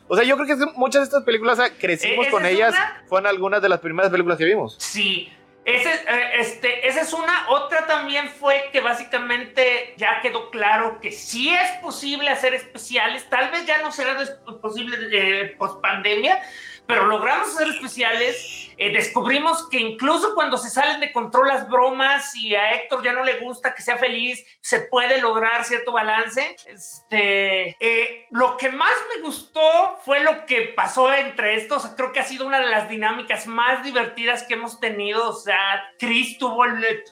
O 0.09 0.17
sea, 0.17 0.25
yo 0.25 0.37
creo 0.37 0.47
que 0.47 0.65
muchas 0.77 1.03
de 1.03 1.05
estas 1.05 1.25
películas, 1.25 1.59
crecimos 1.79 2.27
Eh, 2.27 2.31
con 2.31 2.45
ellas. 2.47 2.75
una. 2.75 3.05
Fueron 3.09 3.27
algunas 3.29 3.63
de 3.63 3.69
las 3.69 3.81
primeras 3.81 4.11
películas 4.11 4.39
que 4.39 4.45
vimos. 4.45 4.77
Sí. 4.79 5.33
Ese, 5.65 5.91
eh, 5.93 6.31
este, 6.39 6.87
esa 6.87 7.01
es 7.01 7.13
una. 7.13 7.47
Otra 7.49 7.87
también 7.87 8.29
fue 8.29 8.69
que 8.73 8.81
básicamente 8.81 9.95
ya 9.97 10.21
quedó 10.23 10.51
claro 10.51 11.01
que 11.01 11.11
sí 11.11 11.53
es 11.53 11.73
posible 11.83 12.31
hacer 12.31 12.55
especiales. 12.55 13.29
Tal 13.29 13.51
vez 13.51 13.67
ya 13.67 13.83
no 13.83 13.91
será 13.91 14.17
posible 14.63 14.97
eh, 15.11 15.57
post 15.59 15.81
pandemia, 15.81 16.41
pero 16.87 17.07
logramos 17.07 17.49
hacer 17.49 17.69
especiales. 17.69 18.63
Eh, 18.79 18.93
descubrimos 18.93 19.69
que 19.71 19.79
incluso 19.79 20.35
cuando 20.35 20.59
se 20.59 20.69
salen 20.69 21.01
de 21.01 21.11
control 21.11 21.49
las 21.49 21.67
bromas 21.67 22.37
y 22.37 22.55
a 22.55 22.73
Héctor 22.73 23.03
ya 23.03 23.13
no 23.15 23.25
le 23.25 23.39
gusta 23.39 23.75
que 23.75 23.81
sea 23.81 23.97
feliz, 23.97 24.45
se 24.61 24.81
puede 24.81 25.21
lograr 25.21 25.65
cierto 25.65 25.93
balance. 25.93 26.57
Este, 26.67 27.75
eh, 27.81 28.27
lo 28.31 28.57
que 28.59 28.71
más 28.71 28.93
me 29.15 29.23
gustó 29.23 29.99
fue 30.05 30.21
lo 30.21 30.45
que 30.45 30.75
pasó 30.77 31.13
entre 31.13 31.55
estos. 31.55 31.87
Creo 31.97 32.13
que 32.13 32.21
ha 32.21 32.25
sido 32.25 32.47
una 32.47 32.61
de 32.61 32.67
las 32.67 32.89
dinámicas 32.89 33.47
más 33.47 33.83
divertidas 33.83 34.43
que 34.43 34.55
hemos 34.55 34.79
tenido. 34.79 35.31
O 35.31 35.35
sea, 35.35 35.91
Chris 35.99 36.37
tuvo 36.39 36.67
el, 36.67 37.03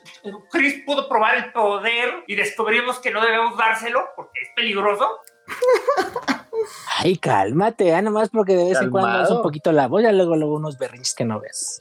Chris 0.50 0.82
pudo 0.84 1.08
probar 1.08 1.36
el 1.36 1.52
poder 1.52 2.24
y 2.26 2.34
descubrimos 2.34 2.98
que 2.98 3.10
no 3.10 3.22
debemos 3.22 3.56
dárselo 3.56 4.06
porque 4.16 4.40
es 4.42 4.48
peligroso. 4.54 5.18
Ay, 6.98 7.16
cálmate, 7.18 7.86
ya 7.86 8.00
nomás 8.02 8.30
porque 8.30 8.56
de 8.56 8.64
vez 8.70 8.80
en 8.80 8.90
cuando 8.90 9.08
es 9.10 9.14
Calmado. 9.16 9.36
un 9.36 9.42
poquito 9.42 9.72
la 9.72 9.88
voz, 9.88 10.02
ya 10.02 10.12
luego, 10.12 10.36
luego 10.36 10.54
unos 10.56 10.78
berrinches 10.78 11.14
que 11.14 11.24
no 11.24 11.40
ves. 11.40 11.78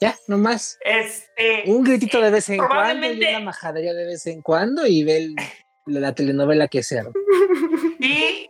Ya, 0.00 0.16
nomás. 0.26 0.78
Este, 0.84 1.64
Un 1.66 1.82
gritito 1.84 2.20
de 2.20 2.30
vez 2.30 2.48
en 2.48 2.58
cuando 2.58 2.74
y 2.74 2.76
probablemente- 2.78 3.36
una 3.36 3.44
majadería 3.46 3.94
de 3.94 4.06
vez 4.06 4.26
en 4.26 4.42
cuando 4.42 4.86
y 4.86 5.02
ve 5.04 5.16
el- 5.18 5.36
la 5.86 6.14
telenovela 6.14 6.68
que 6.68 6.82
sea. 6.82 7.04
Y, 8.00 8.48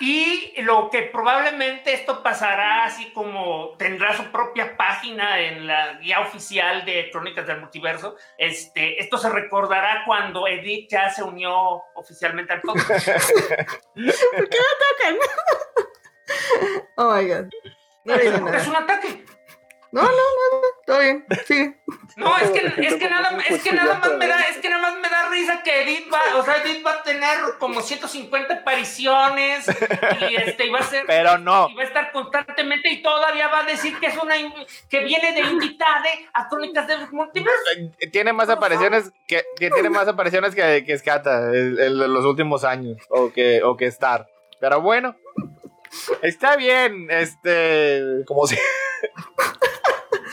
y 0.00 0.54
lo 0.62 0.90
que 0.90 1.02
probablemente 1.02 1.94
esto 1.94 2.22
pasará 2.22 2.84
así 2.84 3.10
como 3.12 3.74
tendrá 3.78 4.14
su 4.16 4.24
propia 4.30 4.76
página 4.76 5.40
en 5.40 5.66
la 5.66 5.94
guía 5.94 6.20
oficial 6.20 6.84
de 6.84 7.08
Crónicas 7.10 7.46
del 7.46 7.60
Multiverso. 7.60 8.16
Este, 8.36 9.00
esto 9.00 9.16
se 9.16 9.30
recordará 9.30 10.02
cuando 10.04 10.46
Edith 10.46 10.90
ya 10.90 11.08
se 11.10 11.22
unió 11.22 11.82
oficialmente 11.94 12.52
al 12.52 12.60
podcast. 12.62 13.08
Oh 16.96 17.14
my 17.14 17.26
god. 17.26 17.46
No 18.04 18.16
le 18.16 18.22
digo 18.30 18.36
Es 18.48 18.66
nada. 18.66 18.68
un 18.68 18.76
ataque. 18.76 19.24
No, 19.92 20.00
no, 20.00 20.08
no, 20.08 20.14
no. 20.52 20.68
Todo 20.86 20.98
bien. 21.00 21.26
Sigue. 21.46 21.76
No, 22.16 22.36
es 22.38 22.50
que, 22.50 22.66
es 22.66 22.94
que 22.94 23.10
nada, 23.10 23.38
es 23.48 23.62
que 23.62 23.72
nada 23.72 23.98
más 23.98 24.12
me 24.16 24.26
da, 24.26 24.40
es 24.40 24.56
que 24.56 24.70
nada 24.70 24.82
más 24.82 24.98
me 24.98 25.08
da 25.08 25.28
risa 25.28 25.62
que 25.62 25.82
Edith 25.82 26.12
va, 26.12 26.20
o 26.38 26.44
sea, 26.44 26.62
Edith 26.62 26.84
va 26.84 26.92
a 26.92 27.02
tener 27.02 27.38
como 27.58 27.82
150 27.82 28.54
apariciones 28.54 29.66
y 30.30 30.34
este 30.34 30.66
y 30.66 30.70
va 30.70 30.78
a 30.78 30.82
ser 30.82 31.04
Pero 31.06 31.36
no. 31.38 31.68
y 31.68 31.74
va 31.74 31.82
a 31.82 31.86
estar 31.86 32.10
constantemente 32.12 32.90
y 32.90 33.02
todavía 33.02 33.48
va 33.48 33.60
a 33.60 33.64
decir 33.64 33.98
que 34.00 34.06
es 34.06 34.16
una 34.16 34.34
que 34.88 35.00
viene 35.04 35.32
de 35.32 35.40
invitada 35.40 36.08
a 36.32 36.48
Crónicas 36.48 36.86
del 36.86 37.10
Multiverso. 37.10 37.58
Eh, 37.98 38.10
tiene 38.10 38.32
más 38.32 38.48
apariciones 38.48 39.12
que, 39.26 39.44
que 39.56 39.70
tiene 39.70 39.90
más 39.90 40.08
apariciones 40.08 40.54
que, 40.54 40.84
que 40.84 40.98
Scata 40.98 41.48
en, 41.54 41.78
en 41.78 42.12
los 42.12 42.24
últimos 42.24 42.64
años 42.64 42.96
o 43.10 43.30
que 43.32 43.62
o 43.62 43.76
que 43.76 43.86
Star 43.86 44.26
pero 44.60 44.80
bueno 44.80 45.16
está 46.22 46.56
bien 46.56 47.08
este 47.10 48.22
como 48.26 48.46
si 48.46 48.56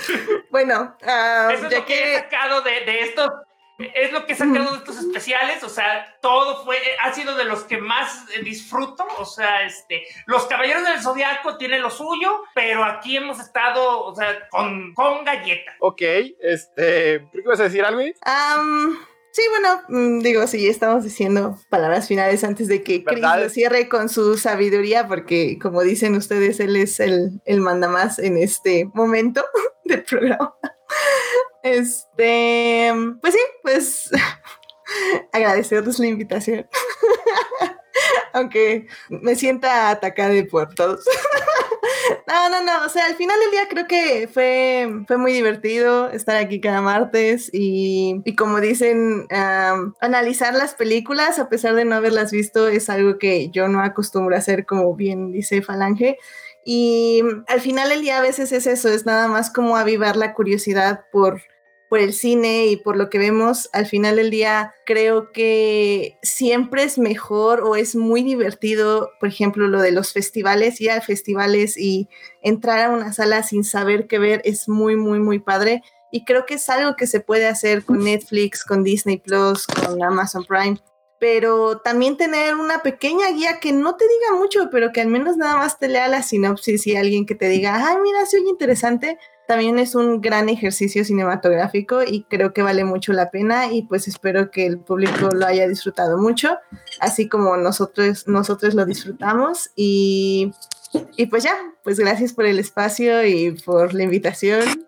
Bueno, 0.49 0.97
ah, 1.03 1.49
Eso 1.53 1.65
es 1.65 1.71
ya 1.71 1.79
lo 1.79 1.85
que 1.85 1.93
he 1.93 2.03
que 2.03 2.15
sacado 2.19 2.61
de, 2.61 2.71
de 2.81 3.01
estos 3.01 3.29
es 3.79 4.11
lo 4.11 4.25
que 4.25 4.33
he 4.33 4.35
sacado 4.35 4.71
de 4.71 4.77
estos 4.77 4.97
especiales, 4.97 5.63
o 5.63 5.69
sea, 5.69 6.17
todo 6.21 6.65
fue, 6.65 6.77
ha 7.01 7.13
sido 7.13 7.35
de 7.35 7.45
los 7.45 7.63
que 7.63 7.77
más 7.77 8.25
disfruto, 8.43 9.05
o 9.17 9.25
sea, 9.25 9.63
este, 9.63 10.03
los 10.25 10.45
Caballeros 10.47 10.83
del 10.83 11.01
Zodiaco 11.01 11.57
tienen 11.57 11.81
lo 11.81 11.89
suyo, 11.89 12.43
pero 12.53 12.83
aquí 12.83 13.15
hemos 13.15 13.39
estado, 13.39 14.03
o 14.03 14.13
sea, 14.15 14.49
con, 14.49 14.93
con 14.93 15.23
galleta. 15.23 15.75
Ok, 15.79 16.01
este, 16.41 17.25
¿qué 17.31 17.41
vas 17.45 17.59
a 17.61 17.63
decir 17.63 17.85
algo? 17.85 18.01
Sí, 19.31 19.43
bueno, 19.49 19.81
mm, 19.89 20.19
digo, 20.21 20.47
sí, 20.47 20.67
estamos 20.67 21.03
diciendo 21.03 21.59
palabras 21.69 22.07
finales 22.07 22.43
antes 22.43 22.67
de 22.67 22.83
que 22.83 23.03
Chris 23.03 23.21
lo 23.21 23.49
cierre 23.49 23.87
con 23.87 24.09
su 24.09 24.37
sabiduría, 24.37 25.07
porque 25.07 25.59
como 25.61 25.81
dicen 25.81 26.15
ustedes, 26.15 26.59
él 26.59 26.75
es 26.75 26.99
el, 26.99 27.39
el 27.45 27.61
mandamás 27.61 28.17
en 28.19 28.37
este 28.37 28.85
momento 28.93 29.45
del 29.85 30.03
programa. 30.03 30.55
Este, 31.61 32.91
pues 33.21 33.33
sí, 33.33 33.39
pues 33.61 34.09
agradecerles 35.31 35.99
la 35.99 36.07
invitación. 36.07 36.67
Aunque 38.33 38.87
me 39.09 39.35
sienta 39.35 39.89
atacada 39.89 40.33
por 40.49 40.73
todos. 40.73 41.03
no, 42.27 42.49
no, 42.49 42.63
no. 42.63 42.85
O 42.85 42.89
sea, 42.89 43.05
al 43.05 43.15
final 43.15 43.37
del 43.39 43.51
día 43.51 43.67
creo 43.69 43.87
que 43.87 44.27
fue, 44.27 45.03
fue 45.07 45.17
muy 45.17 45.33
divertido 45.33 46.09
estar 46.09 46.35
aquí 46.35 46.59
cada 46.61 46.81
martes 46.81 47.49
y, 47.53 48.21
y 48.25 48.35
como 48.35 48.59
dicen, 48.59 49.27
analizar 49.99 50.53
las 50.53 50.73
películas 50.73 51.39
a 51.39 51.49
pesar 51.49 51.75
de 51.75 51.85
no 51.85 51.95
haberlas 51.95 52.31
visto 52.31 52.67
es 52.67 52.89
algo 52.89 53.17
que 53.17 53.49
yo 53.49 53.67
no 53.67 53.81
acostumbro 53.81 54.35
a 54.35 54.39
hacer, 54.39 54.65
como 54.65 54.95
bien 54.95 55.31
dice 55.31 55.61
Falange. 55.61 56.17
Y 56.65 57.21
al 57.47 57.61
final 57.61 57.89
del 57.89 58.01
día 58.01 58.19
a 58.19 58.21
veces 58.21 58.51
es 58.51 58.67
eso, 58.67 58.89
es 58.89 59.05
nada 59.05 59.27
más 59.27 59.51
como 59.51 59.77
avivar 59.77 60.15
la 60.15 60.33
curiosidad 60.33 61.05
por 61.11 61.41
por 61.89 61.99
el 61.99 62.13
cine 62.13 62.67
y 62.67 62.77
por 62.77 62.95
lo 62.95 63.09
que 63.09 63.17
vemos, 63.17 63.67
al 63.73 63.87
final 63.87 64.17
del 64.17 64.29
día 64.29 64.75
creo 64.85 65.31
que 65.31 66.19
siempre 66.21 66.83
es 66.83 66.99
mejor 66.99 67.61
o 67.61 67.75
es 67.75 67.95
muy 67.95 68.21
divertido, 68.21 69.09
por 69.19 69.27
ejemplo, 69.27 69.67
lo 69.67 69.81
de 69.81 69.91
los 69.91 70.13
festivales, 70.13 70.79
ir 70.79 70.91
a 70.91 71.01
festivales 71.01 71.77
y 71.77 72.07
entrar 72.43 72.79
a 72.79 72.91
una 72.91 73.11
sala 73.11 73.41
sin 73.41 73.63
saber 73.63 74.07
qué 74.07 74.19
ver 74.19 74.41
es 74.45 74.69
muy, 74.69 74.95
muy, 74.95 75.19
muy 75.19 75.39
padre. 75.39 75.81
Y 76.11 76.25
creo 76.25 76.45
que 76.45 76.55
es 76.55 76.69
algo 76.69 76.95
que 76.95 77.07
se 77.07 77.21
puede 77.21 77.47
hacer 77.47 77.83
con 77.83 78.03
Netflix, 78.03 78.63
con 78.63 78.83
Disney 78.83 79.17
Plus, 79.17 79.65
con 79.65 80.01
Amazon 80.01 80.45
Prime. 80.45 80.77
Pero 81.19 81.79
también 81.79 82.17
tener 82.17 82.55
una 82.55 82.81
pequeña 82.81 83.29
guía 83.31 83.59
que 83.59 83.73
no 83.73 83.95
te 83.95 84.05
diga 84.05 84.39
mucho, 84.39 84.69
pero 84.71 84.91
que 84.91 85.01
al 85.01 85.07
menos 85.07 85.37
nada 85.37 85.57
más 85.57 85.77
te 85.77 85.87
lea 85.87 86.07
la 86.07 86.23
sinopsis 86.23 86.87
y 86.87 86.95
alguien 86.95 87.25
que 87.25 87.35
te 87.35 87.49
diga, 87.49 87.75
ay, 87.75 87.97
mira, 88.01 88.25
se 88.25 88.37
oye 88.37 88.49
interesante 88.49 89.17
también 89.49 89.79
es 89.79 89.95
un 89.95 90.21
gran 90.21 90.47
ejercicio 90.47 91.03
cinematográfico 91.03 92.03
y 92.03 92.21
creo 92.29 92.53
que 92.53 92.61
vale 92.61 92.83
mucho 92.83 93.13
la 93.13 93.31
pena 93.31 93.73
y 93.73 93.81
pues 93.81 94.07
espero 94.07 94.51
que 94.51 94.67
el 94.67 94.77
público 94.77 95.29
lo 95.33 95.47
haya 95.47 95.67
disfrutado 95.67 96.19
mucho, 96.19 96.59
así 96.99 97.27
como 97.27 97.57
nosotros, 97.57 98.27
nosotros 98.27 98.75
lo 98.75 98.85
disfrutamos 98.85 99.71
y, 99.75 100.51
y 101.17 101.25
pues 101.25 101.41
ya, 101.41 101.55
pues 101.83 101.99
gracias 101.99 102.31
por 102.31 102.45
el 102.45 102.59
espacio 102.59 103.25
y 103.25 103.49
por 103.65 103.95
la 103.95 104.03
invitación 104.03 104.85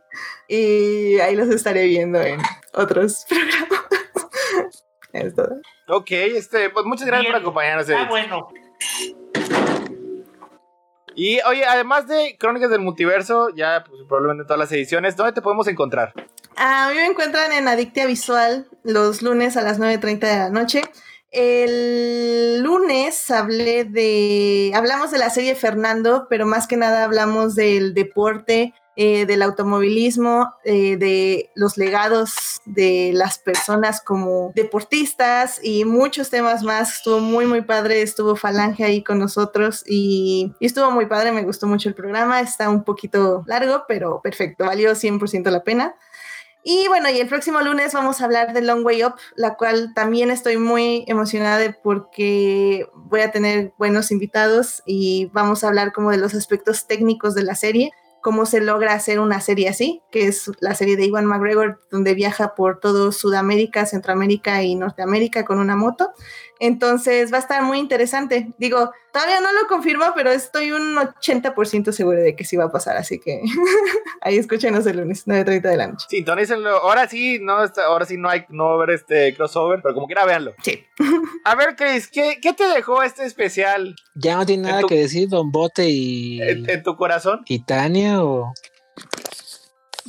y 0.48 1.20
ahí 1.22 1.36
los 1.36 1.50
estaré 1.50 1.88
viendo 1.88 2.22
en 2.22 2.40
otros 2.76 3.26
programas. 3.30 4.86
es 5.12 5.34
todo. 5.34 5.60
Ok, 5.88 6.12
este, 6.12 6.70
pues 6.70 6.86
muchas 6.86 7.08
gracias 7.08 7.32
por 7.32 7.42
acompañarnos. 7.42 7.90
Ah, 7.90 8.06
bueno. 8.08 8.48
Y 11.16 11.40
oye, 11.42 11.66
además 11.66 12.08
de 12.08 12.38
Crónicas 12.40 12.70
del 12.70 12.82
Multiverso, 12.82 13.50
ya 13.50 13.84
pues, 13.88 14.02
probablemente 14.08 14.46
todas 14.46 14.60
las 14.60 14.72
ediciones, 14.72 15.16
¿dónde 15.16 15.34
te 15.34 15.42
podemos 15.42 15.68
encontrar? 15.68 16.14
A 16.56 16.90
mí 16.90 16.96
me 16.96 17.06
encuentran 17.06 17.52
en 17.52 17.68
Adictia 17.68 18.06
Visual 18.06 18.68
los 18.84 19.22
lunes 19.22 19.58
a 19.58 19.62
las 19.62 19.80
9.30 19.80 20.20
de 20.20 20.38
la 20.38 20.50
noche. 20.50 20.82
El 21.32 22.62
lunes 22.62 23.32
hablé 23.32 23.86
de, 23.86 24.72
hablamos 24.76 25.12
de 25.12 25.18
la 25.18 25.30
serie 25.30 25.56
Fernando, 25.56 26.28
pero 26.30 26.46
más 26.46 26.68
que 26.68 26.76
nada 26.76 27.06
hablamos 27.06 27.56
del 27.56 27.94
deporte, 27.94 28.74
eh, 28.98 29.26
del 29.26 29.42
automovilismo, 29.42 30.54
eh, 30.66 30.98
de 30.98 31.50
los 31.56 31.78
legados 31.78 32.62
de 32.66 33.12
las 33.14 33.40
personas 33.40 34.02
como 34.02 34.52
deportistas 34.54 35.60
y 35.64 35.86
muchos 35.86 36.30
temas 36.30 36.64
más. 36.64 36.96
Estuvo 36.96 37.20
muy, 37.20 37.46
muy 37.46 37.62
padre, 37.62 38.02
estuvo 38.02 38.36
Falange 38.36 38.84
ahí 38.84 39.02
con 39.02 39.18
nosotros 39.18 39.84
y, 39.88 40.54
y 40.60 40.66
estuvo 40.66 40.92
muy 40.92 41.06
padre, 41.06 41.32
me 41.32 41.44
gustó 41.44 41.68
mucho 41.68 41.88
el 41.88 41.96
programa, 41.96 42.42
está 42.42 42.70
un 42.70 42.84
poquito 42.84 43.44
largo, 43.48 43.86
pero 43.88 44.22
perfecto, 44.22 44.66
valió 44.66 44.92
100% 44.92 45.50
la 45.50 45.64
pena. 45.64 45.96
Y 46.64 46.88
bueno, 46.90 47.10
y 47.10 47.20
el 47.20 47.28
próximo 47.28 47.60
lunes 47.62 47.94
vamos 47.94 48.22
a 48.22 48.26
hablar 48.26 48.54
de 48.54 48.62
Long 48.62 48.86
Way 48.86 49.06
Up, 49.06 49.16
la 49.36 49.56
cual 49.56 49.94
también 49.96 50.30
estoy 50.30 50.58
muy 50.58 51.06
emocionada 51.08 51.76
porque 51.82 52.88
voy 52.94 53.22
a 53.22 53.32
tener 53.32 53.74
buenos 53.80 54.12
invitados 54.12 54.84
y 54.86 55.32
vamos 55.34 55.64
a 55.64 55.70
hablar 55.70 55.92
como 55.92 56.12
de 56.12 56.18
los 56.18 56.36
aspectos 56.36 56.86
técnicos 56.86 57.34
de 57.34 57.44
la 57.44 57.56
serie 57.56 57.92
cómo 58.22 58.46
se 58.46 58.62
logra 58.62 58.94
hacer 58.94 59.20
una 59.20 59.42
serie 59.42 59.70
así, 59.70 60.02
que 60.12 60.28
es 60.28 60.52
la 60.60 60.76
serie 60.76 60.96
de 60.96 61.06
Iwan 61.06 61.26
McGregor, 61.26 61.82
donde 61.90 62.14
viaja 62.14 62.56
por 62.56 62.80
todo 62.80 63.12
Sudamérica, 63.12 63.86
Centroamérica 63.86 64.64
y 64.64 64.76
Norteamérica 64.76 65.46
con 65.46 65.60
una 65.60 65.76
moto. 65.76 66.12
Entonces 66.60 67.34
va 67.34 67.38
a 67.38 67.42
estar 67.42 67.64
muy 67.64 67.80
interesante. 67.80 68.54
Digo, 68.58 68.92
todavía 69.12 69.40
no 69.42 69.52
lo 69.54 69.68
confirmo, 69.68 70.06
pero 70.16 70.32
estoy 70.32 70.72
un 70.72 70.96
80% 70.96 71.92
seguro 71.92 72.20
de 72.20 72.36
que 72.36 72.44
sí 72.44 72.56
va 72.56 72.66
a 72.66 72.72
pasar, 72.72 72.98
así 72.98 73.20
que 73.20 73.42
ahí 74.22 74.38
escúchenos 74.38 74.86
el 74.86 74.98
lunes, 74.98 75.28
9.30 75.28 75.62
de 75.62 75.78
la 75.78 75.88
noche. 75.88 76.06
Sintonícenlo. 76.10 76.78
Ahora 76.78 77.08
sí, 77.08 77.40
no, 77.42 77.54
ahora 77.86 78.06
sí 78.06 78.18
no 78.18 78.30
hay, 78.30 78.46
no 78.50 78.66
va 78.66 78.72
a 78.72 78.76
haber 78.76 78.92
este 78.92 79.36
crossover, 79.36 79.82
pero 79.82 79.94
como 79.94 80.08
quiera, 80.08 80.26
véanlo. 80.26 80.54
Sí. 80.64 80.84
a 81.46 81.56
ver, 81.56 81.76
Chris, 81.76 82.08
¿qué, 82.08 82.40
¿qué, 82.42 82.54
te 82.54 82.66
dejó 82.66 83.04
este 83.04 83.26
especial? 83.26 83.96
Ya 84.16 84.38
no 84.38 84.46
tiene 84.46 84.70
nada 84.70 84.84
que 84.88 84.96
decir, 84.96 85.30
Don 85.30 85.52
Bote 85.52 85.90
y... 85.90 86.42
¿En, 86.42 86.84
tu 86.84 86.96
corazón? 86.96 87.42
¿Y 87.46 87.64
Tania 87.64 88.24
o...? 88.24 88.54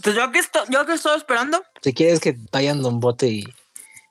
Pues 0.03 0.17
yo 0.17 0.33
que, 0.33 0.39
estoy, 0.39 0.63
yo 0.69 0.85
que 0.87 0.95
estoy 0.95 1.17
esperando. 1.17 1.63
Si 1.83 1.93
quieres 1.93 2.19
que 2.21 2.37
vayan 2.51 2.83
Don 2.83 2.99
Bote 2.99 3.29
y... 3.29 3.45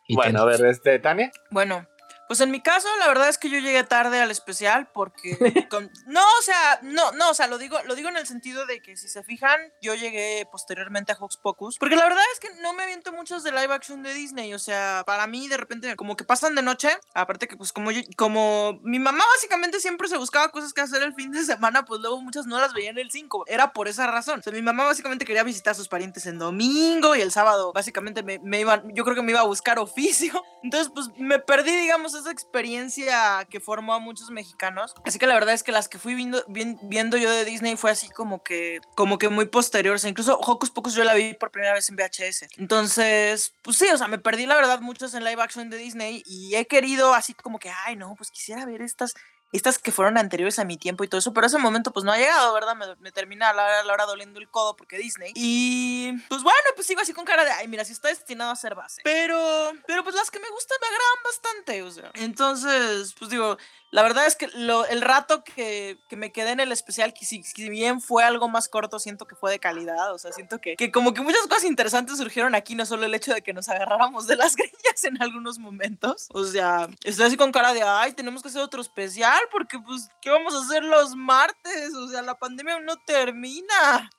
y 0.08 0.16
bueno, 0.16 0.42
a 0.42 0.46
ver, 0.46 0.66
este, 0.66 1.00
Tania. 1.00 1.32
Bueno, 1.50 1.86
pues 2.32 2.40
en 2.40 2.50
mi 2.50 2.62
caso, 2.62 2.88
la 2.98 3.10
verdad 3.10 3.28
es 3.28 3.38
que 3.38 3.50
yo 3.50 3.60
llegué 3.60 3.84
tarde 3.84 4.22
al 4.22 4.32
especial 4.32 4.88
porque 4.94 5.38
no, 6.08 6.24
o 6.40 6.42
sea, 6.42 6.80
no, 6.82 7.12
no, 7.12 7.32
o 7.32 7.34
sea, 7.34 7.48
lo 7.48 7.58
digo, 7.58 7.78
lo 7.84 7.94
digo 7.94 8.08
en 8.08 8.16
el 8.16 8.26
sentido 8.26 8.66
de 8.66 8.82
que 8.82 8.96
si 8.96 9.10
se 9.10 9.22
fijan, 9.22 9.60
yo 9.82 9.96
llegué 9.96 10.48
posteriormente 10.50 11.12
a 11.12 11.16
Hocus 11.16 11.36
Pocus, 11.36 11.78
porque 11.78 11.98
la 11.98 12.06
verdad 12.06 12.24
es 12.32 12.40
que 12.40 12.62
no 12.62 12.72
me 12.72 12.84
aviento 12.84 13.12
muchos 13.12 13.44
de 13.44 13.52
live 13.52 13.74
action 13.74 14.02
de 14.02 14.14
Disney, 14.14 14.54
o 14.54 14.60
sea, 14.60 15.04
para 15.06 15.28
mí 15.28 15.50
de 15.50 15.58
repente 15.58 15.94
como 15.98 16.16
que 16.16 16.24
pasan 16.24 16.56
de 16.56 16.62
noche, 16.62 16.98
aparte 17.14 17.50
que 17.50 17.58
pues 17.58 17.74
como 17.74 17.92
como 18.16 18.80
mi 18.82 19.00
mamá 19.00 19.26
básicamente 19.36 19.82
siempre 19.82 20.08
se 20.08 20.16
buscaba 20.16 20.52
cosas 20.52 20.72
que 20.72 20.80
hacer 20.80 21.04
el 21.04 21.14
fin 21.14 21.32
de 21.32 21.44
semana, 21.44 21.84
pues 21.84 22.00
luego 22.00 22.22
muchas 22.22 22.46
no 22.46 22.62
las 22.62 22.74
veía 22.74 22.92
en 22.92 22.98
el 22.98 23.12
5, 23.12 23.44
era 23.48 23.74
por 23.74 23.90
esa 23.90 24.08
razón. 24.08 24.40
O 24.40 24.42
sea, 24.42 24.54
mi 24.54 24.62
mamá 24.62 24.86
básicamente 24.86 25.26
quería 25.26 25.44
visitar 25.44 25.72
a 25.72 25.76
sus 25.76 25.90
parientes 25.90 26.26
en 26.28 26.40
domingo 26.40 27.14
y 27.14 27.20
el 27.20 27.34
sábado 27.34 27.74
básicamente 27.74 28.24
me, 28.24 28.40
me 28.40 28.62
iban, 28.62 28.90
yo 28.96 29.04
creo 29.04 29.18
que 29.18 29.22
me 29.22 29.34
iba 29.34 29.42
a 29.42 29.48
buscar 29.48 29.80
oficio, 29.80 30.42
entonces 30.64 30.90
pues 30.96 31.10
me 31.18 31.38
perdí, 31.40 31.76
digamos, 31.76 32.21
esa 32.22 32.32
experiencia 32.32 33.46
que 33.50 33.60
formó 33.60 33.94
a 33.94 34.00
muchos 34.00 34.30
mexicanos. 34.30 34.94
Así 35.06 35.20
que 35.20 35.28
la 35.28 35.34
verdad 35.34 35.54
es 35.54 35.64
que 35.64 35.72
las 35.72 35.88
que 35.88 36.00
fui 36.00 36.16
viendo, 36.16 36.44
viendo 36.48 37.18
yo 37.18 37.30
de 37.30 37.46
Disney 37.46 37.76
fue 37.76 37.92
así 37.92 38.10
como 38.10 38.44
que, 38.44 38.80
como 38.96 39.18
que 39.18 39.30
muy 39.30 39.46
posterior. 39.46 39.96
O 39.96 40.00
sea, 40.00 40.10
incluso 40.10 40.40
Hocus 40.40 40.72
Pocus 40.72 40.94
yo 40.94 41.04
la 41.04 41.14
vi 41.14 41.34
por 41.34 41.52
primera 41.52 41.74
vez 41.74 41.90
en 41.90 41.96
VHS. 41.96 42.48
Entonces, 42.58 43.54
pues 43.62 43.78
sí, 43.78 43.88
o 43.94 43.98
sea, 43.98 44.08
me 44.08 44.20
perdí 44.20 44.46
la 44.46 44.56
verdad 44.56 44.80
muchos 44.80 45.14
en 45.14 45.24
live 45.24 45.42
action 45.42 45.70
de 45.70 45.78
Disney 45.78 46.24
y 46.26 46.56
he 46.56 46.66
querido 46.66 47.14
así 47.14 47.34
como 47.34 47.60
que, 47.60 47.72
ay, 47.86 47.96
no, 47.96 48.16
pues 48.16 48.32
quisiera 48.32 48.66
ver 48.66 48.82
estas 48.82 49.14
estas 49.52 49.80
que 49.80 49.92
fueron 49.92 50.18
anteriores 50.18 50.60
a 50.60 50.66
mi 50.66 50.78
tiempo 50.78 51.04
y 51.04 51.08
todo 51.08 51.20
eso, 51.20 51.34
pero 51.34 51.48
ese 51.48 51.58
momento 51.58 51.92
pues 51.92 52.06
no 52.06 52.12
ha 52.12 52.18
llegado, 52.18 52.54
¿verdad? 52.54 52.76
Me, 53.00 53.12
termina 53.12 53.50
a 53.50 53.54
la, 53.54 53.94
hora 53.94 54.06
doliendo 54.06 54.40
el 54.40 54.50
codo 54.50 54.76
porque 54.76 54.98
Disney. 54.98 55.34
Y 55.36 56.14
pues 56.30 56.44
bueno, 56.44 56.58
pues 56.76 56.88
sigo 56.88 57.02
así 57.02 57.14
con 57.14 57.26
cara 57.26 57.44
de, 57.44 57.52
ay, 57.52 57.68
mira, 57.68 57.84
si 57.84 57.94
está 57.94 58.08
destinado 58.08 58.52
a 58.52 58.56
ser 58.56 58.76
base. 58.76 59.02
Pero, 59.04 59.72
pero 59.86 60.04
pues 60.04 60.16
las 60.16 60.32
que 60.32 60.40
me 60.40 60.50
gustan 60.50 60.78
me 60.82 60.88
agradan 60.88 61.24
bastante, 61.24 61.84
o 61.84 61.92
sea. 61.92 62.12
Entonces, 62.14 63.14
pues 63.18 63.30
digo, 63.30 63.58
la 63.92 64.04
verdad 64.04 64.26
es 64.26 64.38
que 64.38 64.48
lo, 64.56 64.86
el 64.86 65.02
rato 65.02 65.44
que, 65.44 65.98
que, 66.08 66.16
me 66.16 66.32
quedé 66.32 66.52
en 66.52 66.62
el 66.62 66.72
especial, 66.72 67.14
que 67.14 67.26
si, 67.26 67.44
bien 67.70 68.00
fue 68.00 68.24
algo 68.24 68.48
más 68.48 68.70
corto, 68.70 69.00
siento 69.00 69.28
que 69.28 69.36
fue 69.36 69.52
de 69.52 69.60
calidad. 69.60 70.14
O 70.14 70.18
sea, 70.18 70.32
siento 70.32 70.60
que, 70.60 70.78
que, 70.78 70.92
como 70.92 71.14
que 71.14 71.20
muchas 71.20 71.46
cosas 71.48 71.66
interesantes 71.66 72.18
surgieron 72.18 72.56
aquí, 72.56 72.74
no 72.74 72.86
solo 72.86 73.06
el 73.06 73.14
hecho 73.14 73.34
de 73.34 73.42
que 73.42 73.52
nos 73.52 73.68
agarráramos 73.68 74.28
de 74.28 74.38
las 74.38 74.56
greñas 74.56 75.04
en 75.04 75.22
algunos 75.22 75.60
momentos. 75.60 76.28
O 76.32 76.46
sea, 76.46 76.88
estoy 77.04 77.26
así 77.26 77.36
con 77.36 77.52
cara 77.52 77.74
de, 77.74 77.84
ay, 77.84 78.14
tenemos 78.14 78.42
que 78.42 78.48
hacer 78.48 78.62
otro 78.62 78.82
especial, 78.82 79.41
porque 79.52 79.80
pues, 79.80 80.10
¿qué 80.22 80.30
vamos 80.30 80.54
a 80.54 80.60
hacer 80.60 80.84
los 80.84 81.16
martes? 81.16 81.96
O 81.96 82.08
sea, 82.10 82.22
la 82.22 82.38
pandemia 82.38 82.80
no 82.80 82.98
termina. 82.98 84.12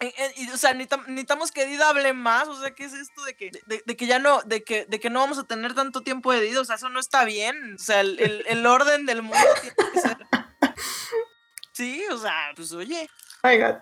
Eh, 0.00 0.12
eh, 0.18 0.34
o 0.52 0.58
sea, 0.58 0.74
necesitamos 0.74 1.52
que 1.52 1.62
Edith 1.62 1.80
hable 1.80 2.12
más, 2.12 2.48
o 2.48 2.60
sea, 2.60 2.74
¿qué 2.74 2.84
es 2.84 2.92
esto 2.92 3.24
de 3.24 3.34
que, 3.34 3.50
de, 3.66 3.96
que 3.96 4.06
ya 4.06 4.18
no, 4.18 4.42
de 4.42 4.62
que, 4.62 4.84
de 4.84 5.00
que 5.00 5.08
no 5.08 5.20
vamos 5.20 5.38
a 5.38 5.44
tener 5.44 5.74
tanto 5.74 6.02
tiempo 6.02 6.32
de 6.32 6.40
Edith? 6.40 6.58
O 6.58 6.64
sea, 6.64 6.76
eso 6.76 6.90
no 6.90 7.00
está 7.00 7.24
bien, 7.24 7.76
o 7.76 7.78
sea, 7.78 8.00
el, 8.00 8.44
el, 8.46 8.66
orden 8.66 9.06
del 9.06 9.22
mundo 9.22 9.38
tiene 9.62 9.74
que 9.92 10.00
ser... 10.00 10.18
Sí, 11.72 12.04
o 12.10 12.18
sea, 12.18 12.52
pues 12.54 12.72
oye. 12.72 13.08
Pero 13.42 13.80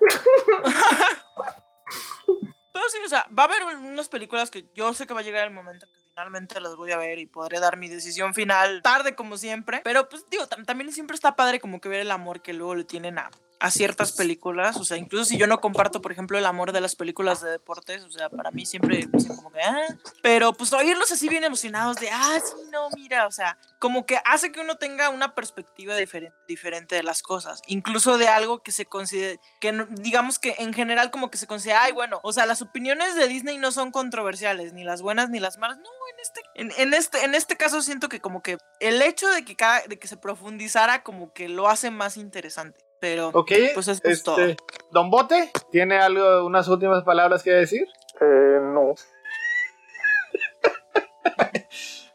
sí, 2.91 2.99
o 3.05 3.09
sea, 3.09 3.27
va 3.37 3.43
a 3.45 3.47
haber 3.47 3.65
unas 3.77 4.09
películas 4.09 4.51
que 4.51 4.69
yo 4.75 4.93
sé 4.95 5.07
que 5.07 5.15
va 5.15 5.21
a 5.21 5.25
llegar 5.25 5.47
el 5.47 5.55
momento 5.55 5.87
que 5.87 6.04
finalmente 6.15 6.61
las 6.61 6.77
voy 6.77 6.93
a 6.93 6.97
ver 6.97 7.19
y 7.19 7.27
podré 7.27 7.59
dar 7.59 7.77
mi 7.77 7.89
decisión 7.89 8.35
final 8.35 8.83
tarde 8.83 9.17
como 9.17 9.37
siempre. 9.37 9.81
Pero 9.83 10.09
pues 10.09 10.25
digo, 10.31 10.47
también 10.47 10.93
siempre 10.93 11.17
está 11.17 11.35
padre 11.35 11.59
como 11.59 11.81
que 11.81 11.89
ver 11.89 12.01
el 12.01 12.11
amor 12.13 12.41
que 12.41 12.53
luego 12.53 12.77
le 12.77 12.85
tienen 12.85 13.19
a, 13.19 13.31
a 13.65 13.71
ciertas 13.71 14.13
películas, 14.13 14.77
o 14.77 14.85
sea, 14.85 14.99
incluso 14.99 15.25
si 15.25 15.39
yo 15.39 15.47
no 15.47 15.63
comparto, 15.63 16.03
por 16.03 16.13
ejemplo, 16.13 16.37
el 16.37 16.45
amor 16.45 16.73
de 16.73 16.83
las 16.83 16.97
películas 16.97 17.41
de 17.41 17.49
deportes, 17.51 18.05
o 18.05 18.11
sea, 18.11 18.29
para 18.29 18.51
mí 18.51 18.67
siempre, 18.67 19.09
pues, 19.11 19.27
como 19.27 19.51
que, 19.51 19.63
ah, 19.63 19.87
pero 20.23 20.53
pues 20.53 20.75
oírlos 20.75 21.11
así 21.11 21.31
bien 21.31 21.45
emocionados 21.45 21.97
de, 21.97 22.11
ah, 22.11 22.39
sí, 22.45 22.53
no, 22.71 22.91
mira, 22.95 23.27
o 23.27 23.31
sea, 23.31 23.57
como 23.79 24.05
que 24.05 24.21
hace 24.27 24.53
que 24.53 24.61
uno 24.61 24.77
tenga 24.77 25.09
una 25.09 25.35
perspectiva 25.35 25.97
diferente, 25.97 26.37
diferente 26.47 26.95
de 26.95 27.05
las 27.05 27.23
cosas, 27.23 27.63
incluso 27.67 28.19
de 28.19 28.29
algo 28.29 28.63
que 28.63 28.71
se 28.71 28.85
considere, 28.85 29.41
que 29.61 29.87
digamos 29.93 30.39
que 30.39 30.57
en 30.59 30.75
general 30.75 31.11
como 31.11 31.31
que 31.31 31.39
se 31.39 31.47
considera, 31.47 31.85
ay, 31.85 31.93
bueno, 31.93 32.21
o 32.23 32.35
sea, 32.35 32.45
las 32.45 32.61
opiniones 32.61 33.15
de 33.15 33.29
Disney 33.29 33.57
no 33.57 33.73
son 33.73 33.93
controversiales, 33.93 34.75
ni 34.75 34.85
las 34.85 35.01
buenas 35.01 35.31
ni 35.31 35.41
las 35.41 35.57
malas, 35.57 35.79
no, 35.79 35.89
en 36.13 36.21
este, 36.21 36.41
en, 36.55 36.71
en 36.77 36.93
este, 36.93 37.25
en 37.25 37.35
este 37.35 37.57
caso 37.57 37.81
siento 37.81 38.11
que 38.11 38.21
como 38.21 38.43
que 38.43 38.59
el 38.81 39.01
hecho 39.01 39.27
de 39.31 39.43
que 39.43 39.57
cada, 39.57 39.81
de 39.87 39.99
que 39.99 40.07
se 40.07 40.19
profundizara 40.19 41.03
como 41.03 41.33
que 41.33 41.49
lo 41.49 41.71
hace 41.71 41.91
más 41.91 42.19
interesante. 42.19 42.84
Pero, 43.05 43.33
pues 43.33 43.89
es 43.89 44.01
este, 44.03 44.57
Don 44.91 45.11
Bote, 45.11 45.51
¿tiene 45.71 45.99
algo, 45.99 46.47
unas 46.47 46.67
últimas 46.69 47.05
palabras 47.05 47.43
que 47.43 47.51
decir? 47.51 47.87
Eh, 48.19 48.59
no. 48.63 48.95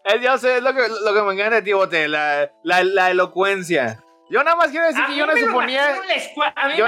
es, 0.04 0.22
yo 0.24 0.36
sé, 0.40 0.58
es 0.58 0.64
lo 0.64 0.74
que, 0.74 0.82
lo 0.88 1.14
que 1.14 1.22
me 1.22 1.34
encanta 1.34 1.58
de 1.58 1.62
ti, 1.62 1.74
Bote, 1.74 2.08
la, 2.08 2.52
la, 2.64 2.84
la 2.84 3.12
elocuencia. 3.12 4.04
Yo 4.30 4.44
nada 4.44 4.56
más 4.56 4.70
quiero 4.70 4.86
decir 4.86 5.04
que 5.08 5.16
yo 5.16 5.26
no 5.26 5.36
suponía. 5.36 5.96
Yo, 6.78 6.86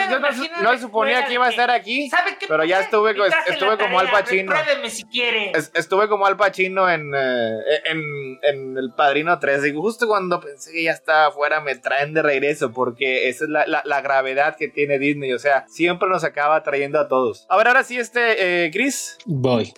no, 0.62 0.78
suponía 0.78 1.26
que 1.26 1.34
iba 1.34 1.48
a 1.48 1.50
estar 1.50 1.72
aquí. 1.72 2.10
pero 2.48 2.64
ya 2.64 2.82
estuve, 2.82 3.16
estuve 3.48 3.78
como 3.78 4.00
Al 4.00 4.12
Pacino. 4.12 4.54
si 4.90 5.04
quiere. 5.06 5.52
estuve 5.74 6.08
como 6.08 6.28
Al 6.28 6.38
Pacino 6.38 6.90
en, 6.90 7.12
eh, 7.16 7.82
en, 7.86 8.40
en, 8.44 8.78
El 8.78 8.94
Padrino 8.96 9.40
3. 9.40 9.66
Y 9.66 9.74
justo 9.74 10.08
cuando 10.08 10.40
pensé 10.40 10.72
que 10.72 10.84
ya 10.84 10.92
estaba 10.92 11.28
afuera, 11.28 11.62
me 11.62 11.76
traen 11.76 12.14
de 12.14 12.22
regreso. 12.22 12.72
Porque 12.72 13.30
esa 13.30 13.46
es 13.46 13.50
la, 13.50 13.66
la, 13.66 13.82
la, 13.86 14.02
gravedad 14.02 14.56
que 14.56 14.68
tiene 14.68 15.00
Disney. 15.00 15.34
O 15.34 15.40
sea, 15.40 15.66
siempre 15.68 16.08
nos 16.10 16.24
acaba 16.24 16.62
trayendo 16.64 17.00
a 17.00 17.08
todos. 17.08 17.48
A 17.50 17.58
ver, 17.58 17.68
ahora 17.68 17.84
sí, 17.84 17.98
este, 17.98 18.66
eh, 18.66 18.72
Chris. 18.72 19.18
Voy. 19.26 19.74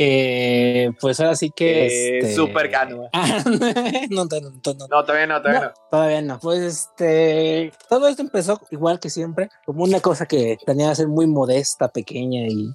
Eh, 0.00 0.92
pues 1.00 1.18
ahora 1.18 1.34
sí 1.34 1.50
que. 1.50 1.86
Eh, 1.86 2.18
este... 2.18 2.34
Super 2.34 2.70
cano. 2.70 3.08
no, 4.10 4.24
no, 4.24 4.40
no, 4.40 4.50
no, 4.88 5.04
todavía 5.04 5.26
no, 5.26 5.42
todavía 5.42 5.60
no, 5.60 5.72
Todavía 5.90 6.22
no. 6.22 6.38
Pues 6.38 6.60
este. 6.60 7.72
Todo 7.88 8.06
esto 8.06 8.22
empezó 8.22 8.60
igual 8.70 9.00
que 9.00 9.10
siempre, 9.10 9.50
como 9.66 9.82
una 9.82 10.00
cosa 10.00 10.26
que 10.26 10.56
tenía 10.64 10.90
que 10.90 10.96
ser 10.96 11.08
muy 11.08 11.26
modesta, 11.26 11.88
pequeña, 11.88 12.46
y, 12.46 12.72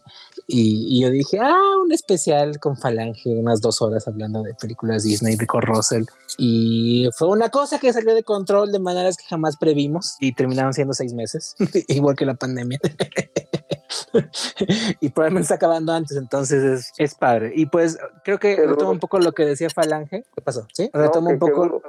y, 0.48 1.02
yo 1.02 1.10
dije, 1.10 1.40
ah, 1.42 1.78
un 1.82 1.92
especial 1.92 2.60
con 2.60 2.78
Falange, 2.78 3.30
unas 3.30 3.62
dos 3.62 3.82
horas 3.82 4.08
hablando 4.08 4.44
de 4.44 4.54
películas 4.54 5.04
Disney, 5.04 5.36
de 5.36 5.48
Russell. 5.48 6.04
Y 6.38 7.10
fue 7.18 7.30
una 7.30 7.50
cosa 7.50 7.80
que 7.80 7.94
salió 7.94 8.14
de 8.14 8.24
control 8.24 8.72
de 8.72 8.80
maneras 8.80 9.18
que 9.18 9.26
jamás 9.26 9.58
previmos 9.58 10.18
y 10.20 10.34
terminaron 10.34 10.74
siendo 10.74 10.94
seis 10.94 11.14
meses, 11.14 11.56
igual 11.88 12.16
que 12.16 12.26
la 12.26 12.36
pandemia. 12.36 12.80
y 15.00 15.10
probablemente 15.10 15.44
está 15.44 15.56
acabando 15.56 15.94
antes, 15.94 16.18
entonces 16.18 16.64
es, 16.64 16.92
es 16.98 17.16
padre. 17.16 17.54
Y 17.56 17.68
pues 17.68 17.98
creo 18.24 18.40
que 18.40 18.56
retomo 18.56 18.92
un 18.92 19.00
poco 19.00 19.20
lo 19.20 19.32
que 19.32 19.46
decía 19.46 19.70
Falange. 19.70 20.26
¿Qué 20.36 20.42
pasó? 20.42 20.68
¿Sí? 20.74 20.90
Retomo 20.94 21.30
un 21.30 21.40
poco. 21.40 21.82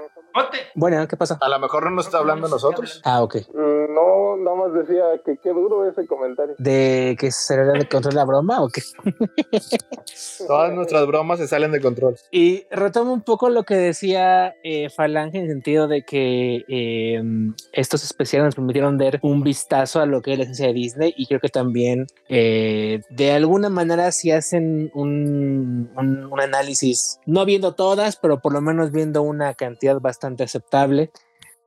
Bueno, 0.75 1.07
¿qué 1.07 1.17
pasa? 1.17 1.39
A 1.41 1.49
lo 1.49 1.59
mejor 1.61 1.85
no 1.85 1.91
nos 1.91 2.07
está 2.07 2.19
hablando 2.19 2.49
nosotros. 2.49 3.01
Ah, 3.05 3.23
ok. 3.23 3.37
Mm, 3.55 3.95
no, 3.95 4.37
nada 4.39 4.57
más 4.57 4.73
decía 4.75 5.05
que 5.25 5.37
qué 5.37 5.51
duro 5.51 5.89
ese 5.89 6.05
comentario. 6.07 6.57
¿De 6.59 7.17
que 7.19 7.31
se 7.31 7.55
salió 7.55 7.73
de 7.73 7.89
control 7.89 8.17
la 8.17 8.25
broma 8.25 8.61
o 8.61 8.69
qué? 8.69 8.83
Todas 10.49 10.73
nuestras 10.75 11.07
bromas 11.07 11.39
se 11.39 11.47
salen 11.47 11.71
de 11.71 11.81
control. 11.81 12.17
Y 12.33 12.67
retomo 12.71 13.13
un 13.13 13.23
poco 13.23 13.51
lo 13.51 13.63
que 13.63 13.77
decía 13.77 14.57
eh, 14.65 14.91
Falange 14.91 15.39
en 15.39 15.45
el 15.45 15.51
sentido 15.51 15.87
de 15.87 16.03
que 16.03 16.65
em, 16.67 17.55
estos 17.73 18.03
especiales 18.03 18.47
nos 18.47 18.55
permitieron 18.57 18.99
dar 18.99 19.21
un 19.23 19.45
vistazo 19.45 20.01
a 20.01 20.07
lo 20.07 20.23
que 20.23 20.33
es 20.33 20.39
la 20.39 20.45
esencia 20.45 20.67
de 20.67 20.73
Disney 20.73 21.15
y 21.17 21.27
creo 21.27 21.39
que 21.39 21.49
también 21.49 22.07
eh, 22.29 23.03
de 23.11 23.33
alguna 23.33 23.69
manera 23.69 24.11
si 24.11 24.33
hacen 24.33 24.91
un, 24.95 25.91
un, 25.97 26.25
un 26.33 26.41
análisis, 26.41 27.21
no 27.27 27.45
viendo 27.45 27.75
todas, 27.75 28.17
pero 28.17 28.41
por 28.41 28.53
lo 28.53 28.61
menos 28.61 28.91
viendo 28.91 29.23
una 29.23 29.55
cantidad 29.55 30.01
bastante 30.01 30.24
aceptable, 30.25 31.11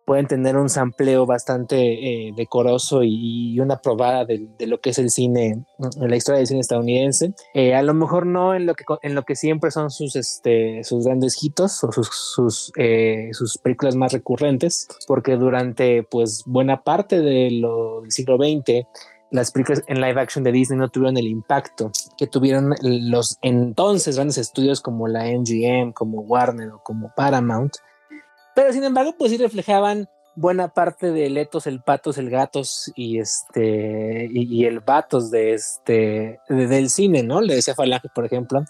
pueden 0.07 0.27
tener 0.27 0.55
un 0.55 0.69
sampleo 0.69 1.25
bastante 1.25 1.77
eh, 1.77 2.34
decoroso 2.34 3.03
y, 3.03 3.59
una 3.59 3.81
probada 3.81 4.23
de, 4.23 4.47
lo 4.65 4.79
que 4.79 4.91
es 4.91 4.99
el 4.99 5.09
cine, 5.09 5.65
la 5.99 6.15
historia 6.15 6.38
del 6.38 6.47
cine 6.47 6.61
estadounidense. 6.61 7.34
Eh, 7.53 7.75
a 7.75 7.81
lo 7.81 7.93
mejor 7.93 8.25
no 8.25 8.55
en 8.55 8.65
lo 8.65 8.73
que, 8.73 8.85
en 9.01 9.15
lo 9.15 9.23
que 9.23 9.35
siempre 9.35 9.69
son 9.69 9.91
sus, 9.91 10.15
este, 10.15 10.81
sus 10.85 11.03
grandes 11.03 11.43
hitos 11.43 11.84
o 11.84 11.91
sus, 11.91 12.07
sus, 12.07 12.71
eh, 12.77 13.31
sus 13.34 13.57
películas 13.57 13.97
más 13.97 14.13
recurrentes, 14.13 14.88
porque 15.07 15.35
durante 15.35 16.03
pues 16.03 16.43
buena 16.45 16.84
parte 16.84 17.19
de 17.19 17.51
lo, 17.51 17.99
del 18.01 18.11
siglo 18.11 18.38
XX 18.38 18.88
las 19.29 19.51
películas 19.51 19.84
en 19.88 19.99
live 19.99 20.21
action 20.21 20.43
de 20.45 20.53
Disney 20.53 20.79
no 20.79 20.89
tuvieron 20.89 21.17
el 21.17 21.27
impacto 21.27 21.91
que 22.17 22.27
tuvieron 22.27 22.73
los 22.81 23.38
entonces 23.41 24.15
grandes 24.15 24.38
estudios 24.38 24.79
como 24.79 25.09
la 25.09 25.25
MGM, 25.25 25.91
como 25.91 26.21
Warner 26.21 26.71
o 26.71 26.81
como 26.81 27.11
Paramount, 27.13 27.73
pero 28.57 28.73
sin 28.73 28.84
embargo, 28.84 29.13
pues 29.15 29.29
sí 29.29 29.38
reflejaban 29.38 30.09
buena 30.34 30.69
parte 30.69 31.11
de 31.11 31.29
Letos, 31.29 31.67
el 31.67 31.79
Patos, 31.79 32.17
el 32.17 32.31
Gatos 32.31 32.91
y 32.95 33.19
este 33.19 34.27
y, 34.31 34.65
el 34.65 34.79
Vatos 34.79 35.29
de 35.29 35.53
este 35.53 36.39
del 36.49 36.89
cine, 36.89 37.21
¿no? 37.21 37.39
Le 37.39 37.53
decía 37.53 37.75
Falange, 37.75 38.09
por 38.15 38.25
ejemplo, 38.25 38.65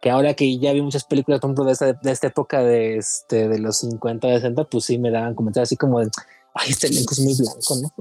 que 0.00 0.10
ahora 0.10 0.34
que 0.34 0.58
ya 0.58 0.72
vi 0.72 0.82
muchas 0.82 1.04
películas, 1.04 1.38
por 1.38 1.50
ejemplo, 1.50 1.66
de 1.66 1.72
esta, 1.72 1.92
de 1.92 2.10
esta 2.10 2.26
época 2.26 2.64
de 2.64 2.96
este 2.96 3.46
de 3.46 3.60
los 3.60 3.78
50, 3.78 4.26
60, 4.26 4.64
pues 4.64 4.86
sí 4.86 4.98
me 4.98 5.12
daban 5.12 5.36
comentarios 5.36 5.68
así 5.68 5.76
como 5.76 6.00
de 6.00 6.10
ay, 6.54 6.70
este 6.70 6.88
elenco 6.88 7.12
es 7.12 7.20
muy 7.20 7.34
blanco, 7.36 7.76
¿no? 7.82 7.92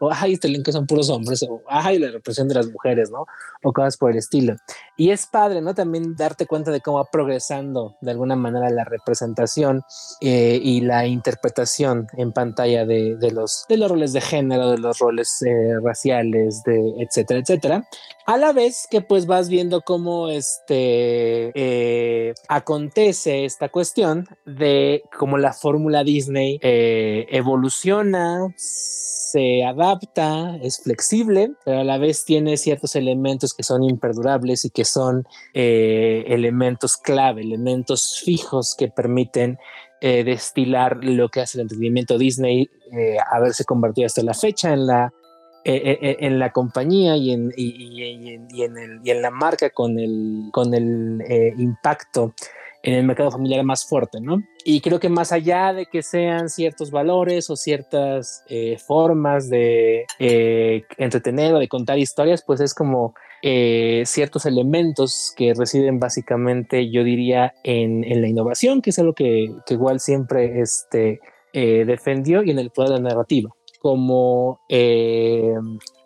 o 0.00 0.10
ay, 0.12 0.34
este 0.34 0.48
elenco 0.48 0.72
son 0.72 0.86
puros 0.86 1.08
hombres, 1.10 1.42
o 1.42 1.62
ay, 1.68 1.98
la 1.98 2.10
represión 2.10 2.48
de 2.48 2.54
las 2.54 2.68
mujeres, 2.68 3.10
¿no? 3.10 3.26
O 3.62 3.72
cosas 3.72 3.96
por 3.96 4.10
el 4.10 4.18
estilo. 4.18 4.56
Y 4.96 5.10
es 5.10 5.26
padre, 5.26 5.60
¿no? 5.60 5.74
También 5.74 6.14
darte 6.16 6.46
cuenta 6.46 6.70
de 6.70 6.80
cómo 6.80 6.98
va 6.98 7.04
progresando 7.10 7.96
de 8.00 8.10
alguna 8.10 8.36
manera 8.36 8.70
la 8.70 8.84
representación 8.84 9.82
eh, 10.20 10.60
y 10.62 10.80
la 10.80 11.06
interpretación 11.06 12.06
en 12.16 12.32
pantalla 12.32 12.84
de, 12.84 13.16
de, 13.16 13.30
los, 13.30 13.64
de 13.68 13.76
los 13.76 13.90
roles 13.90 14.12
de 14.12 14.20
género, 14.20 14.70
de 14.70 14.78
los 14.78 14.98
roles 14.98 15.42
eh, 15.42 15.74
raciales, 15.82 16.62
de 16.64 16.94
etcétera, 16.98 17.40
etcétera. 17.40 17.88
A 18.26 18.36
la 18.36 18.52
vez 18.52 18.86
que 18.88 19.00
pues 19.00 19.26
vas 19.26 19.48
viendo 19.48 19.80
cómo 19.80 20.28
este 20.28 21.50
eh, 21.54 22.32
acontece 22.46 23.44
esta 23.44 23.70
cuestión 23.70 24.28
de 24.46 25.02
cómo 25.18 25.36
la 25.36 25.52
fórmula 25.52 26.04
Disney 26.04 26.60
eh, 26.62 26.79
evoluciona, 27.30 28.52
se 28.56 29.64
adapta, 29.64 30.56
es 30.62 30.82
flexible, 30.82 31.52
pero 31.64 31.80
a 31.80 31.84
la 31.84 31.98
vez 31.98 32.24
tiene 32.24 32.56
ciertos 32.56 32.96
elementos 32.96 33.54
que 33.54 33.62
son 33.62 33.82
imperdurables 33.84 34.64
y 34.64 34.70
que 34.70 34.84
son 34.84 35.26
eh, 35.54 36.24
elementos 36.26 36.96
clave, 36.96 37.42
elementos 37.42 38.20
fijos 38.24 38.74
que 38.76 38.88
permiten 38.88 39.58
destilar 40.02 41.04
lo 41.04 41.28
que 41.28 41.42
hace 41.42 41.58
el 41.58 41.62
entretenimiento 41.62 42.16
Disney, 42.16 42.70
haberse 43.30 43.66
convertido 43.66 44.06
hasta 44.06 44.22
la 44.22 44.32
fecha 44.32 44.72
en 44.72 44.86
la 44.86 45.12
eh, 45.62 45.74
eh, 45.74 45.98
eh, 46.00 46.16
en 46.20 46.38
la 46.38 46.52
compañía 46.52 47.18
y 47.18 47.32
en, 47.32 47.52
y 47.54 48.62
en 48.62 49.20
la 49.20 49.30
marca 49.30 49.68
con 49.68 49.98
el, 49.98 50.48
con 50.52 50.72
el 50.72 51.22
impacto 51.58 52.32
en 52.82 52.94
el 52.94 53.04
mercado 53.04 53.30
familiar 53.30 53.64
más 53.64 53.86
fuerte, 53.86 54.20
¿no? 54.20 54.42
Y 54.64 54.80
creo 54.80 55.00
que 55.00 55.08
más 55.08 55.32
allá 55.32 55.72
de 55.72 55.86
que 55.86 56.02
sean 56.02 56.48
ciertos 56.48 56.90
valores 56.90 57.50
o 57.50 57.56
ciertas 57.56 58.44
formas 58.86 59.48
de 59.48 60.06
entretener 60.98 61.54
o 61.54 61.58
de 61.58 61.68
contar 61.68 61.98
historias, 61.98 62.42
pues 62.46 62.60
es 62.60 62.74
como 62.74 63.14
ciertos 63.42 64.46
elementos 64.46 65.32
que 65.36 65.54
residen 65.54 65.98
básicamente, 65.98 66.90
yo 66.90 67.04
diría, 67.04 67.54
en, 67.64 68.04
en 68.04 68.20
la 68.20 68.28
innovación, 68.28 68.82
que 68.82 68.90
es 68.90 68.98
algo 68.98 69.14
que, 69.14 69.50
que 69.66 69.74
igual 69.74 70.00
siempre 70.00 70.60
este, 70.60 71.20
defendió, 71.52 72.42
y 72.42 72.50
en 72.50 72.58
el 72.58 72.70
poder 72.70 72.90
de 72.90 72.96
la 72.96 73.10
narrativa 73.10 73.50
como 73.80 74.60
eh, 74.68 75.54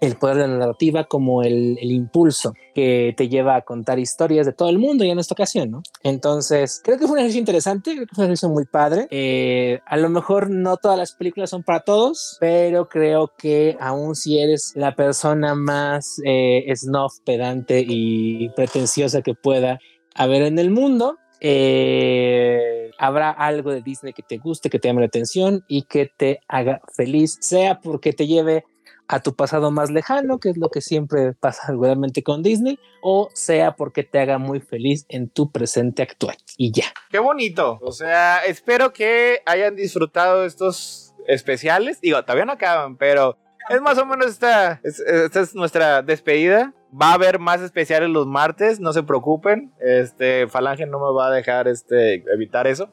el 0.00 0.16
poder 0.16 0.36
de 0.36 0.48
la 0.48 0.58
narrativa, 0.58 1.04
como 1.04 1.42
el, 1.42 1.78
impulso 1.80 2.54
que 2.74 3.14
te 3.16 3.28
lleva 3.28 3.56
a 3.56 3.62
contar 3.62 3.98
historias 3.98 4.46
de 4.46 4.52
todo 4.52 4.68
el 4.68 4.78
mundo 4.78 5.04
y 5.04 5.10
en 5.10 5.18
esta 5.18 5.34
ocasión, 5.34 5.70
¿no? 5.70 5.82
Entonces, 6.02 6.80
creo 6.84 6.98
que 6.98 7.06
fue 7.06 7.12
un 7.12 7.18
ejercicio 7.18 7.40
interesante, 7.40 7.94
creo 7.94 8.06
que 8.06 8.14
fue 8.14 8.24
un 8.24 8.30
ejercicio 8.30 8.48
muy 8.48 8.64
padre. 8.64 9.06
Eh, 9.10 9.80
a 9.86 9.96
lo 9.96 10.08
mejor 10.08 10.50
no 10.50 10.76
todas 10.76 10.98
las 10.98 11.12
películas 11.12 11.50
son 11.50 11.62
para 11.62 11.80
todos, 11.80 12.36
pero 12.40 12.88
creo 12.88 13.32
que 13.36 13.76
aún 13.80 14.14
si 14.14 14.38
eres 14.38 14.72
la 14.76 14.94
persona 14.94 15.54
más 15.54 16.20
eh, 16.24 16.64
snuff, 16.74 17.20
pedante 17.24 17.84
y 17.86 18.48
pretenciosa 18.50 19.22
que 19.22 19.34
pueda 19.34 19.78
haber 20.14 20.42
en 20.42 20.58
el 20.58 20.70
mundo, 20.70 21.18
eh, 21.46 22.90
habrá 22.98 23.30
algo 23.30 23.70
de 23.70 23.82
Disney 23.82 24.14
que 24.14 24.22
te 24.22 24.38
guste, 24.38 24.70
que 24.70 24.78
te 24.78 24.88
llame 24.88 25.02
la 25.02 25.08
atención 25.08 25.62
y 25.68 25.82
que 25.82 26.06
te 26.06 26.40
haga 26.48 26.80
feliz, 26.96 27.36
sea 27.38 27.80
porque 27.80 28.14
te 28.14 28.26
lleve 28.26 28.64
a 29.08 29.20
tu 29.20 29.36
pasado 29.36 29.70
más 29.70 29.90
lejano, 29.90 30.38
que 30.38 30.48
es 30.48 30.56
lo 30.56 30.70
que 30.70 30.80
siempre 30.80 31.34
pasa 31.34 31.64
regularmente 31.68 32.22
con 32.22 32.42
Disney, 32.42 32.78
o 33.02 33.28
sea 33.34 33.76
porque 33.76 34.04
te 34.04 34.20
haga 34.20 34.38
muy 34.38 34.60
feliz 34.60 35.04
en 35.10 35.28
tu 35.28 35.52
presente 35.52 36.02
actual. 36.02 36.38
Y 36.56 36.72
ya. 36.72 36.86
Qué 37.10 37.18
bonito. 37.18 37.78
O 37.82 37.92
sea, 37.92 38.38
espero 38.46 38.94
que 38.94 39.42
hayan 39.44 39.76
disfrutado 39.76 40.46
estos 40.46 41.14
especiales. 41.26 42.00
Digo, 42.00 42.22
todavía 42.22 42.46
no 42.46 42.52
acaban, 42.52 42.96
pero 42.96 43.36
es 43.68 43.80
más 43.80 43.98
o 43.98 44.06
menos 44.06 44.26
esta, 44.26 44.80
esta 44.82 45.40
es 45.40 45.54
nuestra 45.54 46.02
despedida. 46.02 46.72
Va 47.00 47.10
a 47.10 47.14
haber 47.14 47.40
más 47.40 47.60
especiales 47.60 48.08
los 48.08 48.26
martes, 48.26 48.78
no 48.78 48.92
se 48.92 49.02
preocupen. 49.02 49.72
Este, 49.80 50.46
Falange 50.46 50.86
no 50.86 50.98
me 51.00 51.12
va 51.12 51.28
a 51.28 51.30
dejar 51.30 51.66
este, 51.66 52.22
evitar 52.32 52.66
eso. 52.66 52.90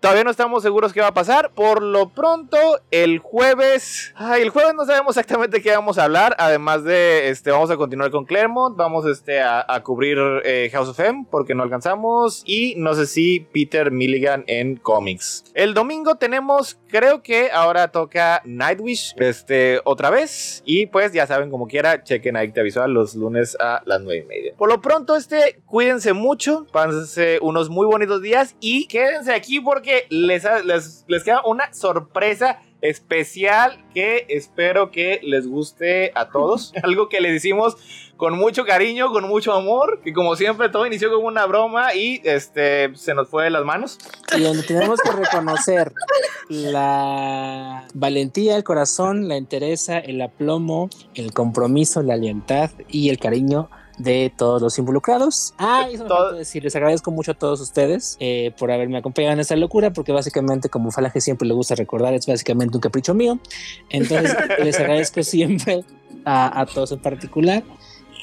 Todavía 0.00 0.24
no 0.24 0.30
estamos 0.30 0.62
seguros 0.62 0.92
qué 0.92 1.00
va 1.00 1.08
a 1.08 1.14
pasar. 1.14 1.52
Por 1.52 1.82
lo 1.82 2.10
pronto, 2.10 2.58
el 2.90 3.18
jueves. 3.18 4.12
Ay, 4.14 4.42
el 4.42 4.50
jueves 4.50 4.74
no 4.74 4.84
sabemos 4.84 5.16
exactamente 5.16 5.62
qué 5.62 5.70
vamos 5.70 5.98
a 5.98 6.04
hablar. 6.04 6.36
Además 6.38 6.84
de 6.84 7.30
este, 7.30 7.50
vamos 7.50 7.70
a 7.70 7.76
continuar 7.76 8.10
con 8.10 8.24
Claremont. 8.26 8.76
Vamos 8.76 9.06
este, 9.06 9.40
a, 9.40 9.64
cubrir 9.82 10.18
eh, 10.44 10.68
House 10.72 10.90
of 10.90 11.00
M 11.00 11.26
porque 11.30 11.54
no 11.54 11.62
alcanzamos. 11.62 12.42
Y 12.44 12.74
no 12.76 12.94
sé 12.94 13.06
si 13.06 13.40
Peter 13.40 13.90
Milligan 13.90 14.44
en 14.46 14.76
cómics. 14.76 15.44
El 15.54 15.72
domingo 15.72 16.16
tenemos, 16.16 16.78
creo 16.88 17.22
que 17.22 17.50
ahora 17.50 17.88
toca 17.88 18.42
Nightwish. 18.44 19.14
Este, 19.16 19.80
otra 19.84 20.10
vez. 20.10 20.62
Y 20.66 20.86
pues 20.86 21.12
ya 21.12 21.26
saben, 21.26 21.50
como 21.50 21.66
quiera, 21.66 22.04
chequen 22.04 22.36
Adicta 22.36 22.62
Visual 22.62 22.92
los 22.92 23.14
lunes 23.14 23.56
a 23.60 23.82
las 23.86 24.02
9 24.02 24.22
y 24.24 24.26
media. 24.26 24.52
Por 24.58 24.68
lo 24.68 24.80
pronto, 24.80 25.16
este, 25.16 25.60
cuídense 25.64 26.12
mucho. 26.12 26.66
Pásense 26.70 27.38
unos 27.40 27.70
muy 27.70 27.86
bonitos 27.86 28.20
días. 28.20 28.56
Y 28.60 28.86
quédense 28.88 29.32
aquí 29.32 29.60
porque 29.60 29.85
que 29.86 30.06
les, 30.10 30.44
les, 31.06 31.24
queda 31.24 31.42
una 31.46 31.72
sorpresa 31.72 32.60
especial 32.82 33.82
que 33.94 34.26
espero 34.28 34.90
que 34.90 35.20
les 35.22 35.46
guste 35.46 36.12
a 36.14 36.28
todos. 36.28 36.74
Algo 36.82 37.08
que 37.08 37.20
les 37.20 37.36
hicimos 37.36 37.76
con 38.16 38.36
mucho 38.36 38.64
cariño, 38.64 39.12
con 39.12 39.28
mucho 39.28 39.52
amor, 39.52 40.00
que 40.02 40.12
como 40.12 40.36
siempre 40.36 40.68
todo 40.68 40.86
inició 40.86 41.10
como 41.10 41.28
una 41.28 41.46
broma 41.46 41.94
y 41.94 42.20
este 42.24 42.94
se 42.96 43.14
nos 43.14 43.28
fue 43.28 43.44
de 43.44 43.50
las 43.50 43.64
manos. 43.64 43.98
Y 44.36 44.42
donde 44.42 44.62
tenemos 44.62 45.00
que 45.00 45.12
reconocer 45.12 45.92
la 46.48 47.86
valentía, 47.94 48.56
el 48.56 48.64
corazón, 48.64 49.28
la 49.28 49.36
entereza, 49.36 49.98
el 49.98 50.20
aplomo, 50.20 50.90
el 51.14 51.32
compromiso, 51.32 52.02
la 52.02 52.16
lealtad 52.16 52.70
y 52.88 53.10
el 53.10 53.18
cariño 53.18 53.70
de 53.98 54.32
todos 54.36 54.60
los 54.60 54.78
involucrados. 54.78 55.54
Ah, 55.58 55.88
eso 55.90 56.06
me 56.32 56.38
decir, 56.38 56.62
les 56.62 56.76
agradezco 56.76 57.10
mucho 57.10 57.32
a 57.32 57.34
todos 57.34 57.60
ustedes 57.60 58.16
eh, 58.20 58.52
por 58.58 58.70
haberme 58.70 58.98
acompañado 58.98 59.34
en 59.34 59.40
esta 59.40 59.56
locura, 59.56 59.92
porque 59.92 60.12
básicamente, 60.12 60.68
como 60.68 60.90
Falange 60.90 61.20
siempre 61.20 61.48
le 61.48 61.54
gusta 61.54 61.74
recordar, 61.74 62.14
es 62.14 62.26
básicamente 62.26 62.76
un 62.76 62.80
capricho 62.80 63.14
mío. 63.14 63.38
Entonces, 63.88 64.36
les 64.62 64.78
agradezco 64.78 65.22
siempre 65.22 65.84
a, 66.24 66.66
todos 66.72 66.92
en 66.92 67.00
particular, 67.00 67.62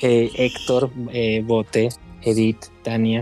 eh, 0.02 0.30
Héctor, 0.36 0.91
eh, 1.12 1.41
Bote, 1.45 1.90
Edith, 2.22 2.66
Tania, 2.84 3.22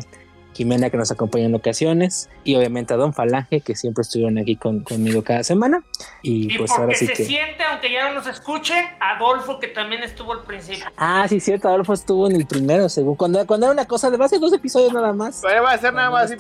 Jimena 0.54 0.90
que 0.90 0.98
nos 0.98 1.12
acompaña 1.12 1.46
en 1.46 1.56
ocasiones 1.56 2.30
y 2.44 2.56
obviamente 2.56 2.94
a 2.94 2.98
Don 2.98 3.14
Falange 3.14 3.62
que 3.62 3.76
siempre 3.76 4.02
estuvieron 4.02 4.38
aquí 4.38 4.56
conmigo 4.56 5.24
cada 5.24 5.44
semana. 5.44 5.84
Y, 6.22 6.58
pues 6.58 6.72
ahora 6.72 6.94
sí 6.94 7.08
se 7.08 7.14
que 7.14 7.26
siente 7.26 7.64
aunque 7.64 7.92
ya 7.92 8.10
no 8.10 8.16
nos 8.16 8.28
escuche 8.28 8.74
Adolfo 9.00 9.60
que 9.60 9.68
también 9.68 10.04
estuvo 10.04 10.34
al 10.34 10.44
principio. 10.44 10.86
Ah 10.98 11.26
sí 11.28 11.40
cierto 11.40 11.68
Adolfo 11.68 11.94
estuvo 11.94 12.30
en 12.30 12.36
el 12.36 12.46
primero 12.46 12.90
según 12.90 13.16
cuando, 13.16 13.46
cuando 13.48 13.68
era 13.68 13.74
una 13.74 13.86
cosa 13.86 14.10
de 14.10 14.18
base 14.18 14.40
dos 14.40 14.54
episodios 14.54 14.94
nada 14.94 15.14
más. 15.14 15.42
Va 15.44 15.72
a 15.72 15.78
ser 15.78 15.94
nada 15.94 16.10
más 16.10 16.32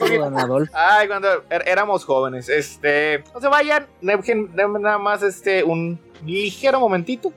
ay 0.73 1.07
cuando 1.07 1.27
er, 1.49 1.63
éramos 1.67 2.05
jóvenes 2.05 2.49
este 2.49 3.23
no 3.33 3.41
se 3.41 3.47
vayan 3.47 3.87
nada 4.01 4.97
más 4.97 5.23
este 5.23 5.63
un 5.63 5.99
ligero 6.25 6.79
momentito 6.79 7.33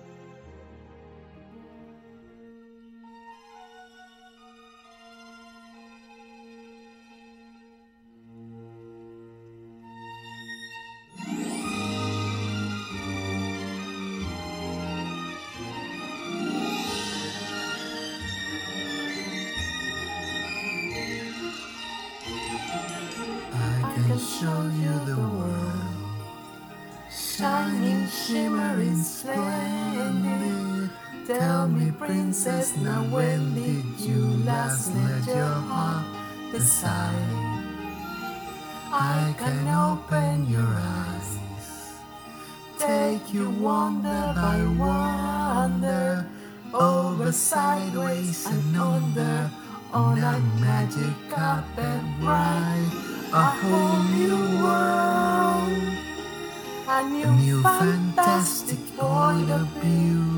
now 32.85 33.03
when 33.05 33.55
did 33.55 33.99
you 33.99 34.21
last 34.45 34.95
let 34.95 35.27
your 35.27 35.57
heart 35.71 36.05
decide? 36.53 37.65
I 38.93 39.35
can 39.39 39.67
open 39.69 40.47
your 40.51 40.69
eyes, 40.69 41.39
take 42.79 43.33
you 43.33 43.49
wonder 43.49 44.33
by 44.37 44.61
wonder, 44.77 46.27
over 46.75 47.33
sideways 47.33 48.45
and 48.47 48.77
under, 48.77 49.51
on 49.95 50.19
a 50.19 50.39
magic 50.61 51.17
carpet 51.31 52.03
ride, 52.21 52.91
a 53.33 53.45
whole 53.61 54.03
new 54.13 54.41
world, 54.63 55.85
a 56.87 57.09
new, 57.09 57.29
a 57.29 57.37
new 57.41 57.63
fantastic 57.63 58.79
point 58.99 59.51
of 59.51 59.67
view. 59.81 60.34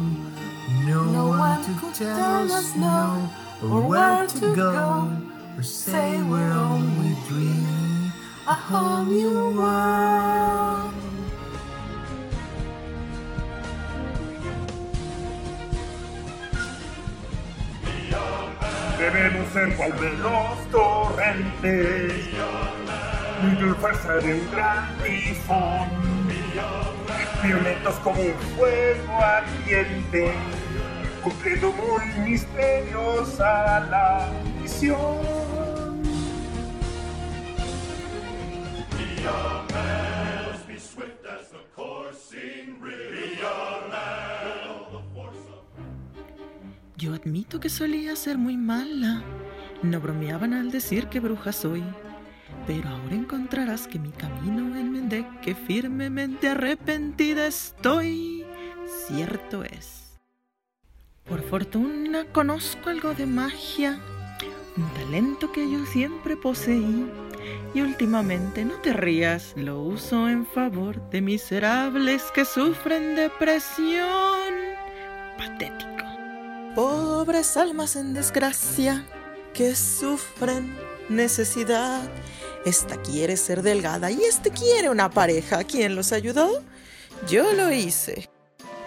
No, 0.86 1.02
no 1.02 1.26
one 1.26 1.64
to 1.64 1.92
tell 1.98 2.52
us 2.52 2.76
no, 2.76 3.28
or 3.60 3.80
where 3.88 4.24
to 4.24 4.54
go, 4.54 5.10
or 5.56 5.62
say 5.64 6.22
we're 6.22 6.52
only 6.52 7.16
dreaming 7.26 8.12
a 8.46 8.54
whole 8.54 9.04
new 9.04 9.50
world. 9.58 10.94
Debemos 18.96 19.52
ser 19.52 19.76
cual 19.76 19.90
de 19.98 20.12
los 20.22 20.70
torrentes, 20.70 22.28
y 23.42 23.74
fuerza 23.80 24.14
de 24.18 24.34
un 24.34 24.50
gran 24.52 24.96
tifón, 25.02 25.88
violentos 27.42 27.94
como 28.04 28.22
un 28.22 28.34
fuego 28.56 29.20
ardiente 29.20 30.32
cumpliendo 31.26 31.72
muy 31.72 32.30
misteriosa 32.30 33.80
la. 33.90 34.30
Yo 46.96 47.12
admito 47.12 47.60
que 47.60 47.68
solía 47.68 48.14
ser 48.16 48.38
muy 48.38 48.56
mala. 48.56 49.22
No 49.82 50.00
bromeaban 50.00 50.54
al 50.54 50.70
decir 50.70 51.08
que 51.08 51.20
bruja 51.20 51.52
soy. 51.52 51.82
Pero 52.68 52.88
ahora 52.88 53.14
encontrarás 53.14 53.86
que 53.86 53.98
mi 53.98 54.10
camino 54.10 54.76
enmendé, 54.76 55.26
que 55.42 55.54
firmemente 55.54 56.48
arrepentida 56.48 57.46
estoy. 57.48 58.44
Cierto 59.08 59.64
es. 59.64 59.95
Por 61.28 61.42
fortuna 61.42 62.24
conozco 62.32 62.88
algo 62.88 63.12
de 63.12 63.26
magia, 63.26 63.98
un 64.76 64.94
talento 64.94 65.50
que 65.50 65.68
yo 65.68 65.84
siempre 65.86 66.36
poseí 66.36 67.04
y 67.74 67.80
últimamente, 67.80 68.64
no 68.64 68.74
te 68.74 68.92
rías, 68.92 69.52
lo 69.56 69.80
uso 69.82 70.28
en 70.28 70.46
favor 70.46 71.10
de 71.10 71.20
miserables 71.20 72.22
que 72.32 72.44
sufren 72.44 73.16
depresión. 73.16 74.54
Patético. 75.36 76.04
Pobres 76.76 77.56
almas 77.56 77.96
en 77.96 78.14
desgracia 78.14 79.04
que 79.52 79.74
sufren 79.74 80.76
necesidad. 81.08 82.08
Esta 82.64 83.02
quiere 83.02 83.36
ser 83.36 83.62
delgada 83.62 84.12
y 84.12 84.22
este 84.22 84.50
quiere 84.50 84.90
una 84.90 85.10
pareja. 85.10 85.64
¿Quién 85.64 85.96
los 85.96 86.12
ayudó? 86.12 86.62
Yo 87.28 87.52
lo 87.52 87.72
hice. 87.72 88.28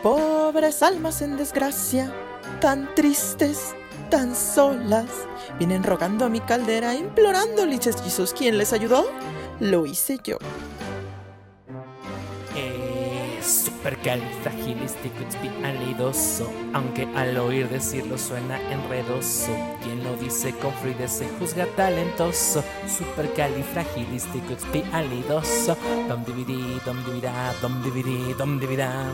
Pobres 0.02 0.82
almas 0.84 1.22
en 1.22 1.36
desgracia 1.36 2.14
tan 2.60 2.94
tristes, 2.96 3.76
tan 4.10 4.36
solas. 4.36 5.06
Vienen 5.58 5.84
rogando 5.84 6.26
a 6.26 6.30
mi 6.30 6.42
caldera, 6.42 6.96
implorando 6.96 7.66
liches 7.66 8.02
Jesús. 8.02 8.34
¿Quién 8.38 8.58
les 8.58 8.74
ayudó? 8.74 9.10
Lo 9.60 9.86
hice 9.86 10.20
yo. 10.24 10.38
Eh, 12.56 13.40
alidoso, 15.64 16.52
aunque 16.74 17.08
al 17.16 17.38
oír 17.38 17.70
decirlo 17.70 18.18
suena 18.18 18.60
enredoso. 18.72 19.56
Quien 19.84 20.04
lo 20.04 20.18
dice 20.18 20.56
con 20.56 20.74
fluidez 20.74 21.12
se 21.12 21.30
juzga 21.40 21.68
talentoso. 21.76 22.64
Supercalifragilisticoexpialidoso. 22.88 25.78
Dom 26.08 26.26
dividí, 26.26 26.82
dom 26.86 27.06
dividá, 27.06 27.54
dom 27.62 27.84
dividí, 27.84 28.34
dom 28.34 28.60
dividá. 28.60 29.14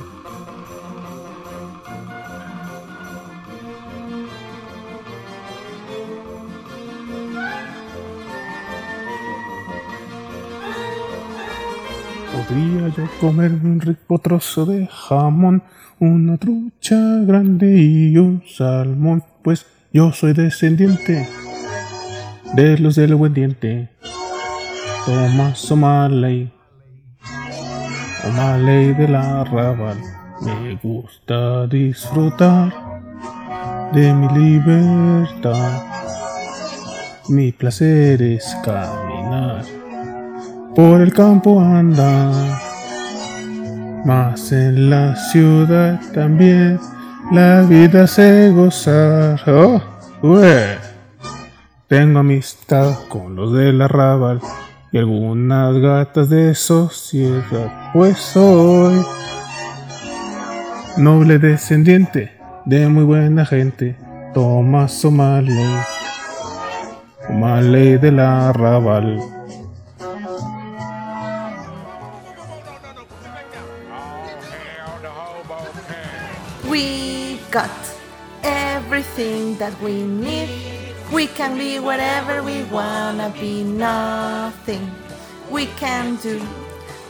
Podría 12.47 12.89
yo 12.89 13.09
comerme 13.19 13.71
un 13.71 13.81
rico 13.81 14.19
trozo 14.19 14.65
de 14.65 14.87
jamón, 14.87 15.63
una 15.99 16.37
trucha 16.37 16.95
grande 17.25 17.75
y 17.75 18.17
un 18.17 18.43
salmón, 18.47 19.23
pues 19.41 19.65
yo 19.91 20.11
soy 20.11 20.33
descendiente 20.33 21.27
de 22.53 22.77
los 22.77 22.95
del 22.95 23.15
buen 23.15 23.33
diente. 23.33 23.89
Tomás 25.05 25.71
O'Malley, 25.71 26.51
O'Malley 28.27 28.93
de 28.93 29.07
la 29.07 29.43
Raval, 29.43 29.97
me 30.41 30.75
gusta 30.83 31.65
disfrutar 31.65 32.71
de 33.91 34.13
mi 34.13 34.27
libertad. 34.39 35.83
Mi 37.27 37.51
placer 37.51 38.21
es 38.21 38.55
caminar 38.63 39.65
por 40.75 40.99
el 40.99 41.13
campo 41.13 41.61
andar, 41.61 42.59
mas 44.05 44.51
en 44.51 44.89
la 44.89 45.15
ciudad 45.15 45.99
también 46.13 46.79
la 47.31 47.61
vida 47.61 48.05
se 48.07 48.51
gozar. 48.51 49.41
Oh. 49.47 49.81
Tengo 51.87 52.19
amistad 52.19 52.93
con 53.07 53.35
los 53.35 53.53
del 53.53 53.81
arrabal 53.81 54.41
y 54.91 54.97
algunas 54.97 55.77
gatas 55.77 56.29
de 56.29 56.53
sociedad, 56.55 57.91
pues 57.93 58.17
soy 58.17 59.01
noble 60.97 61.39
descendiente 61.39 62.33
de 62.65 62.89
muy 62.89 63.03
buena 63.03 63.45
gente. 63.45 63.95
Tomás 64.33 65.05
O'Malley, 65.05 65.77
O'Malley 67.29 67.97
del 67.97 68.19
arrabal. 68.19 69.44
Got 77.55 77.71
everything 78.43 79.55
that 79.55 79.71
we 79.79 80.03
need. 80.03 80.49
We 81.09 81.25
can 81.25 81.57
be 81.57 81.79
whatever 81.79 82.43
we 82.43 82.63
wanna 82.63 83.29
be, 83.39 83.63
nothing 83.63 84.91
we 85.49 85.67
can 85.79 86.17
do. 86.17 86.41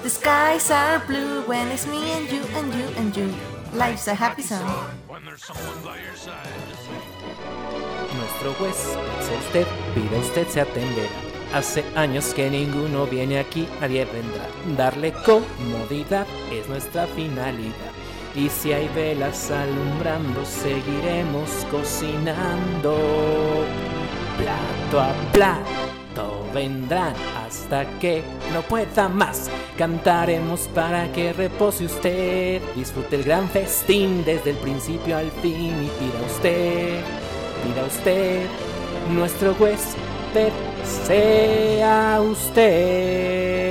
The 0.04 0.10
skies 0.12 0.70
are 0.70 1.00
blue 1.08 1.42
when 1.50 1.66
it's 1.74 1.88
me 1.88 2.12
and 2.12 2.30
you 2.30 2.44
and 2.54 2.72
you 2.78 2.88
and 3.00 3.18
you. 3.18 3.34
Life's 3.74 4.08
a 4.08 4.14
happy 4.14 4.44
song. 4.44 4.70
Nuestro 8.18 8.54
huésped 8.60 9.02
es 9.20 9.28
usted, 9.42 9.68
pida 9.96 10.18
usted 10.20 10.48
se 10.48 10.62
atenderá. 10.62 11.10
Hace 11.56 11.84
años 11.96 12.36
que 12.36 12.52
ninguno 12.52 13.08
viene 13.08 13.40
aquí, 13.40 13.68
nadie 13.82 14.06
vendrá. 14.06 14.46
Darle 14.78 15.12
comodidad 15.26 16.28
es 16.52 16.70
nuestra 16.70 17.08
finalidad. 17.08 17.96
Y 18.36 18.50
si 18.50 18.74
hay 18.74 18.90
velas 18.90 19.50
alumbrando, 19.50 20.44
seguiremos 20.44 21.50
cocinando. 21.72 22.98
Plato 24.38 25.00
a 25.00 25.14
plato 25.32 26.46
vendrán 26.54 27.14
hasta 27.46 27.86
que 28.00 28.24
no 28.54 28.62
pueda 28.62 29.08
más. 29.08 29.50
Cantaremos 29.78 30.68
para 30.74 31.10
que 31.14 31.32
repose 31.32 31.86
usted. 31.86 32.62
Disfrute 32.76 33.16
el 33.16 33.24
gran 33.24 33.48
festín 33.50 34.26
desde 34.26 34.50
el 34.52 34.58
principio 34.58 35.16
al 35.18 35.32
fin 35.32 35.84
y 35.84 35.88
pida 35.98 36.22
usted, 36.26 37.00
pida 37.64 37.86
usted, 37.86 38.46
nuestro 39.14 39.56
huésped 39.58 40.52
sea 41.06 42.20
usted. 42.22 43.66